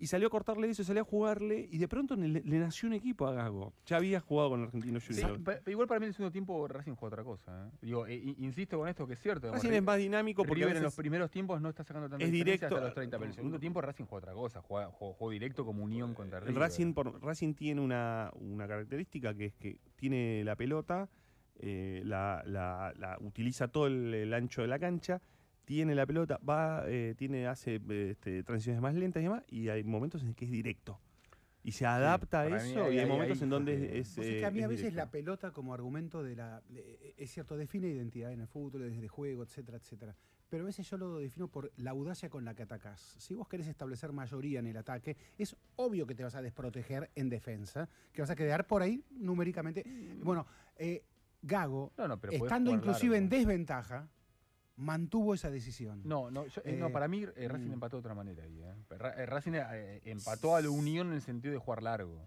Y 0.00 0.06
salió 0.06 0.28
a 0.28 0.30
cortarle 0.30 0.70
eso, 0.70 0.84
salió 0.84 1.02
a 1.02 1.04
jugarle, 1.04 1.68
y 1.72 1.78
de 1.78 1.88
pronto 1.88 2.14
le, 2.14 2.28
le 2.28 2.58
nació 2.60 2.86
un 2.86 2.92
equipo 2.92 3.26
a 3.26 3.32
Gago. 3.32 3.72
Ya 3.84 3.96
había 3.96 4.20
jugado 4.20 4.50
con 4.50 4.62
Argentino 4.62 5.00
Sí, 5.00 5.12
Junior. 5.20 5.42
pe- 5.42 5.56
pero 5.64 5.70
igual 5.72 5.88
para 5.88 5.98
mí 5.98 6.04
en 6.04 6.08
el 6.10 6.14
segundo 6.14 6.30
tiempo 6.30 6.68
Racing 6.68 6.92
juega 6.94 7.14
otra 7.14 7.24
cosa. 7.24 7.66
¿eh? 7.66 7.70
Digo, 7.82 8.08
i- 8.08 8.36
insisto 8.38 8.78
con 8.78 8.88
esto 8.88 9.08
que 9.08 9.14
es 9.14 9.20
cierto. 9.20 9.50
Racing 9.50 9.70
es 9.72 9.82
más 9.82 9.98
dinámico 9.98 10.44
porque 10.44 10.62
River 10.62 10.76
en 10.76 10.82
los 10.84 10.94
primeros 10.94 11.30
tiempos 11.32 11.60
no 11.60 11.68
está 11.70 11.82
sacando 11.82 12.08
tanta 12.08 12.24
es 12.24 12.30
directo. 12.30 12.66
hasta 12.66 12.80
los 12.80 12.94
30, 12.94 13.16
pero 13.16 13.24
en 13.24 13.30
el 13.30 13.34
segundo 13.34 13.58
tiempo 13.58 13.80
Racing 13.80 14.04
juega 14.04 14.34
otra 14.34 14.34
cosa, 14.34 14.62
juega 14.62 15.32
directo 15.32 15.64
como 15.64 15.82
unión 15.82 16.14
contra 16.14 16.38
El 16.38 16.44
River. 16.46 16.60
Racing, 16.60 16.92
por- 16.94 17.20
Racing 17.20 17.54
tiene 17.54 17.80
una, 17.80 18.30
una 18.36 18.68
característica 18.68 19.34
que 19.34 19.46
es 19.46 19.54
que 19.54 19.78
tiene 19.96 20.44
la 20.44 20.54
pelota, 20.54 21.08
eh, 21.58 22.02
la, 22.04 22.44
la- 22.46 22.92
la 22.96 23.16
utiliza 23.20 23.66
todo 23.66 23.88
el, 23.88 24.14
el 24.14 24.32
ancho 24.32 24.62
de 24.62 24.68
la 24.68 24.78
cancha, 24.78 25.20
tiene 25.68 25.94
la 25.94 26.06
pelota, 26.06 26.40
va, 26.48 26.84
eh, 26.86 27.14
tiene, 27.14 27.46
hace 27.46 27.74
eh, 27.90 28.08
este, 28.12 28.42
transiciones 28.42 28.80
más 28.80 28.94
lentas 28.94 29.20
y 29.20 29.24
demás, 29.24 29.44
y 29.50 29.68
hay 29.68 29.84
momentos 29.84 30.22
en 30.22 30.32
que 30.32 30.46
es 30.46 30.50
directo. 30.50 30.98
Y 31.62 31.72
se 31.72 31.84
adapta 31.84 32.40
a 32.40 32.48
mí 32.48 32.54
eso, 32.56 32.90
y 32.90 32.98
hay 32.98 33.04
momentos 33.06 33.42
en 33.42 33.50
donde 33.50 33.98
es. 33.98 34.08
Sabés 34.08 34.30
eh, 34.30 34.38
que 34.38 34.46
a 34.46 34.50
mí 34.50 34.60
es 34.60 34.64
a 34.64 34.68
veces 34.68 34.84
directo. 34.84 35.04
la 35.04 35.10
pelota 35.10 35.50
como 35.50 35.74
argumento 35.74 36.22
de 36.22 36.36
la... 36.36 36.62
de- 36.70 37.14
es 37.18 37.30
cierto, 37.30 37.54
define 37.58 37.86
identidad 37.88 38.32
en 38.32 38.40
el 38.40 38.46
fútbol, 38.46 38.90
desde 38.90 39.08
juego, 39.08 39.42
etcétera, 39.42 39.76
etcétera. 39.76 40.16
Pero 40.48 40.62
a 40.62 40.66
veces 40.68 40.88
yo 40.88 40.96
lo 40.96 41.18
defino 41.18 41.48
por 41.48 41.70
la 41.76 41.90
audacia 41.90 42.30
con 42.30 42.46
la 42.46 42.54
que 42.54 42.62
atacás. 42.62 43.16
Si 43.18 43.34
vos 43.34 43.46
querés 43.46 43.66
establecer 43.66 44.10
mayoría 44.10 44.60
en 44.60 44.68
el 44.68 44.76
ataque, 44.78 45.18
es 45.36 45.54
obvio 45.76 46.06
que 46.06 46.14
te 46.14 46.24
vas 46.24 46.34
a 46.34 46.40
desproteger 46.40 47.10
en 47.14 47.28
defensa, 47.28 47.90
que 48.10 48.22
vas 48.22 48.30
a 48.30 48.36
quedar 48.36 48.66
por 48.66 48.80
ahí 48.80 49.04
numéricamente. 49.10 49.84
Bueno, 50.22 50.46
eh, 50.78 51.04
Gago, 51.42 51.92
No, 51.98 52.08
no, 52.08 52.18
pero 52.18 52.30
podés 52.32 52.44
estando 52.44 52.70
inclusive 52.72 53.18
en 53.18 53.28
desventaja, 53.28 54.08
mantuvo 54.78 55.34
esa 55.34 55.50
decisión. 55.50 56.00
No, 56.04 56.30
no, 56.30 56.46
yo- 56.46 56.62
eh, 56.64 56.76
no, 56.76 56.86
Eh, 56.86 56.90
para 56.90 57.08
mí 57.08 57.24
eh, 57.36 57.48
Racing 57.48 57.68
mm. 57.68 57.72
empató 57.74 57.96
de 57.96 58.00
otra 58.00 58.14
manera 58.14 58.44
ahí. 58.44 58.62
¿eh? 58.62 58.74
Eh, 59.18 59.26
Racing 59.26 59.52
empató 60.04 60.56
a 60.56 60.60
la 60.62 60.70
Unión 60.70 61.08
en 61.08 61.14
el 61.14 61.22
sentido 61.22 61.52
de 61.52 61.58
jugar 61.58 61.82
largo. 61.82 62.26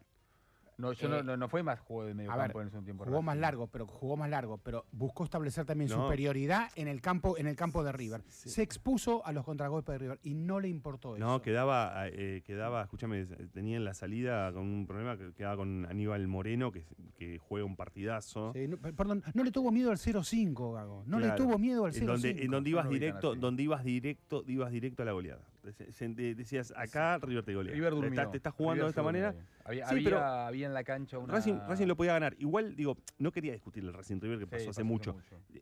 No, 0.78 0.94
yo 0.94 1.08
Eh, 1.08 1.10
no, 1.12 1.24
no, 1.24 1.38
no 1.38 1.48
fue 1.50 1.62
más 1.64 1.80
juego 1.80 2.06
de 2.06 2.14
medio 2.14 2.32
a 2.32 2.36
ver, 2.38 2.46
campo 2.48 2.62
en 2.62 2.66
el 2.66 2.72
segundo 2.72 2.86
tiempo. 2.86 3.06
Jugó 3.06 3.22
más 3.22 3.38
largo, 3.38 3.68
pero 3.68 3.86
jugó 3.88 4.18
más 4.18 4.30
largo, 4.30 4.58
pero 4.58 4.86
buscó 4.92 5.24
establecer 5.24 5.66
también 5.66 5.90
No. 5.90 6.04
superioridad 6.04 6.70
en 6.76 6.88
el 6.88 7.02
campo, 7.02 7.38
en 7.38 7.48
el 7.48 7.56
campo 7.56 7.84
de 7.84 7.92
River. 7.92 8.24
Sí. 8.28 8.50
Se 8.50 8.62
expuso 8.64 9.26
a 9.26 9.32
los 9.32 9.46
contragolpes 9.46 9.94
de 9.94 10.00
River 10.00 10.20
y 10.24 10.34
no 10.34 10.60
le 10.60 10.70
importó 10.70 11.16
eso. 11.16 11.26
No, 11.26 11.42
quedaba, 11.42 12.08
eh, 12.08 12.42
quedaba, 12.46 12.82
escúchame, 12.84 13.26
tenía 13.54 13.78
en 13.78 13.86
la 13.86 13.94
salida 13.94 14.52
con 14.54 14.64
un 14.64 14.88
problema 14.88 15.18
que 15.18 15.34
quedaba 15.34 15.58
con 15.58 15.86
Aníbal 15.88 16.28
Moreno, 16.28 16.72
que, 16.72 16.86
que 17.18 17.38
juega 17.38 17.66
un 17.66 17.76
partidazo. 17.76 18.52
Sí, 18.54 18.68
no, 18.68 18.78
perdón, 18.78 19.24
no 19.34 19.44
le 19.44 19.52
tuvo 19.52 19.72
miedo 19.72 19.92
al 19.92 19.98
0-5, 19.98 20.74
Gago. 20.74 21.04
No 21.06 21.20
le 21.20 21.32
tuvo 21.32 21.58
miedo 21.60 21.86
al 21.86 21.96
en 21.96 22.02
0-5. 22.04 22.06
donde, 22.08 22.30
en 22.44 22.52
donde 22.52 22.70
No 22.72 22.78
ibas 22.78 22.90
directo, 22.90 23.36
donde 23.36 23.64
ibas 23.64 23.84
directo, 23.84 24.44
ibas 24.48 24.72
directo 24.72 25.04
a 25.04 25.06
la 25.06 25.12
goleada. 25.12 25.42
Decías, 25.64 26.74
acá 26.76 27.18
River 27.20 27.44
te 27.44 27.54
golea. 27.54 27.74
River 27.74 27.90
Te 27.92 27.96
durmió. 27.96 28.20
está- 28.20 28.32
te 28.32 28.38
estás 28.38 28.54
jugando 28.54 28.84
River 28.84 28.86
de 28.86 28.90
esta 28.90 29.04
manera. 29.04 29.36
Había, 29.64 29.86
Sí, 29.88 29.92
había, 29.96 30.04
pero 30.06 30.20
había 30.24 30.68
en 30.68 30.74
la 30.74 30.84
cancha 30.84 31.18
una... 31.20 31.34
Racing, 31.34 31.60
Racing 31.68 31.86
lo 31.88 31.96
podía 31.96 32.14
ganar. 32.14 32.36
Igual, 32.40 32.76
digo, 32.76 32.98
no 33.20 33.32
quería 33.32 33.54
discutir 33.54 33.84
el 33.84 33.94
Racing 33.94 34.20
River 34.20 34.40
que 34.40 34.46
Sí, 34.46 34.50
pasó 34.52 34.70
hace 34.72 34.82
pasó 34.82 34.86
mucho. 34.86 35.18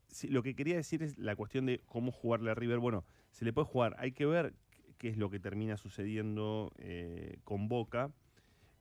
Sí, 0.07 0.27
lo 0.29 0.41
que 0.43 0.55
quería 0.55 0.75
decir 0.75 1.03
es 1.03 1.17
la 1.17 1.35
cuestión 1.35 1.65
de 1.65 1.81
cómo 1.85 2.11
jugarle 2.11 2.51
a 2.51 2.55
River. 2.55 2.79
Bueno, 2.79 3.03
se 3.31 3.45
le 3.45 3.53
puede 3.53 3.65
jugar. 3.67 3.95
Hay 3.99 4.11
que 4.13 4.25
ver 4.25 4.53
qué 4.97 5.09
es 5.09 5.17
lo 5.17 5.29
que 5.29 5.39
termina 5.39 5.77
sucediendo 5.77 6.71
eh, 6.77 7.37
con 7.43 7.67
Boca. 7.67 8.11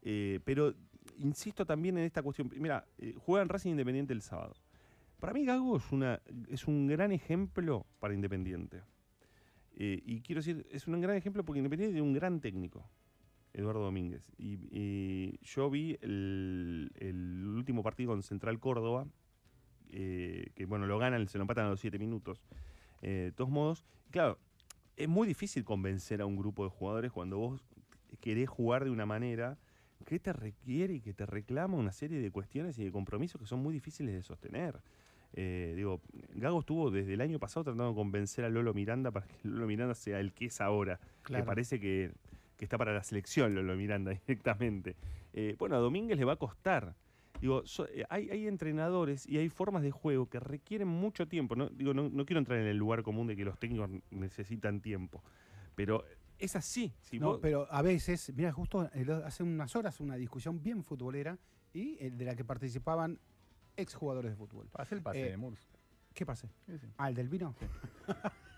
Eh, 0.02 0.40
pero 0.44 0.74
insisto 1.18 1.66
también 1.66 1.98
en 1.98 2.04
esta 2.04 2.22
cuestión. 2.22 2.50
Mira, 2.56 2.84
eh, 2.98 3.14
juegan 3.16 3.48
Racing 3.48 3.70
Independiente 3.70 4.12
el 4.12 4.22
sábado. 4.22 4.54
Para 5.18 5.32
mí 5.32 5.44
Gago 5.44 5.76
es, 5.76 5.90
una, 5.90 6.20
es 6.48 6.68
un 6.68 6.86
gran 6.86 7.10
ejemplo 7.10 7.86
para 7.98 8.14
Independiente. 8.14 8.82
Eh, 9.80 10.02
y 10.04 10.20
quiero 10.22 10.40
decir, 10.40 10.66
es 10.72 10.88
un 10.88 11.00
gran 11.00 11.14
ejemplo 11.14 11.44
porque 11.44 11.60
Independiente 11.60 11.94
tiene 11.94 12.06
un 12.06 12.12
gran 12.12 12.40
técnico, 12.40 12.84
Eduardo 13.52 13.80
Domínguez. 13.80 14.28
Y, 14.36 14.58
y 14.72 15.38
yo 15.42 15.70
vi 15.70 15.96
el, 16.02 16.90
el 16.96 17.46
último 17.46 17.84
partido 17.84 18.10
con 18.10 18.24
Central 18.24 18.58
Córdoba, 18.58 19.06
eh, 19.90 20.50
que 20.56 20.66
bueno, 20.66 20.86
lo 20.86 20.98
ganan, 20.98 21.28
se 21.28 21.38
lo 21.38 21.42
empatan 21.42 21.66
a 21.66 21.70
los 21.70 21.80
7 21.80 21.96
minutos. 21.96 22.42
Eh, 23.02 23.26
de 23.26 23.32
todos 23.32 23.50
modos, 23.50 23.84
claro, 24.10 24.40
es 24.96 25.08
muy 25.08 25.28
difícil 25.28 25.64
convencer 25.64 26.20
a 26.20 26.26
un 26.26 26.36
grupo 26.36 26.64
de 26.64 26.70
jugadores 26.70 27.12
cuando 27.12 27.38
vos 27.38 27.62
querés 28.20 28.48
jugar 28.48 28.84
de 28.84 28.90
una 28.90 29.06
manera 29.06 29.58
que 30.06 30.18
te 30.18 30.32
requiere 30.32 30.94
y 30.94 31.00
que 31.00 31.14
te 31.14 31.24
reclama 31.24 31.76
una 31.76 31.92
serie 31.92 32.18
de 32.18 32.32
cuestiones 32.32 32.76
y 32.80 32.84
de 32.84 32.90
compromisos 32.90 33.40
que 33.40 33.46
son 33.46 33.60
muy 33.60 33.72
difíciles 33.72 34.12
de 34.12 34.22
sostener. 34.22 34.80
Eh, 35.34 35.74
digo, 35.76 36.00
Gago 36.34 36.60
estuvo 36.60 36.90
desde 36.90 37.14
el 37.14 37.20
año 37.20 37.38
pasado 37.38 37.64
tratando 37.64 37.88
de 37.90 37.94
convencer 37.94 38.44
a 38.44 38.48
Lolo 38.48 38.74
Miranda 38.74 39.10
para 39.10 39.26
que 39.26 39.34
Lolo 39.44 39.66
Miranda 39.66 39.94
sea 39.94 40.20
el 40.20 40.32
que 40.32 40.46
es 40.46 40.60
ahora. 40.60 40.98
Claro. 41.22 41.44
Que 41.44 41.46
parece 41.46 41.78
que, 41.80 42.12
que 42.56 42.64
está 42.64 42.78
para 42.78 42.92
la 42.94 43.02
selección 43.04 43.54
Lolo 43.54 43.76
Miranda 43.76 44.10
directamente. 44.26 44.96
Eh, 45.32 45.54
bueno, 45.58 45.76
a 45.76 45.78
Domínguez 45.78 46.18
le 46.18 46.24
va 46.24 46.32
a 46.32 46.36
costar. 46.36 46.94
Digo, 47.40 47.64
so- 47.66 47.86
eh, 47.86 48.04
hay, 48.08 48.30
hay 48.30 48.46
entrenadores 48.48 49.28
y 49.28 49.38
hay 49.38 49.48
formas 49.48 49.82
de 49.82 49.90
juego 49.92 50.28
que 50.28 50.40
requieren 50.40 50.88
mucho 50.88 51.28
tiempo. 51.28 51.54
No, 51.54 51.68
digo, 51.68 51.94
no, 51.94 52.08
no 52.08 52.26
quiero 52.26 52.40
entrar 52.40 52.58
en 52.58 52.66
el 52.66 52.76
lugar 52.76 53.02
común 53.02 53.26
de 53.28 53.36
que 53.36 53.44
los 53.44 53.58
técnicos 53.58 53.90
necesitan 54.10 54.80
tiempo. 54.80 55.22
Pero 55.76 56.04
es 56.40 56.56
así. 56.56 56.92
Si 57.02 57.20
No, 57.20 57.32
vos- 57.32 57.38
pero 57.40 57.68
a 57.70 57.82
veces, 57.82 58.32
mira, 58.34 58.50
justo 58.50 58.90
hace 59.24 59.42
unas 59.44 59.76
horas 59.76 60.00
una 60.00 60.16
discusión 60.16 60.60
bien 60.62 60.82
futbolera 60.82 61.38
y 61.72 61.96
de 62.10 62.24
la 62.24 62.34
que 62.34 62.44
participaban 62.44 63.20
exjugadores 63.78 64.32
de 64.32 64.36
fútbol. 64.36 64.68
Hace 64.74 64.96
el 64.96 65.02
pase 65.02 65.26
Eh, 65.26 65.30
de 65.30 65.36
Murs. 65.36 65.68
¿Qué 66.14 66.26
pase? 66.26 66.48
Sí, 66.66 66.78
sí. 66.78 66.86
Ah, 66.96 67.08
el 67.08 67.14
del 67.14 67.28
vino. 67.28 67.54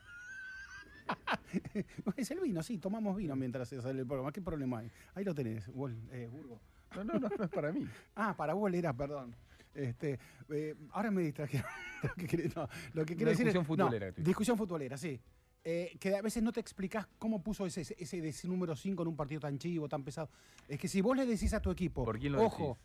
es 2.17 2.31
el 2.31 2.41
vino, 2.41 2.63
sí, 2.63 2.79
tomamos 2.79 3.17
vino 3.17 3.37
mientras 3.37 3.69
se 3.69 3.81
sale 3.81 4.01
el 4.01 4.07
programa. 4.07 4.33
¿Qué 4.33 4.41
problema 4.41 4.79
hay? 4.81 4.91
Ahí 5.15 5.25
lo 5.25 5.35
tenés, 5.35 5.69
Wol, 5.69 5.97
eh, 6.11 6.29
Burgo. 6.31 6.61
No, 6.97 7.05
no, 7.05 7.19
no, 7.19 7.29
no 7.29 7.45
es 7.45 7.51
para 7.51 7.73
mí. 7.73 7.87
Ah, 8.17 8.35
para 8.37 8.55
Wol 8.55 8.75
era, 8.75 8.93
perdón. 8.93 9.35
Este, 9.75 10.19
eh, 10.49 10.75
ahora 10.93 11.11
me 11.11 11.23
distraje. 11.23 11.63
lo 12.03 12.15
que 12.15 12.51
no, 12.55 12.69
lo 12.95 13.05
decir 13.05 13.27
discusión 13.27 13.55
no, 13.55 13.65
futbolera 13.65 14.07
tuviste. 14.07 14.23
discusión 14.23 14.57
futbolera, 14.57 14.97
sí. 14.97 15.21
Eh, 15.63 15.97
que 16.01 16.17
a 16.17 16.23
veces 16.23 16.43
no 16.43 16.53
te 16.53 16.61
explicás 16.61 17.07
cómo 17.19 17.43
puso 17.43 17.67
ese, 17.67 17.83
ese, 17.99 18.49
número 18.49 18.75
5 18.75 19.03
en 19.03 19.09
un 19.09 19.17
partido 19.17 19.41
tan 19.41 19.59
chivo, 19.59 19.89
tan 19.89 20.03
pesado. 20.03 20.31
Es 20.67 20.79
que 20.79 20.89
si 20.89 21.03
vos 21.03 21.17
le 21.17 21.27
decís 21.27 21.53
a 21.53 21.61
tu 21.61 21.71
equipo, 21.71 22.03
¿Por 22.03 22.19
quién 22.19 22.33
lo 22.33 22.43
ojo, 22.43 22.79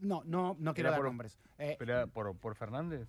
no, 0.00 0.22
no, 0.24 0.56
no 0.58 0.74
quiero 0.74 0.90
dar 0.90 0.98
por- 1.00 1.06
nombres. 1.06 1.38
Eh, 1.58 1.76
¿Pero 1.78 1.92
era 1.94 2.06
por, 2.06 2.36
por 2.36 2.54
Fernández? 2.54 3.08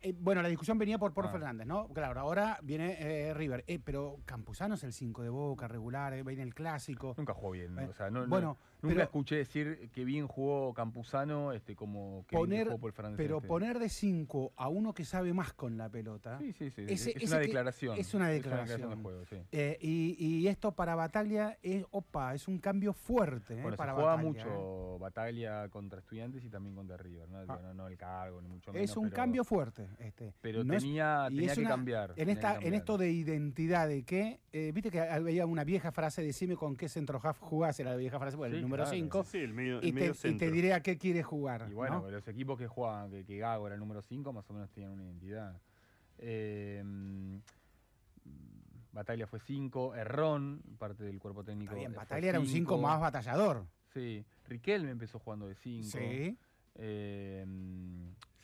eh, 0.00 0.14
bueno, 0.16 0.42
la 0.42 0.48
discusión 0.48 0.78
venía 0.78 0.96
por, 0.98 1.12
por 1.12 1.26
Ah. 1.26 1.30
Fernández, 1.30 1.66
¿no? 1.66 1.88
Claro, 1.88 2.20
ahora 2.20 2.58
viene 2.62 2.96
eh, 3.00 3.34
River. 3.34 3.64
Eh, 3.66 3.80
pero 3.84 4.18
Campuzano 4.26 4.74
es 4.76 4.84
el 4.84 4.92
5 4.92 5.22
de 5.24 5.28
Boca, 5.28 5.66
regular, 5.66 6.12
eh, 6.14 6.22
viene 6.22 6.42
el 6.44 6.54
clásico. 6.54 7.14
Nunca 7.18 7.34
jugó 7.34 7.50
bien. 7.50 7.76
Eh, 7.78 7.88
o 7.90 7.92
sea, 7.94 8.08
no, 8.08 8.20
no- 8.20 8.28
bueno, 8.28 8.58
nunca 8.82 8.94
pero- 8.94 9.02
escuché 9.04 9.36
decir 9.36 9.90
que 9.92 10.04
bien 10.04 10.26
jugó 10.26 10.72
Campuzano 10.74 11.52
este, 11.52 11.74
como 11.76 12.24
que 12.28 12.36
Poner, 12.36 12.66
jugó 12.66 12.78
por 12.78 12.92
Fernández. 12.92 13.16
pero 13.18 13.36
este. 13.36 13.48
poner 13.48 13.78
de 13.78 13.88
5 13.88 14.52
a 14.56 14.68
uno 14.68 14.92
que 14.94 15.04
sabe 15.04 15.32
más 15.32 15.52
con 15.52 15.76
la 15.76 15.88
pelota. 15.88 16.38
Sí, 16.38 16.52
sí, 16.52 16.70
sí. 16.70 16.84
ese- 16.88 17.12
es 17.16 17.28
una 17.30 17.38
declaración. 17.38 17.98
es 17.98 18.14
una 18.14 18.28
declaración. 18.28 18.90
de 18.90 18.96
juego, 18.96 19.24
sí. 19.26 19.36
Eh, 19.52 19.78
y, 19.80 20.16
y 20.18 20.48
esto 20.48 20.72
para 20.72 20.94
Bataglia 20.94 21.58
es, 21.62 21.84
opa, 21.90 22.34
es 22.34 22.48
un 22.48 22.58
cambio 22.58 22.92
fuerte. 22.92 23.54
eh, 23.58 23.62
Bueno, 23.62 23.76
para 23.76 23.94
se 23.94 24.02
Bataglia, 24.02 24.42
eh. 24.42 24.46
mucho 24.46 24.98
Bataglia 24.98 25.68
contra 25.68 25.98
estudiantes 26.00 26.44
y 26.44 26.48
también 26.50 26.74
contra 26.74 26.96
River. 26.96 27.28
No, 27.28 27.38
Ah. 27.48 27.58
no, 27.62 27.74
no 27.74 27.88
el 27.88 27.96
cargo, 27.96 28.40
ni 28.42 28.48
mucho 28.48 28.72
menos. 28.72 28.90
Es 28.90 28.96
un 28.96 29.04
pero- 29.04 29.16
cambio 29.16 29.44
fuerte. 29.44 29.88
Este. 29.98 30.32
Pero 30.40 30.64
No 30.64 30.76
tenía, 30.76 31.26
tenía 31.28 31.54
que 31.54 31.60
una- 31.60 31.68
cambiar. 31.70 32.12
En, 32.16 32.28
esta, 32.28 32.58
en 32.60 32.74
esto 32.74 32.98
de 32.98 33.10
identidad, 33.10 33.88
de 33.88 34.02
que, 34.04 34.40
eh, 34.52 34.72
viste 34.74 34.90
que 34.90 35.00
había 35.00 35.46
una 35.46 35.64
vieja 35.64 35.92
frase, 35.92 36.22
decime 36.22 36.56
con 36.56 36.76
qué 36.76 36.88
centro 36.88 37.20
half 37.22 37.38
jugás, 37.40 37.78
era 37.80 37.90
la 37.90 37.96
vieja 37.96 38.18
frase, 38.18 38.36
bueno, 38.36 38.54
el 38.54 38.60
Sí, 38.62 38.67
número 38.68 38.84
claro. 38.84 38.96
5, 38.96 39.24
Sí, 39.24 39.38
el 39.38 39.52
medio, 39.52 39.80
y, 39.82 39.88
el 39.88 39.94
medio 39.94 40.14
te, 40.14 40.28
y 40.28 40.36
te 40.36 40.50
diré 40.50 40.72
a 40.74 40.82
qué 40.82 40.96
quiere 40.98 41.22
jugar. 41.22 41.66
Y 41.70 41.74
bueno, 41.74 42.02
¿no? 42.02 42.10
los 42.10 42.26
equipos 42.28 42.58
que 42.58 42.66
jugaban, 42.68 43.10
que, 43.10 43.24
que 43.24 43.38
Gago 43.38 43.66
era 43.66 43.74
el 43.74 43.80
número 43.80 44.02
5, 44.02 44.32
más 44.32 44.48
o 44.50 44.52
menos 44.54 44.70
tenían 44.70 44.92
una 44.92 45.04
identidad. 45.04 45.60
Eh, 46.18 46.82
Bataglia 48.92 49.26
fue 49.26 49.38
5, 49.40 49.94
Errón, 49.94 50.62
parte 50.78 51.04
del 51.04 51.18
cuerpo 51.18 51.44
técnico. 51.44 51.70
Está 51.72 51.78
bien, 51.78 51.94
Bataglia 51.94 52.30
era 52.30 52.40
un 52.40 52.46
5 52.46 52.56
cinco. 52.56 52.78
más 52.78 53.00
batallador. 53.00 53.66
Sí, 53.92 54.24
Riquelme 54.48 54.90
empezó 54.90 55.18
jugando 55.18 55.46
de 55.46 55.54
5. 55.54 55.86
Sí. 55.98 56.36
Eh, 56.74 57.44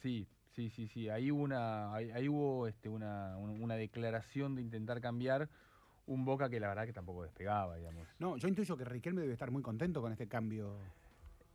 sí, 0.03 0.27
sí, 0.55 0.71
sí, 0.71 0.87
sí. 0.89 1.09
Ahí 1.09 1.31
hubo 1.31 1.43
una, 1.43 1.93
ahí, 1.95 2.11
ahí 2.13 2.29
hubo 2.29 2.69
este, 2.69 2.89
una, 2.89 3.37
un- 3.39 3.63
una 3.63 3.75
declaración 3.75 4.55
de 4.55 4.63
intentar 4.63 5.01
cambiar 5.01 5.49
un 6.07 6.25
Boca 6.25 6.49
que 6.51 6.61
la 6.61 6.69
verdad 6.69 6.87
que 6.87 6.93
tampoco 6.93 7.23
despegaba, 7.23 7.77
digamos. 7.77 8.07
No, 8.19 8.37
yo 8.37 8.49
intuyo 8.49 8.77
que 8.77 8.85
Riquelme 8.85 9.21
debe 9.23 9.33
estar 9.33 9.51
muy 9.51 9.63
contento 9.63 10.01
con 10.03 10.13
este 10.13 10.27
cambio. 10.29 10.77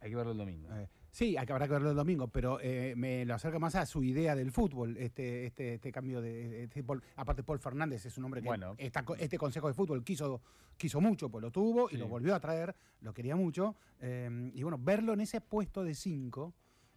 Hay 0.02 0.10
que 0.10 0.16
verlo 0.16 0.32
el 0.32 0.38
domingo. 0.38 0.70
Eh, 0.76 0.88
sí, 1.12 1.36
hay 1.36 1.46
que, 1.46 1.52
habrá 1.52 1.68
que 1.68 1.74
verlo 1.74 1.90
el 1.90 1.96
domingo, 1.96 2.30
pero 2.30 2.58
eh, 2.62 2.94
me 2.96 3.26
lo 3.26 3.34
acerca 3.36 3.60
más 3.60 3.76
a 3.76 3.86
su 3.86 4.02
idea 4.02 4.34
del 4.34 4.52
fútbol, 4.52 4.96
este, 4.98 5.46
este, 5.46 5.74
este 5.74 5.92
cambio 5.92 6.22
de... 6.22 6.64
este 6.64 6.84
Paul- 6.86 7.04
aparte, 7.18 7.44
Paul 7.44 7.60
Fernández 7.60 8.06
es 8.06 8.18
un 8.18 8.24
hombre 8.24 8.42
que 8.42 8.48
Bueno. 8.48 8.76
esta 8.78 9.04
este 9.18 9.38
Consejo 9.38 9.68
de 9.68 9.74
Fútbol 9.74 10.02
quiso, 10.06 10.42
quiso 10.78 11.02
mucho, 11.02 11.30
pues 11.30 11.42
lo 11.42 11.52
tuvo 11.52 11.90
y 11.92 11.98
lo 11.98 12.08
volvió 12.08 12.34
a 12.34 12.40
traer, 12.40 12.74
lo 13.02 13.14
quería 13.14 13.36
mucho. 13.36 13.76
eh, 14.00 14.52
y 14.54 14.64
bueno, 14.64 14.78
verlo 14.80 15.12
en 15.14 15.20
ese 15.20 15.42
puesto 15.42 15.84
de 15.84 15.94
5 15.94 16.54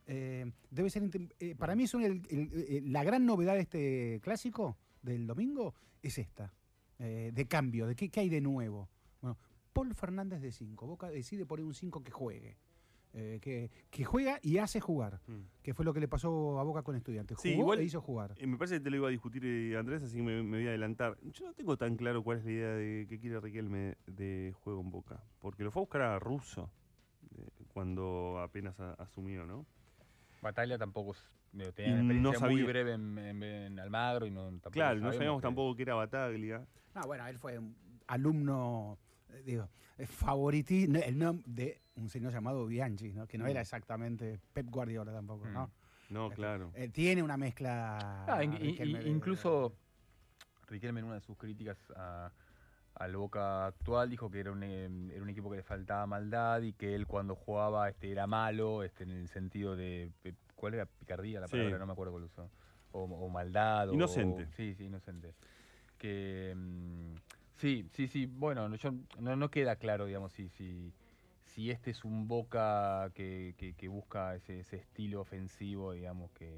debe 0.07 0.91
ser... 0.91 1.03
eh, 1.41 1.55
para 1.57 1.75
mí 1.75 1.85
es 1.85 1.95
un- 1.95 2.03
el- 2.05 2.23
el- 2.31 2.51
eh, 2.69 2.83
la 2.85 3.03
gran 3.05 3.27
novedad 3.27 3.55
de 3.55 3.61
este 3.61 4.21
clásico 4.23 4.77
del 5.03 5.27
domingo 5.27 5.75
es 6.03 6.19
esta, 6.19 6.53
eh, 7.03 7.31
de 7.35 7.47
cambio, 7.49 7.87
de 7.89 7.97
qué, 7.97 8.09
qué 8.09 8.21
hay 8.21 8.29
de 8.29 8.41
nuevo. 8.41 8.89
Bueno, 9.21 9.37
Paul 9.73 9.93
Fernández 9.95 10.41
de 10.41 10.53
5, 10.53 10.87
Boca 10.87 11.09
decide 11.09 11.45
poner 11.47 11.65
un 11.65 11.75
5 11.75 12.03
que 12.03 12.11
juegue. 12.13 12.57
eh, 13.15 13.41
que, 13.43 13.71
que 13.91 14.05
juega 14.07 14.39
y 14.41 14.57
hace 14.57 14.81
jugar, 14.81 15.21
Mm. 15.27 15.41
que 15.63 15.75
fue 15.75 15.85
lo 15.85 15.93
que 15.93 16.01
le 16.01 16.09
pasó 16.09 16.59
a 16.59 16.63
Boca 16.63 16.83
con 16.83 16.97
Estudiantes. 16.97 17.37
Jugó 17.37 17.43
Sí, 17.43 17.59
igual- 17.59 17.79
e 17.81 17.85
hizo 17.85 18.01
jugar. 18.01 18.33
Eh, 18.39 18.47
me 18.47 18.57
parece 18.57 18.77
que 18.77 18.81
te 18.85 18.89
lo 18.89 18.97
iba 18.97 19.09
a 19.09 19.11
discutir 19.11 19.45
eh, 19.45 19.77
Andrés, 19.77 20.03
así 20.03 20.17
que 20.17 20.23
me, 20.23 20.43
me 20.43 20.57
voy 20.57 20.67
a 20.67 20.71
adelantar. 20.71 21.19
Yo 21.21 21.45
no 21.45 21.53
tengo 21.53 21.77
tan 21.77 21.97
claro 21.97 22.23
cuál 22.23 22.39
es 22.39 22.45
la 22.47 22.51
idea 22.53 22.71
de 22.71 23.07
que 23.11 23.21
quiere 23.21 23.39
Riquelme 23.39 23.99
de 24.07 24.55
juego 24.63 24.81
en 24.81 24.91
Boca. 24.91 25.23
Porque 25.41 25.63
lo 25.63 25.71
fue 25.71 25.81
a 25.81 25.85
buscar 25.85 26.01
a 26.01 26.19
Russo 26.21 26.71
eh, 27.37 27.49
cuando 27.75 28.39
apenas 28.41 28.81
a- 28.81 28.95
asumió, 28.95 29.45
¿no? 29.45 29.67
Batalla 30.41 30.79
tampoco 30.79 31.15
tenía 31.75 31.93
una 32.01 32.15
no 32.15 32.31
experiencia 32.31 32.47
muy 32.49 32.61
sabía- 32.61 32.65
breve 32.67 32.93
en, 32.95 33.19
en- 33.19 33.43
en 33.43 33.79
Almagro 33.79 34.25
y 34.25 34.31
no 34.31 34.45
tampoco 34.53 34.71
Claro, 34.71 35.01
no 35.01 35.13
sabíamos 35.13 35.43
que- 35.43 35.47
tampoco 35.49 35.77
que 35.77 35.83
era 35.83 35.95
Bataglia. 35.97 36.67
No, 36.95 37.03
bueno, 37.07 37.27
él 37.27 37.39
fue 37.39 37.59
un 37.59 37.75
alumno, 38.07 38.99
eh, 39.31 39.43
digo, 39.45 39.69
favoriti 40.07 40.85
el 40.85 41.19
nom 41.19 41.43
de 41.47 41.81
un 41.97 42.09
señor 42.09 42.33
llamado 42.33 42.67
Bianchi, 42.67 43.13
¿no? 43.13 43.27
que 43.27 43.39
no 43.39 43.45
Mm. 43.45 43.49
era 43.49 43.61
exactamente 43.61 44.39
Pep 44.53 44.69
Guardiola 44.69 45.13
tampoco, 45.13 45.47
¿no? 45.49 45.71
No, 46.11 46.25
Este, 46.27 46.37
claro. 46.37 46.71
Eh, 46.75 46.89
tiene 46.89 47.23
una 47.23 47.37
mezcla. 47.37 48.27
Ah, 48.27 48.45
in- 48.45 48.53
Riquelme 48.59 49.03
incluso 49.09 49.75
Riquelme 50.67 51.01
en 51.01 51.07
una 51.07 51.15
de 51.17 51.21
sus 51.21 51.37
críticas 51.37 51.79
a- 51.97 52.31
al 52.95 53.17
Boca 53.17 53.67
actual 53.67 54.11
dijo 54.11 54.31
que 54.31 54.41
era 54.41 54.53
un, 54.53 54.63
eh, 54.63 54.85
era 55.13 55.23
un 55.23 55.29
equipo 55.31 55.51
que 55.51 55.57
le 55.57 55.63
faltaba 55.63 56.07
maldad 56.07 56.61
y 56.63 56.75
que 56.75 56.95
él 56.95 57.07
cuando 57.07 57.35
jugaba 57.35 57.89
este, 57.89 58.11
era 58.11 58.27
malo 58.27 58.83
este, 58.83 59.05
en 59.05 59.11
el 59.11 59.29
sentido 59.29 59.77
de... 59.77 60.11
¿Cuál 60.55 60.75
era? 60.75 60.87
Picardía 60.87 61.41
la 61.41 61.49
Sí. 61.49 61.53
palabra, 61.57 61.79
no 61.79 61.87
me 61.87 61.93
acuerdo 61.93 62.13
cuál 62.13 62.25
usó. 62.25 62.51
O, 62.93 63.05
o 63.05 63.29
maldad. 63.31 63.89
o- 63.91 63.95
Inocente. 63.95 64.47
sí, 64.57 64.75
sí, 64.75 64.85
inocente. 64.85 65.35
Que... 66.03 66.53
mm, 66.57 67.15
sí, 67.57 67.87
sí, 67.93 68.09
sí. 68.09 68.27
Bueno, 68.27 68.69
no- 68.69 68.77
no, 69.21 69.37
no 69.37 69.51
queda 69.51 69.77
claro, 69.77 70.07
digamos, 70.07 70.33
si... 70.33 70.49
si 70.51 70.93
si 71.55 71.71
este 71.71 71.91
es 71.91 72.03
un 72.03 72.29
Boca 72.29 73.11
que, 73.15 73.55
que- 73.59 73.89
busca 73.89 74.35
ese, 74.35 74.61
ese 74.61 74.77
estilo 74.77 75.21
ofensivo, 75.21 75.93
digamos, 75.93 76.31
que, 76.31 76.51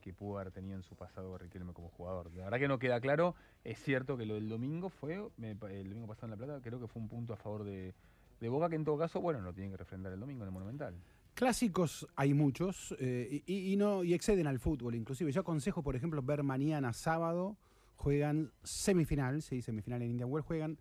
que 0.00 0.14
pudo 0.14 0.38
haber 0.38 0.50
tenido 0.50 0.76
en 0.76 0.82
su 0.82 0.96
pasado 0.96 1.36
Riquelme 1.36 1.74
como 1.74 1.90
jugador. 1.90 2.30
La 2.34 2.44
verdad 2.44 2.58
que 2.58 2.66
no 2.66 2.78
queda 2.78 3.02
claro. 3.02 3.34
Es 3.64 3.78
cierto 3.82 4.16
que 4.16 4.24
lo 4.24 4.36
del 4.36 4.48
domingo 4.48 4.88
fue, 4.88 5.16
el 5.42 5.88
domingo 5.90 6.06
pasado 6.06 6.28
en 6.32 6.40
La 6.40 6.46
Plata, 6.46 6.60
creo 6.62 6.80
que 6.80 6.86
fue 6.86 7.02
un 7.02 7.08
punto 7.08 7.34
a 7.34 7.36
favor 7.36 7.64
de, 7.64 7.92
de 8.40 8.48
Boca, 8.48 8.70
que 8.70 8.76
en 8.76 8.84
todo 8.86 8.96
caso, 8.96 9.20
bueno, 9.20 9.42
lo 9.42 9.52
tienen 9.52 9.72
que 9.72 9.76
refrendar 9.76 10.10
el 10.14 10.20
domingo 10.20 10.42
en 10.44 10.48
el 10.48 10.52
Monumental. 10.54 10.94
Clásicos 11.34 12.08
hay 12.16 12.32
muchos 12.32 12.94
eh, 12.98 13.42
y, 13.44 13.72
y 13.74 13.76
no 13.76 14.02
y 14.04 14.14
exceden 14.14 14.46
al 14.46 14.58
fútbol. 14.58 14.94
Inclusive 14.94 15.32
yo 15.32 15.42
aconsejo, 15.42 15.82
por 15.82 15.96
ejemplo, 15.96 16.22
ver 16.22 16.42
mañana 16.42 16.94
sábado 16.94 17.58
juegan 18.04 18.50
semifinal, 18.62 19.42
sí, 19.42 19.60
semifinal 19.60 20.00
en 20.00 20.12
Indian 20.12 20.30
Wells, 20.30 20.46
juegan 20.46 20.78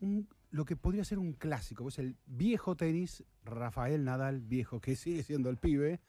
un- 0.00 0.28
lo 0.50 0.66
que 0.66 0.76
podría 0.76 1.04
ser 1.04 1.18
un 1.18 1.32
clásico, 1.32 1.84
pues 1.84 1.98
el 1.98 2.16
viejo 2.26 2.76
tenis, 2.76 3.24
Rafael 3.44 4.04
Nadal, 4.04 4.42
viejo 4.42 4.78
que 4.78 4.94
sigue 4.96 5.22
siendo 5.22 5.48
el 5.48 5.56
pibe, 5.56 6.00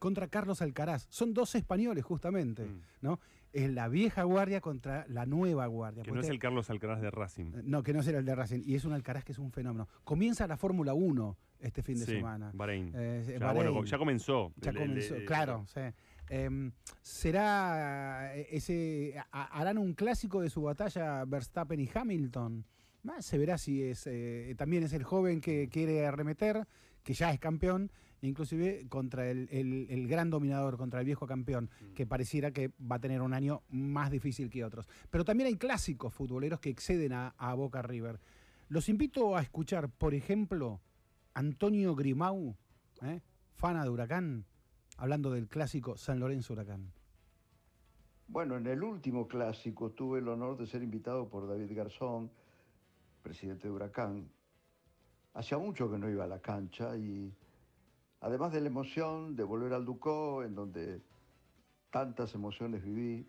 contra 0.00 0.26
Carlos 0.28 0.62
Alcaraz. 0.62 1.06
Son 1.10 1.32
dos 1.32 1.54
españoles 1.54 2.04
justamente, 2.04 2.64
Mm. 2.64 2.80
¿no? 3.02 3.20
Es 3.52 3.70
la 3.70 3.86
vieja 3.88 4.22
guardia 4.24 4.60
contra 4.60 5.04
la 5.08 5.26
nueva 5.26 5.66
guardia. 5.66 6.02
Que 6.02 6.10
no 6.10 6.14
Porque 6.16 6.26
es 6.26 6.30
el 6.32 6.38
Carlos 6.40 6.70
Alcaraz 6.70 7.00
de 7.00 7.10
Racing. 7.10 7.52
no, 7.64 7.82
que 7.84 7.92
no 7.92 8.02
será 8.02 8.18
el 8.18 8.24
de 8.24 8.34
Racing. 8.34 8.62
Y 8.64 8.74
es 8.76 8.84
un 8.84 8.92
Alcaraz 8.92 9.24
que 9.24 9.32
es 9.32 9.38
un 9.38 9.52
fenómeno. 9.52 9.88
Comienza 10.02 10.46
la 10.48 10.56
Fórmula 10.56 10.94
1 10.94 11.36
este 11.60 11.82
fin 11.82 11.98
de 11.98 12.06
Sí, 12.06 12.12
semana. 12.12 12.50
Bahrein. 12.54 12.92
Eh, 12.96 13.24
Ya, 13.38 13.46
Bahrein. 13.46 13.72
bueno, 13.72 13.84
ya 13.84 13.98
comenzó. 13.98 14.52
Ya 14.56 14.70
El- 14.70 14.76
el- 14.76 14.82
comenzó, 14.88 15.14
el- 15.16 15.24
claro. 15.26 15.64
sí. 15.66 15.80
Em, 16.30 16.70
¿Será 17.02 18.36
eh, 18.36 18.46
ese. 18.52 19.14
harán 19.32 19.78
un 19.78 19.94
clásico 19.94 20.40
de 20.40 20.48
su 20.48 20.62
batalla 20.62 21.24
Verstappen 21.24 21.80
y 21.80 21.90
Hamilton? 21.92 22.64
Ah, 23.08 23.20
se 23.20 23.36
verá 23.36 23.58
si 23.58 23.82
es. 23.82 24.06
eh, 24.06 24.54
también 24.56 24.84
es 24.84 24.92
el 24.92 25.02
joven 25.02 25.40
que 25.40 25.68
quiere 25.68 26.06
arremeter, 26.06 26.66
que 27.02 27.14
ya 27.14 27.32
es 27.32 27.40
campeón, 27.40 27.90
inclusive 28.22 28.86
contra 28.88 29.28
el, 29.30 29.48
el- 29.50 29.86
el 29.90 30.06
gran 30.06 30.30
dominador, 30.30 30.76
contra 30.76 31.00
el 31.00 31.06
viejo 31.06 31.26
campeón, 31.26 31.68
que 31.94 32.06
pareciera 32.06 32.50
que 32.52 32.70
va 32.80 32.96
a 32.96 33.00
tener 33.00 33.22
un 33.22 33.32
año 33.34 33.62
más 33.70 34.10
difícil 34.10 34.50
que 34.50 34.64
otros. 34.64 34.86
Pero 35.10 35.24
también 35.24 35.48
hay 35.48 35.56
clásicos 35.56 36.14
futboleros 36.14 36.60
que 36.60 36.70
exceden 36.70 37.12
a, 37.12 37.34
a 37.38 37.54
Boca 37.54 37.82
River. 37.82 38.20
Los 38.68 38.88
invito 38.88 39.36
a 39.36 39.42
escuchar, 39.42 39.88
por 39.88 40.14
ejemplo, 40.14 40.80
Antonio 41.34 41.96
Grimau, 41.96 42.54
¿eh? 43.02 43.20
fana 43.54 43.82
de 43.82 43.90
Huracán, 43.90 44.44
hablando 45.00 45.30
del 45.30 45.48
clásico 45.48 45.96
San 45.96 46.20
Lorenzo 46.20 46.52
Huracán. 46.52 46.92
Bueno, 48.28 48.58
en 48.58 48.66
el 48.66 48.82
último 48.82 49.26
clásico 49.26 49.92
tuve 49.92 50.18
el 50.18 50.28
honor 50.28 50.58
de 50.58 50.66
ser 50.66 50.82
invitado 50.82 51.26
por 51.26 51.48
David 51.48 51.74
Garzón, 51.74 52.30
presidente 53.22 53.66
de 53.66 53.72
Huracán. 53.72 54.28
Hacía 55.32 55.56
mucho 55.56 55.90
que 55.90 55.96
no 55.96 56.10
iba 56.10 56.24
a 56.24 56.26
la 56.26 56.40
cancha 56.40 56.98
y 56.98 57.34
además 58.20 58.52
de 58.52 58.60
la 58.60 58.66
emoción 58.66 59.34
de 59.36 59.42
volver 59.42 59.72
al 59.72 59.86
Ducó, 59.86 60.44
en 60.44 60.54
donde 60.54 61.00
tantas 61.90 62.34
emociones 62.34 62.84
viví, 62.84 63.26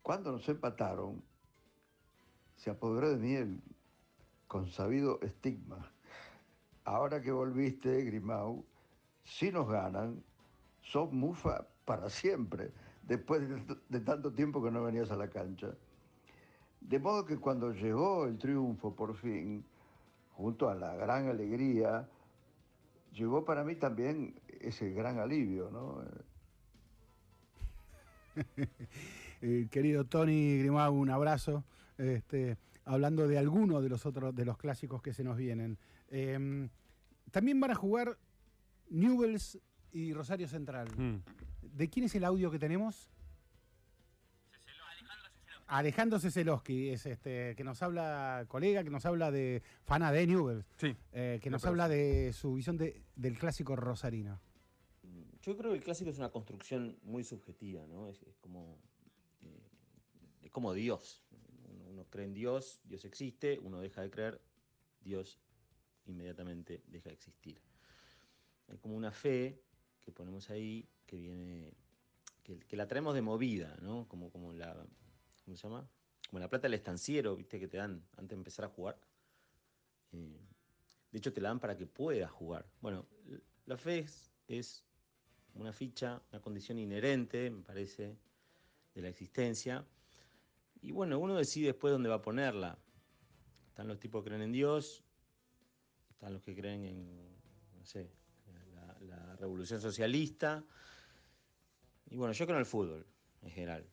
cuando 0.00 0.32
nos 0.32 0.48
empataron, 0.48 1.22
se 2.56 2.70
apoderó 2.70 3.10
de 3.10 3.18
mí 3.18 3.34
el 3.34 3.60
consabido 4.48 5.20
estigma. 5.20 5.92
Ahora 6.84 7.20
que 7.20 7.30
volviste, 7.30 8.04
Grimau, 8.04 8.64
si 9.30 9.52
nos 9.52 9.68
ganan, 9.68 10.22
sos 10.82 11.12
mufa 11.12 11.64
para 11.84 12.10
siempre, 12.10 12.72
después 13.04 13.48
de, 13.48 13.76
de 13.88 14.00
tanto 14.00 14.32
tiempo 14.32 14.62
que 14.62 14.72
no 14.72 14.82
venías 14.82 15.10
a 15.12 15.16
la 15.16 15.30
cancha. 15.30 15.68
De 16.80 16.98
modo 16.98 17.24
que 17.24 17.38
cuando 17.38 17.72
llegó 17.72 18.26
el 18.26 18.38
triunfo 18.38 18.94
por 18.94 19.14
fin, 19.14 19.64
junto 20.32 20.68
a 20.68 20.74
la 20.74 20.96
gran 20.96 21.28
alegría, 21.28 22.08
llegó 23.12 23.44
para 23.44 23.62
mí 23.62 23.76
también 23.76 24.34
ese 24.60 24.90
gran 24.90 25.18
alivio, 25.18 25.70
¿no? 25.70 26.02
Eh, 29.42 29.68
querido 29.70 30.04
Tony 30.04 30.58
Grimau, 30.58 30.92
un 30.92 31.08
abrazo. 31.08 31.64
Este, 31.96 32.58
hablando 32.84 33.26
de 33.26 33.38
alguno 33.38 33.80
de 33.80 33.88
los 33.88 34.04
otros 34.04 34.34
de 34.34 34.44
los 34.44 34.58
clásicos 34.58 35.00
que 35.00 35.14
se 35.14 35.24
nos 35.24 35.38
vienen. 35.38 35.78
Em, 36.10 36.68
también 37.30 37.58
van 37.58 37.70
a 37.70 37.74
jugar 37.74 38.18
Newells 38.90 39.58
y 39.92 40.12
Rosario 40.12 40.46
Central. 40.46 40.88
Mm. 40.96 41.22
¿De 41.62 41.88
quién 41.88 42.04
es 42.04 42.14
el 42.14 42.24
audio 42.24 42.50
que 42.50 42.58
tenemos? 42.58 43.08
Alejandro 45.68 46.18
Ceselowski, 46.18 46.88
es 46.88 47.06
este, 47.06 47.54
que 47.54 47.62
nos 47.62 47.80
habla, 47.82 48.44
colega, 48.48 48.82
que 48.82 48.90
nos 48.90 49.06
habla 49.06 49.30
de 49.30 49.62
fana 49.84 50.10
de 50.10 50.26
Newells, 50.26 50.66
Sí. 50.78 50.96
eh, 51.12 51.38
que 51.40 51.48
nos 51.48 51.64
habla 51.64 51.88
de 51.88 52.32
su 52.32 52.54
visión 52.54 52.76
de- 52.76 53.04
del 53.14 53.38
clásico 53.38 53.76
rosarino. 53.76 54.40
Yo 55.42 55.56
creo 55.56 55.70
que 55.70 55.78
el 55.78 55.84
clásico 55.84 56.10
es 56.10 56.18
una 56.18 56.30
construcción 56.30 56.98
muy 57.02 57.22
subjetiva, 57.22 57.86
¿no? 57.86 58.08
Es, 58.08 58.20
es 58.24 58.36
como, 58.38 58.78
eh, 59.42 59.62
es 60.42 60.50
como 60.50 60.74
Dios. 60.74 61.22
Uno, 61.68 61.84
uno 61.84 62.04
cree 62.10 62.26
en 62.26 62.34
Dios, 62.34 62.80
Dios 62.84 63.04
existe, 63.04 63.58
uno 63.60 63.80
deja 63.80 64.02
de 64.02 64.10
creer, 64.10 64.40
Dios 65.02 65.38
inmediatamente 66.04 66.82
deja 66.88 67.10
de 67.10 67.14
existir. 67.14 67.60
Hay 68.70 68.78
como 68.78 68.96
una 68.96 69.10
fe 69.10 69.60
que 70.00 70.12
ponemos 70.12 70.48
ahí 70.50 70.88
que 71.06 71.16
viene, 71.16 71.74
que, 72.42 72.76
la 72.76 72.86
traemos 72.86 73.14
de 73.14 73.22
movida, 73.22 73.76
¿no? 73.82 74.06
Como, 74.08 74.30
como 74.30 74.52
la, 74.52 74.74
¿cómo 75.44 75.56
se 75.56 75.62
llama? 75.62 75.88
Como 76.28 76.38
la 76.38 76.48
plata 76.48 76.68
del 76.68 76.74
estanciero, 76.74 77.36
¿viste? 77.36 77.58
Que 77.58 77.66
te 77.66 77.76
dan 77.76 78.02
antes 78.12 78.30
de 78.30 78.36
empezar 78.36 78.64
a 78.64 78.68
jugar. 78.68 78.96
Eh, 80.12 80.40
de 81.10 81.18
hecho, 81.18 81.32
te 81.32 81.40
la 81.40 81.48
dan 81.48 81.58
para 81.58 81.76
que 81.76 81.86
puedas 81.86 82.30
jugar. 82.30 82.66
Bueno, 82.80 83.06
la 83.66 83.76
fe 83.76 84.06
es, 84.46 84.84
una 85.54 85.72
ficha, 85.72 86.22
una 86.30 86.40
condición 86.40 86.78
inherente, 86.78 87.50
me 87.50 87.62
parece, 87.62 88.16
de 88.94 89.02
la 89.02 89.08
existencia. 89.08 89.84
Y 90.80 90.92
bueno, 90.92 91.18
uno 91.18 91.36
decide 91.36 91.66
después 91.66 91.92
dónde 91.92 92.08
va 92.08 92.16
a 92.16 92.22
ponerla. 92.22 92.78
Están 93.66 93.88
los 93.88 93.98
tipos 93.98 94.22
que 94.22 94.30
creen 94.30 94.42
en 94.42 94.52
Dios, 94.52 95.02
están 96.10 96.32
los 96.32 96.42
que 96.42 96.54
creen 96.54 96.84
en, 96.84 97.36
no 97.76 97.84
sé, 97.84 98.10
revolución 99.40 99.80
socialista. 99.80 100.64
Y 102.10 102.16
bueno, 102.16 102.32
yo 102.32 102.44
creo 102.44 102.56
en 102.56 102.60
el 102.60 102.66
fútbol 102.66 103.06
en 103.42 103.50
general. 103.50 103.86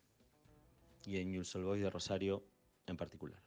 Y 1.06 1.18
en 1.18 1.36
Old 1.38 1.64
Boys 1.64 1.82
de 1.82 1.90
Rosario 1.90 2.44
en 2.86 2.98
particular. 2.98 3.42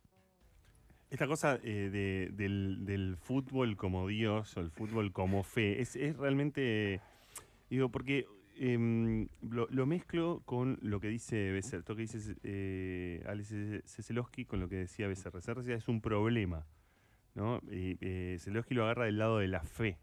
Esta 1.10 1.26
cosa 1.26 1.58
eh, 1.62 1.90
de- 1.90 2.30
del, 2.32 3.16
fútbol 3.16 3.76
como 3.76 4.06
Dios 4.06 4.56
o 4.56 4.60
el 4.60 4.70
fútbol 4.70 5.12
como 5.12 5.42
fe 5.42 5.80
es, 5.80 5.94
realmente. 6.16 7.00
Digo, 7.68 7.88
porque 7.90 8.26
em, 8.56 9.28
lo, 9.42 9.66
lo 9.70 9.86
mezclo 9.86 10.42
con 10.44 10.78
lo 10.82 11.00
que 11.00 11.08
dice 11.08 11.50
Becerra, 11.50 11.84
lo 11.88 11.96
que 11.96 12.02
dice 12.02 12.36
eh, 12.44 13.24
Alex 13.26 13.48
Ceselowski 13.86 14.44
con 14.44 14.60
lo 14.60 14.68
que 14.68 14.76
decía 14.76 15.08
Becerra. 15.08 15.36
Becerra 15.38 15.62
decía 15.62 15.76
es 15.76 15.88
un 15.88 16.00
problema. 16.00 16.66
¿no? 17.34 17.60
Y 17.70 17.96
eh, 18.00 18.38
lo 18.70 18.84
agarra 18.84 19.04
del 19.04 19.18
lado 19.18 19.38
de 19.38 19.48
la 19.48 19.62
fe. 19.62 19.98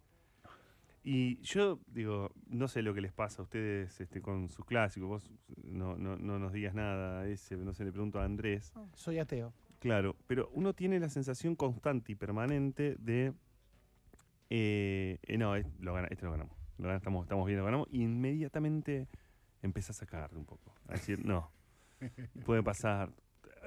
Y 1.10 1.40
yo 1.42 1.80
digo, 1.88 2.34
no 2.50 2.68
sé 2.68 2.82
lo 2.82 2.94
que 2.94 3.00
les 3.00 3.14
pasa 3.14 3.42
a 3.42 3.44
ustedes 3.44 4.02
este, 4.02 4.22
con 4.22 4.50
sus 4.50 4.66
clásicos. 4.66 5.08
Vos 5.08 5.32
no, 5.64 5.96
no, 5.98 6.18
no 6.18 6.38
nos 6.38 6.52
digas 6.52 6.74
nada, 6.76 7.26
ese, 7.28 7.56
no 7.56 7.74
sé, 7.74 7.86
le 7.86 7.94
pregunto 7.94 8.20
a 8.20 8.26
Andrés. 8.26 8.74
Soy 8.94 9.18
ateo. 9.18 9.54
Claro, 9.80 10.18
pero 10.28 10.50
uno 10.52 10.74
tiene 10.74 11.00
la 11.00 11.08
sensación 11.08 11.56
constante 11.56 12.12
y 12.12 12.16
permanente 12.16 12.98
de. 13.00 13.32
eh, 14.50 15.18
eh, 15.24 15.38
no, 15.38 15.56
es- 15.56 15.66
lo 15.80 15.94
gana- 15.94 16.08
este 16.10 16.26
lo 16.26 16.32
ganamos. 16.32 16.58
Lo 16.78 16.88
gana- 16.88 16.98
estamos, 16.98 17.24
estamos 17.24 17.46
bien, 17.48 17.60
lo 17.60 17.66
ganamos. 17.66 17.88
Y 17.92 18.02
inmediatamente 18.04 19.08
empezás 19.62 20.02
a 20.02 20.06
cagarte 20.06 20.36
un 20.38 20.46
poco. 20.46 20.74
A 20.88 20.94
decir, 20.94 21.24
no, 21.26 21.52
puede 22.46 22.64
pasar. 22.64 23.14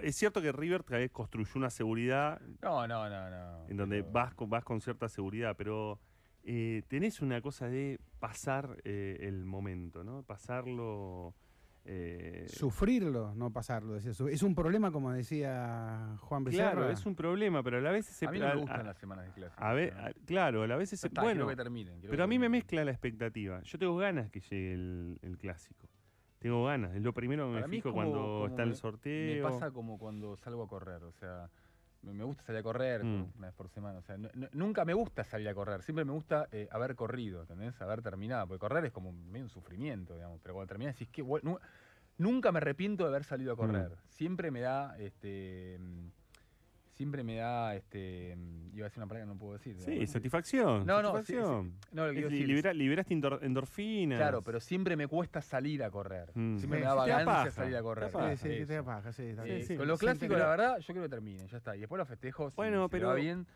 Es 0.02 0.16
cierto 0.16 0.42
que 0.42 0.52
River 0.52 0.84
construyó 1.10 1.52
una 1.56 1.70
seguridad 1.70 2.40
No, 2.62 2.86
no, 2.86 3.08
no, 3.08 3.30
no. 3.30 3.66
en 3.68 3.76
donde 3.76 4.02
vas 4.02 4.34
con, 4.34 4.48
vas 4.50 4.64
con 4.64 4.80
cierta 4.80 5.08
seguridad, 5.08 5.54
pero 5.56 5.98
eh, 6.52 6.82
tenés 6.88 7.20
una 7.20 7.40
cosa 7.40 7.68
de 7.68 8.00
pasar 8.18 8.76
eh, 8.82 9.18
el 9.20 9.44
momento, 9.44 10.02
¿no? 10.02 10.24
Pasarlo. 10.24 11.32
eh, 11.84 12.46
Sufrirlo, 12.48 13.34
no 13.36 13.52
pasarlo. 13.52 13.94
decía, 13.94 14.12
su- 14.12 14.26
Es 14.28 14.42
un 14.42 14.54
problema, 14.56 14.90
como 14.90 15.12
decía 15.12 16.16
Juan 16.22 16.42
Becerra. 16.44 16.72
Claro, 16.72 16.90
es 16.90 17.06
un 17.06 17.14
problema, 17.14 17.62
pero 17.62 17.78
a 17.78 17.80
la 17.80 17.92
vez 17.92 18.06
se 18.06 18.26
A 18.26 18.30
mí 18.32 18.38
no 18.40 18.48
me 18.48 18.56
gustan 18.56 18.80
a- 18.80 18.82
las 18.84 18.98
semanas 18.98 19.26
de 19.26 19.32
clásico. 19.32 19.62
A 19.64 19.72
ver, 19.74 19.94
claro, 20.26 20.62
a 20.64 20.66
la 20.66 20.76
vez 20.76 20.90
se 20.90 20.96
está, 20.96 21.22
bueno, 21.22 21.46
que 21.46 21.54
terminen, 21.56 22.00
pero 22.02 22.16
que 22.16 22.22
a 22.22 22.26
mí 22.26 22.38
me 22.38 22.48
mezcla 22.48 22.84
la 22.84 22.90
expectativa. 22.90 23.62
Yo 23.62 23.78
tengo 23.78 23.96
ganas 23.96 24.28
que 24.30 24.40
llegue 24.40 24.72
el, 24.74 25.18
el 25.22 25.38
clásico. 25.38 25.88
Tengo 26.40 26.64
ganas, 26.64 26.94
es 26.96 27.02
lo 27.02 27.12
primero 27.14 27.44
que 27.46 27.52
me 27.54 27.60
Para 27.60 27.68
fijo 27.70 27.90
como- 27.90 27.94
cuando 28.02 28.18
como 28.18 28.46
está 28.48 28.62
el 28.64 28.74
sorteo. 28.74 29.36
Me 29.44 29.50
pasa 29.50 29.70
como 29.70 29.98
cuando 29.98 30.36
salgo 30.36 30.64
a 30.64 30.68
correr, 30.68 31.04
o 31.04 31.12
sea, 31.12 31.48
me, 32.02 32.24
gusta 32.24 32.42
salir 32.44 32.60
a 32.60 32.62
correr 32.62 33.04
Mm. 33.04 33.32
una 33.36 33.46
vez 33.48 33.54
por 33.54 33.68
semana, 33.68 33.98
o 33.98 34.02
sea, 34.02 34.16
no- 34.16 34.30
no- 34.34 34.48
nunca 34.52 34.84
me 34.84 34.94
gusta 34.94 35.24
salir 35.24 35.48
a 35.48 35.54
correr, 35.54 35.82
siempre 35.82 36.04
me 36.04 36.12
gusta 36.12 36.48
eh, 36.52 36.68
haber 36.70 36.94
corrido, 36.94 37.42
¿entendés? 37.42 37.80
Haber 37.82 38.02
terminado, 38.02 38.46
porque 38.48 38.60
correr 38.60 38.84
es 38.86 38.92
como 38.92 39.12
medio 39.12 39.44
un 39.44 39.50
sufrimiento, 39.50 40.14
digamos, 40.14 40.40
pero 40.42 40.54
cuando 40.54 40.68
terminas 40.68 40.94
decís 40.94 41.08
que 41.10 41.22
bueno, 41.22 41.58
nunca 42.18 42.52
me 42.52 42.58
arrepiento 42.58 43.04
de 43.04 43.10
haber 43.10 43.24
salido 43.24 43.52
a 43.52 43.56
correr, 43.56 43.96
siempre 44.08 44.50
me 44.50 44.60
da, 44.60 44.96
este, 44.98 45.78
mm, 45.80 46.08
siempre 46.94 47.22
me 47.22 47.36
da, 47.36 47.74
este, 47.76 48.34
mm, 48.36 48.69
iba 48.80 48.86
a 48.86 48.88
decir 48.90 48.98
una 49.02 49.06
palabra 49.08 49.26
que 49.26 49.32
no 49.34 49.38
puedo 49.38 49.52
decir. 49.54 49.76
Sí, 49.78 49.90
digamos. 49.90 50.10
satisfacción. 50.10 50.86
No, 50.86 51.02
no, 51.02 51.18
sí, 51.18 51.24
sí. 51.26 51.32
satisfacción. 51.34 51.74
No, 51.92 52.06
lo 52.06 52.12
que 52.12 52.18
Es 52.26 52.32
libera- 52.32 52.72
liberaste 52.72 53.14
endor- 53.14 53.38
endorfinas. 53.42 54.18
Claro, 54.18 54.42
pero 54.42 54.60
siempre 54.60 54.96
me 54.96 55.06
cuesta 55.06 55.40
salir 55.42 55.82
a 55.84 55.90
correr. 55.90 56.30
Mm. 56.34 56.56
Siempre 56.58 56.78
Sí, 56.78 56.82
me 56.84 56.88
da 56.88 56.94
vagancia 56.94 57.50
salir 57.52 57.76
a 57.76 57.82
correr. 57.82 58.10
Sí, 58.36 58.64
sí, 58.66 58.74
paja, 58.84 59.12
sí, 59.12 59.22
Eh, 59.22 59.76
con 59.76 59.86
clásicos, 60.00 60.28
pero- 60.28 60.38
la 60.44 60.50
verdad, 60.50 60.78
yo 60.78 60.86
creo 60.94 61.02
que 61.04 61.08
terminen, 61.08 61.46
ya 61.46 61.56
está. 61.58 61.76
Y 61.76 61.80
después 61.80 61.98
los 61.98 62.08
festejos, 62.08 62.54
Bueno, 62.56 62.88
pero- 62.88 63.08
va 63.08 63.14
bien, 63.14 63.46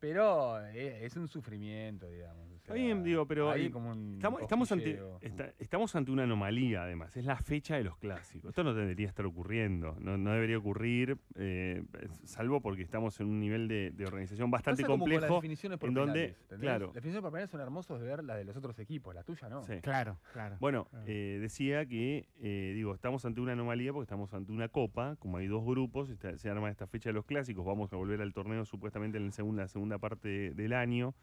pero 0.00 0.58
es 1.04 1.16
un 1.16 1.28
sufrimiento, 1.28 2.08
digamos. 2.10 2.49
Está 2.70 2.82
bien, 2.84 3.02
digo, 3.02 3.26
pero 3.26 3.50
hay 3.50 3.66
eh, 3.66 3.70
como 3.72 3.90
un 3.90 4.14
estamos, 4.14 4.42
estamos 4.42 4.70
ante, 4.70 4.84
cosquilleo. 4.96 5.18
está- 5.22 5.52
estamos 5.58 5.96
ante 5.96 6.12
una 6.12 6.22
anomalía, 6.22 6.84
además. 6.84 7.16
Es 7.16 7.24
la 7.24 7.36
fecha 7.36 7.74
de 7.76 7.82
los 7.82 7.96
clásicos. 7.98 8.50
Esto 8.50 8.62
no 8.62 8.72
debería 8.74 9.08
estar 9.08 9.26
ocurriendo. 9.26 9.96
No, 9.98 10.16
no 10.16 10.30
debería 10.32 10.56
ocurrir, 10.58 11.18
eh, 11.34 11.82
salvo 12.24 12.60
porque 12.60 12.82
estamos 12.82 13.18
en 13.18 13.26
un 13.26 13.40
nivel 13.40 13.66
de, 13.66 13.90
de 13.90 14.04
organización 14.06 14.52
bastante 14.52 14.82
Pasa 14.82 14.86
como 14.92 15.02
con 15.04 15.10
las 15.10 15.18
complejo. 15.20 15.34
definiciones 15.40 15.78
por 15.78 15.88
en 15.88 15.94
donde, 15.96 16.36
claro, 16.60 16.86
Las 16.86 16.94
definiciones 16.94 17.22
por 17.22 17.32
penales 17.32 17.50
son 17.50 17.60
hermosos 17.60 18.00
de 18.00 18.06
ver 18.06 18.22
las 18.22 18.36
de 18.36 18.44
los 18.44 18.56
otros 18.56 18.78
equipos, 18.78 19.14
la 19.16 19.24
tuya 19.24 19.48
no. 19.48 19.64
Sí. 19.64 19.80
Claro, 19.82 20.18
claro. 20.32 20.56
Bueno, 20.60 20.84
Claro. 20.90 21.04
eh, 21.08 21.38
decía 21.40 21.84
que, 21.86 22.28
eh, 22.40 22.72
digo, 22.76 22.94
estamos 22.94 23.24
ante 23.24 23.40
una 23.40 23.52
anomalía 23.52 23.92
porque 23.92 24.04
estamos 24.04 24.32
ante 24.32 24.52
una 24.52 24.68
copa, 24.68 25.16
como 25.18 25.38
hay 25.38 25.48
dos 25.48 25.64
grupos, 25.64 26.08
está- 26.08 26.36
se 26.38 26.48
arma 26.48 26.70
esta 26.70 26.86
fecha 26.86 27.08
de 27.10 27.14
los 27.14 27.24
clásicos, 27.24 27.64
vamos 27.66 27.92
a 27.92 27.96
volver 27.96 28.20
al 28.22 28.32
torneo 28.32 28.64
supuestamente 28.64 29.18
en 29.18 29.26
la 29.26 29.32
segunda, 29.32 29.66
segunda 29.66 29.98
parte 29.98 30.28
de- 30.28 30.50
del 30.54 30.72
año, 30.72 31.14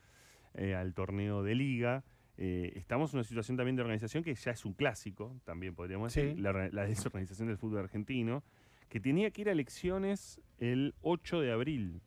eh, 0.58 0.76
al 0.76 0.94
torneo 0.94 1.44
de 1.44 1.56
liga, 1.56 2.04
eh, 2.38 2.74
estamos 2.76 3.14
en 3.14 3.20
una 3.20 3.24
situación 3.24 3.58
también 3.58 3.76
de 3.76 3.82
organización 3.82 4.24
que 4.24 4.36
ya 4.36 4.52
es 4.52 4.66
un 4.66 4.74
clásico, 4.74 5.36
también 5.44 5.74
podríamos 5.74 6.14
decir, 6.14 6.40
la, 6.40 6.70
la 6.72 6.86
desorganización 6.86 7.48
del 7.48 7.58
fútbol 7.58 7.80
argentino, 7.80 8.44
que 8.90 9.00
tenía 9.00 9.32
que 9.32 9.42
ir 9.42 9.50
a 9.50 9.52
elecciones 9.54 10.40
el 10.60 10.94
8 11.02 11.42
de 11.42 11.52
abril. 11.52 12.02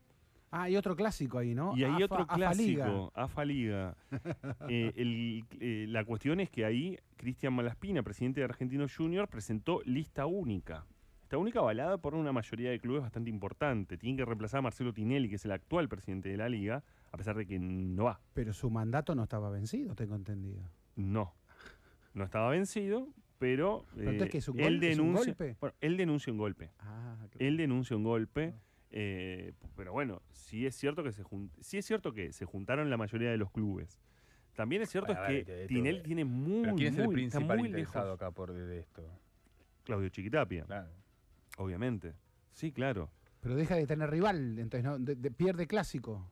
Ah, 0.53 0.63
hay 0.65 0.77
otro 0.77 0.97
clásico 0.97 1.39
ahí, 1.39 1.55
¿no? 1.55 1.77
Y 1.77 1.85
hay 1.85 1.93
AFA- 1.93 2.05
otro 2.05 2.27
AFA 2.29 2.55
Liga. 2.55 2.85
clásico, 2.85 3.13
AFA 3.15 3.45
Liga. 3.45 3.97
Eh, 4.69 4.93
el- 4.97 5.45
eh, 5.61 5.87
la 5.89 6.05
cuestión 6.05 6.41
es 6.41 6.51
que 6.51 6.65
ahí 6.65 6.99
Cristian 7.17 7.53
Malaspina, 7.53 8.03
presidente 8.03 8.41
de 8.41 8.45
Argentinos 8.45 8.95
Junior, 8.97 9.29
presentó 9.29 9.81
lista 9.85 10.27
única. 10.27 10.87
Lista 11.23 11.39
única 11.39 11.61
avalada 11.61 11.99
por 11.99 12.15
una 12.17 12.33
mayoría 12.33 12.71
de 12.71 12.81
clubes 12.81 13.03
bastante 13.03 13.31
importante. 13.31 13.97
Tiene 13.97 14.17
que 14.19 14.25
reemplazar 14.25 14.59
a 14.59 14.63
Marcelo 14.63 14.93
Tinelli, 14.93 15.29
que 15.29 15.37
es 15.37 15.45
el 15.45 15.53
actual 15.53 15.89
presidente 15.89 16.29
de 16.29 16.37
la 16.37 16.49
liga, 16.49 16.83
a 17.13 17.17
pesar 17.17 17.37
de 17.37 17.47
que 17.47 17.59
no 17.59 18.05
va. 18.05 18.21
Pero 18.35 18.53
su 18.53 18.71
mandato 18.71 19.15
no 19.15 19.25
estaba 19.25 19.51
vencido, 19.51 19.95
tengo 19.95 20.15
entendido. 20.17 20.63
No. 20.97 21.35
No 22.15 22.25
estaba 22.25 22.51
vencido, 22.51 23.09
pero, 23.39 23.85
Pero 23.95 24.11
entonces, 24.11 24.27
eh, 24.27 24.31
¿qué 24.31 24.39
es 24.39 24.49
un 24.49 24.61
él 24.61 24.65
gol- 24.81 24.85
es 24.85 24.99
un 24.99 25.05
denuncia. 25.07 25.33
golpe? 25.35 25.57
Bueno, 25.61 25.77
él 25.81 25.97
denuncia 25.97 26.33
un 26.33 26.39
golpe. 26.39 26.71
Ah, 26.79 27.17
claro. 27.31 27.47
Él 27.47 27.57
denuncia 27.57 27.97
un 27.97 28.05
golpe. 28.05 28.55
eh, 28.93 29.53
pero 29.77 29.93
bueno, 29.93 30.21
sí 30.33 30.67
es 30.67 30.75
cierto 30.75 31.05
que 31.05 31.13
se 31.13 31.23
jun- 31.23 31.49
sí 31.61 31.79
es 31.79 31.87
cierto 31.87 32.13
que 32.13 32.33
se 32.33 32.45
juntaron 32.45 32.91
la 32.91 32.97
mayoría 32.97 33.31
de 33.31 33.37
los 33.37 33.51
clubes. 33.53 34.01
También 34.57 34.83
es 34.83 34.91
cierto 34.91 35.13
Bueno, 35.15 35.23
es 35.23 35.29
ver, 35.29 35.45
que 35.45 35.53
que- 35.69 35.93
esto- 35.93 36.03
tiene 36.03 36.25
muy, 36.25 36.63
Pero 36.63 36.75
¿quién 36.75 36.93
es 36.95 36.99
el 36.99 37.05
muy- 37.07 37.23
está 37.25 37.39
principal 37.39 37.59
muy 37.61 37.69
interesado 37.69 38.07
lejos. 38.07 38.21
acá 38.21 38.31
por 38.33 38.53
de, 38.53 38.67
de 38.67 38.79
esto? 38.81 39.09
Claudio 39.85 40.09
Chiquitapia, 40.09 40.65
Claro. 40.65 40.91
obviamente. 41.59 42.15
Sí, 42.53 42.73
claro. 42.73 43.11
Pero 43.41 43.55
deja 43.55 43.77
de 43.77 43.87
tener 43.87 44.11
rival, 44.11 44.59
entonces 44.59 44.83
no, 44.85 44.99
de- 44.99 45.15
de- 45.15 45.31
pierde 45.31 45.69
clásico. 45.69 46.29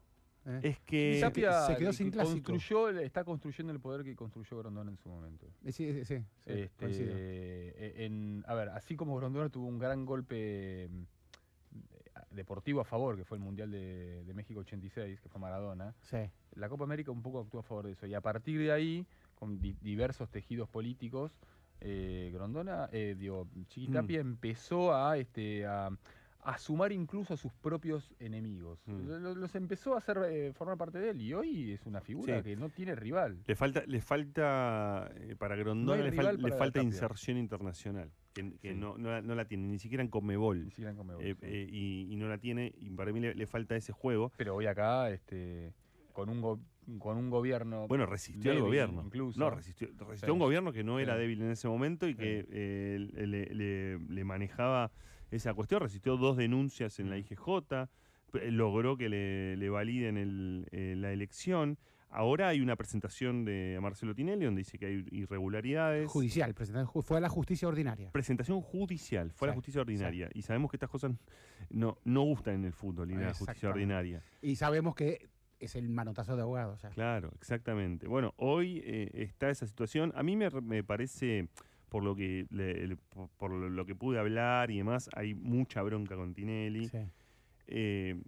¿Eh? 0.49 0.61
Es 0.63 0.81
que 0.81 1.19
Tapia 1.21 1.67
se 1.67 1.77
quedó 1.77 1.91
que 1.91 1.97
sin 1.97 2.11
clásico. 2.11 2.53
construyó, 2.53 2.89
está 3.01 3.23
construyendo 3.25 3.73
el 3.73 3.81
poder 3.81 4.03
que 4.05 4.17
construyó 4.17 4.59
Grondona 4.59 4.91
en 4.91 4.97
su 4.97 5.09
momento. 5.09 5.47
Eh, 5.65 5.73
Sí, 5.73 5.93
sí, 5.93 6.05
sí, 6.05 6.17
sí, 6.17 6.23
Este, 6.47 6.87
eh, 6.89 8.05
en, 8.07 8.45
a 8.47 8.55
ver, 8.55 8.71
así 8.71 8.97
como 8.97 9.17
Grondona 9.17 9.49
tuvo 9.51 9.67
un 9.67 9.79
gran 9.79 10.05
golpe 10.07 10.89
mm, 10.91 11.03
deportivo 12.31 12.81
a 12.81 12.85
favor, 12.85 13.17
que 13.17 13.25
fue 13.25 13.37
el 13.39 13.43
Mundial 13.45 13.71
de, 13.71 14.25
de 14.25 14.35
México 14.35 14.61
86, 14.61 15.21
que 15.21 15.29
fue 15.29 15.41
Maradona, 15.41 15.95
Sí. 16.03 16.19
la 16.55 16.69
Copa 16.69 16.85
América 16.85 17.11
un 17.11 17.23
poco 17.23 17.41
actuó 17.41 17.61
a 17.61 17.63
favor 17.63 17.87
de 17.87 17.93
eso. 17.93 18.07
Y 18.07 18.15
a 18.15 18.21
partir 18.21 18.59
de 18.59 18.73
ahí, 18.73 19.07
con 19.35 19.61
di- 19.61 19.77
diversos 19.81 20.29
tejidos 20.31 20.69
políticos, 20.69 21.33
eh, 21.81 22.31
Grondona, 22.35 22.89
eh, 22.93 23.15
digo, 23.17 23.47
Chiquitapia 23.69 24.19
Mm. 24.19 24.27
empezó 24.27 24.95
a, 24.95 25.17
este, 25.17 25.65
a, 25.67 25.91
a 26.45 26.57
sumar 26.57 26.93
incluso 26.93 27.35
a 27.35 27.37
sus 27.37 27.53
propios 27.53 28.15
enemigos. 28.21 28.81
Mm. 28.87 29.07
Lo- 29.09 29.19
lo- 29.19 29.35
Los 29.35 29.55
empezó 29.55 29.95
a 29.95 29.99
hacer 29.99 30.19
eh, 30.31 30.53
formar 30.55 30.79
parte 30.79 30.99
de 30.99 31.11
él 31.11 31.21
y 31.21 31.35
hoy 31.35 31.73
es 31.73 31.85
una 31.85 32.01
figura 32.01 32.39
Sí. 32.39 32.45
que 32.45 32.57
no 32.57 32.69
tiene 32.71 32.95
rival. 32.95 33.43
le 33.47 33.55
falta, 33.57 33.83
le 33.87 34.01
falta 34.01 35.11
eh, 35.17 35.35
para 35.39 35.57
Grondona 35.57 36.03
le, 36.03 36.13
fal- 36.13 36.57
falta 36.57 36.83
inserción 36.83 37.37
internacional, 37.39 38.11
que, 38.33 38.53
que 38.61 38.73
Sí. 38.73 38.79
no, 38.79 38.97
no 38.97 39.11
la, 39.11 39.21
no 39.21 39.35
la 39.35 39.47
tiene, 39.47 39.67
ni 39.69 39.79
siquiera 39.79 40.03
en 40.03 40.09
Conmebol. 40.11 40.65
Ni 40.65 40.71
siquiera 40.71 40.91
en 40.93 40.97
Conmebol, 40.97 41.25
Eh, 41.25 41.35
sí. 41.41 41.47
y, 41.77 42.13
y 42.13 42.17
no 42.17 42.29
la 42.29 42.39
tiene, 42.39 42.73
y 42.79 42.91
para 42.91 43.13
mí 43.13 43.21
le, 43.21 43.35
le 43.35 43.47
falta 43.47 43.77
ese 43.77 43.93
juego. 43.93 44.33
Pero 44.37 44.55
hoy 44.55 44.67
acá, 44.67 45.11
este, 45.11 45.75
con 46.13 46.29
un 46.31 46.41
go- 46.41 46.61
con 46.99 47.19
un 47.19 47.29
gobierno. 47.29 47.87
Bueno, 47.87 48.07
resistió 48.07 48.51
al 48.53 48.61
gobierno. 48.61 49.03
Incluso. 49.05 49.39
No, 49.39 49.51
resistió, 49.51 49.89
resistió 50.09 50.31
a 50.31 50.33
un 50.33 50.39
gobierno 50.39 50.73
que 50.73 50.83
no 50.83 50.99
era 50.99 51.17
débil 51.19 51.43
en 51.43 51.51
ese 51.51 51.69
momento 51.69 52.09
y 52.09 52.15
que 52.15 52.47
le 54.09 54.25
manejaba 54.25 54.91
esa 55.31 55.55
cuestión. 55.55 55.81
Resistió 55.81 56.17
dos 56.17 56.37
denuncias 56.37 56.99
en 57.01 57.11
la 57.11 57.19
IGJ, 57.19 57.89
logró 58.51 58.97
que 58.97 59.09
le, 59.09 59.57
le 59.57 59.71
validen 59.71 60.17
el- 60.17 60.67
eh, 60.71 60.95
la 60.97 61.13
elección. 61.13 61.79
Ahora 62.11 62.49
hay 62.49 62.63
una 62.63 62.75
presentación 62.75 63.45
de 63.45 63.79
Marcelo 63.83 64.15
Tinelli 64.15 64.47
donde 64.47 64.61
dice 64.61 64.79
que 64.79 64.87
hay 64.87 65.05
irregularidades. 65.11 66.09
Judicial, 66.11 66.55
ju- 66.55 67.03
fue 67.03 67.19
a 67.19 67.21
la 67.21 67.29
justicia 67.29 67.69
ordinaria. 67.69 68.11
Presentación 68.13 68.63
judicial, 68.63 69.31
fue 69.33 69.49
a 69.49 69.51
la 69.51 69.55
justicia 69.55 69.83
ordinaria. 69.83 70.31
Y 70.33 70.43
sabemos 70.43 70.71
que 70.71 70.77
estas 70.77 70.89
cosas 70.89 71.13
no, 71.69 71.99
no 72.05 72.23
gustan 72.23 72.55
en 72.55 72.65
el 72.65 72.73
fútbol 72.73 73.09
la 73.11 73.35
justicia 73.35 73.69
ordinaria. 73.69 74.23
Y 74.41 74.57
sabemos 74.57 74.95
que 74.95 75.29
es 75.61 75.75
el 75.77 75.89
manotazo 75.91 76.35
de 76.37 76.43
abogados. 76.43 76.81
ya. 76.81 76.89
Claro, 76.91 77.31
exactamente. 77.35 78.07
Bueno, 78.09 78.33
hoy 78.39 78.81
eh, 78.85 79.11
está 79.13 79.51
esa 79.51 79.67
situación. 79.67 80.13
A 80.15 80.23
mí 80.23 80.35
me, 80.37 80.49
me 80.63 80.83
parece, 80.85 81.49
por 81.89 82.03
lo 82.05 82.15
que 82.15 82.47
le- 82.51 82.97
por, 83.39 83.51
lo 83.51 83.87
que 83.87 83.95
pude 83.95 84.19
hablar 84.19 84.71
y 84.71 84.79
demás, 84.79 85.09
hay 85.15 85.35
mucha 85.35 85.83
bronca 85.83 86.17
con 86.17 86.35
Tinelli. 86.35 86.89
Sí. 86.89 86.99
Eh, 87.69 88.21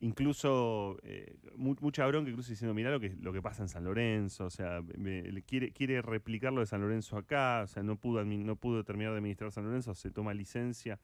incluso 0.00 0.98
eh, 1.04 1.36
mu- 1.56 1.76
mucha 1.80 2.06
bronca, 2.06 2.28
incluso 2.30 2.50
diciendo, 2.50 2.74
mirá 2.74 2.90
lo 2.90 3.00
que, 3.00 3.14
lo 3.20 3.32
que 3.32 3.40
pasa 3.40 3.62
en 3.62 3.68
San 3.68 3.84
Lorenzo, 3.84 4.46
o 4.46 4.50
sea, 4.50 4.82
me- 4.98 5.22
le 5.22 5.42
quiere, 5.42 5.70
quiere 5.72 6.02
replicar 6.02 6.52
lo 6.52 6.60
de 6.60 6.66
San 6.66 6.80
Lorenzo 6.80 7.16
acá, 7.16 7.62
o 7.64 7.66
sea, 7.68 7.82
no 7.82 7.96
pudo, 7.96 8.24
no 8.24 8.56
pudo 8.56 8.84
terminar 8.84 9.12
de 9.12 9.18
administrar 9.18 9.52
San 9.52 9.64
Lorenzo, 9.64 9.94
se 9.94 10.10
toma 10.10 10.34
licencia 10.34 10.98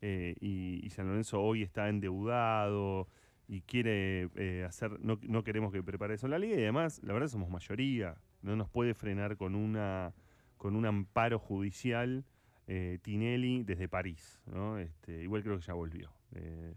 eh, 0.00 0.36
y, 0.40 0.80
y 0.84 0.90
San 0.90 1.08
Lorenzo 1.08 1.40
hoy 1.42 1.62
está 1.62 1.88
endeudado 1.88 3.08
y 3.48 3.60
quiere 3.62 4.28
eh, 4.36 4.64
hacer, 4.66 4.98
no, 5.00 5.18
no 5.22 5.42
queremos 5.44 5.72
que 5.72 5.82
prepare 5.82 6.14
eso 6.14 6.26
en 6.26 6.30
la 6.30 6.38
liga 6.38 6.54
y 6.56 6.60
además, 6.62 7.00
la 7.02 7.12
verdad 7.12 7.28
somos 7.28 7.50
mayoría, 7.50 8.16
no 8.42 8.54
nos 8.56 8.68
puede 8.70 8.94
frenar 8.94 9.36
con 9.36 9.54
una 9.54 10.12
con 10.64 10.76
un 10.76 10.86
amparo 10.86 11.38
judicial 11.38 12.24
eh, 12.68 12.98
Tinelli 13.02 13.64
desde 13.64 13.86
París, 13.86 14.40
¿no? 14.46 14.78
Este, 14.78 15.22
igual 15.22 15.42
creo 15.42 15.58
que 15.58 15.62
ya 15.66 15.74
volvió. 15.74 16.10
Eh, 16.34 16.72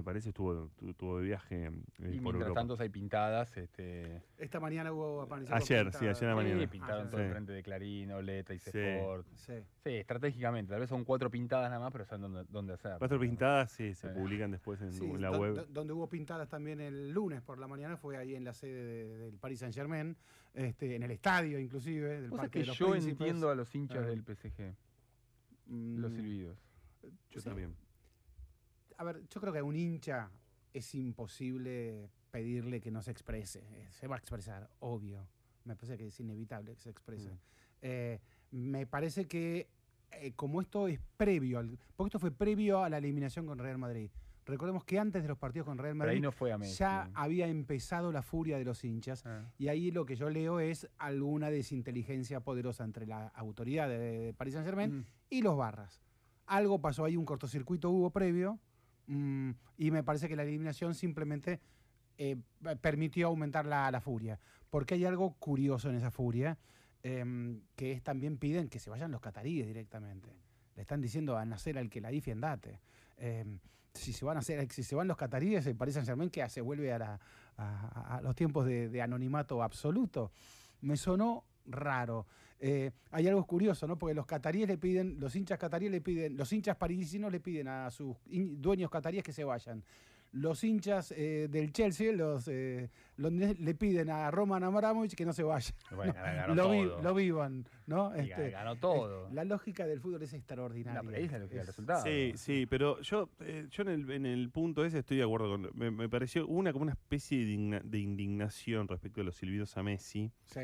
me 0.00 0.04
parece 0.04 0.30
estuvo, 0.30 0.68
tu- 0.78 0.94
tuvo 0.94 1.18
de 1.18 1.24
viaje 1.26 1.66
eh, 1.66 1.70
Y 1.70 2.00
por 2.00 2.04
mientras 2.04 2.34
Europa. 2.48 2.54
tanto 2.60 2.76
hay 2.80 2.88
pintadas. 2.88 3.54
Este, 3.56 4.22
Esta 4.38 4.58
mañana 4.58 4.92
hubo 4.92 5.20
aparición 5.22 5.56
Ayer, 5.56 5.92
sí, 5.92 6.06
ayer 6.06 6.24
a 6.24 6.28
la 6.30 6.34
mañana. 6.36 6.60
Sí, 6.60 6.66
pintaron 6.66 7.06
Ah, 7.06 7.10
todo 7.10 7.20
el 7.20 7.26
sí. 7.26 7.32
frente 7.32 7.52
de 7.52 7.62
Clarín, 7.62 8.10
Oleta 8.12 8.54
y 8.54 8.58
Sí. 8.58 8.70
Sport. 8.78 9.26
Sí. 9.36 9.52
Sí, 9.84 9.90
estratégicamente. 9.90 10.70
Tal 10.70 10.80
vez 10.80 10.88
son 10.88 11.04
cuatro 11.04 11.30
pintadas 11.30 11.68
nada 11.70 11.80
más, 11.80 11.92
pero 11.92 12.04
saben 12.06 12.22
dónde, 12.22 12.44
dónde 12.50 12.72
hacer. 12.72 12.96
Cuatro 12.98 13.20
pintadas, 13.20 13.70
sí, 13.72 13.94
se 13.94 14.08
Sí. 14.08 14.14
publican 14.18 14.50
después 14.50 14.80
en, 14.80 14.92
Sí, 14.92 15.04
en 15.04 15.20
la 15.20 15.30
web. 15.32 15.54
do- 15.54 15.66
donde 15.66 15.92
hubo 15.92 16.08
pintadas 16.08 16.48
también 16.48 16.80
el 16.80 17.10
lunes 17.10 17.42
por 17.42 17.58
la 17.58 17.66
mañana 17.66 17.96
fue 17.98 18.16
ahí 18.16 18.34
en 18.34 18.44
la 18.44 18.54
sede 18.54 18.82
de- 18.84 19.18
del 19.18 19.38
Paris 19.38 19.60
Saint 19.60 19.74
Germain, 19.74 20.16
este, 20.54 20.96
en 20.96 21.02
el 21.02 21.10
estadio 21.10 21.58
inclusive, 21.58 22.22
del 22.22 22.30
Parque 22.30 22.50
que 22.50 22.58
de 22.60 22.66
los 22.66 22.78
yo 22.78 22.90
Príncipes. 22.92 23.20
entiendo 23.20 23.50
a 23.50 23.54
los 23.54 23.74
hinchas 23.74 24.04
Ah. 24.04 24.06
del 24.08 24.22
PSG, 24.24 24.74
los 25.66 26.10
Mm, 26.10 26.16
silbidos. 26.16 26.58
Yo 27.30 27.40
sí. 27.40 27.48
también. 27.48 27.74
A 29.00 29.04
ver, 29.04 29.22
yo 29.28 29.40
creo 29.40 29.52
que 29.52 29.60
a 29.60 29.64
un 29.64 29.76
hincha 29.76 30.30
es 30.74 30.94
imposible 30.94 32.10
pedirle 32.30 32.80
que 32.80 32.90
no 32.90 33.02
se 33.02 33.10
exprese. 33.10 33.60
Eh, 33.72 33.86
Se 33.90 34.06
va 34.06 34.16
a 34.16 34.18
expresar, 34.18 34.68
obvio. 34.80 35.26
Me 35.64 35.74
parece 35.74 35.96
que 35.96 36.06
es 36.08 36.20
inevitable 36.20 36.74
que 36.74 36.80
se 36.80 36.90
exprese. 36.90 37.30
Mm. 37.30 37.38
Eh, 37.82 38.20
me 38.52 38.86
parece 38.86 39.26
que 39.26 39.68
eh, 40.12 40.32
como 40.36 40.60
esto 40.60 40.86
es 40.88 41.00
previo, 41.16 41.58
al, 41.58 41.78
porque 41.96 42.08
esto 42.08 42.18
fue 42.18 42.30
previo 42.30 42.82
a 42.82 42.88
la 42.90 42.98
eliminación 42.98 43.46
con 43.46 43.58
Real 43.58 43.78
Madrid. 43.78 44.10
Recordemos 44.44 44.84
que 44.84 44.98
antes 44.98 45.22
de 45.22 45.28
los 45.28 45.38
partidos 45.38 45.66
con 45.66 45.78
Real 45.78 45.94
Madrid 45.94 46.14
ahí 46.16 46.20
no 46.20 46.32
fue 46.32 46.52
a 46.52 46.58
Messi. 46.58 46.76
ya 46.78 47.08
había 47.14 47.46
empezado 47.46 48.10
la 48.12 48.22
furia 48.22 48.58
de 48.58 48.64
los 48.64 48.82
hinchas. 48.84 49.24
Ah. 49.24 49.44
Y 49.58 49.68
ahí 49.68 49.90
lo 49.92 50.04
que 50.04 50.16
yo 50.16 50.28
leo 50.28 50.60
es 50.60 50.88
alguna 50.98 51.50
desinteligencia 51.50 52.40
poderosa 52.40 52.84
entre 52.84 53.06
la 53.06 53.28
autoridad 53.28 53.88
de, 53.88 53.98
de 53.98 54.34
Paris 54.34 54.54
Saint 54.54 54.66
Germain 54.66 54.90
Mm. 54.98 55.04
y 55.30 55.42
los 55.42 55.56
barras. 55.56 56.00
Algo 56.46 56.80
pasó 56.80 57.04
ahí, 57.04 57.16
un 57.16 57.24
cortocircuito 57.24 57.90
hubo 57.90 58.10
previo, 58.10 58.58
mm, 59.10 59.50
y 59.78 59.90
me 59.90 60.02
parece 60.02 60.28
que 60.28 60.36
la 60.36 60.42
eliminación 60.42 60.94
simplemente 60.94 61.60
eh, 62.18 62.36
permitió 62.80 63.28
aumentar 63.28 63.66
la, 63.66 63.90
la 63.90 64.00
furia. 64.00 64.38
Porque 64.70 64.94
hay 64.94 65.04
algo 65.04 65.34
curioso 65.38 65.88
en 65.90 65.96
esa 65.96 66.10
furia, 66.10 66.58
em, 67.02 67.60
que 67.76 67.92
es 67.92 68.02
también 68.02 68.36
piden 68.38 68.68
que 68.68 68.78
se 68.78 68.90
vayan 68.90 69.10
los 69.10 69.20
cataríes 69.20 69.66
directamente. 69.66 70.30
Le 70.76 70.82
están 70.82 71.00
diciendo 71.00 71.36
a 71.36 71.44
nacer 71.44 71.76
al 71.78 71.88
que 71.90 72.00
la 72.00 72.12
IFI 72.12 72.30
andate. 72.32 72.80
Em, 73.16 73.58
si 73.94 74.12
se 74.12 74.24
van 74.24 74.36
a 74.36 74.40
hacer, 74.40 74.70
si 74.70 74.82
se 74.84 74.94
van 74.94 75.08
los 75.08 75.16
cataríes, 75.16 75.66
el 75.66 75.74
Paris 75.76 75.94
Saint 75.94 76.06
Germain 76.06 76.30
que 76.30 76.48
se 76.48 76.60
vuelve 76.60 76.92
a, 76.92 76.98
la- 76.98 78.20
los 78.22 78.34
tiempos 78.36 78.64
de 78.66 79.02
anonimato 79.02 79.62
absoluto. 79.62 80.30
Me 80.80 80.96
sonó 80.96 81.44
raro. 81.66 82.26
Eh, 82.60 82.90
hay 83.10 83.26
algo 83.26 83.44
curioso, 83.46 83.86
¿no? 83.86 83.96
Porque 83.98 84.14
los 84.14 84.26
cataríes 84.26 84.68
le 84.68 84.76
piden, 84.78 85.18
los 85.18 85.34
hinchas 85.34 85.58
cataríes 85.58 85.90
le 85.90 86.00
piden, 86.02 86.36
los 86.36 86.52
hinchas 86.52 86.76
parisinos 86.76 87.32
le 87.32 87.40
piden 87.40 87.68
a 87.68 87.90
sus 87.90 88.16
dueños 88.26 88.90
cataríes 88.90 89.24
que 89.24 89.32
se 89.32 89.44
vayan. 89.44 89.82
Los 90.32 90.62
hinchas 90.62 91.12
eh, 91.16 91.48
del 91.50 91.72
Chelsea, 91.72 92.12
los 92.12 92.46
eh, 92.46 92.88
le 93.16 93.74
piden 93.74 94.10
a 94.10 94.30
Roman 94.30 94.62
Abramovich 94.62 95.16
que 95.16 95.24
no 95.26 95.32
se 95.32 95.42
vaya. 95.42 95.74
Bueno, 95.92 96.12
ganó 96.14 96.54
lo, 96.54 96.70
vi- 96.70 96.84
todo. 96.86 97.02
lo 97.02 97.14
vivan, 97.14 97.66
¿no? 97.86 98.14
Este, 98.14 98.50
ganó 98.50 98.76
todo. 98.76 99.28
la 99.32 99.42
lógica 99.44 99.86
del 99.88 99.98
fútbol 100.00 100.22
es 100.22 100.32
extraordinaria. 100.32 101.02
No, 101.02 101.10
ahí 101.10 101.24
es 101.24 101.32
la 101.32 101.38
lógica 101.40 101.54
del 101.56 101.62
Es- 101.62 101.66
resultado. 101.66 102.04
Sí, 102.04 102.32
sí, 102.36 102.66
pero 102.66 103.00
yo, 103.00 103.28
eh, 103.40 103.66
yo 103.70 103.82
en, 103.82 103.88
el, 103.88 104.10
en 104.12 104.24
el 104.26 104.50
punto 104.50 104.84
ese 104.84 104.98
estoy 105.00 105.16
de 105.16 105.24
acuerdo 105.24 105.50
con. 105.50 105.68
Me, 105.74 105.90
me 105.90 106.08
pareció 106.08 106.46
una 106.46 106.72
como 106.72 106.82
una 106.84 106.92
especie 106.92 107.38
de, 107.38 107.52
indigna- 107.52 107.82
de 107.82 107.98
indignación 107.98 108.86
respecto 108.86 109.20
de 109.22 109.24
los 109.24 109.34
silbidos 109.34 109.76
a 109.78 109.82
Messi, 109.82 110.30
Sí. 110.44 110.60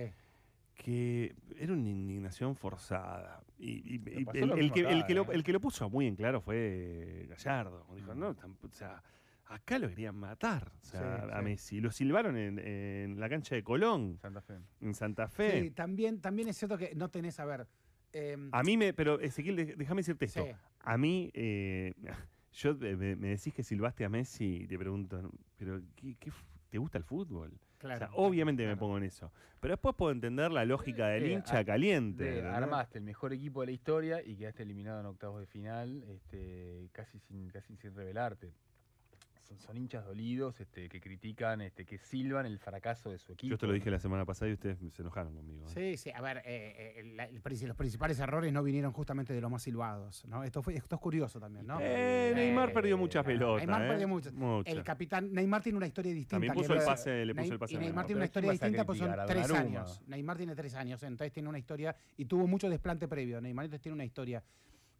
Que 0.77 1.35
era 1.59 1.73
una 1.73 1.89
indignación 1.89 2.55
forzada. 2.55 3.43
Y, 3.59 3.97
el, 3.97 4.03
que, 4.05 4.19
el, 4.41 4.73
que 4.73 5.15
lo, 5.15 5.23
¿eh? 5.25 5.27
el 5.33 5.43
que 5.43 5.53
lo 5.53 5.61
puso 5.61 5.89
muy 5.91 6.07
en 6.07 6.15
claro 6.17 6.41
fue 6.41 7.27
Gallardo. 7.29 7.87
Dijo, 7.95 8.15
no, 8.15 8.35
tamp- 8.37 8.57
o 8.63 8.75
sea, 8.75 9.03
Acá 9.49 9.79
lo 9.79 9.89
querían 9.89 10.17
matar 10.17 10.73
o 10.83 10.85
sea, 10.85 11.01
Sí, 11.25 11.31
a 11.33 11.39
sí. 11.39 11.45
Messi. 11.45 11.81
Lo 11.81 11.93
silbaron 11.93 12.37
en, 12.37 12.59
en 12.59 13.21
la 13.21 13.29
cancha 13.29 13.55
de 13.55 13.63
Colón, 13.63 14.19
Santa 14.21 14.41
Fe. 14.43 14.55
en 14.81 14.93
Santa 14.95 15.29
Fe. 15.29 15.63
Sí, 15.63 15.71
también, 15.71 16.21
también 16.21 16.49
es 16.49 16.57
cierto 16.57 16.77
que 16.77 16.95
no 16.97 17.11
tenés, 17.11 17.39
a 17.39 17.45
ver. 17.45 17.69
em, 18.13 18.49
A 18.53 18.65
mí 18.65 18.77
me. 18.77 18.93
Pero, 18.93 19.21
Ezequiel, 19.21 19.75
déjame 19.79 20.01
decirte 20.01 20.25
esto. 20.25 20.45
Sí. 20.45 20.51
A 20.81 20.99
mí. 20.99 21.31
eh, 21.33 21.95
yo 22.55 22.71
eh, 22.81 22.97
me, 22.97 23.15
me 23.15 23.29
decís 23.29 23.55
que 23.55 23.63
silbaste 23.63 24.05
a 24.05 24.09
Messi 24.09 24.63
y 24.63 24.67
te 24.67 24.77
pregunto, 24.79 25.31
¿pero 25.57 25.81
qué, 25.95 26.17
te 26.69 26.79
gusta 26.79 26.99
el 26.99 27.05
fútbol? 27.05 27.53
Claro, 27.87 28.07
o 28.07 28.09
sea, 28.09 28.17
obviamente 28.17 28.67
me 28.67 28.77
pongo 28.77 28.99
en 28.99 29.05
eso. 29.05 29.31
Pero 29.61 29.73
después 29.73 29.95
puedo 29.97 30.13
entender 30.13 30.51
la 30.53 30.65
lógica 30.65 31.09
del 31.09 31.25
Sí, 31.25 31.33
hincha 31.33 31.65
caliente. 31.65 32.43
armaste 32.43 32.99
el 32.99 33.05
mejor 33.05 33.33
equipo 33.33 33.61
de 33.63 33.67
la 33.67 33.73
historia 33.73 34.23
y 34.25 34.37
quedaste 34.37 34.63
eliminado 34.63 35.01
en 35.01 35.07
octavos 35.07 35.41
de 35.41 35.47
final, 35.47 36.03
este, 36.09 36.89
casi 36.93 37.19
sin, 37.21 37.49
casi 37.49 37.77
sin 37.77 37.95
revelarte. 37.95 38.53
Son, 39.47 39.61
son 39.61 39.77
hinchas 39.77 40.05
dolidos 40.05 40.59
este, 40.61 40.89
que 40.89 41.01
critican, 41.01 41.61
este, 41.61 41.85
que 41.85 41.99
silban 41.99 42.47
el 42.47 42.59
fracaso 42.59 43.11
de 43.13 43.19
su 43.19 43.33
equipo. 43.33 43.51
Yo 43.51 43.55
esto 43.55 43.67
lo 43.69 43.75
dije 43.75 43.91
la 43.93 44.01
semana 44.01 44.25
pasada 44.25 44.51
y 44.51 44.55
ustedes 44.55 44.79
se 44.93 45.03
enojaron 45.03 45.35
conmigo. 45.37 45.67
¿eh? 45.69 45.71
Sí, 45.73 45.97
sí, 45.97 46.11
a 46.13 46.21
ver, 46.21 46.39
eh, 46.39 46.43
eh, 46.97 47.05
la- 47.15 47.25
el 47.27 47.41
princi- 47.41 47.67
los 47.69 47.77
principales 47.77 48.19
errores 48.19 48.53
no 48.53 48.65
vinieron 48.65 48.91
justamente 48.93 49.33
de 49.33 49.41
los 49.41 49.49
más 49.49 49.63
silbados, 49.63 50.25
¿no? 50.27 50.43
Esto, 50.43 50.63
fue, 50.63 50.75
esto 50.75 50.97
es 50.97 51.01
curioso 51.01 51.39
también, 51.39 51.65
¿no? 51.65 51.79
Eh, 51.81 52.33
Neymar 52.35 52.73
perdió 52.73 52.99
muchas 52.99 53.25
pelotas. 53.25 53.65
Neymar 53.65 53.83
¿eh? 53.85 53.89
perdió 53.89 54.09
muchas. 54.09 54.33
Muchas. 54.33 54.75
El 54.75 54.83
capitán, 54.83 55.33
Neymar 55.33 55.63
tiene 55.63 55.79
una 55.79 55.87
historia 55.87 56.13
distinta. 56.13 56.35
También 56.35 56.53
que 56.53 56.59
puso 56.61 56.73
el 56.73 56.79
lo- 56.81 56.85
pase- 56.85 57.25
le 57.25 57.35
puso 57.35 57.53
el 57.53 57.59
pase 57.61 57.73
Y 57.75 57.77
a 57.77 57.79
Neymar 57.81 57.87
Neymar. 57.93 58.07
tiene 58.07 58.19
una 58.19 58.25
historia 58.27 58.51
¿quién 58.51 58.59
vas 58.59 58.63
a 58.63 58.67
distinta 58.67 58.85
porque 58.85 58.99
son 58.99 59.27
tres 59.27 59.51
años. 59.53 60.03
Neymar 60.09 60.37
tiene 60.37 60.55
tres 60.57 60.75
años, 60.75 61.03
entonces 61.05 61.33
tiene 61.33 61.49
una 61.49 61.59
historia 61.59 61.95
y 62.17 62.25
tuvo 62.25 62.49
mucho 62.49 62.69
desplante 62.69 63.07
previo. 63.07 63.41
Neymar 63.41 63.67
entonces 63.67 63.83
tiene 63.83 63.95
una 63.95 64.05
historia. 64.05 64.43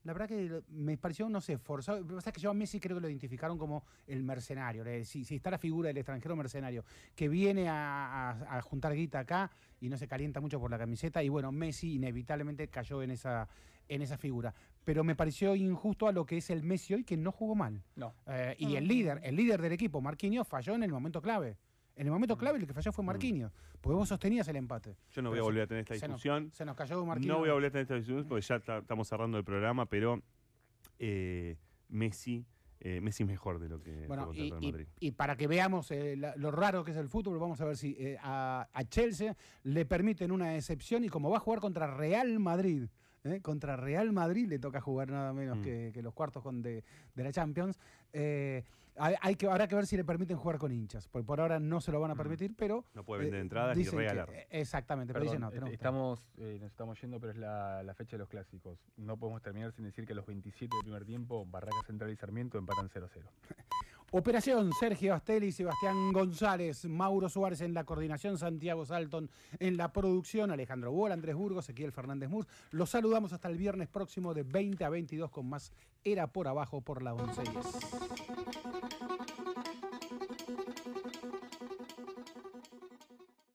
La 0.07 0.13
verdad 0.13 0.29
que 0.29 0.63
me 0.69 0.97
pareció, 0.97 1.29
no 1.29 1.41
sé, 1.41 1.59
forzado. 1.59 2.01
Lo 2.01 2.07
que 2.07 2.15
pasa 2.15 2.31
es 2.31 2.35
que 2.35 2.41
yo 2.41 2.51
a 2.51 2.55
Messi 2.55 2.79
creo 2.79 2.97
que 2.97 3.01
lo 3.01 3.09
identificaron 3.09 3.59
como 3.59 3.85
el 4.07 4.23
mercenario. 4.23 4.85
eh, 4.87 5.05
Si, 5.05 5.25
si 5.25 5.35
está 5.37 5.51
la 5.51 5.59
figura 5.59 5.89
del 5.89 5.99
extranjero 5.99 6.37
mercenario 6.37 6.85
que 7.15 7.29
viene 7.29 7.69
a, 7.69 8.31
a- 8.31 8.57
a 8.59 8.63
juntar 8.63 8.95
guita 8.95 9.19
acá 9.19 9.51
y 9.81 9.89
no 9.89 9.97
se 9.97 10.07
calienta 10.07 10.41
mucho 10.41 10.61
por 10.61 10.71
la 10.71 10.79
camiseta. 10.79 11.23
Y 11.23 11.29
bueno, 11.29 11.51
Messi 11.51 11.95
inevitablemente 11.95 12.69
cayó 12.69 13.03
en 13.03 13.11
esa, 13.11 13.49
en 13.89 14.01
esa 14.03 14.17
figura. 14.17 14.55
Pero 14.85 15.03
me 15.03 15.17
pareció 15.17 15.57
injusto 15.57 16.07
a 16.07 16.13
lo 16.13 16.25
que 16.25 16.37
es 16.37 16.51
el 16.51 16.63
Messi 16.63 16.95
hoy, 16.95 17.03
que 17.05 17.17
no 17.17 17.33
jugó 17.33 17.57
mal. 17.57 17.83
No. 17.97 18.15
Eh, 18.29 18.55
y 18.59 18.77
el 18.77 18.87
líder, 18.87 19.21
el 19.25 19.35
líder 19.35 19.61
del 19.61 19.73
equipo, 19.73 20.01
Marquinhos, 20.01 20.47
falló 20.47 20.77
en 20.77 20.85
el 20.85 20.93
momento 20.93 21.21
clave. 21.21 21.57
En 21.97 22.07
el 22.07 22.13
momento 22.13 22.37
clave 22.37 22.59
el 22.59 22.67
que 22.67 22.75
falló 22.75 22.93
fue 22.93 23.03
Marquinhos, 23.05 23.51
porque 23.81 23.97
vos 23.97 24.09
sostenías 24.09 24.47
el 24.49 24.57
empate. 24.57 24.97
Yo 25.11 25.23
no 25.23 25.31
voy 25.31 25.39
a 25.39 25.43
volver 25.43 25.63
a 25.63 25.67
tener 25.67 25.81
esta 25.81 25.95
se 25.95 26.07
nos- 26.07 26.17
discusión. 26.23 26.51
Se 26.53 26.65
nos, 26.67 26.77
cayó 26.77 27.05
Marquinhos. 27.07 27.35
No 27.35 27.41
voy 27.41 27.49
a 27.49 27.55
volver 27.55 27.69
a 27.69 27.73
tener 27.73 27.83
esta 27.85 27.95
discusión 27.95 28.27
porque 28.29 28.43
ya 28.45 28.61
ta- 28.61 28.79
estamos 28.79 29.09
cerrando 29.09 29.39
el 29.39 29.45
programa, 29.45 29.87
pero 29.87 30.23
eh, 30.99 31.57
Messi, 31.89 32.45
eh, 32.81 33.01
Messi 33.01 33.23
es 33.23 33.29
mejor 33.29 33.59
de 33.59 33.69
lo 33.71 33.83
que 33.83 34.07
Bueno, 34.07 34.31
y, 34.35 34.41
el 34.41 34.47
y- 34.63 34.73
Madrid. 34.73 34.87
y 35.01 35.11
para 35.13 35.37
que 35.37 35.47
veamos 35.47 35.91
eh, 35.91 36.17
la- 36.17 36.37
lo 36.37 36.51
raro 36.51 36.85
que 36.85 36.91
es 36.91 36.97
el 36.99 37.09
fútbol, 37.09 37.39
vamos 37.39 37.61
a 37.63 37.65
ver 37.65 37.77
si 37.79 37.97
eh, 37.99 38.19
a, 38.23 38.69
a 38.73 38.85
Chelsea 38.85 39.35
le 39.63 39.87
permiten 39.87 40.31
una 40.33 40.55
excepción 40.55 41.03
y 41.05 41.09
como 41.09 41.31
va 41.31 41.39
a 41.39 41.41
jugar 41.41 41.61
contra 41.61 41.87
Real 41.97 42.39
Madrid, 42.39 42.89
contra 43.43 43.75
Real 43.77 44.13
Madrid 44.13 44.47
le 44.47 44.59
toca 44.59 44.81
jugar 44.81 45.11
nada 45.11 45.33
menos 45.33 45.59
Mm. 45.59 45.63
que, 45.63 45.91
que 45.95 46.03
los 46.03 46.13
cuartos 46.15 46.43
con 46.43 46.61
de, 46.63 46.85
de 47.15 47.25
la 47.25 47.33
Champions. 47.33 47.79
Eh, 48.97 48.99
hay, 48.99 49.15
hay 49.21 49.35
que, 49.37 49.47
habrá 49.49 49.69
que 49.69 49.75
ver 49.75 49.87
si 49.87 49.97
le 49.97 50.05
permiten 50.05 50.37
jugar 50.37 50.59
con 50.59 50.73
hinchas, 50.73 51.09
porque 51.09 51.25
por 51.27 51.41
ahora 51.41 51.59
no 51.61 51.81
se 51.81 51.93
lo 51.93 52.01
van 52.01 52.11
a 52.11 52.15
permitir, 52.15 52.55
pero... 52.57 52.85
No 52.95 53.05
puede 53.05 53.23
vender 53.23 53.39
eh, 53.39 53.43
entradas 53.43 53.77
ni 53.77 53.85
que- 53.85 53.91
regalar. 53.91 54.31
eh, 54.33 54.47
exactamente, 54.51 55.13
pero 55.13 55.25
dicen 55.25 55.41
no. 55.41 55.49
tenemos 55.51 55.71
que- 55.71 55.75
estamos, 55.75 56.23
eh, 56.39 56.59
nos 56.61 56.71
estamos 56.71 57.01
yendo, 57.01 57.21
pero 57.21 57.33
es 57.33 57.39
la, 57.39 57.83
la 57.83 57.95
fecha 57.95 58.13
de 58.13 58.19
los 58.19 58.29
clásicos. 58.29 58.79
No 58.97 59.17
podemos 59.17 59.43
terminar 59.43 59.73
sin 59.73 59.85
decir 59.85 60.07
que 60.07 60.13
a 60.13 60.17
los 60.17 60.27
27 60.27 60.75
del 60.77 60.83
primer 60.85 61.05
tiempo, 61.05 61.45
Barraca 61.47 61.83
Central 61.87 62.11
y 62.11 62.17
Sarmiento 62.17 62.59
empatan 62.59 62.89
0-0. 62.89 63.09
Operación 64.13 64.71
Sergio 64.79 65.15
Astelli, 65.15 65.51
Sebastián 65.51 66.13
González, 66.13 66.85
Mauro 66.87 67.29
Suárez 67.29 67.61
en 67.61 67.75
la 67.75 67.83
coordinación, 67.83 68.39
Santiago 68.39 68.87
Salton 68.87 69.29
en 69.59 69.77
la 69.77 69.93
producción, 69.93 70.53
Alejandro 70.53 70.93
Boal, 70.93 71.11
Andrés 71.11 71.35
Burgos, 71.35 71.65
Ezequiel 71.65 71.91
Fernández 71.91 72.29
Murs. 72.31 72.47
Los 72.71 72.91
saludamos 72.91 73.33
hasta 73.33 73.49
el 73.49 73.59
viernes 73.59 73.89
próximo 73.89 74.33
de 74.33 74.45
20 74.45 74.85
a 74.85 74.91
22 74.91 75.29
con 75.33 75.49
más 75.49 75.73
Era 76.05 76.29
por 76.29 76.47
Abajo 76.47 76.81
por 76.83 77.03
la 77.03 77.15
11 77.15 77.43
y 77.43 77.49
10. 77.51 77.67